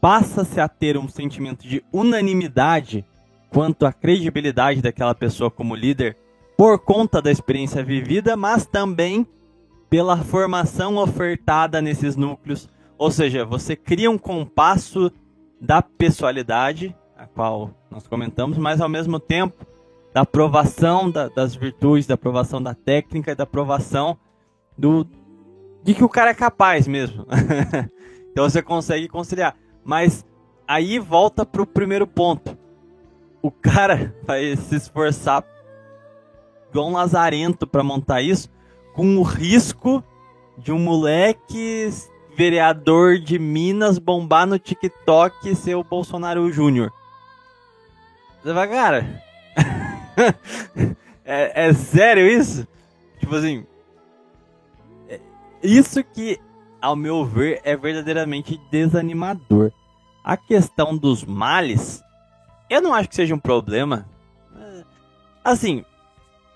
passa-se 0.00 0.60
a 0.60 0.68
ter 0.68 0.96
um 0.96 1.08
sentimento 1.08 1.66
de 1.66 1.82
unanimidade 1.92 3.04
quanto 3.50 3.84
à 3.84 3.92
credibilidade 3.92 4.80
daquela 4.80 5.14
pessoa 5.14 5.50
como 5.50 5.74
líder 5.74 6.16
por 6.56 6.78
conta 6.78 7.20
da 7.20 7.30
experiência 7.30 7.82
vivida, 7.82 8.36
mas 8.36 8.64
também 8.64 9.26
pela 9.88 10.16
formação 10.18 10.96
ofertada 10.96 11.82
nesses 11.82 12.14
núcleos. 12.14 12.68
Ou 12.96 13.10
seja, 13.10 13.44
você 13.44 13.74
cria 13.74 14.10
um 14.10 14.18
compasso 14.18 15.10
da 15.60 15.82
pessoalidade, 15.82 16.94
a 17.20 17.26
qual 17.26 17.70
nós 17.90 18.06
comentamos, 18.06 18.56
mas 18.56 18.80
ao 18.80 18.88
mesmo 18.88 19.20
tempo 19.20 19.66
da 20.12 20.22
aprovação 20.22 21.10
da, 21.10 21.28
das 21.28 21.54
virtudes, 21.54 22.06
da 22.06 22.14
aprovação 22.14 22.62
da 22.62 22.74
técnica 22.74 23.34
da 23.36 23.44
aprovação 23.44 24.16
do, 24.76 25.06
de 25.82 25.94
que 25.94 26.02
o 26.02 26.08
cara 26.08 26.30
é 26.30 26.34
capaz 26.34 26.88
mesmo. 26.88 27.26
então 28.32 28.48
você 28.48 28.62
consegue 28.62 29.06
conciliar. 29.06 29.54
Mas 29.84 30.24
aí 30.66 30.98
volta 30.98 31.44
pro 31.44 31.66
primeiro 31.66 32.06
ponto. 32.06 32.56
O 33.42 33.50
cara 33.50 34.14
vai 34.26 34.56
se 34.56 34.76
esforçar 34.76 35.44
igual 36.70 36.88
um 36.88 36.92
lazarento 36.92 37.66
para 37.66 37.84
montar 37.84 38.22
isso, 38.22 38.48
com 38.94 39.18
o 39.18 39.22
risco 39.22 40.02
de 40.56 40.72
um 40.72 40.78
moleque 40.78 41.90
vereador 42.34 43.18
de 43.18 43.38
Minas 43.38 43.98
bombar 43.98 44.46
no 44.46 44.58
TikTok 44.58 45.50
e 45.50 45.54
ser 45.54 45.74
o 45.74 45.84
Bolsonaro 45.84 46.50
Júnior. 46.50 46.90
Você 48.42 48.52
vai, 48.52 48.68
cara. 48.68 49.22
é, 51.24 51.68
é 51.68 51.72
sério 51.74 52.26
isso? 52.26 52.66
Tipo 53.18 53.34
assim. 53.36 53.66
é- 55.08 55.20
Isso 55.62 56.02
que, 56.02 56.38
ao 56.80 56.96
meu 56.96 57.24
ver, 57.24 57.60
é 57.64 57.76
verdadeiramente 57.76 58.60
desanimador. 58.70 59.72
A 60.24 60.36
questão 60.36 60.96
dos 60.96 61.24
males, 61.24 62.02
eu 62.68 62.80
não 62.82 62.92
acho 62.94 63.08
que 63.08 63.14
seja 63.16 63.34
um 63.34 63.38
problema. 63.38 64.06
É, 64.56 64.82
Assim, 65.44 65.84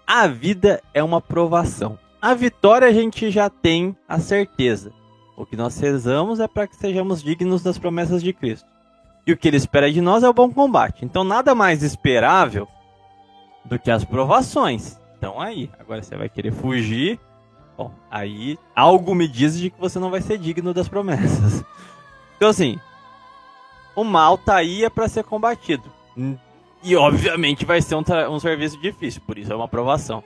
a 0.07 0.27
vida 0.27 0.83
é 0.93 1.03
uma 1.03 1.21
provação. 1.21 1.99
A 2.21 2.35
vitória 2.35 2.89
a 2.89 2.93
gente 2.93 3.31
já 3.31 3.49
tem 3.51 3.97
a 4.09 4.19
certeza. 4.19 4.93
O 5.37 5.45
que 5.45 5.57
nós 5.57 5.79
rezamos 5.79 6.41
é 6.41 6.47
para 6.47 6.67
que 6.67 6.77
sejamos 6.77 7.23
dignos 7.23 7.63
das 7.63 7.77
promessas 7.79 8.23
de 8.23 8.33
Cristo. 8.33 8.69
E 9.27 9.33
o 9.33 9.37
que 9.37 9.49
ele 9.49 9.57
espera 9.57 9.91
de 9.91 10.01
nós 10.01 10.23
é 10.23 10.29
o 10.29 10.35
bom 10.35 10.51
combate. 10.51 11.05
Então 11.05 11.25
nada 11.25 11.55
mais 11.55 11.83
esperável 11.83 12.69
do 13.65 13.79
que 13.79 13.91
as 13.91 14.05
provações. 14.05 14.99
Então 15.17 15.41
aí, 15.41 15.71
agora 15.79 16.03
você 16.03 16.17
vai 16.17 16.29
querer 16.29 16.53
fugir. 16.53 17.19
Bom, 17.77 17.93
aí 18.11 18.59
algo 18.75 19.15
me 19.15 19.27
diz 19.27 19.59
de 19.59 19.71
que 19.71 19.81
você 19.81 19.99
não 19.99 20.11
vai 20.11 20.21
ser 20.21 20.39
digno 20.39 20.75
das 20.75 20.89
promessas. 20.89 21.65
Então 22.37 22.49
assim, 22.49 22.81
o 23.95 24.03
mal 24.03 24.37
tá 24.37 24.57
aí 24.57 24.85
é 24.85 24.91
para 24.91 25.09
ser 25.09 25.23
combatido. 25.23 25.85
E 26.83 26.97
obviamente 26.97 27.65
vai 27.65 27.81
ser 27.81 27.95
um, 27.95 28.03
um 28.29 28.41
serviço 28.41 28.77
difícil, 28.81 29.23
por 29.25 29.39
isso 29.39 29.53
é 29.53 29.57
uma 29.57 29.67
aprovação. 29.67 30.23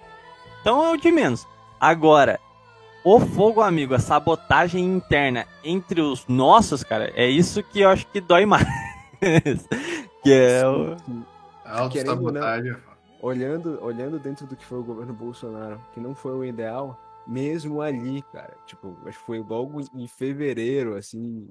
Então 0.61 0.85
é 0.85 0.91
o 0.93 0.97
de 0.97 1.13
menos. 1.13 1.47
Agora, 1.79 2.41
o 3.05 3.21
fogo, 3.21 3.61
amigo, 3.61 3.95
a 3.95 3.99
sabotagem 3.99 4.85
interna 4.85 5.47
entre 5.63 6.01
os 6.01 6.27
nossos, 6.27 6.83
cara, 6.83 7.13
é 7.15 7.29
isso 7.29 7.63
que 7.63 7.81
eu 7.81 7.89
acho 7.91 8.07
que 8.07 8.21
dói 8.21 8.45
mais. 8.45 8.67
que 10.23 10.33
é 10.33 10.67
o. 10.67 10.97
Autossabotagem. 11.65 12.77
olhando, 13.21 13.79
olhando 13.83 14.19
dentro 14.19 14.47
do 14.47 14.57
que 14.57 14.65
foi 14.65 14.79
o 14.79 14.85
governo 14.85 15.13
Bolsonaro, 15.13 15.81
que 15.93 16.01
não 16.01 16.15
foi 16.15 16.33
o 16.33 16.45
ideal, 16.45 16.99
mesmo 17.27 17.83
ali, 17.83 18.23
cara, 18.33 18.55
tipo, 18.67 18.97
acho 19.07 19.19
que 19.19 19.27
foi 19.27 19.41
logo 19.41 19.79
em 19.95 20.07
fevereiro, 20.07 20.97
assim, 20.97 21.47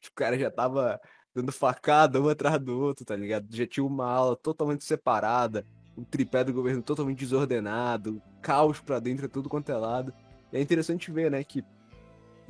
que 0.00 0.08
o 0.08 0.12
cara 0.14 0.36
já 0.38 0.50
tava 0.50 1.00
dando 1.32 1.52
facada 1.52 2.20
um 2.20 2.28
atrás 2.28 2.58
do 2.60 2.80
outro, 2.80 3.04
tá 3.04 3.14
ligado? 3.14 3.46
Já 3.50 3.66
tinha 3.66 3.84
uma 3.84 4.10
aula 4.10 4.36
totalmente 4.36 4.84
separada, 4.84 5.64
um 5.96 6.02
tripé 6.02 6.42
do 6.42 6.52
governo 6.52 6.82
totalmente 6.82 7.20
desordenado, 7.20 8.20
caos 8.42 8.80
pra 8.80 8.98
dentro, 8.98 9.28
tudo 9.28 9.48
quanto 9.48 9.70
é 9.70 9.76
lado. 9.76 10.12
E 10.52 10.56
é 10.56 10.60
interessante 10.60 11.12
ver, 11.12 11.30
né, 11.30 11.44
que 11.44 11.62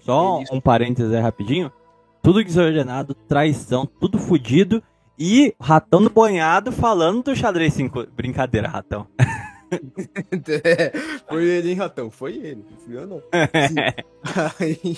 Só 0.01 0.39
eles- 0.39 0.51
um 0.51 0.60
parênteses 0.60 1.12
aí 1.12 1.20
rapidinho. 1.20 1.70
Tudo 2.24 2.42
desordenado, 2.42 3.12
traição, 3.14 3.84
tudo 3.84 4.18
fudido. 4.18 4.82
E 5.18 5.55
ratão 5.60 6.02
do 6.02 6.09
banhado 6.09 6.72
falando 6.72 7.22
do 7.22 7.36
xadrez 7.36 7.74
5. 7.74 8.06
Brincadeira, 8.16 8.66
ratão. 8.66 9.06
foi 11.28 11.44
ele, 11.44 11.68
hein, 11.68 11.74
Ratão? 11.76 12.10
Foi 12.10 12.34
ele, 12.34 12.64
não 12.68 12.78
fui 12.78 12.96
eu 12.96 13.06
não. 13.06 13.22
Aí, 14.59 14.80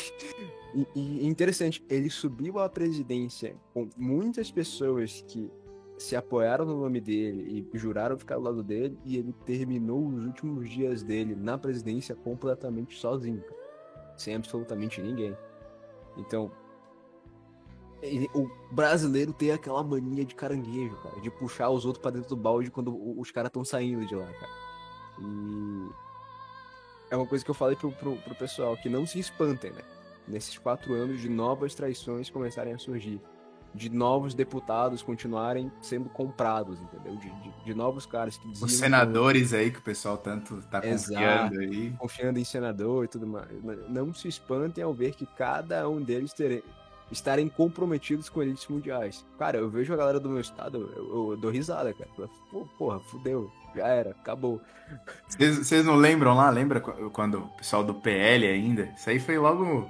e, 0.72 0.86
e 0.94 1.26
interessante, 1.26 1.84
ele 1.90 2.08
subiu 2.08 2.60
à 2.60 2.68
presidência 2.68 3.56
com 3.74 3.88
muitas 3.96 4.48
pessoas 4.52 5.24
que 5.26 5.50
se 5.98 6.14
apoiaram 6.14 6.64
no 6.64 6.80
nome 6.80 7.00
dele 7.00 7.66
e 7.74 7.76
juraram 7.76 8.16
ficar 8.16 8.36
do 8.36 8.42
lado 8.42 8.62
dele, 8.62 8.96
e 9.04 9.16
ele 9.16 9.34
terminou 9.44 10.06
os 10.06 10.24
últimos 10.24 10.70
dias 10.70 11.02
dele 11.02 11.34
na 11.34 11.58
presidência 11.58 12.14
completamente 12.14 12.96
sozinho, 12.96 13.42
sem 14.16 14.36
absolutamente 14.36 15.02
ninguém. 15.02 15.36
Então, 16.16 16.52
o 18.34 18.50
brasileiro 18.70 19.32
tem 19.32 19.50
aquela 19.50 19.82
mania 19.82 20.24
de 20.24 20.34
caranguejo, 20.34 20.96
cara, 21.02 21.20
de 21.20 21.30
puxar 21.30 21.70
os 21.70 21.84
outros 21.84 22.02
pra 22.02 22.10
dentro 22.10 22.28
do 22.28 22.36
balde 22.36 22.70
quando 22.70 22.94
os 23.18 23.30
caras 23.30 23.48
estão 23.48 23.64
saindo 23.64 24.06
de 24.06 24.14
lá, 24.14 24.26
cara. 24.26 24.52
E 25.20 25.88
é 27.10 27.16
uma 27.16 27.26
coisa 27.26 27.44
que 27.44 27.50
eu 27.50 27.54
falei 27.54 27.76
pro, 27.76 27.90
pro, 27.92 28.16
pro 28.16 28.34
pessoal, 28.34 28.76
que 28.76 28.88
não 28.88 29.06
se 29.06 29.18
espantem, 29.18 29.70
né? 29.70 29.82
Nesses 30.28 30.58
quatro 30.58 30.92
anos 30.92 31.20
de 31.20 31.28
novas 31.28 31.74
traições 31.74 32.28
começarem 32.28 32.72
a 32.74 32.78
surgir. 32.78 33.20
De 33.72 33.90
novos 33.90 34.34
deputados 34.34 35.02
continuarem 35.02 35.70
sendo 35.82 36.08
comprados, 36.08 36.80
entendeu? 36.80 37.14
De, 37.16 37.30
de, 37.30 37.64
de 37.64 37.74
novos 37.74 38.06
caras 38.06 38.36
que 38.38 38.48
diziam 38.48 38.66
Os 38.66 38.72
que 38.72 38.78
senadores 38.78 39.52
aí 39.52 39.70
que 39.70 39.78
o 39.78 39.82
pessoal 39.82 40.16
tanto 40.16 40.62
tá 40.70 40.84
Exato. 40.84 41.12
confiando 41.14 41.60
aí. 41.60 41.90
confiando 41.98 42.38
em 42.38 42.44
senador 42.44 43.04
e 43.04 43.08
tudo 43.08 43.26
mais. 43.26 43.48
Não 43.88 44.14
se 44.14 44.28
espantem 44.28 44.82
ao 44.82 44.94
ver 44.94 45.14
que 45.14 45.26
cada 45.26 45.88
um 45.88 46.00
deles 46.02 46.32
terem, 46.32 46.62
estarem 47.10 47.48
comprometidos 47.48 48.28
com 48.28 48.42
elites 48.42 48.66
mundiais. 48.68 49.24
Cara, 49.38 49.58
eu 49.58 49.68
vejo 49.70 49.92
a 49.92 49.96
galera 49.96 50.18
do 50.20 50.28
meu 50.28 50.40
estado, 50.40 50.90
eu, 50.96 51.30
eu 51.32 51.36
dou 51.36 51.50
risada, 51.50 51.92
cara. 51.94 52.10
Pô, 52.50 52.66
porra, 52.78 52.98
fudeu, 53.00 53.50
já 53.74 53.86
era, 53.86 54.10
acabou. 54.10 54.60
Vocês 55.28 55.58
vocês 55.58 55.84
não 55.84 55.96
lembram 55.96 56.34
lá? 56.34 56.48
Lembra 56.50 56.80
qu- 56.80 57.10
quando 57.10 57.38
o 57.38 57.48
pessoal 57.56 57.82
do 57.84 57.94
PL 57.94 58.46
ainda? 58.46 58.84
Isso 58.96 59.08
aí 59.10 59.18
foi 59.20 59.38
logo. 59.38 59.88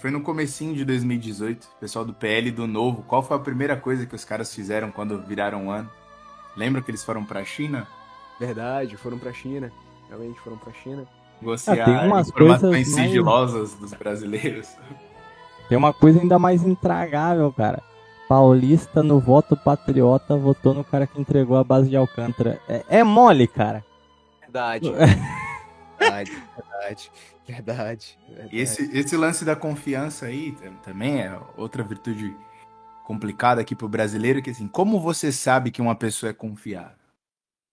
Foi 0.00 0.10
no 0.10 0.22
comecinho 0.22 0.74
de 0.74 0.84
2018. 0.84 1.64
O 1.64 1.80
pessoal 1.80 2.04
do 2.04 2.14
PL 2.14 2.50
do 2.50 2.66
Novo. 2.66 3.02
Qual 3.02 3.22
foi 3.22 3.36
a 3.36 3.40
primeira 3.40 3.76
coisa 3.76 4.06
que 4.06 4.14
os 4.14 4.24
caras 4.24 4.54
fizeram 4.54 4.90
quando 4.90 5.20
viraram 5.22 5.66
um 5.66 5.70
ano? 5.70 5.90
Lembra 6.56 6.80
que 6.82 6.90
eles 6.90 7.04
foram 7.04 7.24
pra 7.24 7.44
China? 7.44 7.86
Verdade, 8.38 8.96
foram 8.96 9.18
pra 9.18 9.32
China. 9.32 9.70
Realmente 10.08 10.40
foram 10.40 10.56
pra 10.56 10.72
China. 10.72 11.06
Negociar 11.40 11.82
Ah, 11.82 11.84
tem 11.84 12.06
umas 12.08 12.28
informações 12.28 12.60
coisas 12.70 12.94
mais- 12.94 13.06
sigilosas 13.08 13.74
dos 13.74 13.92
brasileiros. 13.92 14.68
Tem 15.70 15.78
uma 15.78 15.94
coisa 15.94 16.20
ainda 16.20 16.36
mais 16.36 16.64
intragável, 16.64 17.52
cara. 17.52 17.80
Paulista 18.28 19.04
no 19.04 19.20
voto 19.20 19.56
patriota 19.56 20.36
votou 20.36 20.74
no 20.74 20.82
cara 20.82 21.06
que 21.06 21.20
entregou 21.20 21.56
a 21.56 21.62
base 21.62 21.88
de 21.88 21.96
Alcântara. 21.96 22.60
É, 22.68 22.84
é 22.88 23.04
mole, 23.04 23.46
cara. 23.46 23.84
Verdade. 24.40 24.90
verdade, 25.96 26.32
verdade, 26.56 27.12
verdade, 27.46 28.18
verdade. 28.28 28.48
E 28.50 28.58
esse, 28.58 28.98
esse 28.98 29.16
lance 29.16 29.44
da 29.44 29.54
confiança 29.54 30.26
aí 30.26 30.50
tam- 30.60 30.74
também 30.82 31.20
é 31.20 31.40
outra 31.56 31.84
virtude 31.84 32.36
complicada 33.04 33.60
aqui 33.60 33.76
pro 33.76 33.88
brasileiro, 33.88 34.42
que 34.42 34.50
assim, 34.50 34.66
como 34.66 34.98
você 34.98 35.30
sabe 35.30 35.70
que 35.70 35.80
uma 35.80 35.94
pessoa 35.94 36.30
é 36.30 36.32
confiável? 36.32 36.98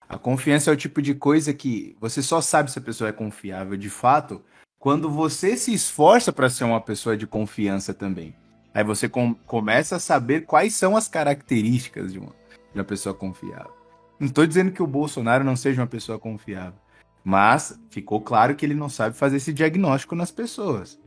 A 0.08 0.16
confiança 0.16 0.70
é 0.70 0.72
o 0.72 0.76
tipo 0.76 1.02
de 1.02 1.16
coisa 1.16 1.52
que 1.52 1.96
você 2.00 2.22
só 2.22 2.40
sabe 2.40 2.70
se 2.70 2.78
a 2.78 2.82
pessoa 2.82 3.10
é 3.10 3.12
confiável 3.12 3.76
de 3.76 3.90
fato 3.90 4.40
quando 4.78 5.10
você 5.10 5.56
se 5.56 5.72
esforça 5.72 6.32
para 6.32 6.48
ser 6.48 6.64
uma 6.64 6.80
pessoa 6.80 7.16
de 7.16 7.26
confiança 7.26 7.92
também. 7.92 8.34
Aí 8.72 8.84
você 8.84 9.08
com- 9.08 9.34
começa 9.34 9.96
a 9.96 10.00
saber 10.00 10.42
quais 10.44 10.74
são 10.74 10.96
as 10.96 11.08
características 11.08 12.12
de 12.12 12.18
uma, 12.18 12.28
de 12.72 12.78
uma 12.78 12.84
pessoa 12.84 13.14
confiável. 13.14 13.72
Não 14.20 14.26
estou 14.28 14.46
dizendo 14.46 14.70
que 14.72 14.82
o 14.82 14.86
Bolsonaro 14.86 15.42
não 15.44 15.56
seja 15.56 15.80
uma 15.80 15.86
pessoa 15.86 16.18
confiável, 16.18 16.78
mas 17.24 17.78
ficou 17.90 18.20
claro 18.20 18.54
que 18.54 18.64
ele 18.64 18.74
não 18.74 18.88
sabe 18.88 19.16
fazer 19.16 19.36
esse 19.38 19.52
diagnóstico 19.52 20.14
nas 20.14 20.30
pessoas. 20.30 20.98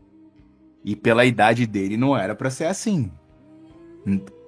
E 0.83 0.95
pela 0.95 1.25
idade 1.25 1.65
dele 1.65 1.95
não 1.95 2.17
era 2.17 2.35
para 2.35 2.49
ser 2.49 2.65
assim. 2.65 3.11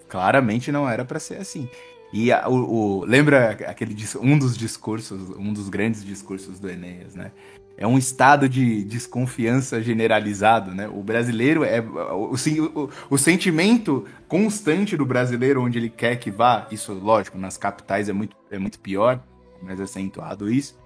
Claramente 0.08 0.72
não 0.72 0.90
era 0.90 1.06
para 1.06 1.20
ser 1.20 1.36
assim. 1.38 1.70
E 2.12 2.32
a- 2.32 2.48
o, 2.48 3.00
o- 3.00 3.06
lembra 3.06 3.52
aquele 3.52 3.96
um 4.20 4.38
dos 4.38 4.58
discursos, 4.58 5.30
um 5.38 5.54
dos 5.54 5.70
grandes 5.70 6.04
discursos 6.04 6.60
do 6.60 6.70
Enéas, 6.70 7.16
né? 7.16 7.32
É 7.76 7.88
um 7.88 7.98
estado 7.98 8.48
de 8.48 8.84
desconfiança 8.84 9.82
generalizado, 9.82 10.74
né? 10.76 10.88
O 10.88 11.02
brasileiro 11.02 11.64
é 11.64 11.82
o, 11.82 12.34
o- 12.36 12.90
o 13.10 13.18
sentimento 13.18 14.06
constante 14.28 14.96
do 14.96 15.06
brasileiro 15.06 15.62
onde 15.64 15.80
ele 15.80 15.90
quer 15.90 16.18
que 16.18 16.30
vá. 16.30 16.68
Isso, 16.72 16.94
lógico, 16.94 17.38
nas 17.38 17.58
capitais 17.58 18.08
é 18.10 18.14
muito, 18.14 18.36
é 18.52 18.60
muito 18.60 18.80
pior, 18.80 19.20
mais 19.62 19.80
acentuado 19.82 20.52
isso. 20.52 20.78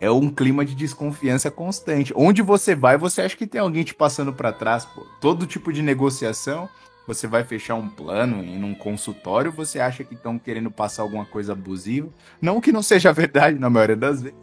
É 0.00 0.10
um 0.10 0.28
clima 0.28 0.64
de 0.64 0.74
desconfiança 0.74 1.52
constante. 1.52 2.12
Onde 2.16 2.42
você 2.42 2.74
vai, 2.74 2.98
você 2.98 3.22
acha 3.22 3.36
que 3.36 3.46
tem 3.46 3.60
alguém 3.60 3.84
te 3.84 3.94
passando 3.94 4.32
para 4.32 4.52
trás, 4.52 4.84
pô. 4.84 5.06
Todo 5.20 5.46
tipo 5.46 5.72
de 5.72 5.82
negociação, 5.82 6.68
você 7.06 7.28
vai 7.28 7.44
fechar 7.44 7.76
um 7.76 7.88
plano 7.88 8.42
em 8.42 8.62
um 8.64 8.74
consultório, 8.74 9.52
você 9.52 9.78
acha 9.78 10.02
que 10.02 10.14
estão 10.14 10.36
querendo 10.36 10.70
passar 10.70 11.02
alguma 11.02 11.24
coisa 11.24 11.52
abusiva. 11.52 12.08
Não 12.42 12.60
que 12.60 12.72
não 12.72 12.82
seja 12.82 13.12
verdade 13.14 13.56
na 13.58 13.70
maioria 13.70 13.96
das 13.96 14.20
vezes. 14.20 14.36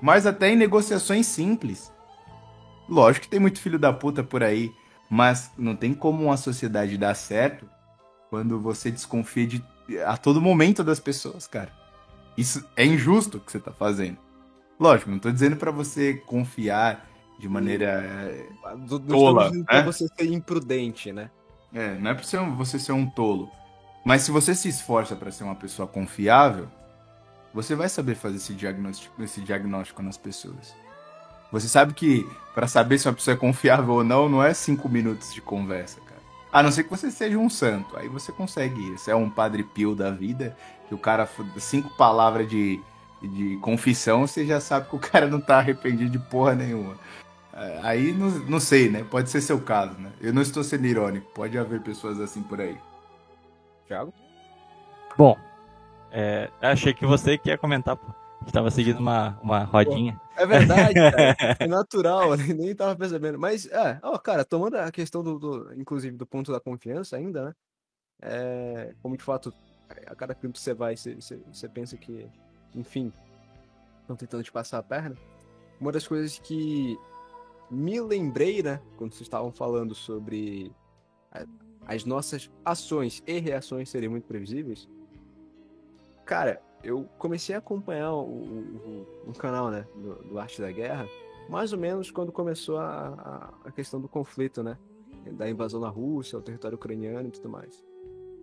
Mas 0.00 0.26
até 0.26 0.50
em 0.50 0.56
negociações 0.56 1.26
simples. 1.26 1.92
Lógico 2.88 3.24
que 3.24 3.30
tem 3.30 3.40
muito 3.40 3.60
filho 3.60 3.78
da 3.78 3.92
puta 3.92 4.22
por 4.22 4.42
aí, 4.42 4.72
mas 5.10 5.50
não 5.56 5.74
tem 5.74 5.92
como 5.92 6.24
uma 6.24 6.36
sociedade 6.36 6.96
dar 6.96 7.14
certo 7.14 7.68
quando 8.30 8.60
você 8.60 8.90
desconfia 8.90 9.46
de 9.46 9.64
a 10.04 10.16
todo 10.16 10.40
momento 10.40 10.82
das 10.82 10.98
pessoas, 11.00 11.46
cara. 11.46 11.72
Isso 12.36 12.64
é 12.76 12.84
injusto 12.84 13.38
o 13.38 13.40
que 13.40 13.50
você 13.50 13.60
tá 13.60 13.72
fazendo. 13.72 14.18
Lógico, 14.78 15.10
não 15.10 15.18
tô 15.18 15.30
dizendo 15.30 15.56
pra 15.56 15.70
você 15.70 16.14
confiar 16.14 17.08
de 17.38 17.48
maneira 17.48 17.86
é, 17.86 18.46
Do, 18.76 18.98
do 18.98 19.14
Tola, 19.14 19.44
estamos 19.44 19.50
dizendo 19.50 19.64
pra 19.64 19.78
né? 19.78 19.82
você 19.84 20.08
ser 20.08 20.32
imprudente, 20.32 21.12
né? 21.12 21.30
É, 21.72 21.94
não 21.98 22.10
é 22.10 22.14
pra 22.14 22.24
você 22.56 22.78
ser 22.78 22.92
um 22.92 23.08
tolo. 23.08 23.50
Mas 24.04 24.22
se 24.22 24.30
você 24.30 24.54
se 24.54 24.68
esforça 24.68 25.16
pra 25.16 25.30
ser 25.30 25.44
uma 25.44 25.54
pessoa 25.54 25.86
confiável, 25.86 26.68
você 27.56 27.74
vai 27.74 27.88
saber 27.88 28.16
fazer 28.16 28.36
esse 28.36 28.52
diagnóstico, 28.52 29.22
esse 29.22 29.40
diagnóstico 29.40 30.02
nas 30.02 30.18
pessoas. 30.18 30.74
Você 31.50 31.66
sabe 31.66 31.94
que 31.94 32.28
para 32.54 32.68
saber 32.68 32.98
se 32.98 33.08
uma 33.08 33.14
pessoa 33.14 33.34
é 33.34 33.38
confiável 33.38 33.94
ou 33.94 34.04
não, 34.04 34.28
não 34.28 34.42
é 34.42 34.52
cinco 34.52 34.90
minutos 34.90 35.32
de 35.32 35.40
conversa, 35.40 35.98
cara. 36.02 36.20
A 36.52 36.62
não 36.62 36.70
ser 36.70 36.84
que 36.84 36.90
você 36.90 37.10
seja 37.10 37.38
um 37.38 37.48
santo. 37.48 37.96
Aí 37.96 38.08
você 38.08 38.30
consegue 38.30 38.92
isso. 38.92 39.10
É 39.10 39.16
um 39.16 39.30
padre 39.30 39.62
pio 39.62 39.94
da 39.94 40.10
vida, 40.10 40.54
que 40.86 40.94
o 40.94 40.98
cara, 40.98 41.26
cinco 41.56 41.88
palavras 41.96 42.46
de, 42.46 42.78
de 43.22 43.56
confissão, 43.62 44.26
você 44.26 44.44
já 44.44 44.60
sabe 44.60 44.90
que 44.90 44.96
o 44.96 44.98
cara 45.00 45.26
não 45.26 45.40
tá 45.40 45.56
arrependido 45.56 46.10
de 46.10 46.18
porra 46.18 46.54
nenhuma. 46.54 46.98
É, 47.54 47.80
aí 47.82 48.12
não, 48.12 48.28
não 48.28 48.60
sei, 48.60 48.90
né? 48.90 49.02
Pode 49.02 49.30
ser 49.30 49.40
seu 49.40 49.58
caso, 49.58 49.98
né? 49.98 50.12
Eu 50.20 50.34
não 50.34 50.42
estou 50.42 50.62
sendo 50.62 50.86
irônico. 50.86 51.30
Pode 51.32 51.56
haver 51.56 51.80
pessoas 51.80 52.20
assim 52.20 52.42
por 52.42 52.60
aí. 52.60 52.76
Thiago? 53.88 54.12
Bom, 55.16 55.38
é, 56.18 56.50
achei 56.62 56.94
que 56.94 57.04
você 57.04 57.36
que 57.36 57.50
ia 57.50 57.58
comentar, 57.58 57.94
pô. 57.94 58.10
Estava 58.46 58.70
seguindo 58.70 59.00
uma, 59.00 59.38
uma 59.42 59.64
rodinha. 59.64 60.18
É 60.34 60.46
verdade, 60.46 60.94
cara. 61.12 61.36
É 61.60 61.66
natural, 61.66 62.34
nem 62.56 62.74
tava 62.74 62.96
percebendo. 62.96 63.38
Mas, 63.38 63.66
é, 63.66 64.00
ó, 64.02 64.16
cara, 64.16 64.42
tomando 64.42 64.76
a 64.76 64.90
questão 64.90 65.22
do, 65.22 65.38
do, 65.38 65.74
inclusive, 65.74 66.16
do 66.16 66.26
ponto 66.26 66.50
da 66.50 66.58
confiança 66.58 67.18
ainda, 67.18 67.44
né? 67.44 67.54
É, 68.22 68.94
como 69.02 69.14
de 69.14 69.22
fato, 69.22 69.52
a 70.06 70.14
cada 70.14 70.34
canto 70.34 70.58
você 70.58 70.72
vai, 70.72 70.96
você, 70.96 71.16
você, 71.16 71.38
você 71.52 71.68
pensa 71.68 71.98
que, 71.98 72.26
enfim, 72.74 73.12
estão 74.00 74.16
tentando 74.16 74.42
te 74.42 74.50
passar 74.52 74.78
a 74.78 74.82
perna. 74.82 75.16
Uma 75.78 75.92
das 75.92 76.08
coisas 76.08 76.38
que 76.38 76.96
me 77.70 78.00
lembrei, 78.00 78.62
né, 78.62 78.80
quando 78.96 79.12
vocês 79.12 79.22
estavam 79.26 79.52
falando 79.52 79.94
sobre 79.94 80.72
as 81.86 82.06
nossas 82.06 82.50
ações 82.64 83.22
e 83.26 83.38
reações 83.38 83.90
serem 83.90 84.08
muito 84.08 84.26
previsíveis, 84.26 84.88
cara, 86.26 86.60
eu 86.82 87.08
comecei 87.18 87.54
a 87.54 87.58
acompanhar 87.58 88.12
o, 88.12 88.24
o, 88.24 89.06
o 89.28 89.32
canal, 89.32 89.70
né, 89.70 89.86
do, 89.94 90.14
do, 90.24 90.38
Arte 90.38 90.60
da 90.60 90.70
Guerra, 90.70 91.08
mais 91.48 91.72
ou 91.72 91.78
menos 91.78 92.10
quando 92.10 92.32
começou 92.32 92.78
a, 92.78 93.52
a, 93.64 93.68
a, 93.68 93.72
questão 93.72 94.00
do 94.00 94.08
conflito, 94.08 94.62
né, 94.62 94.76
da 95.32 95.48
invasão 95.48 95.80
da 95.80 95.88
Rússia, 95.88 96.36
ao 96.36 96.42
território 96.42 96.76
ucraniano 96.76 97.28
e 97.28 97.30
tudo 97.30 97.48
mais. 97.48 97.82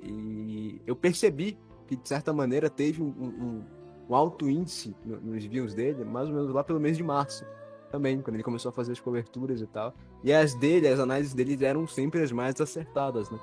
E 0.02 0.82
eu 0.88 0.96
percebi 0.96 1.58
que, 1.88 1.96
de 1.96 2.08
certa 2.08 2.34
maneira, 2.34 2.70
teve 2.70 3.04
um, 3.04 3.08
um, 3.08 3.64
um 4.10 4.16
alto 4.16 4.50
índice 4.50 4.96
nos 5.06 5.46
views 5.46 5.74
dele, 5.74 6.04
mais 6.04 6.28
ou 6.30 6.36
menos 6.36 6.52
lá 6.54 6.64
pelo 6.64 6.80
mês 6.80 6.98
de 6.98 7.04
março 7.04 7.46
também, 7.92 8.22
quando 8.22 8.36
ele 8.36 8.44
começou 8.44 8.70
a 8.70 8.74
fazer 8.74 8.94
as 8.94 9.00
coberturas 9.00 9.62
e 9.62 9.68
tal. 9.68 9.94
E 10.24 10.34
as 10.34 10.56
dele, 10.56 10.88
as 10.88 11.00
análises 11.00 11.34
dele 11.34 11.64
eram 11.64 11.88
sempre 11.88 12.22
as 12.22 12.32
mais 12.32 12.60
acertadas, 12.60 13.30
né? 13.30 13.40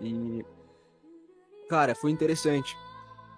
E. 0.00 0.44
Cara, 1.68 1.94
foi 1.94 2.10
interessante 2.10 2.74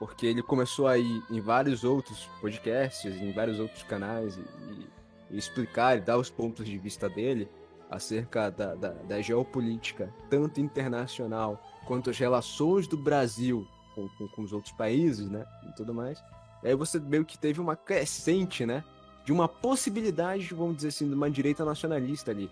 porque 0.00 0.26
ele 0.26 0.42
começou 0.42 0.88
a 0.88 0.96
ir 0.96 1.22
em 1.30 1.40
vários 1.40 1.84
outros 1.84 2.26
podcasts, 2.40 3.14
em 3.14 3.32
vários 3.32 3.60
outros 3.60 3.82
canais 3.82 4.38
e, 4.38 4.86
e 5.30 5.36
explicar 5.36 5.98
e 5.98 6.00
dar 6.00 6.16
os 6.16 6.30
pontos 6.30 6.66
de 6.66 6.78
vista 6.78 7.06
dele 7.06 7.46
acerca 7.90 8.50
da, 8.50 8.74
da, 8.74 8.88
da, 8.92 9.20
geopolítica, 9.20 10.12
tanto 10.30 10.58
internacional 10.58 11.62
quanto 11.86 12.08
as 12.08 12.18
relações 12.18 12.86
do 12.86 12.96
Brasil 12.96 13.68
com, 13.94 14.08
com, 14.08 14.28
com, 14.28 14.42
os 14.42 14.54
outros 14.54 14.72
países, 14.72 15.28
né, 15.28 15.44
e 15.68 15.72
tudo 15.74 15.92
mais. 15.92 16.22
E 16.62 16.68
aí 16.68 16.74
você 16.74 16.98
meio 16.98 17.24
que 17.24 17.36
teve 17.36 17.60
uma 17.60 17.76
crescente, 17.76 18.64
né, 18.64 18.82
de 19.24 19.32
uma 19.32 19.48
possibilidade, 19.48 20.54
vamos 20.54 20.76
dizer 20.76 20.88
assim, 20.88 21.08
de 21.08 21.14
uma 21.14 21.30
direita 21.30 21.62
nacionalista 21.62 22.30
ali, 22.30 22.50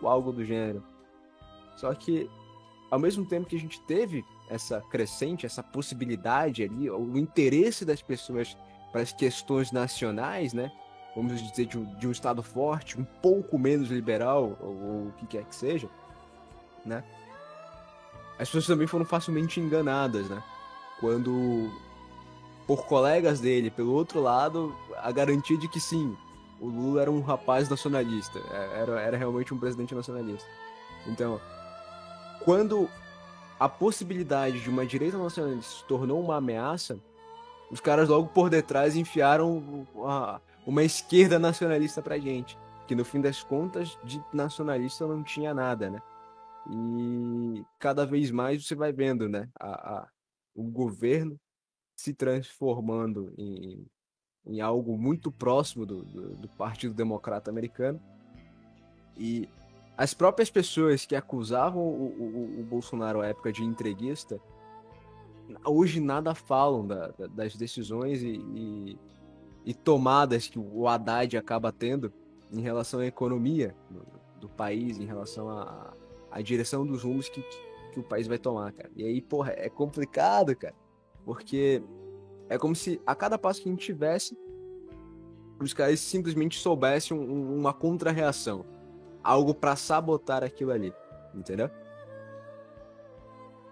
ou 0.00 0.08
algo 0.08 0.32
do 0.32 0.42
gênero. 0.42 0.82
Só 1.76 1.92
que, 1.92 2.30
ao 2.90 2.98
mesmo 2.98 3.26
tempo 3.26 3.46
que 3.46 3.56
a 3.56 3.60
gente 3.60 3.78
teve 3.82 4.24
essa 4.48 4.80
crescente, 4.90 5.46
essa 5.46 5.62
possibilidade 5.62 6.62
ali, 6.62 6.90
o 6.90 7.16
interesse 7.18 7.84
das 7.84 8.02
pessoas 8.02 8.56
para 8.90 9.02
as 9.02 9.12
questões 9.12 9.70
nacionais, 9.72 10.52
né? 10.52 10.72
Vamos 11.14 11.42
dizer, 11.42 11.66
de 11.66 11.78
um, 11.78 11.84
de 11.96 12.06
um 12.06 12.10
Estado 12.10 12.42
forte, 12.42 12.98
um 12.98 13.04
pouco 13.04 13.58
menos 13.58 13.88
liberal, 13.88 14.56
ou, 14.60 14.68
ou 14.68 15.08
o 15.08 15.14
que 15.18 15.26
quer 15.26 15.44
que 15.44 15.54
seja, 15.54 15.88
né? 16.84 17.04
As 18.38 18.48
pessoas 18.48 18.66
também 18.66 18.86
foram 18.86 19.04
facilmente 19.04 19.60
enganadas, 19.60 20.28
né? 20.28 20.42
Quando, 21.00 21.70
por 22.66 22.86
colegas 22.86 23.40
dele, 23.40 23.70
pelo 23.70 23.92
outro 23.92 24.20
lado, 24.20 24.74
a 24.96 25.10
garantia 25.10 25.58
de 25.58 25.68
que 25.68 25.80
sim, 25.80 26.16
o 26.60 26.66
Lula 26.66 27.02
era 27.02 27.10
um 27.10 27.20
rapaz 27.20 27.68
nacionalista, 27.68 28.38
é, 28.50 28.80
era, 28.80 29.00
era 29.00 29.16
realmente 29.16 29.52
um 29.52 29.58
presidente 29.58 29.94
nacionalista. 29.94 30.48
Então, 31.06 31.40
quando 32.44 32.88
a 33.58 33.68
possibilidade 33.68 34.60
de 34.60 34.70
uma 34.70 34.86
direita 34.86 35.18
nacionalista 35.18 35.78
se 35.78 35.84
tornou 35.84 36.22
uma 36.22 36.36
ameaça, 36.36 36.98
os 37.70 37.80
caras 37.80 38.08
logo 38.08 38.28
por 38.28 38.48
detrás 38.48 38.96
enfiaram 38.96 39.86
uma, 39.94 40.40
uma 40.66 40.84
esquerda 40.84 41.38
nacionalista 41.38 42.00
pra 42.00 42.18
gente. 42.18 42.56
Que 42.86 42.94
no 42.94 43.04
fim 43.04 43.20
das 43.20 43.42
contas, 43.42 43.98
de 44.04 44.22
nacionalista 44.32 45.06
não 45.06 45.22
tinha 45.22 45.52
nada, 45.52 45.90
né? 45.90 46.00
E 46.70 47.62
cada 47.78 48.06
vez 48.06 48.30
mais 48.30 48.66
você 48.66 48.74
vai 48.74 48.92
vendo, 48.92 49.28
né? 49.28 49.48
A, 49.58 49.98
a 49.98 50.08
o 50.54 50.64
governo 50.64 51.38
se 51.94 52.12
transformando 52.12 53.32
em, 53.38 53.86
em 54.44 54.60
algo 54.60 54.98
muito 54.98 55.30
próximo 55.30 55.86
do, 55.86 56.02
do, 56.02 56.36
do 56.36 56.48
Partido 56.48 56.94
Democrata 56.94 57.50
Americano. 57.50 58.00
E 59.16 59.48
as 59.98 60.14
próprias 60.14 60.48
pessoas 60.48 61.04
que 61.04 61.16
acusavam 61.16 61.82
o, 61.82 62.06
o, 62.06 62.60
o 62.60 62.62
Bolsonaro 62.62 63.20
à 63.20 63.26
época 63.26 63.52
de 63.52 63.64
entreguista, 63.64 64.40
hoje 65.64 65.98
nada 65.98 66.36
falam 66.36 66.86
da, 66.86 67.08
da, 67.08 67.26
das 67.26 67.56
decisões 67.56 68.22
e, 68.22 68.36
e, 68.54 68.98
e, 69.66 69.74
tomadas 69.74 70.46
que 70.46 70.56
o 70.56 70.86
Haddad 70.86 71.36
acaba 71.36 71.72
tendo 71.72 72.12
em 72.52 72.60
relação 72.60 73.00
à 73.00 73.06
economia 73.06 73.74
do, 73.90 74.06
do 74.42 74.48
país, 74.48 75.00
em 75.00 75.04
relação 75.04 75.50
à, 75.50 75.92
à 76.30 76.40
direção 76.40 76.86
dos 76.86 77.02
rumos 77.02 77.28
que, 77.28 77.42
que 77.92 77.98
o 77.98 78.04
país 78.04 78.28
vai 78.28 78.38
tomar, 78.38 78.70
cara. 78.70 78.90
E 78.94 79.02
aí, 79.02 79.20
porra, 79.20 79.52
é 79.56 79.68
complicado, 79.68 80.54
cara, 80.54 80.76
porque 81.24 81.82
é 82.48 82.56
como 82.56 82.76
se 82.76 83.00
a 83.04 83.16
cada 83.16 83.36
passo 83.36 83.62
que 83.62 83.68
a 83.68 83.72
gente 83.72 83.84
tivesse, 83.84 84.38
os 85.60 85.74
caras 85.74 85.98
simplesmente 85.98 86.56
soubessem 86.56 87.18
um, 87.18 87.58
uma 87.58 87.74
contra-reação 87.74 88.77
algo 89.22 89.54
para 89.54 89.76
sabotar 89.76 90.42
aquilo 90.44 90.72
ali, 90.72 90.92
entendeu? 91.34 91.70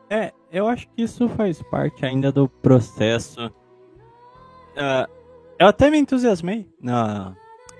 É, 0.08 0.32
eu 0.52 0.68
acho 0.68 0.88
que 0.88 1.02
isso 1.02 1.28
faz 1.28 1.60
parte 1.62 2.06
ainda 2.06 2.30
do 2.30 2.48
processo. 2.48 3.46
Uh, 3.46 5.10
eu 5.58 5.66
até 5.66 5.90
me 5.90 5.98
entusiasmei 5.98 6.68
na, 6.80 7.34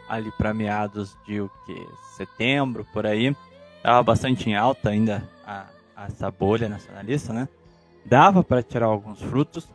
ali 0.09 0.33
para 0.33 0.53
meados 0.53 1.17
de 1.27 1.41
o 1.41 1.51
que 1.65 1.87
setembro 2.17 2.85
por 2.93 3.07
aí, 3.07 3.37
tava 3.83 4.03
bastante 4.03 4.49
em 4.49 4.57
alta 4.57 4.89
ainda 4.89 5.29
a, 5.45 5.67
a 5.95 6.07
essa 6.07 6.31
bolha 6.31 6.69
nacionalista, 6.69 7.33
né? 7.33 7.49
Dava 8.05 8.43
para 8.43 8.63
tirar 8.63 8.87
alguns 8.87 9.21
frutos, 9.21 9.69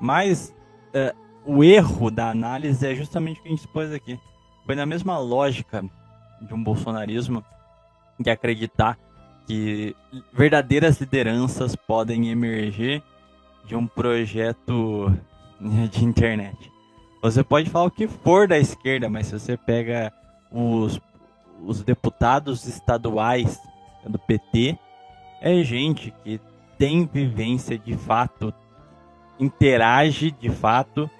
mas 0.00 0.54
uh, 0.88 1.16
o 1.44 1.64
erro 1.64 2.10
da 2.10 2.30
análise 2.30 2.86
é 2.86 2.94
justamente 2.94 3.40
o 3.40 3.42
que 3.42 3.48
a 3.48 3.50
gente 3.50 3.60
expôs 3.60 3.92
aqui. 3.92 4.20
Foi 4.66 4.74
na 4.74 4.84
mesma 4.84 5.18
lógica 5.18 5.82
de 6.40 6.54
um 6.54 6.62
bolsonarismo 6.62 7.44
de 8.18 8.30
acreditar 8.30 8.98
que 9.46 9.96
verdadeiras 10.32 11.00
lideranças 11.00 11.74
podem 11.74 12.30
emergir 12.30 13.02
de 13.64 13.74
um 13.74 13.86
projeto 13.86 15.12
de 15.90 16.04
internet. 16.04 16.70
Você 17.22 17.42
pode 17.42 17.68
falar 17.70 17.86
o 17.86 17.90
que 17.90 18.06
for 18.06 18.46
da 18.46 18.58
esquerda, 18.58 19.08
mas 19.08 19.26
se 19.26 19.38
você 19.38 19.56
pega 19.56 20.12
os, 20.50 21.00
os 21.64 21.82
deputados 21.82 22.66
estaduais 22.66 23.58
do 24.06 24.18
PT, 24.18 24.78
é 25.40 25.62
gente 25.62 26.12
que 26.22 26.40
tem 26.78 27.06
vivência 27.06 27.78
de 27.78 27.96
fato, 27.96 28.54
interage 29.38 30.30
de 30.30 30.48
fato 30.48 31.10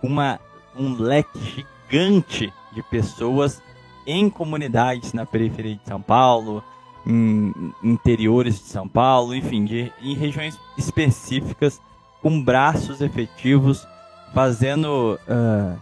com 0.00 0.06
uma, 0.06 0.40
um 0.74 0.94
leque 0.94 1.38
gigante 1.38 2.52
de 2.72 2.82
pessoas 2.84 3.62
em 4.06 4.28
comunidades 4.28 5.12
na 5.12 5.26
periferia 5.26 5.76
de 5.76 5.86
São 5.86 6.00
Paulo, 6.00 6.62
em 7.06 7.72
interiores 7.82 8.58
de 8.58 8.64
São 8.66 8.88
Paulo, 8.88 9.34
enfim, 9.34 9.64
de, 9.64 9.92
em 10.00 10.14
regiões 10.14 10.58
específicas 10.76 11.80
com 12.20 12.42
braços 12.42 13.00
efetivos, 13.00 13.86
fazendo 14.32 15.18
uh, 15.28 15.78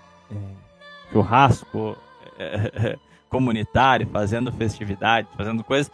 churrasco 1.13 1.97
é, 2.39 2.99
comunitário, 3.29 4.09
fazendo 4.09 4.51
festividades, 4.51 5.31
fazendo 5.37 5.63
coisas 5.63 5.93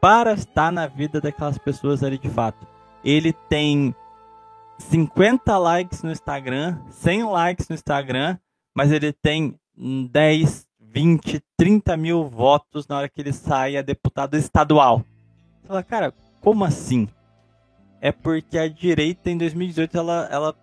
para 0.00 0.32
estar 0.32 0.72
na 0.72 0.86
vida 0.86 1.20
daquelas 1.20 1.58
pessoas 1.58 2.02
ali 2.02 2.18
de 2.18 2.28
fato. 2.28 2.66
Ele 3.04 3.32
tem 3.32 3.94
50 4.78 5.58
likes 5.58 6.02
no 6.02 6.10
Instagram, 6.10 6.78
100 6.90 7.24
likes 7.24 7.68
no 7.68 7.74
Instagram, 7.74 8.38
mas 8.74 8.90
ele 8.90 9.12
tem 9.12 9.58
10 9.76 10.66
20, 10.92 11.42
30 11.56 11.96
mil 11.96 12.24
votos 12.24 12.86
na 12.86 12.98
hora 12.98 13.08
que 13.08 13.20
ele 13.20 13.32
sai 13.32 13.76
a 13.76 13.82
deputado 13.82 14.36
estadual. 14.36 14.98
Você 15.60 15.68
fala, 15.68 15.82
cara, 15.82 16.14
como 16.40 16.64
assim? 16.64 17.08
É 18.00 18.12
porque 18.12 18.58
a 18.58 18.68
direita 18.68 19.30
em 19.30 19.38
2018 19.38 19.96
ela, 19.96 20.28
ela 20.30 20.54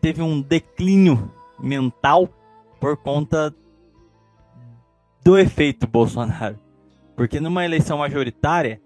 teve 0.00 0.22
um 0.22 0.40
declínio 0.40 1.30
mental 1.58 2.28
por 2.80 2.96
conta 2.96 3.54
do 5.22 5.36
efeito 5.36 5.86
Bolsonaro. 5.86 6.58
Porque 7.14 7.40
numa 7.40 7.64
eleição 7.64 7.98
majoritária, 7.98 8.80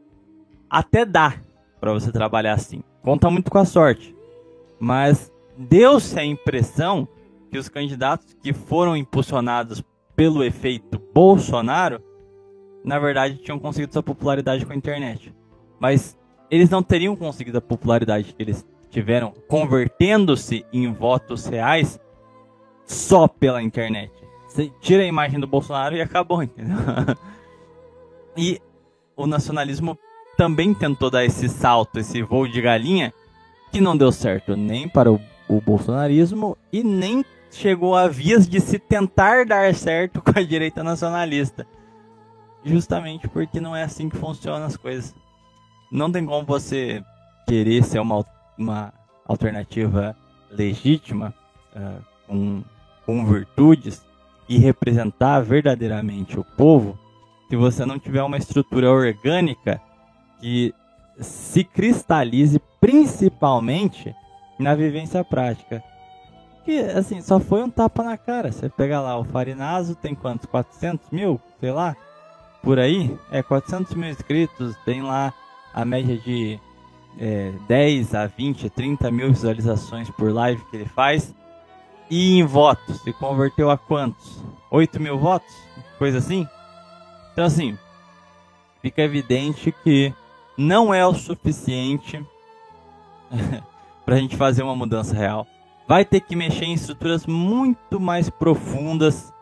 até 0.68 1.04
dá 1.04 1.34
para 1.78 1.92
você 1.92 2.10
trabalhar 2.10 2.54
assim. 2.54 2.82
Conta 3.02 3.30
muito 3.30 3.50
com 3.50 3.58
a 3.58 3.64
sorte. 3.64 4.16
Mas 4.80 5.30
deu-se 5.56 6.18
a 6.18 6.24
impressão 6.24 7.06
que 7.50 7.58
os 7.58 7.68
candidatos 7.68 8.34
que 8.42 8.52
foram 8.52 8.96
impulsionados 8.96 9.84
pelo 10.14 10.44
efeito 10.44 11.00
Bolsonaro, 11.14 12.02
na 12.84 12.98
verdade, 12.98 13.38
tinham 13.38 13.58
conseguido 13.58 13.92
sua 13.92 14.02
popularidade 14.02 14.66
com 14.66 14.72
a 14.72 14.76
internet. 14.76 15.34
Mas 15.78 16.18
eles 16.50 16.68
não 16.68 16.82
teriam 16.82 17.16
conseguido 17.16 17.58
a 17.58 17.62
popularidade 17.62 18.34
que 18.34 18.42
eles 18.42 18.66
tiveram 18.90 19.32
convertendo-se 19.48 20.66
em 20.72 20.92
votos 20.92 21.46
reais 21.46 21.98
só 22.84 23.26
pela 23.26 23.62
internet. 23.62 24.12
Você 24.46 24.70
tira 24.80 25.02
a 25.02 25.06
imagem 25.06 25.40
do 25.40 25.46
Bolsonaro 25.46 25.96
e 25.96 26.02
acabou, 26.02 26.42
entendeu? 26.42 26.76
e 28.36 28.60
o 29.16 29.26
nacionalismo 29.26 29.98
também 30.36 30.74
tentou 30.74 31.10
dar 31.10 31.24
esse 31.24 31.48
salto, 31.48 31.98
esse 31.98 32.22
voo 32.22 32.46
de 32.46 32.60
galinha, 32.60 33.14
que 33.70 33.80
não 33.80 33.96
deu 33.96 34.12
certo 34.12 34.54
nem 34.54 34.88
para 34.88 35.10
o, 35.10 35.18
o 35.48 35.60
bolsonarismo 35.60 36.56
e 36.70 36.84
nem 36.84 37.24
chegou 37.52 37.94
a 37.94 38.08
vias 38.08 38.48
de 38.48 38.60
se 38.60 38.78
tentar 38.78 39.44
dar 39.44 39.74
certo 39.74 40.20
com 40.20 40.38
a 40.38 40.42
direita 40.42 40.82
nacionalista. 40.82 41.66
Justamente 42.64 43.28
porque 43.28 43.60
não 43.60 43.74
é 43.74 43.82
assim 43.82 44.08
que 44.08 44.16
funcionam 44.16 44.66
as 44.66 44.76
coisas. 44.76 45.14
Não 45.90 46.10
tem 46.10 46.24
como 46.24 46.46
você 46.46 47.02
querer 47.46 47.84
ser 47.84 47.98
uma, 47.98 48.24
uma 48.56 48.92
alternativa 49.26 50.16
legítima, 50.50 51.34
uh, 51.74 52.02
com, 52.26 52.64
com 53.04 53.26
virtudes, 53.26 54.02
e 54.48 54.58
representar 54.58 55.40
verdadeiramente 55.40 56.38
o 56.38 56.44
povo 56.44 56.98
se 57.48 57.56
você 57.56 57.84
não 57.84 57.98
tiver 57.98 58.22
uma 58.22 58.36
estrutura 58.36 58.90
orgânica 58.90 59.80
que 60.40 60.74
se 61.18 61.64
cristalize 61.64 62.60
principalmente 62.80 64.14
na 64.58 64.74
vivência 64.74 65.22
prática. 65.22 65.82
Que, 66.64 66.78
assim, 66.78 67.20
só 67.20 67.40
foi 67.40 67.62
um 67.62 67.70
tapa 67.70 68.02
na 68.02 68.16
cara. 68.16 68.52
Você 68.52 68.68
pega 68.68 69.00
lá, 69.00 69.18
o 69.18 69.24
Farinazo 69.24 69.94
tem 69.94 70.14
quantos? 70.14 70.46
400 70.46 71.10
mil? 71.10 71.40
Sei 71.60 71.72
lá. 71.72 71.96
Por 72.62 72.78
aí? 72.78 73.16
É, 73.30 73.42
400 73.42 73.94
mil 73.94 74.08
inscritos. 74.08 74.76
Tem 74.84 75.02
lá 75.02 75.34
a 75.74 75.84
média 75.84 76.16
de 76.16 76.60
é, 77.18 77.52
10 77.66 78.14
a 78.14 78.26
20, 78.26 78.70
30 78.70 79.10
mil 79.10 79.28
visualizações 79.32 80.08
por 80.10 80.32
live 80.32 80.62
que 80.70 80.76
ele 80.76 80.86
faz. 80.86 81.34
E 82.08 82.38
em 82.38 82.44
votos, 82.44 83.00
se 83.02 83.12
converteu 83.12 83.70
a 83.70 83.78
quantos? 83.78 84.42
8 84.70 85.00
mil 85.00 85.18
votos? 85.18 85.54
Coisa 85.98 86.18
assim? 86.18 86.46
Então, 87.32 87.44
assim, 87.44 87.78
fica 88.82 89.02
evidente 89.02 89.72
que 89.82 90.12
não 90.56 90.92
é 90.92 91.06
o 91.06 91.14
suficiente 91.14 92.24
para 94.04 94.16
a 94.16 94.18
gente 94.18 94.36
fazer 94.36 94.62
uma 94.62 94.76
mudança 94.76 95.16
real. 95.16 95.46
Vai 95.86 96.04
ter 96.04 96.20
que 96.20 96.36
mexer 96.36 96.64
em 96.64 96.74
estruturas 96.74 97.26
muito 97.26 98.00
mais 98.00 98.30
profundas 98.30 99.32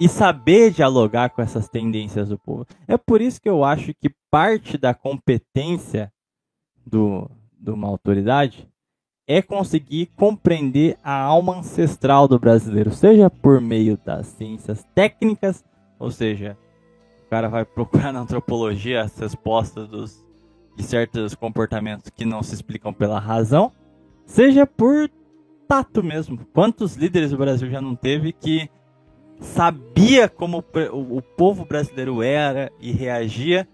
e 0.00 0.08
saber 0.08 0.70
dialogar 0.70 1.30
com 1.30 1.42
essas 1.42 1.68
tendências 1.68 2.28
do 2.28 2.38
povo. 2.38 2.66
É 2.86 2.96
por 2.96 3.20
isso 3.20 3.40
que 3.40 3.48
eu 3.48 3.64
acho 3.64 3.92
que 3.94 4.10
parte 4.30 4.76
da 4.76 4.92
competência 4.92 6.12
do, 6.86 7.30
de 7.58 7.70
uma 7.70 7.88
autoridade 7.88 8.68
é 9.26 9.40
conseguir 9.40 10.06
compreender 10.16 10.98
a 11.02 11.18
alma 11.18 11.56
ancestral 11.56 12.28
do 12.28 12.38
brasileiro, 12.38 12.92
seja 12.92 13.30
por 13.30 13.60
meio 13.60 13.98
das 14.04 14.26
ciências 14.26 14.84
técnicas, 14.94 15.64
ou 15.98 16.10
seja, 16.10 16.58
o 17.26 17.30
cara 17.30 17.48
vai 17.48 17.64
procurar 17.64 18.12
na 18.12 18.20
antropologia 18.20 19.02
as 19.02 19.18
respostas 19.18 19.88
dos, 19.88 20.22
de 20.76 20.82
certos 20.82 21.34
comportamentos 21.34 22.10
que 22.10 22.26
não 22.26 22.42
se 22.42 22.54
explicam 22.54 22.92
pela 22.92 23.18
razão, 23.18 23.72
seja 24.26 24.66
por 24.66 25.10
tato 25.68 26.02
mesmo. 26.02 26.38
Quantos 26.52 26.96
líderes 26.96 27.32
o 27.32 27.36
Brasil 27.36 27.70
já 27.70 27.80
não 27.80 27.94
teve 27.94 28.32
que 28.32 28.68
sabia 29.40 30.28
como 30.28 30.64
o 30.92 31.20
povo 31.20 31.64
brasileiro 31.64 32.22
era 32.22 32.72
e 32.80 32.92
reagia 32.92 33.68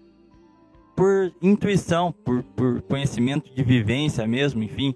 por 0.95 1.31
intuição, 1.41 2.11
por, 2.11 2.43
por 2.43 2.81
conhecimento 2.83 3.53
de 3.53 3.63
vivência 3.63 4.27
mesmo, 4.27 4.63
enfim. 4.63 4.93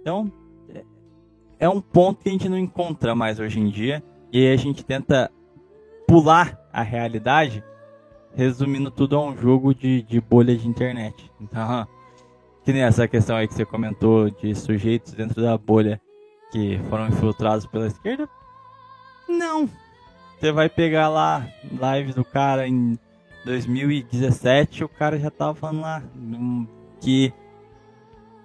Então, 0.00 0.30
é 1.58 1.68
um 1.68 1.80
ponto 1.80 2.22
que 2.22 2.28
a 2.28 2.32
gente 2.32 2.48
não 2.48 2.58
encontra 2.58 3.14
mais 3.14 3.38
hoje 3.38 3.60
em 3.60 3.68
dia. 3.68 4.02
E 4.32 4.48
a 4.48 4.56
gente 4.56 4.84
tenta 4.84 5.30
pular 6.06 6.58
a 6.72 6.82
realidade, 6.82 7.64
resumindo 8.32 8.90
tudo 8.90 9.16
a 9.16 9.24
um 9.24 9.36
jogo 9.36 9.74
de, 9.74 10.02
de 10.02 10.20
bolha 10.20 10.56
de 10.56 10.68
internet. 10.68 11.30
Então, 11.40 11.86
que 12.64 12.72
nem 12.72 12.82
essa 12.82 13.08
questão 13.08 13.36
aí 13.36 13.48
que 13.48 13.54
você 13.54 13.64
comentou 13.64 14.30
de 14.30 14.54
sujeitos 14.54 15.12
dentro 15.12 15.42
da 15.42 15.58
bolha 15.58 16.00
que 16.50 16.80
foram 16.88 17.08
infiltrados 17.08 17.66
pela 17.66 17.86
esquerda. 17.86 18.28
Não. 19.28 19.68
Você 20.38 20.52
vai 20.52 20.68
pegar 20.68 21.08
lá 21.08 21.46
live 21.78 22.12
do 22.12 22.24
cara 22.24 22.66
em 22.66 22.98
2017, 23.44 24.84
o 24.84 24.88
cara 24.88 25.18
já 25.18 25.30
tava 25.30 25.54
falando 25.54 25.80
lá 25.80 26.02
que 27.00 27.32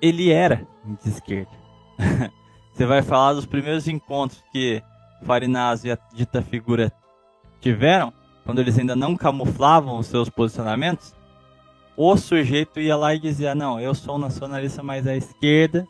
ele 0.01 0.31
era 0.31 0.67
de 1.01 1.09
esquerda. 1.09 1.51
Você 2.73 2.85
vai 2.85 3.01
falar 3.01 3.33
dos 3.33 3.45
primeiros 3.45 3.87
encontros 3.87 4.43
que 4.51 4.83
Farinazzo 5.23 5.87
e 5.87 5.91
a 5.91 5.97
dita 6.13 6.41
figura 6.41 6.91
tiveram, 7.61 8.13
quando 8.43 8.59
eles 8.59 8.77
ainda 8.77 8.95
não 8.95 9.15
camuflavam 9.15 9.97
os 9.97 10.07
seus 10.07 10.29
posicionamentos, 10.29 11.15
o 11.97 12.15
sujeito 12.17 12.79
ia 12.79 12.95
lá 12.97 13.15
e 13.15 13.19
dizia: 13.19 13.55
Não, 13.55 13.79
eu 13.79 13.95
sou 13.95 14.17
nacionalista 14.17 14.83
mais 14.83 15.07
à 15.07 15.15
esquerda 15.15 15.87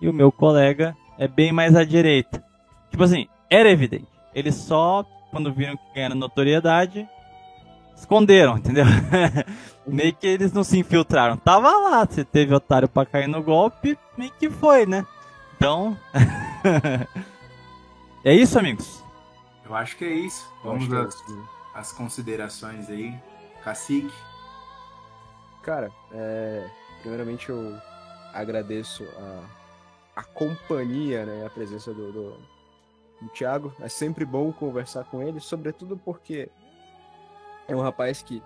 e 0.00 0.08
o 0.08 0.12
meu 0.12 0.30
colega 0.30 0.96
é 1.18 1.28
bem 1.28 1.52
mais 1.52 1.74
à 1.74 1.84
direita. 1.84 2.42
Tipo 2.90 3.04
assim, 3.04 3.28
era 3.50 3.70
evidente. 3.70 4.08
Eles 4.34 4.54
só, 4.54 5.04
quando 5.30 5.52
viram 5.52 5.76
que 5.76 5.94
ganharam 5.94 6.16
notoriedade, 6.16 7.08
esconderam, 7.96 8.58
entendeu? 8.58 8.84
meio 9.86 10.14
que 10.14 10.26
eles 10.26 10.52
não 10.52 10.64
se 10.64 10.78
infiltraram. 10.78 11.36
Tava 11.36 11.70
lá, 11.70 12.04
você 12.04 12.24
teve 12.24 12.54
otário 12.54 12.88
pra 12.88 13.06
cair 13.06 13.28
no 13.28 13.42
golpe, 13.42 13.98
meio 14.16 14.32
que 14.32 14.50
foi, 14.50 14.86
né? 14.86 15.06
Então. 15.56 15.96
é 18.24 18.34
isso, 18.34 18.58
amigos? 18.58 19.02
Eu 19.64 19.74
acho 19.74 19.96
que 19.96 20.04
é 20.04 20.12
isso. 20.12 20.52
Vamos 20.62 20.92
às, 20.92 21.14
é 21.14 21.54
as 21.74 21.92
considerações 21.92 22.88
aí. 22.88 23.14
Cacique. 23.62 24.12
Cara, 25.62 25.90
é... 26.12 26.68
primeiramente 27.00 27.48
eu 27.48 27.74
agradeço 28.34 29.04
a, 29.16 29.44
a 30.14 30.22
companhia, 30.22 31.24
né? 31.26 31.46
A 31.46 31.50
presença 31.50 31.92
do, 31.92 32.12
do, 32.12 32.30
do 33.20 33.28
Thiago. 33.32 33.72
É 33.80 33.88
sempre 33.88 34.24
bom 34.24 34.52
conversar 34.52 35.04
com 35.04 35.22
ele, 35.22 35.40
sobretudo 35.40 35.96
porque 35.96 36.48
é 37.66 37.74
um 37.74 37.80
rapaz 37.80 38.22
que 38.22 38.42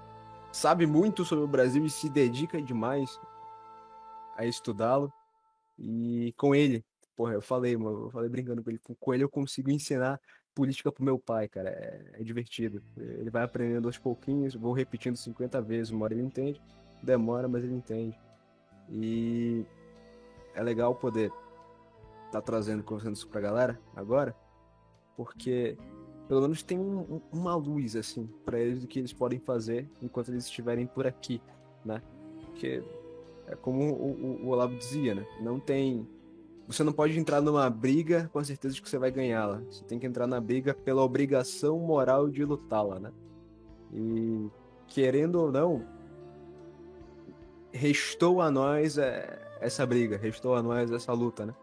sabe 0.52 0.86
muito 0.86 1.24
sobre 1.24 1.44
o 1.44 1.48
Brasil 1.48 1.84
e 1.84 1.90
se 1.90 2.08
dedica 2.08 2.60
demais 2.60 3.20
a 4.36 4.44
estudá-lo. 4.46 5.12
E 5.78 6.32
com 6.36 6.54
ele, 6.54 6.84
porra, 7.16 7.34
eu 7.34 7.42
falei, 7.42 7.76
mano, 7.76 8.06
eu 8.06 8.10
falei 8.10 8.28
brincando 8.28 8.62
com 8.62 8.70
ele, 8.70 8.80
com 9.00 9.14
ele 9.14 9.24
eu 9.24 9.28
consigo 9.28 9.70
ensinar 9.70 10.20
política 10.54 10.90
pro 10.90 11.04
meu 11.04 11.18
pai, 11.18 11.48
cara. 11.48 11.68
É, 11.68 12.20
é 12.20 12.22
divertido. 12.24 12.82
Ele 12.96 13.30
vai 13.30 13.42
aprendendo 13.42 13.86
aos 13.86 13.98
pouquinhos, 13.98 14.54
vou 14.54 14.72
repetindo 14.72 15.16
50 15.16 15.60
vezes, 15.62 15.90
uma 15.90 16.04
hora 16.04 16.14
ele 16.14 16.22
entende. 16.22 16.60
Demora, 17.02 17.46
mas 17.46 17.62
ele 17.62 17.74
entende. 17.74 18.18
E 18.90 19.64
é 20.54 20.62
legal 20.62 20.94
poder 20.94 21.30
tá 22.30 22.40
trazendo, 22.40 22.82
conversando 22.82 23.16
isso 23.16 23.28
pra 23.28 23.40
galera 23.40 23.80
agora, 23.94 24.36
porque 25.16 25.76
pelo 26.28 26.42
menos 26.42 26.62
tem 26.62 26.78
um, 26.78 27.20
uma 27.32 27.56
luz, 27.56 27.96
assim, 27.96 28.28
para 28.44 28.60
eles 28.60 28.82
do 28.82 28.86
que 28.86 28.98
eles 28.98 29.12
podem 29.12 29.38
fazer 29.38 29.88
enquanto 30.02 30.28
eles 30.28 30.44
estiverem 30.44 30.86
por 30.86 31.06
aqui, 31.06 31.40
né? 31.84 32.02
Porque 32.44 32.82
é 33.46 33.56
como 33.56 33.94
o, 33.94 34.10
o, 34.10 34.46
o 34.46 34.48
Olavo 34.48 34.76
dizia, 34.76 35.14
né? 35.14 35.26
Não 35.40 35.58
tem. 35.58 36.06
Você 36.66 36.84
não 36.84 36.92
pode 36.92 37.18
entrar 37.18 37.40
numa 37.40 37.68
briga 37.70 38.28
com 38.30 38.38
a 38.38 38.44
certeza 38.44 38.74
de 38.74 38.82
que 38.82 38.88
você 38.90 38.98
vai 38.98 39.10
ganhá-la. 39.10 39.62
Você 39.70 39.82
tem 39.84 39.98
que 39.98 40.06
entrar 40.06 40.26
na 40.26 40.38
briga 40.38 40.74
pela 40.74 41.02
obrigação 41.02 41.78
moral 41.78 42.28
de 42.28 42.44
lutá-la, 42.44 43.00
né? 43.00 43.10
E 43.94 44.50
querendo 44.86 45.36
ou 45.36 45.50
não, 45.50 45.82
restou 47.72 48.42
a 48.42 48.50
nós 48.50 48.98
é, 48.98 49.40
essa 49.62 49.86
briga, 49.86 50.18
restou 50.18 50.54
a 50.54 50.62
nós 50.62 50.92
essa 50.92 51.12
luta, 51.14 51.46
né? 51.46 51.54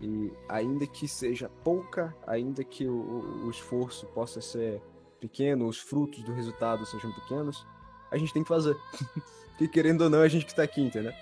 E 0.00 0.32
ainda 0.48 0.86
que 0.86 1.06
seja 1.06 1.50
pouca, 1.62 2.14
ainda 2.26 2.64
que 2.64 2.86
o, 2.86 3.44
o 3.44 3.50
esforço 3.50 4.06
possa 4.06 4.40
ser 4.40 4.80
pequeno, 5.20 5.66
os 5.66 5.78
frutos 5.78 6.22
do 6.22 6.32
resultado 6.32 6.86
sejam 6.86 7.12
pequenos, 7.12 7.66
a 8.10 8.16
gente 8.16 8.32
tem 8.32 8.42
que 8.42 8.48
fazer. 8.48 8.76
e 9.60 9.68
querendo 9.68 10.02
ou 10.02 10.10
não, 10.10 10.20
a 10.22 10.28
gente 10.28 10.46
que 10.46 10.52
está 10.52 10.62
aqui, 10.62 10.80
entendeu? 10.80 11.12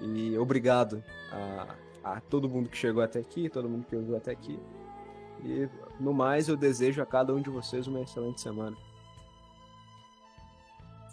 E 0.00 0.36
obrigado 0.36 1.02
a, 1.32 1.74
a 2.04 2.20
todo 2.20 2.48
mundo 2.48 2.68
que 2.68 2.76
chegou 2.76 3.02
até 3.02 3.18
aqui, 3.18 3.48
todo 3.48 3.68
mundo 3.68 3.86
que 3.86 3.96
ouviu 3.96 4.16
até 4.16 4.30
aqui. 4.30 4.58
E 5.42 5.68
no 5.98 6.12
mais, 6.12 6.48
eu 6.48 6.56
desejo 6.56 7.02
a 7.02 7.06
cada 7.06 7.34
um 7.34 7.40
de 7.40 7.48
vocês 7.48 7.86
uma 7.86 8.00
excelente 8.00 8.40
semana. 8.40 8.76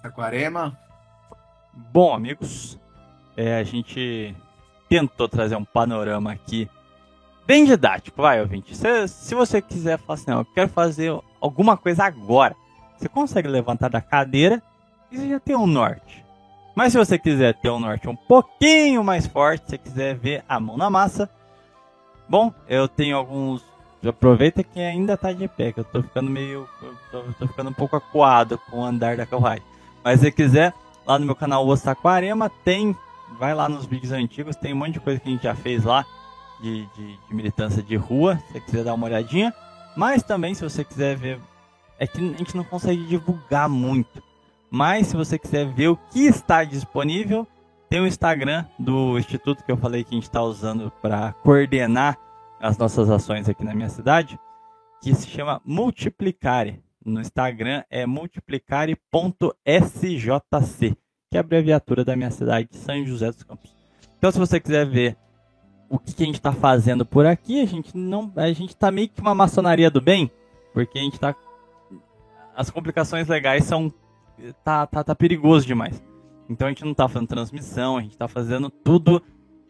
Saquarema. 0.02 0.78
Bom, 1.74 2.14
amigos, 2.14 2.78
é, 3.38 3.58
a 3.58 3.64
gente 3.64 4.36
tentou 4.94 5.28
trazer 5.28 5.56
um 5.56 5.66
panorama 5.66 6.32
aqui 6.32 6.70
bem 7.48 7.66
didático, 7.66 8.22
vai, 8.22 8.40
ouvinte. 8.40 8.76
Se, 8.76 9.08
se 9.08 9.34
você 9.34 9.60
quiser 9.60 9.98
falar 9.98 10.14
assim, 10.14 10.30
não, 10.30 10.40
eu 10.42 10.46
quero 10.46 10.70
fazer 10.70 11.20
alguma 11.42 11.76
coisa 11.76 12.04
agora, 12.04 12.56
você 12.96 13.10
consegue 13.10 13.48
levantar 13.48 13.90
da 13.90 14.00
cadeira 14.00 14.62
e 15.12 15.18
você 15.18 15.30
já 15.30 15.40
tem 15.40 15.56
um 15.56 15.66
norte. 15.66 16.24
Mas 16.76 16.92
se 16.92 17.00
você 17.00 17.18
quiser 17.18 17.56
ter 17.56 17.72
um 17.72 17.80
norte 17.80 18.08
um 18.08 18.16
pouquinho 18.16 19.04
mais 19.04 19.26
forte, 19.26 19.64
se 19.64 19.70
você 19.72 19.78
quiser 19.80 20.16
ver 20.16 20.44
a 20.48 20.60
mão 20.60 20.78
na 20.78 20.92
massa, 20.92 21.28
bom, 22.30 22.54
eu 22.70 22.88
tenho 22.88 23.18
alguns. 23.18 23.66
Aproveita 24.08 24.64
que 24.64 24.80
ainda 24.80 25.18
tá 25.18 25.32
de 25.32 25.48
pé, 25.48 25.72
que 25.72 25.80
eu 25.80 25.86
tô 25.86 26.04
ficando 26.04 26.30
meio. 26.30 26.70
Tô, 27.10 27.24
tô 27.40 27.48
ficando 27.48 27.72
um 27.72 27.74
pouco 27.74 27.96
acuado 27.96 28.60
com 28.70 28.82
o 28.82 28.86
andar 28.86 29.18
da 29.18 29.26
carruagem. 29.26 29.64
Mas 30.04 30.20
se 30.20 30.32
quiser, 30.32 30.72
lá 31.04 31.18
no 31.18 31.26
meu 31.26 31.36
canal 31.36 31.66
O 31.66 31.76
Saquarema 31.76 32.48
tem. 32.64 32.96
Vai 33.40 33.54
lá 33.54 33.68
nos 33.68 33.86
vídeos 33.86 34.12
antigos, 34.12 34.56
tem 34.56 34.74
um 34.74 34.78
monte 34.78 34.94
de 34.94 35.00
coisa 35.00 35.20
que 35.20 35.28
a 35.28 35.32
gente 35.32 35.44
já 35.44 35.56
fez 35.56 35.84
lá 35.84 36.06
de, 36.62 36.86
de, 36.88 37.18
de 37.28 37.36
militância 37.36 37.84
de 37.84 37.96
rua, 37.96 38.38
se 38.38 38.54
você 38.54 38.60
quiser 38.62 38.84
dar 38.84 38.94
uma 38.94 39.06
olhadinha. 39.06 39.54
Mas 39.96 40.24
também, 40.24 40.54
se 40.54 40.64
você 40.64 40.84
quiser 40.84 41.16
ver. 41.16 41.40
É 42.00 42.08
que 42.08 42.18
a 42.18 42.38
gente 42.38 42.58
não 42.58 42.64
consegue 42.64 43.06
divulgar 43.06 43.70
muito. 43.70 44.22
Mas 44.70 45.08
se 45.08 45.16
você 45.16 45.38
quiser 45.38 45.68
ver 45.68 45.90
o 45.90 45.96
que 45.96 46.26
está 46.26 46.64
disponível, 46.64 47.48
tem 47.88 48.02
o 48.02 48.08
Instagram 48.08 48.66
do 48.80 49.18
instituto 49.20 49.64
que 49.64 49.72
eu 49.72 49.78
falei 49.78 50.04
que 50.04 50.10
a 50.10 50.16
gente 50.16 50.24
está 50.24 50.42
usando 50.42 50.92
para 51.02 51.34
coordenar 51.34 52.18
as 52.60 52.78
nossas 52.78 53.10
ações 53.10 53.48
aqui 53.48 53.64
na 53.64 53.76
minha 53.76 53.90
cidade, 53.90 54.40
que 55.02 55.14
se 55.14 55.28
chama 55.28 55.62
Multiplicare. 55.64 56.84
No 57.06 57.22
Instagram 57.22 57.84
é 57.90 58.06
multiplicare.sjc, 58.06 61.03
que 61.34 61.38
é 61.38 61.40
a 61.40 61.42
abreviatura 61.42 62.06
da 62.06 62.16
minha 62.16 62.30
cidade, 62.30 62.70
São 62.74 63.04
José 63.04 63.32
dos 63.32 63.42
Campos. 63.42 63.76
Então, 64.20 64.32
se 64.32 64.38
você 64.38 64.60
quiser 64.60 64.86
ver 64.86 65.18
o 65.90 65.98
que 65.98 66.22
a 66.22 66.26
gente 66.28 66.36
está 66.36 66.52
fazendo 66.52 67.04
por 67.04 67.26
aqui, 67.26 67.60
a 67.60 67.66
gente 67.66 67.98
não, 67.98 68.32
a 68.36 68.54
gente 68.54 68.76
tá 68.76 68.92
meio 68.92 69.10
que 69.10 69.20
uma 69.20 69.34
maçonaria 69.34 69.90
do 69.90 70.00
bem, 70.00 70.30
porque 70.76 71.00
a 71.00 71.02
gente 71.02 71.16
está 71.16 71.36
as 72.56 72.70
complicações 72.70 73.28
legais 73.28 73.64
são 73.64 73.92
tá, 74.64 74.86
tá, 74.86 75.04
tá 75.04 75.16
perigoso 75.16 75.66
demais. 75.66 76.04
Então 76.48 76.68
a 76.68 76.70
gente 76.70 76.86
não 76.86 76.94
tá 76.94 77.08
fazendo 77.08 77.30
transmissão, 77.30 77.98
a 77.98 78.02
gente 78.02 78.16
tá 78.16 78.28
fazendo 78.28 78.70
tudo 78.70 79.20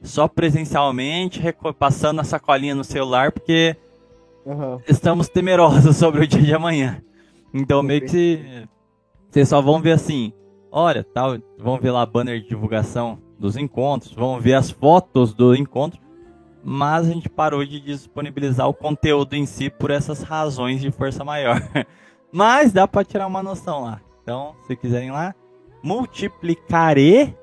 só 0.01 0.27
presencialmente, 0.27 1.41
passando 1.79 2.19
a 2.19 2.25
sacolinha 2.25 2.75
no 2.75 2.83
celular, 2.83 3.31
porque 3.31 3.77
uhum. 4.45 4.81
estamos 4.85 5.29
temerosos 5.29 5.95
sobre 5.95 6.25
o 6.25 6.27
dia 6.27 6.41
de 6.41 6.53
amanhã. 6.53 7.01
Então 7.53 7.81
meio 7.81 8.01
que 8.05 8.67
vocês 9.29 9.47
só 9.47 9.61
vão 9.61 9.81
ver 9.81 9.93
assim, 9.93 10.33
olha, 10.73 11.03
tal, 11.03 11.37
vão 11.55 11.77
ver 11.77 11.91
lá 11.91 12.03
banner 12.03 12.41
de 12.41 12.49
divulgação 12.49 13.19
dos 13.37 13.55
encontros, 13.55 14.11
vão 14.11 14.39
ver 14.39 14.55
as 14.55 14.71
fotos 14.71 15.31
do 15.33 15.55
encontro, 15.55 16.01
mas 16.63 17.07
a 17.07 17.11
gente 17.11 17.29
parou 17.29 17.63
de 17.63 17.79
disponibilizar 17.79 18.67
o 18.67 18.73
conteúdo 18.73 19.35
em 19.35 19.45
si 19.45 19.69
por 19.69 19.91
essas 19.91 20.23
razões 20.23 20.81
de 20.81 20.89
força 20.89 21.23
maior. 21.23 21.61
mas 22.33 22.73
dá 22.73 22.87
para 22.87 23.05
tirar 23.05 23.27
uma 23.27 23.43
noção 23.43 23.83
lá. 23.83 24.01
Então, 24.23 24.55
se 24.65 24.75
quiserem 24.75 25.11
lá, 25.11 25.35
multiplicare.sjc. 25.83 27.35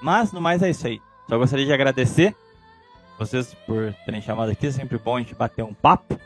Mas 0.00 0.32
no 0.32 0.40
mais 0.40 0.62
é 0.62 0.70
isso 0.70 0.86
aí. 0.86 1.00
Só 1.28 1.36
gostaria 1.36 1.66
de 1.66 1.72
agradecer 1.72 2.34
vocês 3.18 3.52
por 3.66 3.92
terem 4.04 4.22
chamado 4.22 4.50
aqui. 4.52 4.68
É 4.68 4.70
sempre 4.70 4.96
bom 4.96 5.16
a 5.16 5.18
gente 5.18 5.34
bater 5.34 5.64
um 5.64 5.74
papo. 5.74 6.18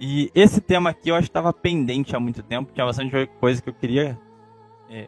E 0.00 0.30
esse 0.34 0.62
tema 0.62 0.90
aqui 0.90 1.10
eu 1.10 1.14
acho 1.14 1.26
que 1.26 1.30
estava 1.30 1.52
pendente 1.52 2.16
há 2.16 2.20
muito 2.20 2.42
tempo. 2.42 2.72
Tinha 2.72 2.86
bastante 2.86 3.26
coisa 3.38 3.60
que 3.60 3.68
eu 3.68 3.74
queria 3.74 4.18
é, 4.88 5.06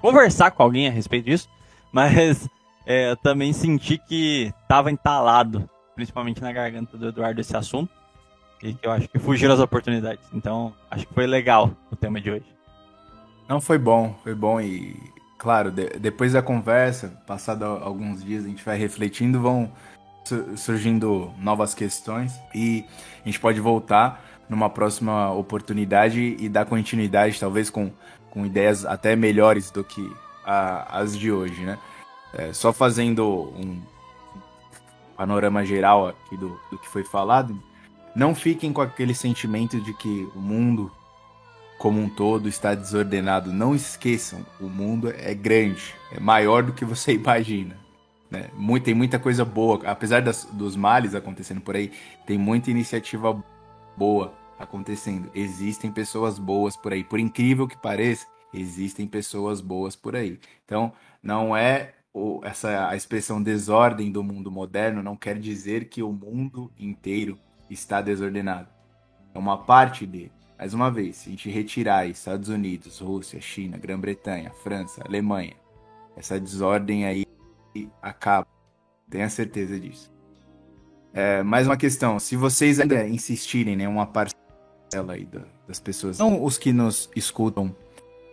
conversar 0.00 0.52
com 0.52 0.62
alguém 0.62 0.86
a 0.86 0.92
respeito 0.92 1.24
disso. 1.24 1.48
Mas 1.90 2.48
é, 2.86 3.10
eu 3.10 3.16
também 3.16 3.52
senti 3.52 3.98
que 3.98 4.52
estava 4.62 4.92
entalado, 4.92 5.68
principalmente 5.96 6.40
na 6.40 6.52
garganta 6.52 6.96
do 6.96 7.08
Eduardo, 7.08 7.40
esse 7.40 7.56
assunto. 7.56 7.90
E 8.62 8.74
que 8.74 8.86
eu 8.86 8.92
acho 8.92 9.08
que 9.08 9.18
fugiram 9.18 9.54
as 9.54 9.60
oportunidades. 9.60 10.24
Então, 10.32 10.72
acho 10.90 11.06
que 11.06 11.14
foi 11.14 11.26
legal 11.26 11.72
o 11.90 11.96
tema 11.96 12.20
de 12.20 12.30
hoje. 12.30 12.46
Não, 13.48 13.60
foi 13.60 13.78
bom, 13.78 14.14
foi 14.22 14.34
bom 14.34 14.60
e, 14.60 14.96
claro, 15.36 15.70
de, 15.70 15.88
depois 15.98 16.32
da 16.32 16.42
conversa, 16.42 17.08
passado 17.26 17.64
alguns 17.64 18.22
dias, 18.22 18.44
a 18.44 18.48
gente 18.48 18.64
vai 18.64 18.76
refletindo, 18.76 19.40
vão 19.40 19.72
surgindo 20.56 21.32
novas 21.38 21.74
questões 21.74 22.32
e 22.54 22.84
a 23.22 23.24
gente 23.24 23.40
pode 23.40 23.60
voltar 23.60 24.24
numa 24.48 24.70
próxima 24.70 25.30
oportunidade 25.32 26.36
e 26.38 26.48
dar 26.48 26.64
continuidade, 26.64 27.38
talvez 27.38 27.68
com, 27.68 27.92
com 28.30 28.46
ideias 28.46 28.84
até 28.84 29.14
melhores 29.14 29.70
do 29.70 29.84
que 29.84 30.10
a, 30.44 31.00
as 31.00 31.16
de 31.16 31.30
hoje, 31.30 31.62
né? 31.64 31.78
É, 32.32 32.52
só 32.52 32.72
fazendo 32.72 33.26
um 33.56 33.80
panorama 35.16 35.64
geral 35.64 36.08
aqui 36.08 36.36
do, 36.36 36.58
do 36.70 36.78
que 36.78 36.88
foi 36.88 37.04
falado, 37.04 37.60
não 38.14 38.34
fiquem 38.34 38.72
com 38.72 38.80
aquele 38.80 39.14
sentimento 39.14 39.80
de 39.80 39.92
que 39.94 40.28
o 40.34 40.40
mundo 40.40 40.90
como 41.78 42.00
um 42.00 42.08
todo 42.08 42.48
está 42.48 42.74
desordenado. 42.74 43.52
Não 43.52 43.74
esqueçam, 43.74 44.44
o 44.60 44.68
mundo 44.68 45.12
é 45.16 45.32
grande, 45.32 45.94
é 46.12 46.18
maior 46.18 46.62
do 46.62 46.72
que 46.72 46.84
você 46.84 47.12
imagina. 47.14 47.76
Né? 48.30 48.50
Muito, 48.54 48.84
tem 48.84 48.94
muita 48.94 49.18
coisa 49.18 49.44
boa, 49.44 49.80
apesar 49.86 50.20
das, 50.20 50.44
dos 50.44 50.76
males 50.76 51.14
acontecendo 51.14 51.60
por 51.60 51.76
aí, 51.76 51.92
tem 52.26 52.36
muita 52.38 52.70
iniciativa 52.70 53.42
boa 53.96 54.34
acontecendo. 54.58 55.30
Existem 55.34 55.90
pessoas 55.90 56.38
boas 56.38 56.76
por 56.76 56.92
aí, 56.92 57.02
por 57.02 57.18
incrível 57.18 57.66
que 57.66 57.76
pareça, 57.76 58.26
existem 58.52 59.06
pessoas 59.06 59.60
boas 59.60 59.96
por 59.96 60.14
aí. 60.14 60.38
Então, 60.64 60.92
não 61.22 61.56
é 61.56 61.94
o, 62.12 62.40
essa 62.42 62.88
a 62.88 62.96
expressão 62.96 63.42
desordem 63.42 64.10
do 64.10 64.22
mundo 64.22 64.50
moderno 64.50 65.02
não 65.02 65.16
quer 65.16 65.38
dizer 65.38 65.88
que 65.88 66.02
o 66.02 66.12
mundo 66.12 66.72
inteiro 66.78 67.38
está 67.70 68.00
desordenado. 68.00 68.68
É 69.34 69.38
uma 69.38 69.58
parte 69.58 70.06
dele. 70.06 70.32
Mais 70.58 70.74
uma 70.74 70.90
vez, 70.90 71.18
se 71.18 71.28
a 71.28 71.30
gente 71.30 71.48
retirar 71.48 72.06
Estados 72.06 72.48
Unidos, 72.48 72.98
Rússia, 72.98 73.40
China, 73.40 73.78
Grã-Bretanha, 73.78 74.50
França, 74.50 75.02
Alemanha, 75.06 75.54
essa 76.16 76.40
desordem 76.40 77.04
aí 77.04 77.24
acaba. 78.00 78.46
Tenha 79.10 79.28
certeza 79.28 79.78
disso. 79.78 80.10
É, 81.12 81.42
mais 81.42 81.66
uma 81.66 81.76
questão, 81.76 82.18
se 82.18 82.36
vocês 82.36 82.78
ainda 82.78 83.06
insistirem, 83.06 83.76
né, 83.76 83.88
uma 83.88 84.06
parcela 84.06 85.14
aí 85.14 85.28
das 85.66 85.80
pessoas, 85.80 86.18
não 86.18 86.44
os 86.44 86.58
que 86.58 86.72
nos 86.72 87.10
escutam 87.16 87.74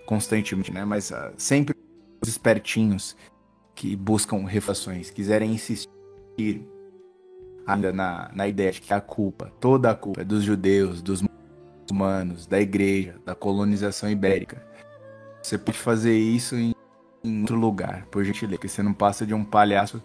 constantemente, 0.06 0.72
né, 0.72 0.86
mas 0.86 1.12
uh, 1.12 1.34
sempre 1.38 1.76
os 2.22 2.30
espertinhos 2.30 3.16
que 3.74 3.96
buscam 3.96 4.46
reflexões, 4.46 5.10
quiserem 5.10 5.52
insistir 5.52 5.90
ainda 7.66 7.92
na, 7.92 8.30
na 8.34 8.48
ideia 8.48 8.72
de 8.72 8.82
que 8.82 8.94
a 8.94 9.02
culpa, 9.02 9.52
toda 9.60 9.90
a 9.90 9.96
culpa 9.96 10.22
é 10.22 10.24
dos 10.24 10.44
judeus, 10.44 11.02
dos 11.02 11.22
muçulmanos, 11.22 12.46
da 12.46 12.60
igreja, 12.60 13.16
da 13.26 13.34
colonização 13.34 14.10
ibérica. 14.10 14.66
Você 15.42 15.58
pode 15.58 15.78
fazer 15.78 16.18
isso 16.18 16.56
em, 16.56 16.74
em 17.26 17.42
outro 17.42 17.56
lugar, 17.58 18.06
por 18.12 18.24
gentileza, 18.24 18.58
porque 18.58 18.68
você 18.68 18.84
não 18.84 18.94
passa 18.94 19.26
de 19.26 19.34
um 19.34 19.44
palhaço, 19.44 20.02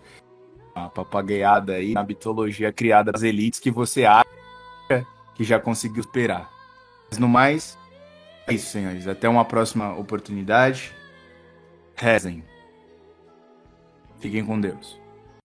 uma 0.74 0.88
papagaiada 0.88 1.74
aí 1.74 1.94
na 1.94 2.02
mitologia 2.02 2.72
criada 2.72 3.12
das 3.12 3.22
elites 3.22 3.60
que 3.60 3.70
você 3.70 4.04
acha 4.04 4.28
que 5.34 5.44
já 5.44 5.58
conseguiu 5.58 6.02
superar. 6.02 6.50
Mas 7.08 7.18
no 7.18 7.28
mais, 7.28 7.78
é 8.46 8.54
isso, 8.54 8.66
senhores. 8.66 9.06
Até 9.06 9.28
uma 9.28 9.44
próxima 9.44 9.94
oportunidade. 9.96 10.94
Rezem. 11.94 12.44
Fiquem 14.18 14.44
com 14.44 14.60
Deus. 14.60 14.99